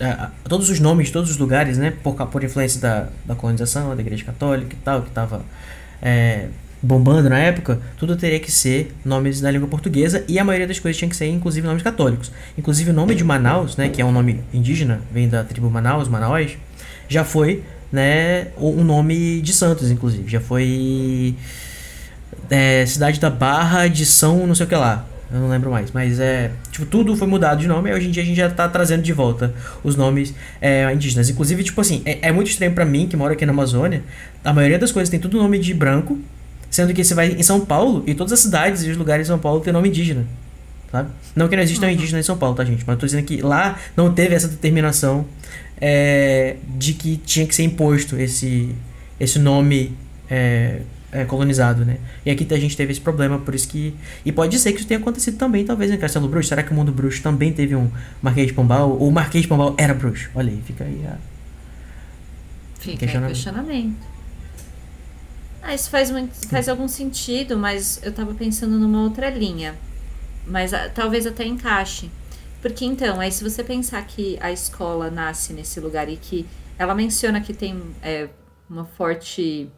a- 0.00 0.30
todos 0.48 0.70
os 0.70 0.80
nomes 0.80 1.10
todos 1.10 1.30
os 1.30 1.36
lugares, 1.36 1.76
né, 1.78 1.92
por, 2.02 2.14
por 2.26 2.42
influência 2.44 2.80
da, 2.80 3.08
da 3.24 3.34
colonização, 3.34 3.94
da 3.94 4.00
igreja 4.02 4.24
católica 4.24 4.74
e 4.74 4.78
tal, 4.84 5.02
que 5.02 5.10
tava 5.10 5.44
é, 6.02 6.46
bombando 6.82 7.28
na 7.28 7.38
época, 7.38 7.78
tudo 7.98 8.16
teria 8.16 8.40
que 8.40 8.50
ser 8.50 8.94
nomes 9.04 9.40
da 9.40 9.50
língua 9.50 9.68
portuguesa 9.68 10.24
e 10.26 10.38
a 10.38 10.44
maioria 10.44 10.66
das 10.66 10.78
coisas 10.78 10.98
tinha 10.98 11.08
que 11.08 11.16
ser, 11.16 11.26
inclusive, 11.28 11.66
nomes 11.66 11.82
católicos. 11.82 12.32
Inclusive, 12.56 12.90
o 12.90 12.94
nome 12.94 13.14
de 13.14 13.22
Manaus, 13.22 13.76
né, 13.76 13.88
que 13.90 14.00
é 14.00 14.04
um 14.04 14.12
nome 14.12 14.40
indígena, 14.52 15.00
vem 15.12 15.28
da 15.28 15.44
tribo 15.44 15.70
Manaus, 15.70 16.08
Manaus, 16.08 16.56
já 17.08 17.22
foi, 17.22 17.62
né, 17.92 18.48
um 18.56 18.82
nome 18.82 19.42
de 19.42 19.52
santos, 19.52 19.90
inclusive. 19.90 20.30
Já 20.30 20.40
foi 20.40 21.34
é, 22.48 22.84
cidade 22.86 23.20
da 23.20 23.30
Barra 23.30 23.88
de 23.88 24.04
São 24.04 24.46
não 24.46 24.54
sei 24.54 24.66
o 24.66 24.68
que 24.68 24.74
lá. 24.74 25.06
Eu 25.32 25.38
não 25.38 25.48
lembro 25.48 25.70
mais. 25.70 25.92
Mas 25.92 26.18
é. 26.18 26.50
Tipo, 26.72 26.86
tudo 26.86 27.16
foi 27.16 27.28
mudado 27.28 27.60
de 27.60 27.68
nome 27.68 27.90
e 27.90 27.94
hoje 27.94 28.08
em 28.08 28.10
dia 28.10 28.22
a 28.22 28.26
gente 28.26 28.36
já 28.36 28.50
tá 28.50 28.68
trazendo 28.68 29.02
de 29.02 29.12
volta 29.12 29.54
os 29.84 29.94
nomes 29.94 30.34
é, 30.60 30.92
indígenas. 30.92 31.30
Inclusive, 31.30 31.62
tipo 31.62 31.80
assim, 31.80 32.02
é, 32.04 32.28
é 32.28 32.32
muito 32.32 32.50
estranho 32.50 32.72
pra 32.72 32.84
mim, 32.84 33.06
que 33.06 33.16
moro 33.16 33.32
aqui 33.32 33.46
na 33.46 33.52
Amazônia. 33.52 34.02
A 34.44 34.52
maioria 34.52 34.78
das 34.78 34.90
coisas 34.90 35.08
tem 35.08 35.20
tudo 35.20 35.38
nome 35.38 35.58
de 35.58 35.72
branco. 35.72 36.18
Sendo 36.68 36.94
que 36.94 37.02
você 37.02 37.14
vai 37.14 37.32
em 37.32 37.42
São 37.42 37.60
Paulo 37.60 38.04
e 38.06 38.14
todas 38.14 38.32
as 38.32 38.40
cidades 38.40 38.84
e 38.84 38.90
os 38.90 38.96
lugares 38.96 39.26
em 39.26 39.28
São 39.28 39.38
Paulo 39.38 39.60
tem 39.60 39.72
nome 39.72 39.88
indígena. 39.88 40.24
Sabe? 40.90 41.10
Não 41.34 41.48
que 41.48 41.56
não 41.56 41.62
existam 41.62 41.90
indígenas 41.90 42.24
em 42.24 42.26
São 42.26 42.36
Paulo, 42.36 42.54
tá, 42.54 42.64
gente? 42.64 42.84
Mas 42.86 42.94
eu 42.94 43.00
tô 43.00 43.06
dizendo 43.06 43.24
que 43.24 43.42
lá 43.42 43.78
não 43.96 44.12
teve 44.12 44.34
essa 44.34 44.48
determinação 44.48 45.26
é, 45.80 46.56
de 46.76 46.92
que 46.94 47.16
tinha 47.16 47.46
que 47.46 47.54
ser 47.54 47.64
imposto 47.64 48.16
esse, 48.16 48.74
esse 49.18 49.38
nome 49.38 49.96
é, 50.28 50.80
é, 51.12 51.24
colonizado, 51.24 51.84
né? 51.84 51.98
E 52.24 52.30
aqui 52.30 52.46
a 52.52 52.58
gente 52.58 52.76
teve 52.76 52.92
esse 52.92 53.00
problema, 53.00 53.38
por 53.38 53.54
isso 53.54 53.68
que. 53.68 53.94
E 54.24 54.32
pode 54.32 54.58
ser 54.58 54.72
que 54.72 54.78
isso 54.78 54.88
tenha 54.88 55.00
acontecido 55.00 55.36
também, 55.36 55.64
talvez, 55.64 55.90
em 55.90 55.96
Castelo 55.96 56.28
Bruxo. 56.28 56.48
Será 56.48 56.62
que 56.62 56.72
o 56.72 56.74
mundo 56.74 56.92
bruxo 56.92 57.22
também 57.22 57.52
teve 57.52 57.74
um 57.74 57.90
Marquês 58.22 58.48
de 58.48 58.52
Pombal? 58.52 58.90
Ou 58.90 59.08
o 59.08 59.12
Marquês 59.12 59.42
de 59.42 59.48
Pombal 59.48 59.74
era 59.76 59.94
bruxo? 59.94 60.30
Olha 60.34 60.50
aí, 60.50 60.62
fica 60.64 60.84
aí 60.84 61.04
a. 61.06 61.16
Fica 62.78 62.98
Questionamento. 62.98 63.34
questionamento. 63.34 64.10
Ah, 65.62 65.74
isso 65.74 65.90
faz, 65.90 66.10
muito, 66.10 66.48
faz 66.48 66.68
algum 66.68 66.88
sentido, 66.88 67.58
mas 67.58 68.00
eu 68.02 68.12
tava 68.12 68.32
pensando 68.34 68.78
numa 68.78 69.02
outra 69.02 69.28
linha. 69.28 69.74
Mas 70.46 70.72
ah, 70.72 70.88
talvez 70.88 71.26
até 71.26 71.44
encaixe. 71.44 72.10
Porque 72.62 72.84
então, 72.84 73.20
aí 73.20 73.30
se 73.30 73.42
você 73.42 73.62
pensar 73.62 74.04
que 74.06 74.38
a 74.40 74.50
escola 74.50 75.10
nasce 75.10 75.52
nesse 75.52 75.80
lugar 75.80 76.08
e 76.08 76.16
que 76.16 76.46
ela 76.78 76.94
menciona 76.94 77.40
que 77.40 77.52
tem 77.52 77.82
é, 78.02 78.28
uma 78.68 78.84
forte. 78.84 79.68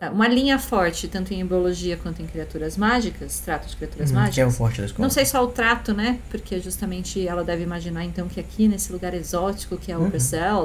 É, 0.00 0.08
Uma 0.10 0.28
linha 0.28 0.58
forte, 0.58 1.08
tanto 1.08 1.32
em 1.32 1.44
biologia 1.44 1.96
quanto 1.96 2.20
em 2.22 2.26
criaturas 2.26 2.76
mágicas, 2.76 3.40
trato 3.40 3.66
de 3.68 3.76
criaturas 3.76 4.10
Hum, 4.10 4.14
mágicas. 4.14 4.34
que 4.34 4.40
é 4.40 4.46
o 4.46 4.50
forte 4.50 4.80
da 4.80 4.86
escola. 4.86 5.06
Não 5.06 5.10
sei 5.10 5.24
só 5.24 5.42
o 5.42 5.48
trato, 5.48 5.92
né? 5.94 6.18
Porque 6.30 6.60
justamente 6.60 7.26
ela 7.26 7.42
deve 7.42 7.62
imaginar 7.62 8.04
então 8.04 8.28
que 8.28 8.38
aqui 8.38 8.68
nesse 8.68 8.92
lugar 8.92 9.14
exótico 9.14 9.76
que 9.76 9.90
é 9.90 9.96
o 9.96 10.02
Uhum. 10.02 10.10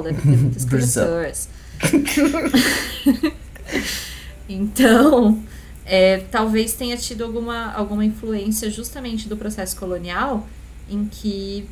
Deve 0.02 0.20
ter 0.22 0.36
muitas 0.36 0.64
criaturas. 0.66 1.48
então, 4.48 5.42
é, 5.84 6.18
talvez 6.30 6.74
tenha 6.74 6.96
tido 6.96 7.24
alguma, 7.24 7.72
alguma 7.72 8.04
influência 8.04 8.70
justamente 8.70 9.28
do 9.28 9.36
processo 9.36 9.76
colonial 9.76 10.46
em 10.88 11.06
que 11.06 11.68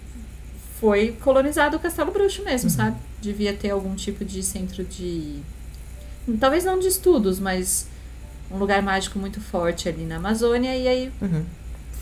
foi 0.81 1.13
colonizado 1.21 1.77
o 1.77 1.81
Castelo 1.81 2.11
Bruxo 2.11 2.43
mesmo, 2.43 2.71
Uhum. 2.71 2.77
sabe? 2.77 2.97
Devia 3.21 3.53
ter 3.53 3.71
algum 3.71 3.95
tipo 3.95 4.25
de 4.25 4.43
centro 4.43 4.83
de. 4.83 5.41
Talvez 6.39 6.65
não 6.65 6.79
de 6.79 6.87
estudos, 6.89 7.39
mas 7.41 7.87
um 8.51 8.57
lugar 8.59 8.83
mágico 8.83 9.19
muito 9.19 9.41
forte 9.41 9.89
ali 9.89 10.05
na 10.05 10.17
Amazônia. 10.17 10.77
E 10.77 10.87
aí 10.89 11.13
Uhum. 11.21 11.43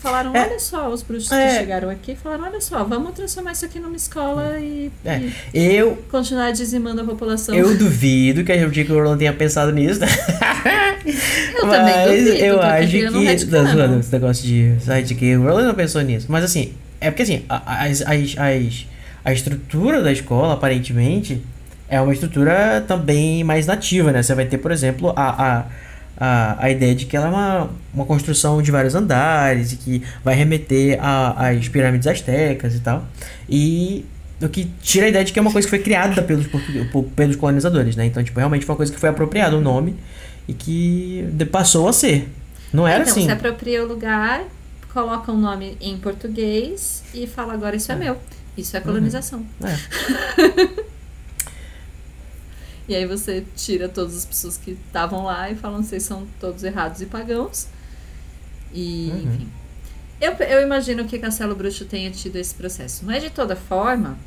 falaram: 0.01 0.35
É. 0.35 0.41
olha 0.47 0.59
só, 0.59 0.89
os 0.89 1.01
bruxos 1.03 1.31
É. 1.31 1.47
que 1.49 1.55
chegaram 1.59 1.89
aqui 1.89 2.15
falaram: 2.15 2.43
olha 2.45 2.61
só, 2.61 2.83
vamos 2.83 3.13
transformar 3.13 3.51
isso 3.53 3.65
aqui 3.65 3.79
numa 3.79 3.95
escola 3.95 4.59
e, 4.59 4.91
É. 5.05 5.21
e 5.53 5.59
Eu, 5.75 5.97
continuar 6.11 6.51
dizimando 6.51 7.01
a 7.01 7.05
população. 7.05 7.53
eu 7.55 7.77
duvido 7.77 8.43
que 8.43 8.51
a 8.51 8.57
J.K. 8.57 8.93
Rowling 8.93 9.17
tenha 9.17 9.33
pensado 9.33 9.71
nisso. 9.71 9.99
Eu 11.55 11.61
também 11.61 11.95
Mas 11.95 12.23
duvido, 12.25 12.35
eu 12.45 12.61
acho 12.61 12.87
um 12.87 12.89
que. 12.89 13.45
Não, 13.45 13.65
zoando, 13.71 13.99
esse 13.99 14.11
negócio 14.11 14.43
de 14.45 14.75
J.K. 14.77 15.35
Rowling 15.37 15.63
não 15.65 15.73
pensou 15.73 16.01
nisso. 16.01 16.27
Mas 16.29 16.43
assim, 16.43 16.73
é 16.99 17.09
porque 17.09 17.23
assim, 17.23 17.43
as, 17.49 18.01
as, 18.01 18.35
a 19.23 19.33
estrutura 19.33 20.01
da 20.01 20.11
escola, 20.11 20.53
aparentemente, 20.53 21.41
é 21.89 21.99
uma 21.99 22.13
estrutura 22.13 22.83
também 22.87 23.43
mais 23.43 23.65
nativa, 23.65 24.11
né? 24.11 24.21
Você 24.21 24.35
vai 24.35 24.45
ter, 24.45 24.57
por 24.57 24.71
exemplo, 24.71 25.13
a. 25.15 25.59
a 25.59 25.65
a, 26.19 26.65
a 26.65 26.69
ideia 26.69 26.93
de 26.93 27.05
que 27.05 27.15
ela 27.15 27.27
é 27.27 27.29
uma, 27.29 27.69
uma 27.93 28.05
construção 28.05 28.61
de 28.61 28.69
vários 28.71 28.93
andares 28.93 29.71
e 29.71 29.77
que 29.77 30.03
vai 30.21 30.35
remeter 30.35 30.99
às 31.01 31.69
pirâmides 31.69 32.07
astecas 32.07 32.75
e 32.75 32.81
tal. 32.81 33.05
E 33.47 34.05
o 34.41 34.49
que 34.49 34.65
tira 34.81 35.05
a 35.05 35.09
ideia 35.09 35.23
de 35.23 35.31
que 35.31 35.39
é 35.39 35.41
uma 35.41 35.51
coisa 35.51 35.65
que 35.65 35.69
foi 35.69 35.79
criada 35.79 36.21
pelos, 36.21 36.45
pelos 37.15 37.35
colonizadores, 37.37 37.95
né? 37.95 38.05
Então, 38.05 38.21
tipo, 38.21 38.37
realmente 38.37 38.65
foi 38.65 38.73
uma 38.73 38.77
coisa 38.77 38.91
que 38.91 38.99
foi 38.99 39.09
apropriada 39.09 39.55
o 39.55 39.61
nome 39.61 39.95
e 40.45 40.53
que 40.53 41.25
passou 41.51 41.87
a 41.87 41.93
ser. 41.93 42.29
Não 42.73 42.87
era 42.87 43.01
então, 43.03 43.13
assim. 43.13 43.25
você 43.25 43.31
apropria 43.31 43.83
o 43.83 43.87
lugar, 43.87 44.43
coloca 44.93 45.31
um 45.31 45.39
nome 45.39 45.77
em 45.79 45.97
português 45.97 47.03
e 47.13 47.27
fala 47.27 47.53
agora 47.53 47.77
isso 47.77 47.91
é, 47.91 47.95
meu. 47.95 48.17
Isso 48.57 48.75
é 48.75 48.81
colonização. 48.81 49.45
É. 49.63 50.83
E 52.89 52.95
aí 52.95 53.05
você 53.05 53.45
tira 53.55 53.87
todas 53.87 54.17
as 54.17 54.25
pessoas 54.25 54.57
que 54.57 54.71
estavam 54.71 55.23
lá 55.23 55.49
e 55.51 55.55
falam 55.55 55.83
vocês 55.83 56.01
são 56.03 56.27
todos 56.39 56.63
errados 56.63 57.01
e 57.01 57.05
pagãos. 57.05 57.67
E, 58.73 59.11
Uhum. 59.13 59.33
enfim. 59.33 59.49
Eu, 60.19 60.33
eu 60.33 60.61
imagino 60.63 61.05
que 61.05 61.17
Castelo 61.19 61.55
Bruxo 61.55 61.85
tenha 61.85 62.09
tido 62.11 62.35
esse 62.35 62.53
processo. 62.55 63.05
Mas 63.05 63.21
de 63.23 63.29
toda 63.29 63.55
forma, 63.55 64.17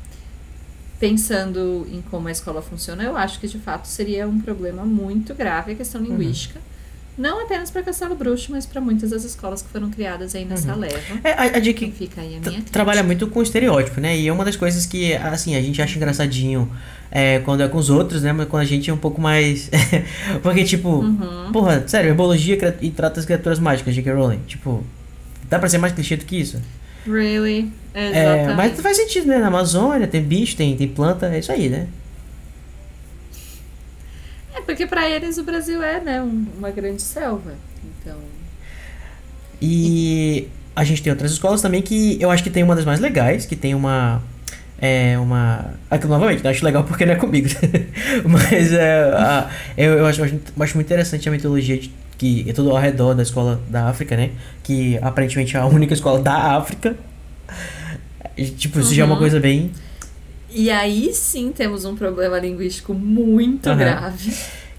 pensando 0.99 1.85
em 1.91 2.01
como 2.01 2.27
a 2.27 2.31
escola 2.31 2.61
funciona, 2.61 3.03
eu 3.03 3.17
acho 3.17 3.39
que 3.39 3.47
de 3.47 3.59
fato 3.59 3.85
seria 3.87 4.27
um 4.27 4.39
problema 4.39 4.83
muito 4.85 5.33
grave 5.35 5.73
a 5.73 5.75
questão 5.75 6.01
Uhum. 6.01 6.07
Não 7.17 7.43
apenas 7.43 7.69
para 7.69 7.83
Castelo 7.83 8.15
Bruxo, 8.15 8.51
mas 8.51 8.65
para 8.65 8.81
muitas 8.81 9.11
das 9.11 9.23
escolas 9.23 9.61
que 9.61 9.69
foram 9.69 9.89
criadas 9.91 10.33
aí 10.33 10.45
nessa 10.45 10.73
Uhum. 10.73 10.79
leva. 10.79 10.97
É, 11.23 11.31
a, 11.33 11.41
a 11.41 11.47
Então 11.47 11.61
Dick 11.61 11.91
fica 11.91 12.21
aí 12.21 12.35
a 12.37 12.49
minha 12.49 12.61
trabalha 12.71 13.03
muito 13.03 13.27
com 13.27 13.41
estereótipo, 13.41 14.01
né? 14.01 14.17
E 14.17 14.27
é 14.27 14.33
uma 14.33 14.43
das 14.43 14.55
coisas 14.55 14.85
que, 14.85 15.13
assim, 15.13 15.55
a 15.55 15.61
gente 15.61 15.79
acha 15.81 15.95
engraçadinho 15.95 16.71
é, 17.11 17.37
quando 17.39 17.61
é 17.61 17.67
com 17.67 17.77
os 17.77 17.89
outros, 17.91 18.23
né? 18.23 18.33
Mas 18.33 18.47
quando 18.47 18.63
a 18.63 18.65
gente 18.65 18.89
é 18.89 18.93
um 18.93 18.97
pouco 18.97 19.21
mais. 19.21 19.69
Porque, 20.41 20.63
tipo, 20.63 20.89
Uhum. 20.89 21.51
porra, 21.51 21.83
sério, 21.87 22.09
herbologia 22.09 22.57
e 22.81 22.89
trata 22.89 23.19
as 23.19 23.25
criaturas 23.25 23.59
mágicas, 23.59 23.93
J.K. 23.93 24.11
Rowling. 24.13 24.39
Tipo, 24.47 24.83
dá 25.49 25.59
pra 25.59 25.69
ser 25.69 25.77
mais 25.77 25.93
clichê 25.93 26.15
do 26.17 26.25
que 26.25 26.35
isso? 26.39 26.59
Really? 27.05 27.71
É, 27.93 28.09
Exatamente. 28.09 28.55
mas 28.55 28.79
faz 28.81 28.97
sentido, 28.97 29.27
né? 29.27 29.37
Na 29.37 29.47
Amazônia 29.47 30.07
tem 30.07 30.21
bicho, 30.23 30.55
tem, 30.55 30.75
tem 30.75 30.87
planta, 30.87 31.27
é 31.27 31.37
isso 31.39 31.51
aí, 31.51 31.69
né? 31.69 31.87
Porque 34.65 34.85
para 34.87 35.09
eles 35.09 35.37
o 35.37 35.43
Brasil 35.43 35.81
é, 35.83 35.99
né, 35.99 36.21
um- 36.21 36.45
uma 36.57 36.71
grande 36.71 37.01
selva. 37.01 37.53
Então, 38.01 38.17
E 39.61 40.47
a 40.75 40.83
gente 40.83 41.01
tem 41.01 41.11
outras 41.11 41.31
escolas 41.31 41.61
também 41.61 41.81
que 41.81 42.17
eu 42.21 42.29
acho 42.31 42.43
que 42.43 42.49
tem 42.49 42.63
uma 42.63 42.75
das 42.75 42.85
mais 42.85 42.99
legais, 42.99 43.45
que 43.45 43.55
tem 43.55 43.73
uma. 43.75 44.21
É 44.79 45.17
uma. 45.17 45.73
Aqui 45.89 46.07
novamente, 46.07 46.43
eu 46.43 46.49
acho 46.51 46.65
legal 46.65 46.83
porque 46.83 47.05
não 47.05 47.13
é 47.13 47.15
comigo. 47.15 47.47
Mas 48.25 48.73
é, 48.73 49.03
a- 49.15 49.49
eu, 49.77 49.93
eu, 49.99 50.05
acho, 50.05 50.21
eu 50.21 50.39
acho 50.59 50.75
muito 50.75 50.87
interessante 50.87 51.29
a 51.29 51.31
mitologia 51.31 51.77
de, 51.77 51.93
que 52.17 52.45
é 52.49 52.53
tudo 52.53 52.71
ao 52.71 52.77
redor 52.77 53.13
da 53.13 53.23
escola 53.23 53.61
da 53.69 53.87
África, 53.87 54.17
né? 54.17 54.31
Que 54.63 54.97
aparentemente 55.01 55.55
é 55.55 55.59
a 55.59 55.65
única 55.65 55.93
escola 55.93 56.19
da 56.19 56.57
África. 56.57 56.95
E, 58.35 58.45
tipo, 58.45 58.79
isso 58.79 58.93
já 58.93 59.03
é 59.03 59.05
uma 59.05 59.13
Uhum. 59.13 59.19
coisa 59.19 59.39
bem. 59.39 59.71
E 60.53 60.69
aí 60.69 61.13
sim 61.13 61.51
temos 61.51 61.85
um 61.85 61.95
problema 61.95 62.39
linguístico 62.39 62.93
muito 62.93 63.67
Aham. 63.67 63.77
grave. 63.77 64.33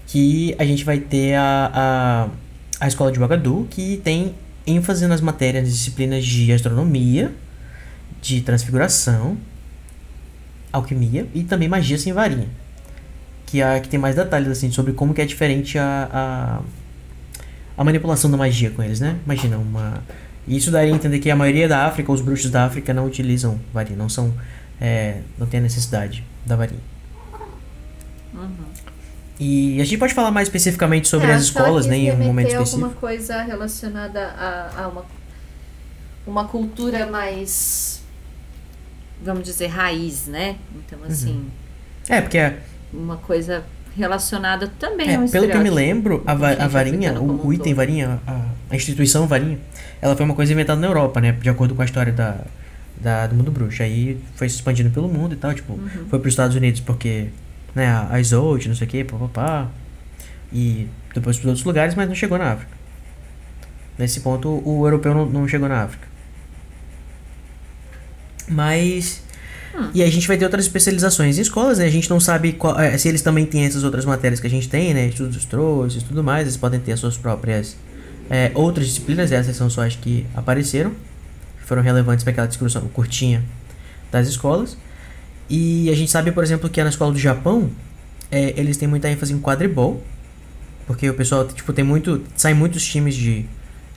que 0.07 0.55
a 0.57 0.65
gente 0.65 0.83
vai 0.83 0.99
ter 0.99 1.35
a, 1.35 1.71
a, 1.73 2.85
a 2.85 2.87
escola 2.87 3.11
de 3.11 3.19
Ouagadougou, 3.19 3.65
que 3.69 3.97
tem 4.03 4.33
ênfase 4.65 5.07
nas 5.07 5.21
matérias, 5.21 5.63
nas 5.63 5.73
disciplinas 5.73 6.25
de 6.25 6.51
astronomia, 6.51 7.31
de 8.21 8.41
transfiguração, 8.41 9.37
alquimia 10.71 11.27
e 11.33 11.43
também 11.43 11.67
magia 11.67 11.97
sem 11.97 12.13
varinha. 12.13 12.47
Que, 13.45 13.61
é 13.61 13.75
a, 13.75 13.79
que 13.79 13.87
tem 13.87 13.99
mais 13.99 14.15
detalhes 14.15 14.49
assim 14.49 14.71
sobre 14.71 14.93
como 14.93 15.13
que 15.13 15.21
é 15.21 15.25
diferente 15.25 15.77
a, 15.77 16.09
a, 16.11 16.61
a 17.77 17.83
manipulação 17.83 18.29
da 18.29 18.37
magia 18.37 18.71
com 18.71 18.81
eles, 18.81 18.99
né? 18.99 19.17
Imagina, 19.25 19.57
uma. 19.57 20.03
Isso 20.47 20.69
daria 20.71 20.93
a 20.93 20.95
entender 20.95 21.19
que 21.19 21.29
a 21.29 21.35
maioria 21.35 21.67
da 21.67 21.85
África, 21.85 22.11
os 22.11 22.21
bruxos 22.21 22.51
da 22.51 22.65
África, 22.65 22.93
não 22.93 23.05
utilizam 23.05 23.59
varinha, 23.73 23.97
não 23.97 24.09
são. 24.09 24.33
É, 24.79 25.21
não 25.37 25.47
tem 25.47 25.59
a 25.59 25.63
necessidade 25.63 26.23
da 26.45 26.55
varinha. 26.55 26.79
Uhum. 28.33 28.49
E 29.39 29.81
a 29.81 29.83
gente 29.83 29.97
pode 29.97 30.13
falar 30.13 30.31
mais 30.31 30.47
especificamente 30.47 31.07
sobre 31.07 31.27
É, 31.27 31.33
as 31.33 31.43
escolas, 31.43 31.85
né, 31.85 31.97
em 31.97 32.11
um 32.11 32.17
momento 32.17 32.47
alguma 32.47 32.63
específico. 32.63 32.99
coisa 32.99 33.41
relacionada 33.41 34.27
a, 34.37 34.83
a 34.83 34.87
uma, 34.87 35.05
uma 36.25 36.45
cultura 36.45 37.05
mais, 37.05 38.01
vamos 39.23 39.43
dizer, 39.43 39.67
raiz, 39.67 40.27
né? 40.27 40.55
Então, 40.75 40.99
Uhum. 40.99 41.05
assim, 41.07 41.45
É, 42.07 42.21
porque 42.21 42.37
é, 42.37 42.59
uma 42.93 43.17
coisa 43.17 43.63
relacionada 43.97 44.67
também 44.79 45.09
é, 45.09 45.15
ao 45.15 45.27
pelo 45.27 45.47
que 45.49 45.55
eu 45.55 45.61
me 45.61 45.69
lembro, 45.69 46.21
a, 46.25 46.33
va- 46.33 46.51
a 46.51 46.67
varinha, 46.67 47.19
o, 47.19 47.47
o 47.47 47.53
item 47.53 47.73
todo. 47.73 47.75
varinha, 47.77 48.19
a, 48.27 48.41
a 48.69 48.75
instituição 48.75 49.27
varinha, 49.27 49.57
ela 50.01 50.15
foi 50.15 50.25
uma 50.25 50.35
coisa 50.35 50.51
inventada 50.53 50.79
na 50.79 50.87
Europa, 50.87 51.19
né, 51.21 51.31
de 51.33 51.49
acordo 51.49 51.73
com 51.75 51.81
a 51.81 51.85
história 51.85 52.11
da, 52.13 52.37
da, 53.01 53.27
do 53.27 53.35
mundo 53.35 53.51
bruxo. 53.51 53.81
Aí 53.83 54.17
foi 54.35 54.47
se 54.49 54.55
expandindo 54.55 54.89
pelo 54.89 55.07
mundo 55.07 55.33
e 55.33 55.37
tal, 55.37 55.53
tipo, 55.53 55.73
Uhum. 55.73 55.87
foi 56.09 56.19
para 56.19 56.27
os 56.27 56.33
Estados 56.33 56.55
Unidos 56.55 56.79
porque, 56.81 57.27
né, 57.73 57.87
a, 58.09 58.19
Isolde, 58.19 58.67
não 58.67 58.75
sei 58.75 58.87
o 58.87 58.89
que, 58.89 59.03
papapá, 59.03 59.69
e 60.51 60.87
depois 61.13 61.37
para 61.37 61.49
outros 61.49 61.65
lugares, 61.65 61.95
mas 61.95 62.07
não 62.07 62.15
chegou 62.15 62.37
na 62.37 62.51
África. 62.53 62.71
Nesse 63.97 64.19
ponto, 64.21 64.61
o 64.65 64.85
europeu 64.85 65.13
não, 65.13 65.25
não 65.25 65.47
chegou 65.47 65.69
na 65.69 65.83
África. 65.83 66.07
Mas. 68.47 69.21
Hum. 69.77 69.89
E 69.93 70.03
a 70.03 70.09
gente 70.09 70.27
vai 70.27 70.37
ter 70.37 70.45
outras 70.45 70.65
especializações 70.65 71.37
em 71.37 71.41
escolas, 71.41 71.79
né? 71.79 71.85
A 71.85 71.89
gente 71.89 72.09
não 72.09 72.19
sabe 72.19 72.53
qual- 72.53 72.79
eh, 72.79 72.97
se 72.97 73.07
eles 73.09 73.21
também 73.21 73.45
têm 73.45 73.65
essas 73.65 73.83
outras 73.83 74.05
matérias 74.05 74.39
que 74.39 74.47
a 74.47 74.49
gente 74.49 74.69
tem, 74.69 74.93
né? 74.93 75.07
Estudos 75.07 75.35
dos 75.35 75.45
trouxas 75.45 76.01
e 76.01 76.05
tudo 76.05 76.23
mais. 76.23 76.43
Eles 76.43 76.57
podem 76.57 76.79
ter 76.79 76.93
as 76.93 76.99
suas 76.99 77.17
próprias 77.17 77.75
eh, 78.29 78.51
outras 78.53 78.87
disciplinas. 78.87 79.31
Essas 79.31 79.55
são 79.55 79.69
só 79.69 79.85
as 79.85 79.95
que 79.95 80.25
apareceram, 80.35 80.91
que 81.65 81.67
foram 81.67 81.81
relevantes 81.81 82.23
para 82.23 82.31
aquela 82.31 82.47
discussão 82.47 82.87
curtinha 82.89 83.43
das 84.11 84.27
escolas. 84.27 84.77
E 85.49 85.89
a 85.89 85.95
gente 85.95 86.11
sabe, 86.11 86.31
por 86.31 86.43
exemplo, 86.43 86.69
que 86.69 86.81
na 86.83 86.89
escola 86.89 87.11
do 87.11 87.17
Japão, 87.17 87.71
eh, 88.31 88.53
eles 88.55 88.77
têm 88.77 88.87
muita 88.87 89.09
ênfase 89.09 89.33
em 89.33 89.39
quadribol. 89.39 90.01
Porque 90.85 91.09
o 91.09 91.15
pessoal, 91.15 91.47
tipo, 91.47 91.73
tem 91.73 91.83
muito. 91.83 92.21
Saem 92.37 92.55
muitos 92.55 92.85
times 92.85 93.15
de. 93.15 93.45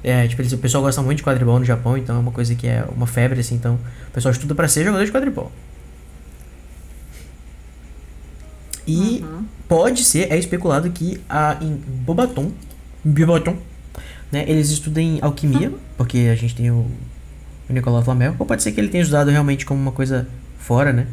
É, 0.03 0.27
tipo, 0.27 0.41
eles, 0.41 0.53
o 0.53 0.59
pessoal 0.59 0.83
gosta 0.83 1.03
muito 1.03 1.19
de 1.19 1.25
quadribol 1.25 1.59
no 1.59 1.65
Japão, 1.65 1.99
então 1.99 2.17
é 2.17 2.19
uma 2.19 2.33
coisa 2.33 2.55
que 2.55 2.67
é 2.67 2.85
uma 2.97 3.07
febre, 3.07 3.41
assim. 3.41 3.55
Então, 3.57 3.75
o 4.09 4.11
pessoal 4.13 4.33
estuda 4.33 4.55
pra 4.55 4.67
ser 4.67 4.85
jogador 4.85 5.05
de 5.05 5.13
quadribol. 5.13 5.53
E 8.87 9.23
Uhum. 9.23 9.45
pode 9.69 10.03
ser, 10.05 10.33
é 10.33 10.39
especulado 10.39 10.91
que 10.91 11.21
a, 11.29 11.59
em 11.61 11.75
Bobaton, 11.77 12.51
Bobaton, 13.05 13.57
né, 14.33 14.45
eles 14.49 14.71
estudam 14.71 15.03
em 15.03 15.19
alquimia, 15.21 15.71
porque 15.99 16.29
a 16.33 16.35
gente 16.35 16.55
tem 16.55 16.71
o, 16.71 16.87
o 17.69 17.73
Nicolau 17.73 18.03
Flamel, 18.03 18.35
ou 18.39 18.47
pode 18.47 18.63
ser 18.63 18.73
que 18.73 18.81
ele 18.81 18.89
tenha 18.89 19.03
estudado 19.03 19.31
realmente 19.31 19.67
como 19.67 19.81
uma 19.81 19.93
coisa 19.93 20.27
fora, 20.59 20.93
né? 20.93 21.07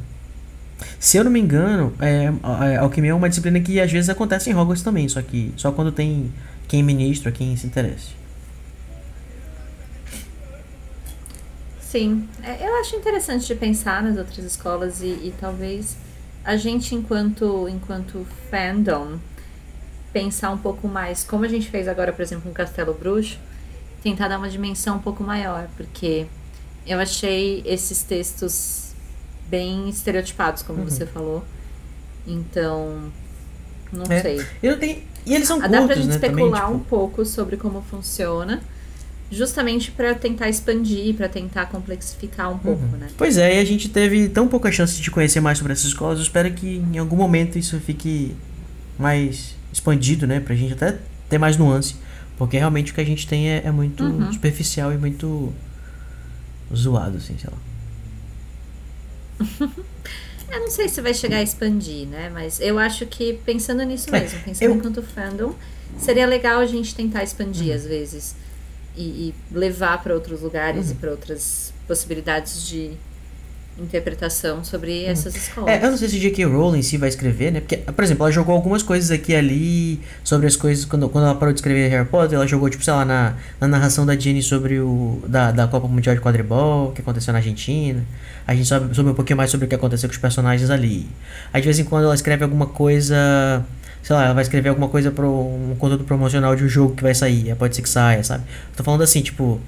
Se 1.00 1.18
eu 1.18 1.24
não 1.24 1.32
me 1.32 1.40
engano, 1.40 1.94
é, 2.00 2.32
a, 2.44 2.52
a 2.52 2.80
alquimia 2.82 3.12
é 3.12 3.14
uma 3.14 3.30
disciplina 3.30 3.60
que 3.60 3.80
às 3.80 3.92
vezes 3.92 4.10
acontece 4.10 4.50
em 4.50 4.56
Hogwarts 4.56 4.84
também, 4.84 5.08
só 5.08 5.22
que 5.22 5.54
só 5.56 5.72
quando 5.72 5.92
tem 5.92 6.32
quem 6.68 6.84
ministra, 6.84 7.32
quem 7.32 7.56
se 7.56 7.68
interessa. 7.68 8.10
Sim, 11.80 12.28
é, 12.44 12.68
eu 12.68 12.76
acho 12.82 12.96
interessante 12.96 13.48
de 13.48 13.56
pensar 13.56 14.04
nas 14.04 14.18
outras 14.18 14.40
escolas 14.40 15.02
e, 15.02 15.06
e 15.06 15.34
talvez 15.40 15.96
a 16.44 16.58
gente, 16.58 16.94
enquanto, 16.94 17.70
enquanto 17.70 18.26
fandom, 18.52 19.18
pensar 20.12 20.52
um 20.52 20.58
pouco 20.58 20.88
mais, 20.88 21.24
como 21.24 21.46
a 21.46 21.48
gente 21.48 21.70
fez 21.70 21.88
agora, 21.88 22.12
por 22.14 22.22
exemplo, 22.22 22.48
no 22.48 22.54
Castelo 22.54 22.94
Bruxo, 22.94 23.38
tentar 24.04 24.28
dar 24.28 24.38
uma 24.38 24.50
dimensão 24.50 24.98
um 24.98 25.00
pouco 25.00 25.24
maior, 25.24 25.68
porque 25.76 26.28
eu 26.88 27.00
achei 27.00 27.62
esses 27.66 28.02
textos 28.04 28.94
bem 29.50 29.90
estereotipados, 29.90 30.62
como 30.64 30.80
Uhum. 30.80 30.90
você 30.90 31.06
falou. 31.06 31.44
Então, 32.28 33.12
não 33.92 34.06
É. 34.12 34.22
sei. 34.22 34.46
Eu 34.64 34.78
tenho, 34.80 35.02
e 35.26 35.34
eles 35.36 35.48
são 35.48 35.58
Ah, 35.58 35.68
Dá 35.68 35.70
pra 35.70 35.80
curtos, 35.88 35.98
gente 35.98 36.08
né? 36.08 36.14
Também, 36.20 36.30
especular 36.46 36.66
tipo, 36.66 36.76
um 36.76 36.80
pouco 36.80 37.26
sobre 37.26 37.58
como 37.58 37.82
funciona, 37.82 38.62
justamente 39.32 39.92
pra 39.92 40.14
tentar 40.16 40.50
expandir, 40.50 41.16
pra 41.16 41.28
tentar 41.30 41.68
complexificar 41.68 42.52
um 42.52 42.58
pouco, 42.58 42.84
Uhum. 42.84 42.98
né? 42.98 43.08
Pois 43.18 43.38
é, 43.38 43.58
e 43.58 43.60
a 43.60 43.66
gente 43.66 43.90
teve 43.90 44.30
tão 44.30 44.48
pouca 44.48 44.72
chance 44.72 45.00
de 45.02 45.12
conhecer 45.12 45.40
mais 45.40 45.58
sobre 45.58 45.74
essas 45.74 45.86
escolas. 45.86 46.18
Eu 46.20 46.24
espero 46.24 46.52
que 46.54 46.78
em 46.78 46.98
algum 46.98 47.16
momento 47.16 47.58
isso 47.60 47.80
fique 47.80 48.36
mais 48.98 49.56
expandido, 49.72 50.26
né? 50.26 50.40
Pra 50.40 50.56
gente 50.56 50.74
até 50.74 50.98
ter 51.30 51.38
mais 51.38 51.58
nuance. 51.58 51.96
Porque 52.38 52.58
realmente 52.58 52.92
o 52.92 52.96
que 52.96 53.02
a 53.02 53.06
gente 53.06 53.26
tem 53.28 53.50
é, 53.50 53.62
é 53.66 53.72
muito 53.72 54.04
Uhum. 54.04 54.32
superficial 54.34 54.92
e 54.92 54.98
muito 54.98 55.54
zoado, 56.74 57.18
assim, 57.18 57.38
sei 57.38 57.50
lá. 57.52 57.58
Eu 60.52 60.60
não 60.62 60.70
sei 60.70 60.88
se 60.88 61.02
vai 61.02 61.14
chegar 61.14 61.38
a 61.38 61.42
expandir, 61.44 62.08
né? 62.08 62.30
Mas 62.30 62.60
eu 62.62 62.78
acho 62.78 63.06
que 63.08 63.34
pensando 63.46 63.82
nisso 63.84 64.14
É, 64.16 64.20
mesmo, 64.20 64.40
pensando 64.42 64.70
eu- 64.70 64.76
enquanto 64.76 65.02
fandom, 65.02 65.56
seria 65.98 66.26
legal 66.28 66.60
a 66.60 66.66
gente 66.68 66.94
tentar 66.94 67.24
expandir 67.24 67.70
Uhum. 67.70 67.76
às 67.76 67.86
vezes 67.86 68.36
e, 68.96 69.02
e 69.02 69.36
levar 69.52 70.02
pra 70.04 70.14
outros 70.14 70.42
lugares 70.42 70.86
Uhum. 70.88 70.92
e 70.92 70.96
pra 70.96 71.12
outras 71.12 71.74
possibilidades 71.88 72.66
de 72.68 72.92
interpretação 73.78 74.64
sobre 74.64 75.04
essas 75.04 75.36
escolas. 75.36 75.70
É, 75.70 75.86
eu 75.86 75.92
não 75.92 75.98
sei 75.98 76.08
se 76.08 76.18
J.K. 76.20 76.46
Rowling 76.46 76.82
se 76.82 76.98
vai 76.98 77.10
escrever, 77.10 77.52
né? 77.52 77.60
Porque, 77.60 77.78
por 77.78 78.04
exemplo, 78.04 78.24
ela 78.24 78.32
jogou 78.32 78.56
algumas 78.56 78.82
coisas 78.82 79.12
aqui 79.12 79.34
e 79.34 79.36
ali 79.36 80.02
sobre 80.24 80.48
as 80.48 80.56
coisas. 80.56 80.86
Quando, 80.86 81.10
quando 81.10 81.26
ela 81.26 81.36
parou 81.36 81.54
de 81.54 81.60
escrever 81.60 81.90
Harry 81.90 82.08
Potter, 82.08 82.36
ela 82.36 82.48
jogou, 82.48 82.70
tipo, 82.70 82.84
sei 82.84 82.94
lá, 82.94 83.04
na, 83.04 83.36
na 83.60 83.68
narração 83.68 84.06
da 84.06 84.18
Jenny 84.18 84.42
sobre 84.42 84.80
o. 84.80 85.22
Da, 85.28 85.52
da 85.52 85.68
Copa 85.68 85.88
Mundial 85.88 86.16
de 86.16 86.22
Quadribol, 86.22 86.92
que 86.94 87.02
aconteceu 87.02 87.34
na 87.34 87.40
Argentina. 87.40 88.04
A 88.48 88.56
gente 88.56 88.68
sabe, 88.68 88.96
soube 88.96 89.10
um 89.10 89.14
pouquinho 89.14 89.38
mais 89.38 89.52
sobre 89.52 89.66
o 89.66 89.70
que 89.70 89.76
aconteceu 89.76 90.08
com 90.08 90.14
os 90.14 90.20
personagens 90.20 90.70
ali. 90.70 91.08
Aí 91.52 91.62
de 91.62 91.66
vez 91.66 91.78
em 91.80 91.84
quando 91.84 92.06
ela 92.06 92.16
escreve 92.16 92.44
alguma 92.44 92.68
coisa. 92.68 93.66
Sei 94.02 94.16
lá, 94.16 94.26
ela 94.26 94.36
vai 94.36 94.44
escrever 94.44 94.70
alguma 94.70 94.88
coisa 94.88 95.10
para 95.10 95.26
um 95.28 95.76
conteúdo 95.80 96.04
promocional 96.04 96.56
de 96.56 96.64
um 96.64 96.70
jogo 96.70 96.96
que 96.96 97.02
vai 97.02 97.16
sair. 97.16 97.56
Pode 97.56 97.76
ser 97.76 97.82
que 97.82 97.90
saia, 97.90 98.24
sabe? 98.24 98.44
tô 98.76 98.84
falando 98.84 99.02
assim, 99.02 99.22
tipo. 99.22 99.60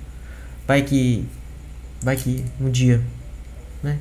Vai 0.65 0.81
que. 0.83 1.25
Vai 2.01 2.15
que 2.15 2.45
um 2.61 2.69
dia. 2.69 3.01
Né? 3.83 3.97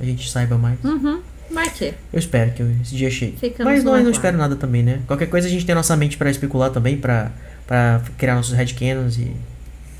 A 0.00 0.04
gente 0.04 0.30
saiba 0.30 0.56
mais. 0.56 0.82
Uhum. 0.84 1.20
Vai 1.50 1.68
que. 1.68 1.94
Eu 2.12 2.18
espero 2.18 2.52
que 2.52 2.62
esse 2.82 2.94
dia 2.94 3.10
chegue. 3.10 3.36
Ficamos 3.36 3.72
Mas 3.72 3.84
não, 3.84 3.96
eu 3.96 4.04
não 4.04 4.10
espero 4.10 4.36
nada 4.36 4.54
também, 4.54 4.82
né? 4.82 5.00
Qualquer 5.06 5.26
coisa 5.26 5.48
a 5.48 5.50
gente 5.50 5.66
tem 5.66 5.74
nossa 5.74 5.96
mente 5.96 6.16
pra 6.16 6.30
especular 6.30 6.70
também, 6.70 6.96
pra, 6.96 7.32
pra 7.66 8.00
criar 8.16 8.36
nossos 8.36 8.52
headcanons 8.52 9.18
e, 9.18 9.34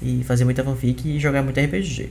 e 0.01 0.25
fazer 0.25 0.45
muita 0.45 0.63
fanfic 0.63 1.09
e 1.09 1.19
jogar 1.19 1.43
muito 1.43 1.59
RPG. 1.61 2.11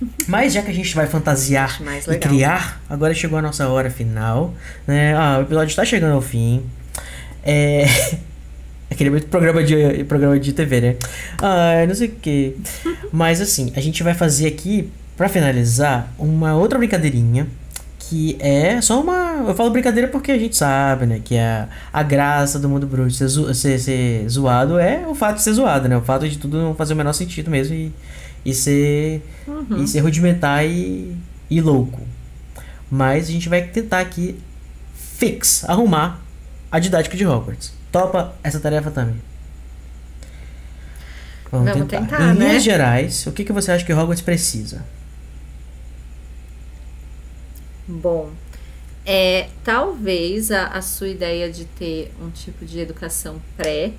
Mas 0.26 0.54
já 0.54 0.62
que 0.62 0.70
a 0.70 0.74
gente 0.74 0.94
vai 0.94 1.06
fantasiar 1.06 1.78
e 2.10 2.18
criar, 2.18 2.80
agora 2.88 3.12
chegou 3.12 3.38
a 3.38 3.42
nossa 3.42 3.68
hora 3.68 3.90
final, 3.90 4.54
né? 4.86 5.14
Ah, 5.14 5.38
o 5.40 5.42
episódio 5.42 5.70
está 5.70 5.84
chegando 5.84 6.14
ao 6.14 6.22
fim. 6.22 6.64
É... 7.42 7.84
Aquele 8.90 9.10
muito 9.10 9.26
programa 9.28 9.62
de, 9.62 10.04
programa 10.04 10.38
de 10.38 10.52
TV, 10.52 10.80
né? 10.80 10.96
Ah, 11.40 11.84
não 11.86 11.94
sei 11.94 12.08
o 12.08 12.10
que. 12.12 12.56
Mas 13.12 13.40
assim, 13.40 13.72
a 13.76 13.80
gente 13.80 14.02
vai 14.02 14.14
fazer 14.14 14.46
aqui, 14.48 14.90
pra 15.16 15.28
finalizar, 15.28 16.12
uma 16.18 16.54
outra 16.56 16.78
brincadeirinha. 16.78 17.46
Que 17.98 18.36
é 18.40 18.80
só 18.80 19.00
uma. 19.00 19.44
Eu 19.46 19.54
falo 19.54 19.70
brincadeira 19.70 20.08
porque 20.08 20.32
a 20.32 20.38
gente 20.38 20.56
sabe, 20.56 21.06
né? 21.06 21.20
Que 21.24 21.38
a, 21.38 21.68
a 21.92 22.02
graça 22.02 22.58
do 22.58 22.68
mundo 22.68 22.84
bruxo 22.84 23.16
ser, 23.18 23.28
zo- 23.28 23.54
ser, 23.54 23.78
ser 23.78 24.28
zoado 24.28 24.80
é 24.80 25.06
o 25.06 25.14
fato 25.14 25.36
de 25.36 25.42
ser 25.42 25.52
zoado, 25.52 25.88
né? 25.88 25.96
O 25.96 26.00
fato 26.02 26.28
de 26.28 26.36
tudo 26.36 26.60
não 26.60 26.74
fazer 26.74 26.94
o 26.94 26.96
menor 26.96 27.12
sentido 27.12 27.48
mesmo 27.48 27.72
e, 27.76 27.92
e 28.44 28.52
ser. 28.52 29.22
Uhum. 29.46 29.84
E 29.84 29.86
ser 29.86 30.00
rudimentar 30.00 30.64
e, 30.66 31.14
e 31.48 31.60
louco. 31.60 32.00
Mas 32.90 33.28
a 33.28 33.30
gente 33.32 33.48
vai 33.48 33.62
tentar 33.62 34.00
aqui 34.00 34.36
fix, 35.16 35.62
arrumar 35.68 36.20
a 36.72 36.80
didática 36.80 37.16
de 37.16 37.24
Hogwarts. 37.24 37.72
Topa 37.92 38.34
essa 38.42 38.60
tarefa 38.60 38.90
também. 38.90 39.20
Vamos, 41.50 41.72
Vamos 41.72 41.88
tentar. 41.88 42.00
tentar, 42.02 42.34
em 42.34 42.38
né? 42.38 42.46
linhas 42.46 42.62
gerais, 42.62 43.26
o 43.26 43.32
que, 43.32 43.44
que 43.44 43.52
você 43.52 43.72
acha 43.72 43.84
que 43.84 43.92
Hogwarts 43.92 44.22
precisa? 44.22 44.84
Bom, 47.88 48.30
é, 49.04 49.48
talvez 49.64 50.50
a, 50.52 50.66
a 50.68 50.82
sua 50.82 51.08
ideia 51.08 51.50
de 51.50 51.64
ter 51.64 52.12
um 52.22 52.30
tipo 52.30 52.64
de 52.64 52.78
educação 52.78 53.40
pré 53.56 53.92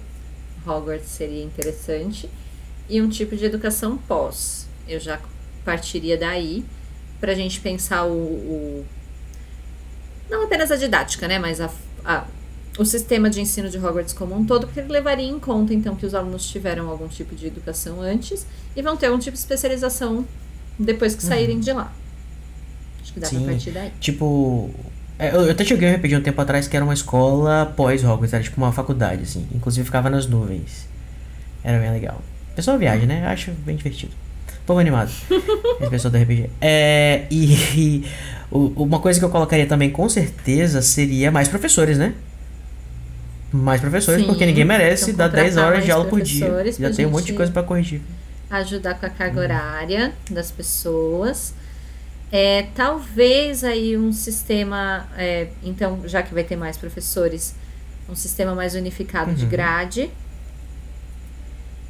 Hogwarts 0.66 1.10
seria 1.10 1.44
interessante 1.44 2.30
e 2.90 3.02
um 3.02 3.10
tipo 3.10 3.36
de 3.36 3.46
educação 3.46 3.98
pós. 3.98 4.68
Eu 4.88 5.00
já 5.00 5.20
partiria 5.66 6.18
daí 6.18 6.64
para 7.20 7.34
a 7.34 7.36
gente 7.36 7.60
pensar 7.60 8.06
o, 8.06 8.14
o- 8.14 8.86
não 10.30 10.44
apenas 10.46 10.72
a 10.72 10.78
didática, 10.78 11.28
né, 11.28 11.38
mas 11.38 11.60
a, 11.60 11.70
a- 12.06 12.26
o 12.82 12.86
sistema 12.86 13.30
de 13.30 13.40
ensino 13.42 13.70
de 13.70 13.78
Hogwarts 13.78 14.14
como 14.14 14.36
um 14.36 14.46
todo, 14.46 14.66
porque 14.68 14.80
ele 14.80 14.92
levaria 14.92 15.28
em 15.28 15.40
conta 15.40 15.74
então 15.74 15.96
que 15.96 16.06
os 16.06 16.14
alunos 16.16 16.46
tiveram 16.50 16.90
algum 16.90 17.08
tipo 17.08 17.36
de 17.36 17.48
educação 17.48 18.02
antes 18.02 18.46
e 18.76 18.82
vão 18.82 18.98
ter 18.98 19.08
algum 19.08 19.20
tipo 19.20 19.34
de 19.34 19.40
especialização 19.40 20.26
depois 20.78 21.16
que 21.16 21.24
saírem 21.24 21.60
de 21.60 21.72
lá. 21.72 21.92
Acho 23.02 23.14
que 23.14 23.20
dá 23.20 23.28
Sim. 23.28 23.42
pra 23.44 23.52
partir 23.54 23.72
daí. 23.72 23.92
Tipo. 24.00 24.70
é, 25.20 25.30
Eu, 25.36 25.42
eu 25.46 25.52
até 25.52 25.64
joguei 25.64 25.90
um 25.90 25.96
RPG 25.96 26.16
um 26.18 26.22
tempo 26.22 26.42
atrás 26.42 26.68
que 26.68 26.76
era 26.76 26.84
uma 26.86 26.94
escola 26.94 27.74
pós 27.76 28.04
Hogwarts, 28.04 28.34
era 28.34 28.44
tipo 28.44 28.58
uma 28.58 28.72
faculdade, 28.72 29.24
assim. 29.24 29.48
Inclusive 29.54 29.86
ficava 29.86 30.10
nas 30.10 30.28
nuvens. 30.28 30.88
Era 31.64 31.80
bem 31.80 31.92
legal. 31.92 32.22
Pessoal 32.56 32.78
viagem, 32.78 33.06
né? 33.08 33.26
Acho 33.28 33.52
bem 33.52 33.76
divertido. 33.76 34.12
Povo 34.66 34.80
animado. 34.80 35.12
Esse 35.82 35.90
pessoal 35.90 36.12
do 36.12 36.18
RPG. 36.18 36.50
É, 36.60 37.26
e, 37.32 37.54
e 37.76 38.06
o- 38.52 38.84
uma 38.84 39.00
coisa 39.00 39.20
que 39.20 39.26
eu 39.26 39.30
colocaria 39.30 39.66
também 39.66 39.90
com 39.90 40.08
certeza 40.10 40.82
seria 40.82 41.32
mais 41.32 41.48
professores, 41.48 41.98
né? 41.98 42.14
Mais 43.52 43.82
professores, 43.82 44.22
Sim, 44.22 44.28
porque 44.28 44.46
ninguém 44.46 44.64
merece 44.64 45.12
então 45.12 45.18
dar 45.18 45.28
10 45.28 45.50
contratar 45.56 45.72
horas 45.74 45.84
de 45.86 45.92
aula 45.92 46.06
por 46.06 46.22
dia. 46.22 46.48
Já 46.80 46.90
tem 46.92 47.06
um 47.06 47.10
monte 47.12 47.26
de 47.26 47.34
coisa 47.34 47.52
pra 47.52 47.64
corrigir. 47.64 48.02
ajudar 48.50 48.96
com 48.96 49.06
a 49.06 49.10
carga 49.10 49.40
horária 49.42 50.14
das 50.30 50.52
pessoas. 50.52 51.54
É, 52.32 52.68
talvez 52.74 53.64
aí 53.64 53.98
um 53.98 54.14
sistema, 54.14 55.06
é, 55.18 55.48
então, 55.64 56.02
já 56.06 56.22
que 56.24 56.34
vai 56.34 56.44
ter 56.46 56.56
mais 56.56 56.78
professores, 56.78 57.54
um 58.10 58.16
sistema 58.16 58.56
mais 58.56 58.74
unificado 58.74 59.34
de 59.34 59.44
Uhum. 59.44 59.50
grade. 59.50 60.10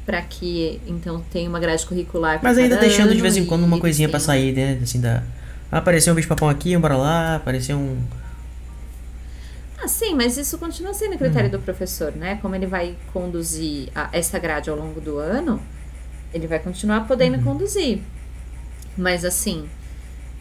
Para 0.04 0.20
que, 0.20 0.80
então, 0.86 1.22
tenha 1.32 1.48
uma 1.48 1.60
grade 1.60 1.86
curricular. 1.86 2.40
Mas 2.42 2.58
ainda 2.58 2.76
deixando 2.76 3.14
de 3.14 3.20
vez 3.20 3.36
em 3.36 3.44
quando 3.44 3.62
uma 3.62 3.78
coisinha 3.78 4.08
tenham- 4.08 4.18
sair, 4.20 4.52
né? 4.52 4.78
Assim, 4.82 5.00
da. 5.00 5.22
Ah, 5.70 5.78
apareceu 5.78 6.12
um 6.12 6.16
bicho 6.16 6.26
papão 6.28 6.48
aqui, 6.48 6.76
um 6.76 6.80
bora 6.80 6.96
lá, 6.96 7.36
apareceu 7.36 7.76
um. 7.78 7.96
Ah, 9.82 9.88
sim, 9.88 10.14
mas 10.14 10.36
isso 10.36 10.58
continua 10.58 10.94
sendo 10.94 11.18
critério 11.18 11.46
Uhum. 11.50 11.58
do 11.58 11.58
professor, 11.58 12.12
né? 12.14 12.38
Como 12.40 12.54
ele 12.54 12.66
vai 12.66 12.94
conduzir 13.12 13.88
a- 13.94 14.08
essa 14.12 14.38
grade 14.38 14.70
ao 14.70 14.76
longo 14.76 15.00
do 15.00 15.18
ano, 15.18 15.60
ele 16.32 16.46
vai 16.46 16.58
continuar 16.60 17.00
podendo 17.06 17.36
Uhum. 17.38 17.42
conduzir. 17.44 17.98
Mas 18.96 19.24
assim, 19.24 19.64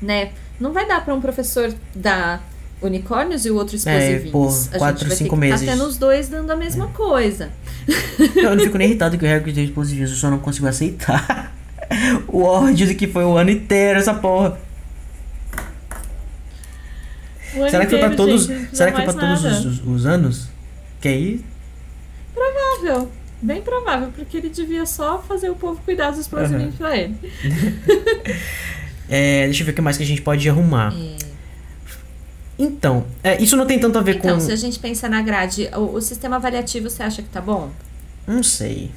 né? 0.01 0.31
Não 0.59 0.71
vai 0.73 0.87
dar 0.87 1.03
para 1.03 1.13
um 1.13 1.21
professor 1.21 1.73
dar 1.95 2.47
unicórnios 2.81 3.45
e 3.45 3.49
o 3.51 3.55
outro 3.55 3.75
explosivinhos. 3.75 4.67
É, 4.67 4.71
por 4.71 4.77
quatro, 4.77 5.09
cinco 5.11 5.35
meses. 5.35 5.63
É. 5.63 5.65
Tá 5.65 5.71
tendo 5.73 5.85
os 5.85 5.97
dois 5.97 6.27
dando 6.29 6.51
a 6.51 6.55
mesma 6.55 6.87
coisa. 6.87 7.49
Não, 8.35 8.43
eu 8.51 8.55
não 8.55 8.63
fico 8.63 8.77
nem 8.77 8.87
irritado 8.89 9.17
que 9.17 9.25
o 9.25 9.27
Harry 9.27 9.51
deu 9.51 9.63
explosivos, 9.63 10.11
eu 10.11 10.17
só 10.17 10.29
não 10.29 10.37
consigo 10.39 10.67
aceitar 10.67 11.51
o 12.27 12.41
ódio 12.43 12.87
do 12.87 12.95
que 12.95 13.07
foi 13.07 13.23
o 13.23 13.35
ano 13.37 13.49
inteiro 13.49 13.99
essa 13.99 14.13
porra. 14.13 14.59
Será 17.69 17.85
que 17.85 17.91
foi 17.91 17.99
pra 17.99 18.09
todos, 18.15 18.45
gente, 18.45 18.75
será 18.77 18.91
que 18.91 18.97
foi 18.97 19.05
pra 19.05 19.13
todos 19.13 19.43
os, 19.45 19.65
os- 19.65 19.87
os 19.87 20.05
anos? 20.05 20.47
Que 21.01 21.07
aí? 21.07 21.45
Provável. 22.33 23.11
Bem 23.41 23.61
provável, 23.61 24.09
porque 24.15 24.37
ele 24.37 24.49
devia 24.49 24.85
só 24.85 25.19
fazer 25.27 25.49
o 25.49 25.55
povo 25.55 25.81
cuidar 25.83 26.11
dos 26.11 26.19
explosivinhos 26.19 26.75
pra 26.75 26.95
ele. 26.97 27.15
É, 29.13 29.43
deixa 29.45 29.63
eu 29.63 29.65
ver 29.65 29.73
o 29.73 29.75
que 29.75 29.81
mais 29.81 29.97
que 29.97 30.03
a 30.03 30.05
gente 30.05 30.21
pode 30.21 30.47
arrumar. 30.49 30.93
Então, 32.57 33.05
é, 33.21 33.41
isso 33.43 33.57
não 33.57 33.65
tem 33.65 33.77
tanto 33.77 33.97
a 33.97 34.01
ver 34.01 34.15
Então, 34.15 34.35
com. 34.35 34.39
se 34.39 34.53
a 34.53 34.55
gente 34.55 34.79
pensar 34.79 35.09
na 35.09 35.21
grade, 35.21 35.69
o, 35.75 35.95
o 35.95 36.01
sistema 36.01 36.37
avaliativo 36.37 36.89
você 36.89 37.03
acha 37.03 37.21
que 37.21 37.27
tá 37.27 37.41
bom? 37.41 37.71
Não 38.25 38.41
sei. 38.41 38.89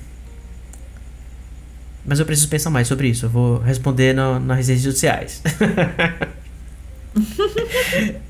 Mas 2.06 2.20
eu 2.20 2.26
preciso 2.26 2.48
pensar 2.48 2.70
mais 2.70 2.86
sobre 2.86 3.08
isso. 3.08 3.26
Eu 3.26 3.30
vou 3.30 3.58
responder 3.58 4.14
no, 4.14 4.38
nas 4.38 4.68
redes 4.68 4.84
sociais. 4.84 5.42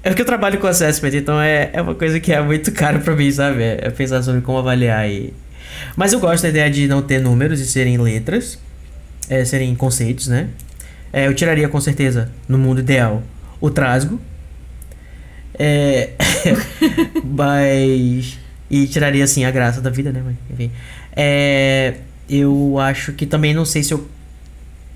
é 0.02 0.10
porque 0.10 0.22
eu 0.22 0.26
trabalho 0.26 0.58
com 0.58 0.66
assessment, 0.66 1.14
então 1.14 1.40
é, 1.40 1.70
é 1.72 1.80
uma 1.80 1.94
coisa 1.94 2.20
que 2.20 2.32
é 2.32 2.40
muito 2.42 2.70
caro 2.72 3.00
pra 3.00 3.16
mim, 3.16 3.30
sabe? 3.30 3.62
É, 3.62 3.78
é 3.82 3.90
pensar 3.90 4.22
sobre 4.22 4.40
como 4.40 4.58
avaliar 4.58 5.08
e. 5.08 5.32
Mas 5.96 6.12
eu 6.12 6.20
gosto 6.20 6.42
da 6.42 6.50
ideia 6.50 6.70
de 6.70 6.86
não 6.86 7.02
ter 7.02 7.20
números 7.20 7.60
e 7.60 7.66
serem 7.66 7.98
letras, 7.98 8.58
é, 9.28 9.44
serem 9.44 9.74
conceitos, 9.74 10.28
né? 10.28 10.48
É, 11.12 11.26
eu 11.26 11.34
tiraria 11.34 11.68
com 11.68 11.80
certeza, 11.80 12.30
no 12.48 12.58
mundo 12.58 12.80
ideal, 12.80 13.22
o 13.60 13.70
trasgo. 13.70 14.20
É. 15.58 16.10
mas. 17.24 18.38
E 18.70 18.86
tiraria 18.86 19.22
assim 19.22 19.44
a 19.44 19.50
graça 19.50 19.80
da 19.80 19.90
vida, 19.90 20.10
né? 20.10 20.22
Mas, 20.24 20.36
enfim. 20.50 20.70
É. 21.14 21.94
Eu 22.28 22.78
acho 22.78 23.12
que 23.12 23.26
também 23.26 23.54
não 23.54 23.64
sei 23.64 23.82
se 23.82 23.92
eu. 23.92 24.08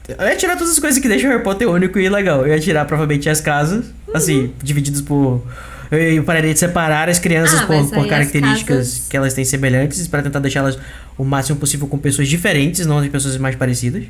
Eu 0.08 0.26
ia 0.26 0.36
tirar 0.36 0.56
todas 0.56 0.72
as 0.72 0.78
coisas 0.78 0.98
que 1.00 1.06
deixam 1.08 1.28
o 1.28 1.32
Harry 1.32 1.44
Potter 1.44 1.68
único 1.68 1.98
e 1.98 2.08
legal. 2.08 2.40
Eu 2.46 2.54
ia 2.54 2.58
tirar 2.60 2.84
provavelmente 2.86 3.28
as 3.28 3.40
casas, 3.42 3.84
assim, 4.14 4.54
divididas 4.62 5.02
por. 5.02 5.44
Eu, 5.90 5.98
eu 5.98 6.24
pararia 6.24 6.52
de 6.52 6.58
separar 6.58 7.08
as 7.10 7.18
crianças 7.18 7.60
Ah, 7.60 7.66
por, 7.66 7.88
por 7.90 7.98
as 8.00 8.06
características 8.06 8.76
casas- 8.78 9.06
que 9.08 9.16
elas 9.16 9.34
têm 9.34 9.44
semelhantes, 9.44 10.06
pra 10.08 10.22
tentar 10.22 10.38
deixá-las 10.38 10.78
o 11.16 11.24
máximo 11.24 11.58
possível 11.58 11.86
com 11.86 11.98
pessoas 11.98 12.26
diferentes, 12.28 12.86
não 12.86 13.02
de 13.02 13.10
pessoas 13.10 13.36
mais 13.36 13.54
parecidas. 13.56 14.04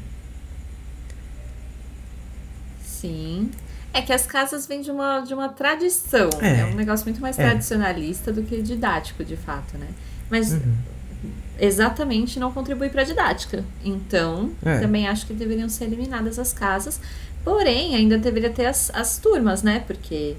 Sim. 2.85 3.51
É 3.93 4.03
que 4.03 4.13
as 4.13 4.27
casas 4.27 4.67
vêm 4.67 4.81
de 4.83 4.91
uma, 4.91 5.21
de 5.21 5.33
uma 5.35 5.49
tradição. 5.49 6.29
É. 6.41 6.61
É. 6.61 6.65
um 6.67 6.75
negócio 6.75 7.05
muito 7.07 7.21
mais 7.21 7.39
É. 7.39 7.45
tradicionalista 7.45 8.33
do 8.33 8.43
que 8.43 8.61
didático, 8.63 9.25
de 9.25 9.37
fato, 9.37 9.77
né? 9.79 9.87
Mas 10.31 10.53
Uhum. 10.53 10.61
Exatamente 11.59 12.39
não 12.39 12.53
contribui 12.53 12.89
para 12.89 13.03
a 13.03 13.05
didática. 13.05 13.65
Então, 13.85 14.51
É. 14.65 14.79
também 14.79 15.09
acho 15.09 15.27
que 15.27 15.33
deveriam 15.35 15.69
ser 15.69 15.85
eliminadas 15.85 16.39
as 16.39 16.53
casas. 16.53 17.01
Porém, 17.45 17.95
ainda 17.97 18.19
deveria 18.19 18.51
ter 18.51 18.67
as, 18.67 18.91
as 18.95 19.19
turmas, 19.19 19.63
né? 19.63 19.83
Porque 19.87 20.37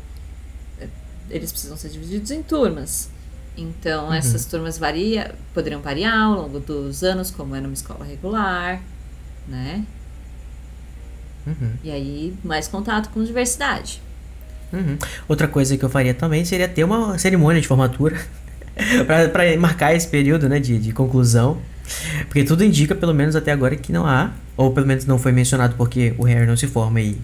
eh, 0.79 0.87
eles 1.29 1.51
precisam 1.51 1.75
ser 1.77 1.89
divididos 1.89 2.29
em 2.31 2.41
turmas. 2.43 3.09
Então, 3.57 4.07
Uhum. 4.07 4.13
essas 4.13 4.45
turmas 4.45 4.77
varia, 4.77 5.35
poderiam 5.53 5.81
variar 5.81 6.17
ao 6.17 6.41
longo 6.43 6.59
dos 6.59 7.03
anos, 7.03 7.29
como 7.31 7.55
é 7.55 7.59
numa 7.61 7.73
escola 7.73 8.05
regular, 8.05 8.81
né? 9.47 9.83
Uhum. 11.47 11.71
E 11.83 11.89
aí, 11.91 12.33
mais 12.43 12.67
contato 12.67 13.09
com 13.09 13.23
diversidade. 13.23 14.01
Uhum. 14.71 14.97
Outra 15.27 15.47
coisa 15.47 15.75
que 15.77 15.83
eu 15.83 15.89
faria 15.89 16.13
também 16.13 16.45
seria 16.45 16.67
ter 16.67 16.83
uma 16.83 17.17
cerimônia 17.17 17.59
de 17.61 17.67
formatura 17.67 18.19
pra 19.31 19.57
marcar 19.57 19.95
esse 19.95 20.07
período, 20.07 20.47
né, 20.49 20.59
de, 20.59 20.77
de 20.77 20.91
conclusão. 20.91 21.57
Porque 22.25 22.43
tudo 22.43 22.63
indica, 22.63 22.93
pelo 22.93 23.13
menos 23.13 23.35
até 23.35 23.51
agora, 23.51 23.75
que 23.75 23.91
não 23.91 24.05
há. 24.05 24.31
Ou 24.55 24.71
pelo 24.71 24.85
menos 24.85 25.05
não 25.05 25.17
foi 25.17 25.31
mencionado 25.31 25.75
porque 25.75 26.13
o 26.17 26.23
Harry 26.23 26.45
não 26.45 26.57
se 26.57 26.67
forma 26.67 26.99
e 27.01 27.17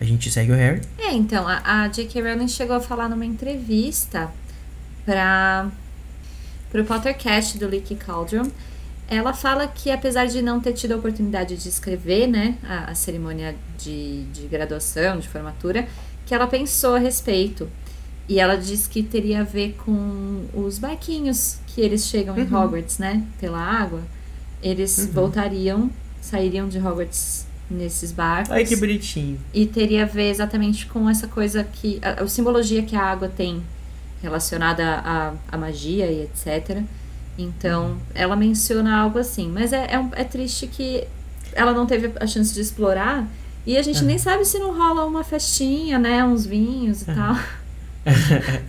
a 0.00 0.04
gente 0.04 0.30
segue 0.30 0.52
o 0.52 0.54
Harry. 0.54 0.80
É, 0.98 1.12
então, 1.12 1.46
a, 1.46 1.84
a 1.84 1.88
J.K. 1.88 2.22
Rowling 2.22 2.48
chegou 2.48 2.76
a 2.76 2.80
falar 2.80 3.08
numa 3.08 3.24
entrevista 3.24 4.30
para 5.06 5.70
o 6.74 6.84
Pottercast 6.84 7.58
do 7.58 7.68
Leaky 7.68 7.96
Cauldron. 7.96 8.50
Ela 9.08 9.32
fala 9.32 9.66
que 9.66 9.90
apesar 9.90 10.26
de 10.26 10.40
não 10.42 10.60
ter 10.60 10.72
tido 10.72 10.92
a 10.92 10.96
oportunidade 10.96 11.56
de 11.56 11.68
escrever, 11.68 12.26
né, 12.26 12.56
a, 12.62 12.90
a 12.90 12.94
cerimônia 12.94 13.54
de, 13.78 14.24
de 14.24 14.46
graduação, 14.46 15.18
de 15.18 15.28
formatura, 15.28 15.86
que 16.26 16.34
ela 16.34 16.46
pensou 16.46 16.94
a 16.94 16.98
respeito. 16.98 17.68
E 18.32 18.38
ela 18.40 18.56
disse 18.56 18.88
que 18.88 19.02
teria 19.02 19.40
a 19.40 19.44
ver 19.44 19.76
com 19.84 20.46
os 20.54 20.78
barquinhos 20.78 21.58
que 21.66 21.82
eles 21.82 22.06
chegam 22.06 22.34
em 22.38 22.42
Uhum. 22.44 22.62
Hogwarts, 22.64 22.96
né, 22.96 23.22
pela 23.38 23.58
água. 23.60 24.00
Eles 24.62 24.96
Uhum. 24.96 25.06
voltariam, 25.12 25.90
sairiam 26.20 26.66
de 26.66 26.78
Hogwarts 26.78 27.46
nesses 27.70 28.10
barcos. 28.10 28.50
Ai, 28.50 28.64
que 28.64 28.74
bonitinho. 28.76 29.38
E 29.52 29.66
teria 29.66 30.04
a 30.04 30.06
ver 30.06 30.30
exatamente 30.30 30.86
com 30.86 31.10
essa 31.10 31.26
coisa 31.28 31.62
que. 31.62 31.98
A, 32.00 32.22
a 32.22 32.26
simbologia 32.26 32.82
que 32.82 32.96
a 32.96 33.02
água 33.02 33.28
tem 33.28 33.62
relacionada 34.22 35.02
à, 35.50 35.58
magia 35.58 36.06
e 36.06 36.22
etc. 36.22 36.80
Então, 37.36 37.98
ela 38.14 38.34
menciona 38.36 38.96
algo 38.96 39.18
assim. 39.18 39.48
Mas 39.50 39.74
é, 39.74 39.88
é, 39.94 39.98
um- 39.98 40.10
é 40.12 40.24
triste 40.24 40.66
que 40.66 41.04
ela 41.52 41.72
não 41.74 41.84
teve 41.84 42.12
a 42.18 42.26
chance 42.26 42.54
de 42.54 42.60
explorar. 42.62 43.28
E 43.66 43.76
a 43.76 43.82
gente 43.82 44.02
nem 44.04 44.16
sabe 44.18 44.44
se 44.44 44.58
não 44.58 44.74
rola 44.76 45.04
uma 45.04 45.22
festinha, 45.22 45.98
né? 45.98 46.24
Uns 46.24 46.46
vinhos 46.46 47.02
e 47.02 47.04
tal. 47.06 47.36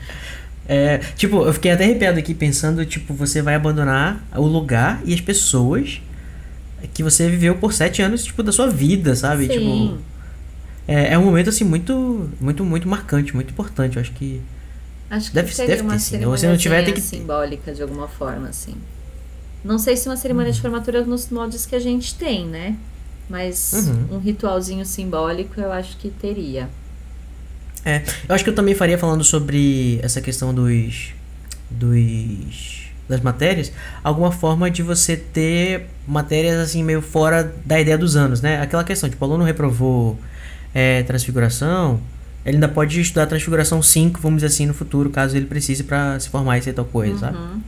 É, 0.66 1.00
tipo, 1.18 1.44
eu 1.46 1.54
fiquei 1.54 1.72
até 1.72 1.84
arrepiado 1.84 2.18
aqui 2.18 2.34
pensando, 2.34 2.86
tipo, 2.86 3.14
você 3.14 3.42
vai 3.42 3.54
abandonar 3.56 4.24
o 4.34 4.46
lugar 4.48 5.02
e 5.04 5.14
as 5.14 5.20
pessoas 5.20 6.02
que 6.94 7.04
você 7.04 7.30
viveu 7.30 7.56
por 7.56 7.74
sete 7.74 8.02
anos, 8.02 8.24
tipo, 8.24 8.42
da 8.42 8.50
sua 8.52 8.70
vida, 8.70 9.14
sabe? 9.14 9.48
Sim. 9.48 9.54
Tipo, 9.60 9.98
é, 10.88 11.14
é 11.14 11.20
um 11.20 11.26
momento, 11.26 11.50
assim, 11.50 11.66
muito, 11.66 12.30
muito, 12.40 12.64
muito 12.64 12.88
marcante, 12.88 13.36
muito 13.36 13.50
importante. 13.52 13.98
Eu 13.98 14.02
acho 14.02 14.14
que 14.14 14.42
Acho 15.10 15.30
que 15.32 15.36
deve- 15.36 15.54
deve 15.68 15.82
uma 15.82 15.94
ter, 15.94 16.00
se 16.00 16.18
não 16.18 16.58
tiver, 16.58 16.86
tem 16.86 16.94
que 16.94 17.02
simbólica 17.02 17.74
de 17.74 17.82
alguma 17.82 18.08
forma, 18.08 18.48
assim. 18.48 18.76
Não 19.66 19.78
sei 19.78 19.98
se 19.98 20.08
uma 20.08 20.16
cerimônia 20.16 20.50
Uhum. 20.50 20.56
de 20.56 20.62
formatura 20.62 21.04
nos 21.04 21.30
moldes 21.30 21.66
que 21.66 21.76
a 21.76 21.80
gente 21.80 22.16
tem, 22.16 22.46
né? 22.48 22.78
Mas 23.30 23.74
Uhum. 23.74 24.16
um 24.16 24.20
ritualzinho 24.20 24.86
simbólico 24.86 25.60
eu 25.60 25.74
acho 25.74 25.98
que 25.98 26.10
teria. 26.10 26.70
Eu 28.28 28.36
acho 28.36 28.44
que 28.44 28.50
eu 28.50 28.56
também 28.56 28.76
faria 28.76 28.98
falando 28.98 29.24
sobre 29.24 30.00
essa 30.02 30.22
questão 30.22 30.54
dos. 30.54 31.14
dos. 31.70 32.84
das 33.08 33.22
matérias, 33.22 33.72
alguma 34.04 34.32
forma 34.32 34.72
de 34.72 34.82
você 34.82 35.18
ter 35.18 35.88
matérias 36.08 36.58
assim 36.60 36.84
meio 36.84 37.02
fora 37.02 37.54
da 37.66 37.80
ideia 37.80 37.98
dos 37.98 38.16
anos, 38.16 38.42
né? 38.42 38.62
Aquela 38.62 38.84
questão, 38.84 39.10
tipo, 39.10 39.24
o 39.24 39.28
aluno 39.28 39.44
reprovou 39.44 40.18
é, 40.74 41.04
transfiguração, 41.04 42.00
ele 42.46 42.58
ainda 42.58 42.68
pode 42.68 43.00
estudar 43.00 43.26
transfiguração 43.28 43.82
5, 43.82 44.20
vamos 44.20 44.38
dizer 44.42 44.48
assim, 44.48 44.66
no 44.66 44.74
futuro, 44.74 45.10
caso 45.10 45.36
ele 45.36 45.46
precise 45.46 45.84
pra 45.84 46.20
se 46.20 46.30
formar 46.30 46.58
e 46.58 46.62
ser 46.62 46.74
tal 46.74 46.86
coisa, 46.86 47.18
sabe? 47.18 47.38
Uhum. 47.38 47.62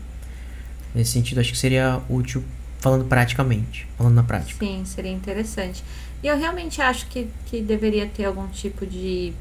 Nesse 0.93 1.11
sentido, 1.11 1.39
acho 1.39 1.51
que 1.51 1.57
seria 1.57 2.01
útil 2.09 2.43
falando 2.79 3.05
praticamente, 3.05 3.87
falando 3.97 4.15
na 4.15 4.23
prática. 4.23 4.63
Sim, 4.63 4.83
seria 4.85 5.11
interessante. 5.11 5.83
E 6.21 6.27
eu 6.27 6.37
realmente 6.37 6.81
acho 6.81 7.07
que, 7.07 7.27
que 7.45 7.61
deveria 7.61 8.07
ter 8.07 8.25
algum 8.25 8.47
tipo 8.47 8.85
de 8.85 9.33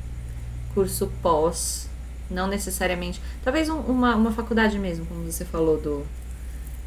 curso 0.74 1.10
pós, 1.22 1.88
não 2.30 2.46
necessariamente. 2.46 3.20
Talvez 3.44 3.68
um- 3.68 3.78
uma, 3.80 4.14
uma 4.16 4.32
faculdade 4.32 4.78
mesmo, 4.78 5.06
como 5.06 5.24
você 5.30 5.44
falou, 5.44 5.80
do 5.80 6.04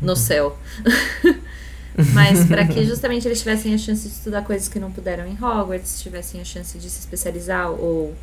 no 0.02 0.16
céu. 0.16 0.58
Mas 2.14 2.46
para 2.46 2.66
que 2.68 2.86
justamente 2.86 3.28
eles 3.28 3.40
tivessem 3.40 3.74
a 3.74 3.78
chance 3.78 4.08
de 4.08 4.14
estudar 4.14 4.44
coisas 4.44 4.68
que 4.68 4.80
não 4.80 4.92
puderam 4.92 5.26
em 5.26 5.34
Hogwarts, 5.34 6.00
tivessem 6.02 6.40
a 6.40 6.46
chance 6.46 6.78
de 6.78 6.88
se 6.90 7.00
especializar 7.00 7.72
ou 7.72 8.14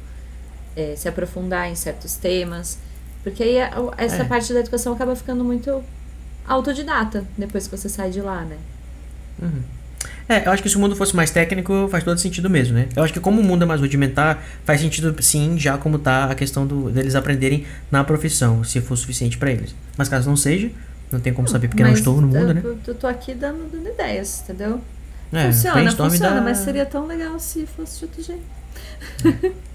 é, 0.76 0.94
se 0.96 1.08
aprofundar 1.08 1.68
em 1.68 1.74
certos 1.74 2.14
temas. 2.14 2.78
Porque 3.24 3.42
aí 3.42 3.60
a- 3.60 3.72
essa 3.96 4.22
É. 4.22 4.24
parte 4.24 4.52
da 4.52 4.60
educação 4.60 4.92
acaba 4.92 5.16
ficando 5.16 5.42
muito 5.42 5.82
autodidata 6.46 7.24
depois 7.36 7.66
que 7.66 7.76
você 7.76 7.88
sai 7.88 8.10
de 8.10 8.20
lá, 8.20 8.42
né? 8.42 8.58
Uhum. 9.42 9.62
É, 10.28 10.46
eu 10.46 10.52
acho 10.52 10.62
que 10.62 10.68
se 10.68 10.76
o 10.76 10.80
mundo 10.80 10.96
fosse 10.96 11.14
mais 11.14 11.30
técnico, 11.30 11.88
faz 11.90 12.02
todo 12.02 12.18
sentido 12.18 12.48
mesmo, 12.48 12.74
né? 12.74 12.88
Eu 12.96 13.02
acho 13.02 13.12
que 13.12 13.20
como 13.20 13.40
o 13.40 13.44
mundo 13.44 13.62
é 13.62 13.66
mais 13.66 13.80
rudimentar, 13.80 14.42
faz 14.64 14.80
sentido 14.80 15.14
sim, 15.22 15.58
já 15.58 15.76
como 15.76 15.98
tá 15.98 16.24
a 16.24 16.34
questão 16.34 16.66
do, 16.66 16.90
deles 16.90 17.14
aprenderem 17.14 17.66
na 17.90 18.02
profissão, 18.04 18.64
se 18.64 18.80
for 18.80 18.96
suficiente 18.96 19.36
pra 19.38 19.50
eles. 19.50 19.74
Mas 19.96 20.08
caso 20.08 20.28
não 20.28 20.36
seja, 20.36 20.70
não 21.12 21.20
tem 21.20 21.32
como 21.32 21.48
saber 21.48 21.68
porque 21.68 21.82
não 21.82 21.90
Mas 21.90 21.98
estou 22.00 22.20
no 22.20 22.26
mundo, 22.26 22.48
eu, 22.48 22.54
né? 22.54 22.62
Eu, 22.86 22.94
tô 22.94 23.06
aqui 23.06 23.34
dando, 23.34 23.70
dando 23.70 23.88
ideias, 23.88 24.42
entendeu? 24.42 24.80
É, 25.32 25.46
funciona, 25.46 25.90
funciona, 25.92 26.34
dá- 26.36 26.40
mas 26.42 26.58
seria 26.58 26.86
tão 26.86 27.06
legal 27.06 27.38
se 27.38 27.66
fosse 27.66 27.98
de 27.98 28.04
outro 28.04 28.22
jeito. 28.22 29.54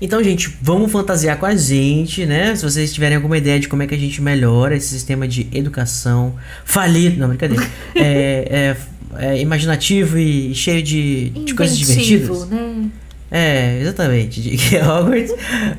Então, 0.00 0.22
gente, 0.22 0.54
vamos 0.60 0.92
fantasiar 0.92 1.38
com 1.38 1.46
a 1.46 1.56
gente, 1.56 2.26
né? 2.26 2.54
Se 2.54 2.62
vocês 2.62 2.92
tiverem 2.92 3.16
alguma 3.16 3.38
ideia 3.38 3.58
de 3.58 3.66
como 3.66 3.82
é 3.82 3.86
que 3.86 3.94
a 3.94 3.98
gente 3.98 4.20
melhora 4.20 4.76
esse 4.76 4.88
sistema 4.88 5.26
de 5.26 5.48
educação 5.52 6.34
falido, 6.64 7.18
não, 7.18 7.28
brincadeira, 7.28 7.64
é, 7.96 8.76
é, 9.18 9.26
é 9.34 9.40
imaginativo 9.40 10.18
e 10.18 10.54
cheio 10.54 10.82
de, 10.82 11.30
de 11.30 11.54
coisas 11.54 11.78
divertidas. 11.78 12.46
né? 12.48 12.90
É, 13.30 13.80
exatamente. 13.80 14.40
De 14.40 14.76
Hogwarts 14.76 15.34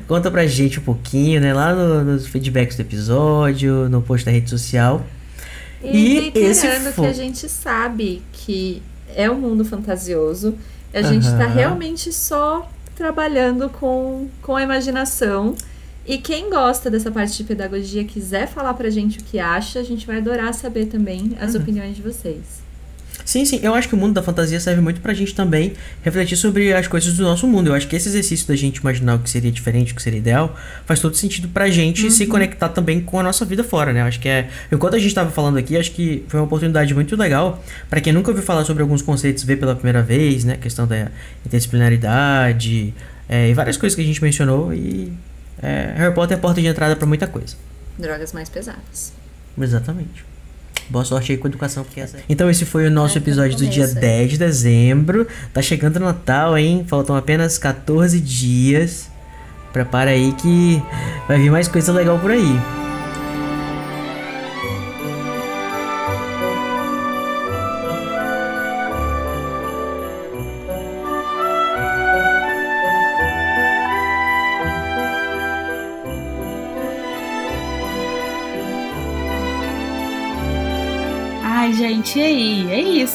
conta 0.06 0.30
pra 0.30 0.46
gente 0.46 0.78
um 0.80 0.82
pouquinho, 0.82 1.40
né? 1.40 1.54
Lá 1.54 1.72
no- 1.74 2.04
nos 2.04 2.26
feedbacks 2.26 2.76
do 2.76 2.80
episódio, 2.80 3.88
no 3.88 4.02
post 4.02 4.26
da 4.26 4.32
rede 4.32 4.50
social. 4.50 5.06
E, 5.82 6.32
E 6.34 6.38
esse 6.40 6.66
que 6.92 7.06
a 7.06 7.12
gente 7.12 7.48
sabe 7.48 8.20
que 8.32 8.82
é 9.14 9.30
um 9.30 9.36
mundo 9.40 9.64
fantasioso. 9.64 10.56
A 10.92 11.02
gente 11.02 11.24
tá 11.24 11.44
Aham. 11.44 11.54
realmente 11.54 12.12
só 12.12 12.68
trabalhando 12.98 13.70
com, 13.70 14.28
com 14.42 14.56
a 14.56 14.62
imaginação. 14.62 15.54
E 16.04 16.18
quem 16.18 16.50
gosta 16.50 16.90
dessa 16.90 17.10
parte 17.12 17.36
de 17.36 17.44
pedagogia, 17.44 18.04
quiser 18.04 18.48
falar 18.48 18.74
pra 18.74 18.90
gente 18.90 19.20
o 19.20 19.22
que 19.24 19.38
acha, 19.38 19.78
a 19.78 19.82
gente 19.84 20.06
vai 20.06 20.16
adorar 20.18 20.52
saber 20.52 20.86
também 20.86 21.36
as 21.40 21.54
Uhum. 21.54 21.60
opiniões 21.60 21.94
de 21.96 22.02
vocês. 22.02 22.60
Sim, 23.28 23.44
sim, 23.44 23.60
eu 23.62 23.74
acho 23.74 23.86
que 23.86 23.94
o 23.94 23.98
mundo 23.98 24.14
da 24.14 24.22
fantasia 24.22 24.58
serve 24.58 24.80
muito 24.80 25.02
pra 25.02 25.12
gente 25.12 25.34
também 25.34 25.74
refletir 26.02 26.34
sobre 26.34 26.72
as 26.72 26.88
coisas 26.88 27.12
do 27.12 27.22
nosso 27.24 27.46
mundo. 27.46 27.66
Eu 27.66 27.74
acho 27.74 27.86
que 27.86 27.94
esse 27.94 28.08
exercício 28.08 28.48
da 28.48 28.56
gente 28.56 28.78
imaginar 28.78 29.16
o 29.16 29.18
que 29.18 29.28
seria 29.28 29.52
diferente, 29.52 29.92
o 29.92 29.96
que 29.96 30.00
seria 30.00 30.18
ideal, 30.18 30.56
faz 30.86 30.98
todo 30.98 31.14
sentido 31.14 31.46
pra 31.46 31.68
gente 31.68 32.10
se 32.10 32.24
conectar 32.26 32.70
também 32.70 33.02
com 33.02 33.20
a 33.20 33.22
nossa 33.22 33.44
vida 33.44 33.62
fora, 33.62 33.92
né? 33.92 34.00
Eu 34.00 34.06
acho 34.06 34.18
que 34.18 34.30
é. 34.30 34.48
Enquanto 34.72 34.94
a 34.94 34.98
gente 34.98 35.14
tava 35.14 35.30
falando 35.30 35.58
aqui, 35.58 35.76
acho 35.76 35.90
que 35.90 36.24
foi 36.26 36.40
uma 36.40 36.46
oportunidade 36.46 36.94
muito 36.94 37.14
legal 37.16 37.62
pra 37.90 38.00
quem 38.00 38.14
nunca 38.14 38.30
ouviu 38.30 38.42
falar 38.42 38.64
sobre 38.64 38.82
alguns 38.82 39.02
conceitos 39.02 39.44
ver 39.44 39.56
pela 39.56 39.74
primeira 39.74 40.02
vez, 40.02 40.44
né? 40.44 40.54
A 40.54 40.56
questão 40.56 40.86
da 40.86 41.10
interdisciplinaridade 41.44 42.94
é, 43.28 43.50
e 43.50 43.52
várias 43.52 43.76
coisas 43.76 43.94
que 43.94 44.00
a 44.00 44.06
gente 44.06 44.22
mencionou. 44.22 44.72
E 44.72 45.12
é, 45.62 45.92
Harry 45.98 46.14
Potter 46.14 46.34
é 46.34 46.38
a 46.38 46.40
porta 46.40 46.62
de 46.62 46.66
entrada 46.66 46.96
pra 46.96 47.06
muita 47.06 47.26
coisa. 47.26 47.56
Drogas 47.98 48.32
mais 48.32 48.48
pesadas. 48.48 49.12
Exatamente. 49.60 50.24
Boa 50.90 51.04
sorte 51.04 51.32
aí 51.32 51.38
com 51.38 51.46
a 51.46 51.50
educação, 51.50 51.84
porque 51.84 52.00
essa... 52.00 52.18
Então 52.28 52.48
esse 52.48 52.64
foi 52.64 52.86
o 52.86 52.90
nosso 52.90 53.18
É, 53.18 53.20
episódio 53.20 53.56
do 53.58 53.66
dia 53.66 53.82
começo, 53.84 53.98
é. 53.98 54.00
10 54.00 54.30
de 54.30 54.38
dezembro. 54.38 55.26
Tá 55.52 55.60
chegando 55.60 55.96
o 55.96 56.00
Natal, 56.00 56.56
hein? 56.56 56.84
Faltam 56.88 57.14
apenas 57.14 57.58
14 57.58 58.18
dias. 58.20 59.10
Prepara 59.72 60.10
aí 60.10 60.32
que 60.32 60.82
vai 61.28 61.38
vir 61.38 61.50
mais 61.50 61.68
coisa 61.68 61.92
legal 61.92 62.18
por 62.18 62.30
aí. 62.30 62.58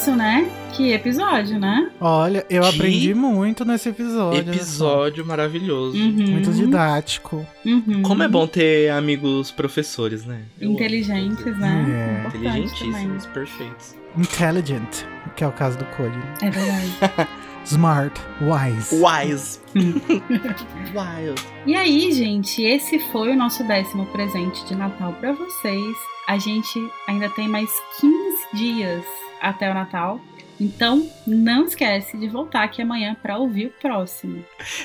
Isso, 0.03 0.15
né? 0.17 0.51
Que 0.73 0.91
episódio, 0.91 1.57
né? 1.57 1.89
Olha, 2.01 2.45
eu 2.49 2.63
Que 2.63 2.75
aprendi 2.75 3.13
muito 3.13 3.63
nesse 3.63 3.87
episódio. 3.87 4.53
Episódio 4.53 5.25
maravilhoso. 5.25 5.97
Uhum. 5.97 6.27
Muito 6.27 6.51
didático. 6.51 7.47
Uhum. 7.65 8.01
Como 8.01 8.21
é 8.21 8.27
bom 8.27 8.45
ter 8.45 8.89
amigos 8.89 9.49
professores, 9.49 10.25
né? 10.25 10.41
Eu. 10.59 10.71
Inteligentes, 10.71 11.57
né? 11.57 11.85
É. 11.87 12.27
Importante 12.27 12.43
também. 12.43 12.63
Inteligentíssimos, 12.65 13.25
perfeitos. 13.27 13.95
Intelligent, 14.17 15.05
que 15.37 15.43
é 15.45 15.47
o 15.47 15.53
caso 15.53 15.77
do 15.77 15.85
Cody. 15.85 16.19
É 16.41 16.49
verdade. 16.49 17.29
Smart, 17.63 18.19
wise. 18.41 18.93
Wise. 18.93 19.61
Wild. 20.93 21.41
E 21.65 21.75
aí, 21.75 22.11
gente, 22.11 22.61
esse 22.61 22.99
foi 23.13 23.31
o 23.31 23.37
nosso 23.37 23.65
décimo 23.65 24.05
presente 24.07 24.65
de 24.65 24.75
Natal 24.75 25.13
pra 25.13 25.31
vocês. 25.31 25.95
A 26.27 26.37
gente 26.37 26.77
ainda 27.07 27.29
tem 27.29 27.47
mais 27.47 27.69
15 28.01 28.13
dias 28.53 29.05
até 29.43 29.69
o 29.69 29.73
Natal. 29.73 30.19
Então, 30.59 31.09
não 31.27 31.65
esquece 31.65 32.17
de 32.17 32.27
voltar 32.27 32.63
aqui 32.63 32.81
amanhã 32.81 33.15
para 33.21 33.37
ouvir 33.37 33.67
o 33.67 33.71
próximo. 33.81 34.43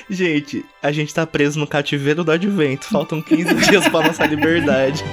Gente, 0.09 0.65
a 0.81 0.91
gente 0.91 1.13
tá 1.13 1.25
preso 1.25 1.59
no 1.59 1.67
cativeiro 1.67 2.23
do 2.23 2.31
advento. 2.31 2.87
Faltam 2.87 3.21
15 3.21 3.55
dias 3.69 3.87
pra 3.87 4.01
nossa 4.01 4.25
liberdade. 4.25 5.03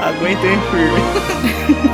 Aguentem 0.00 0.56
firme. 0.70 1.84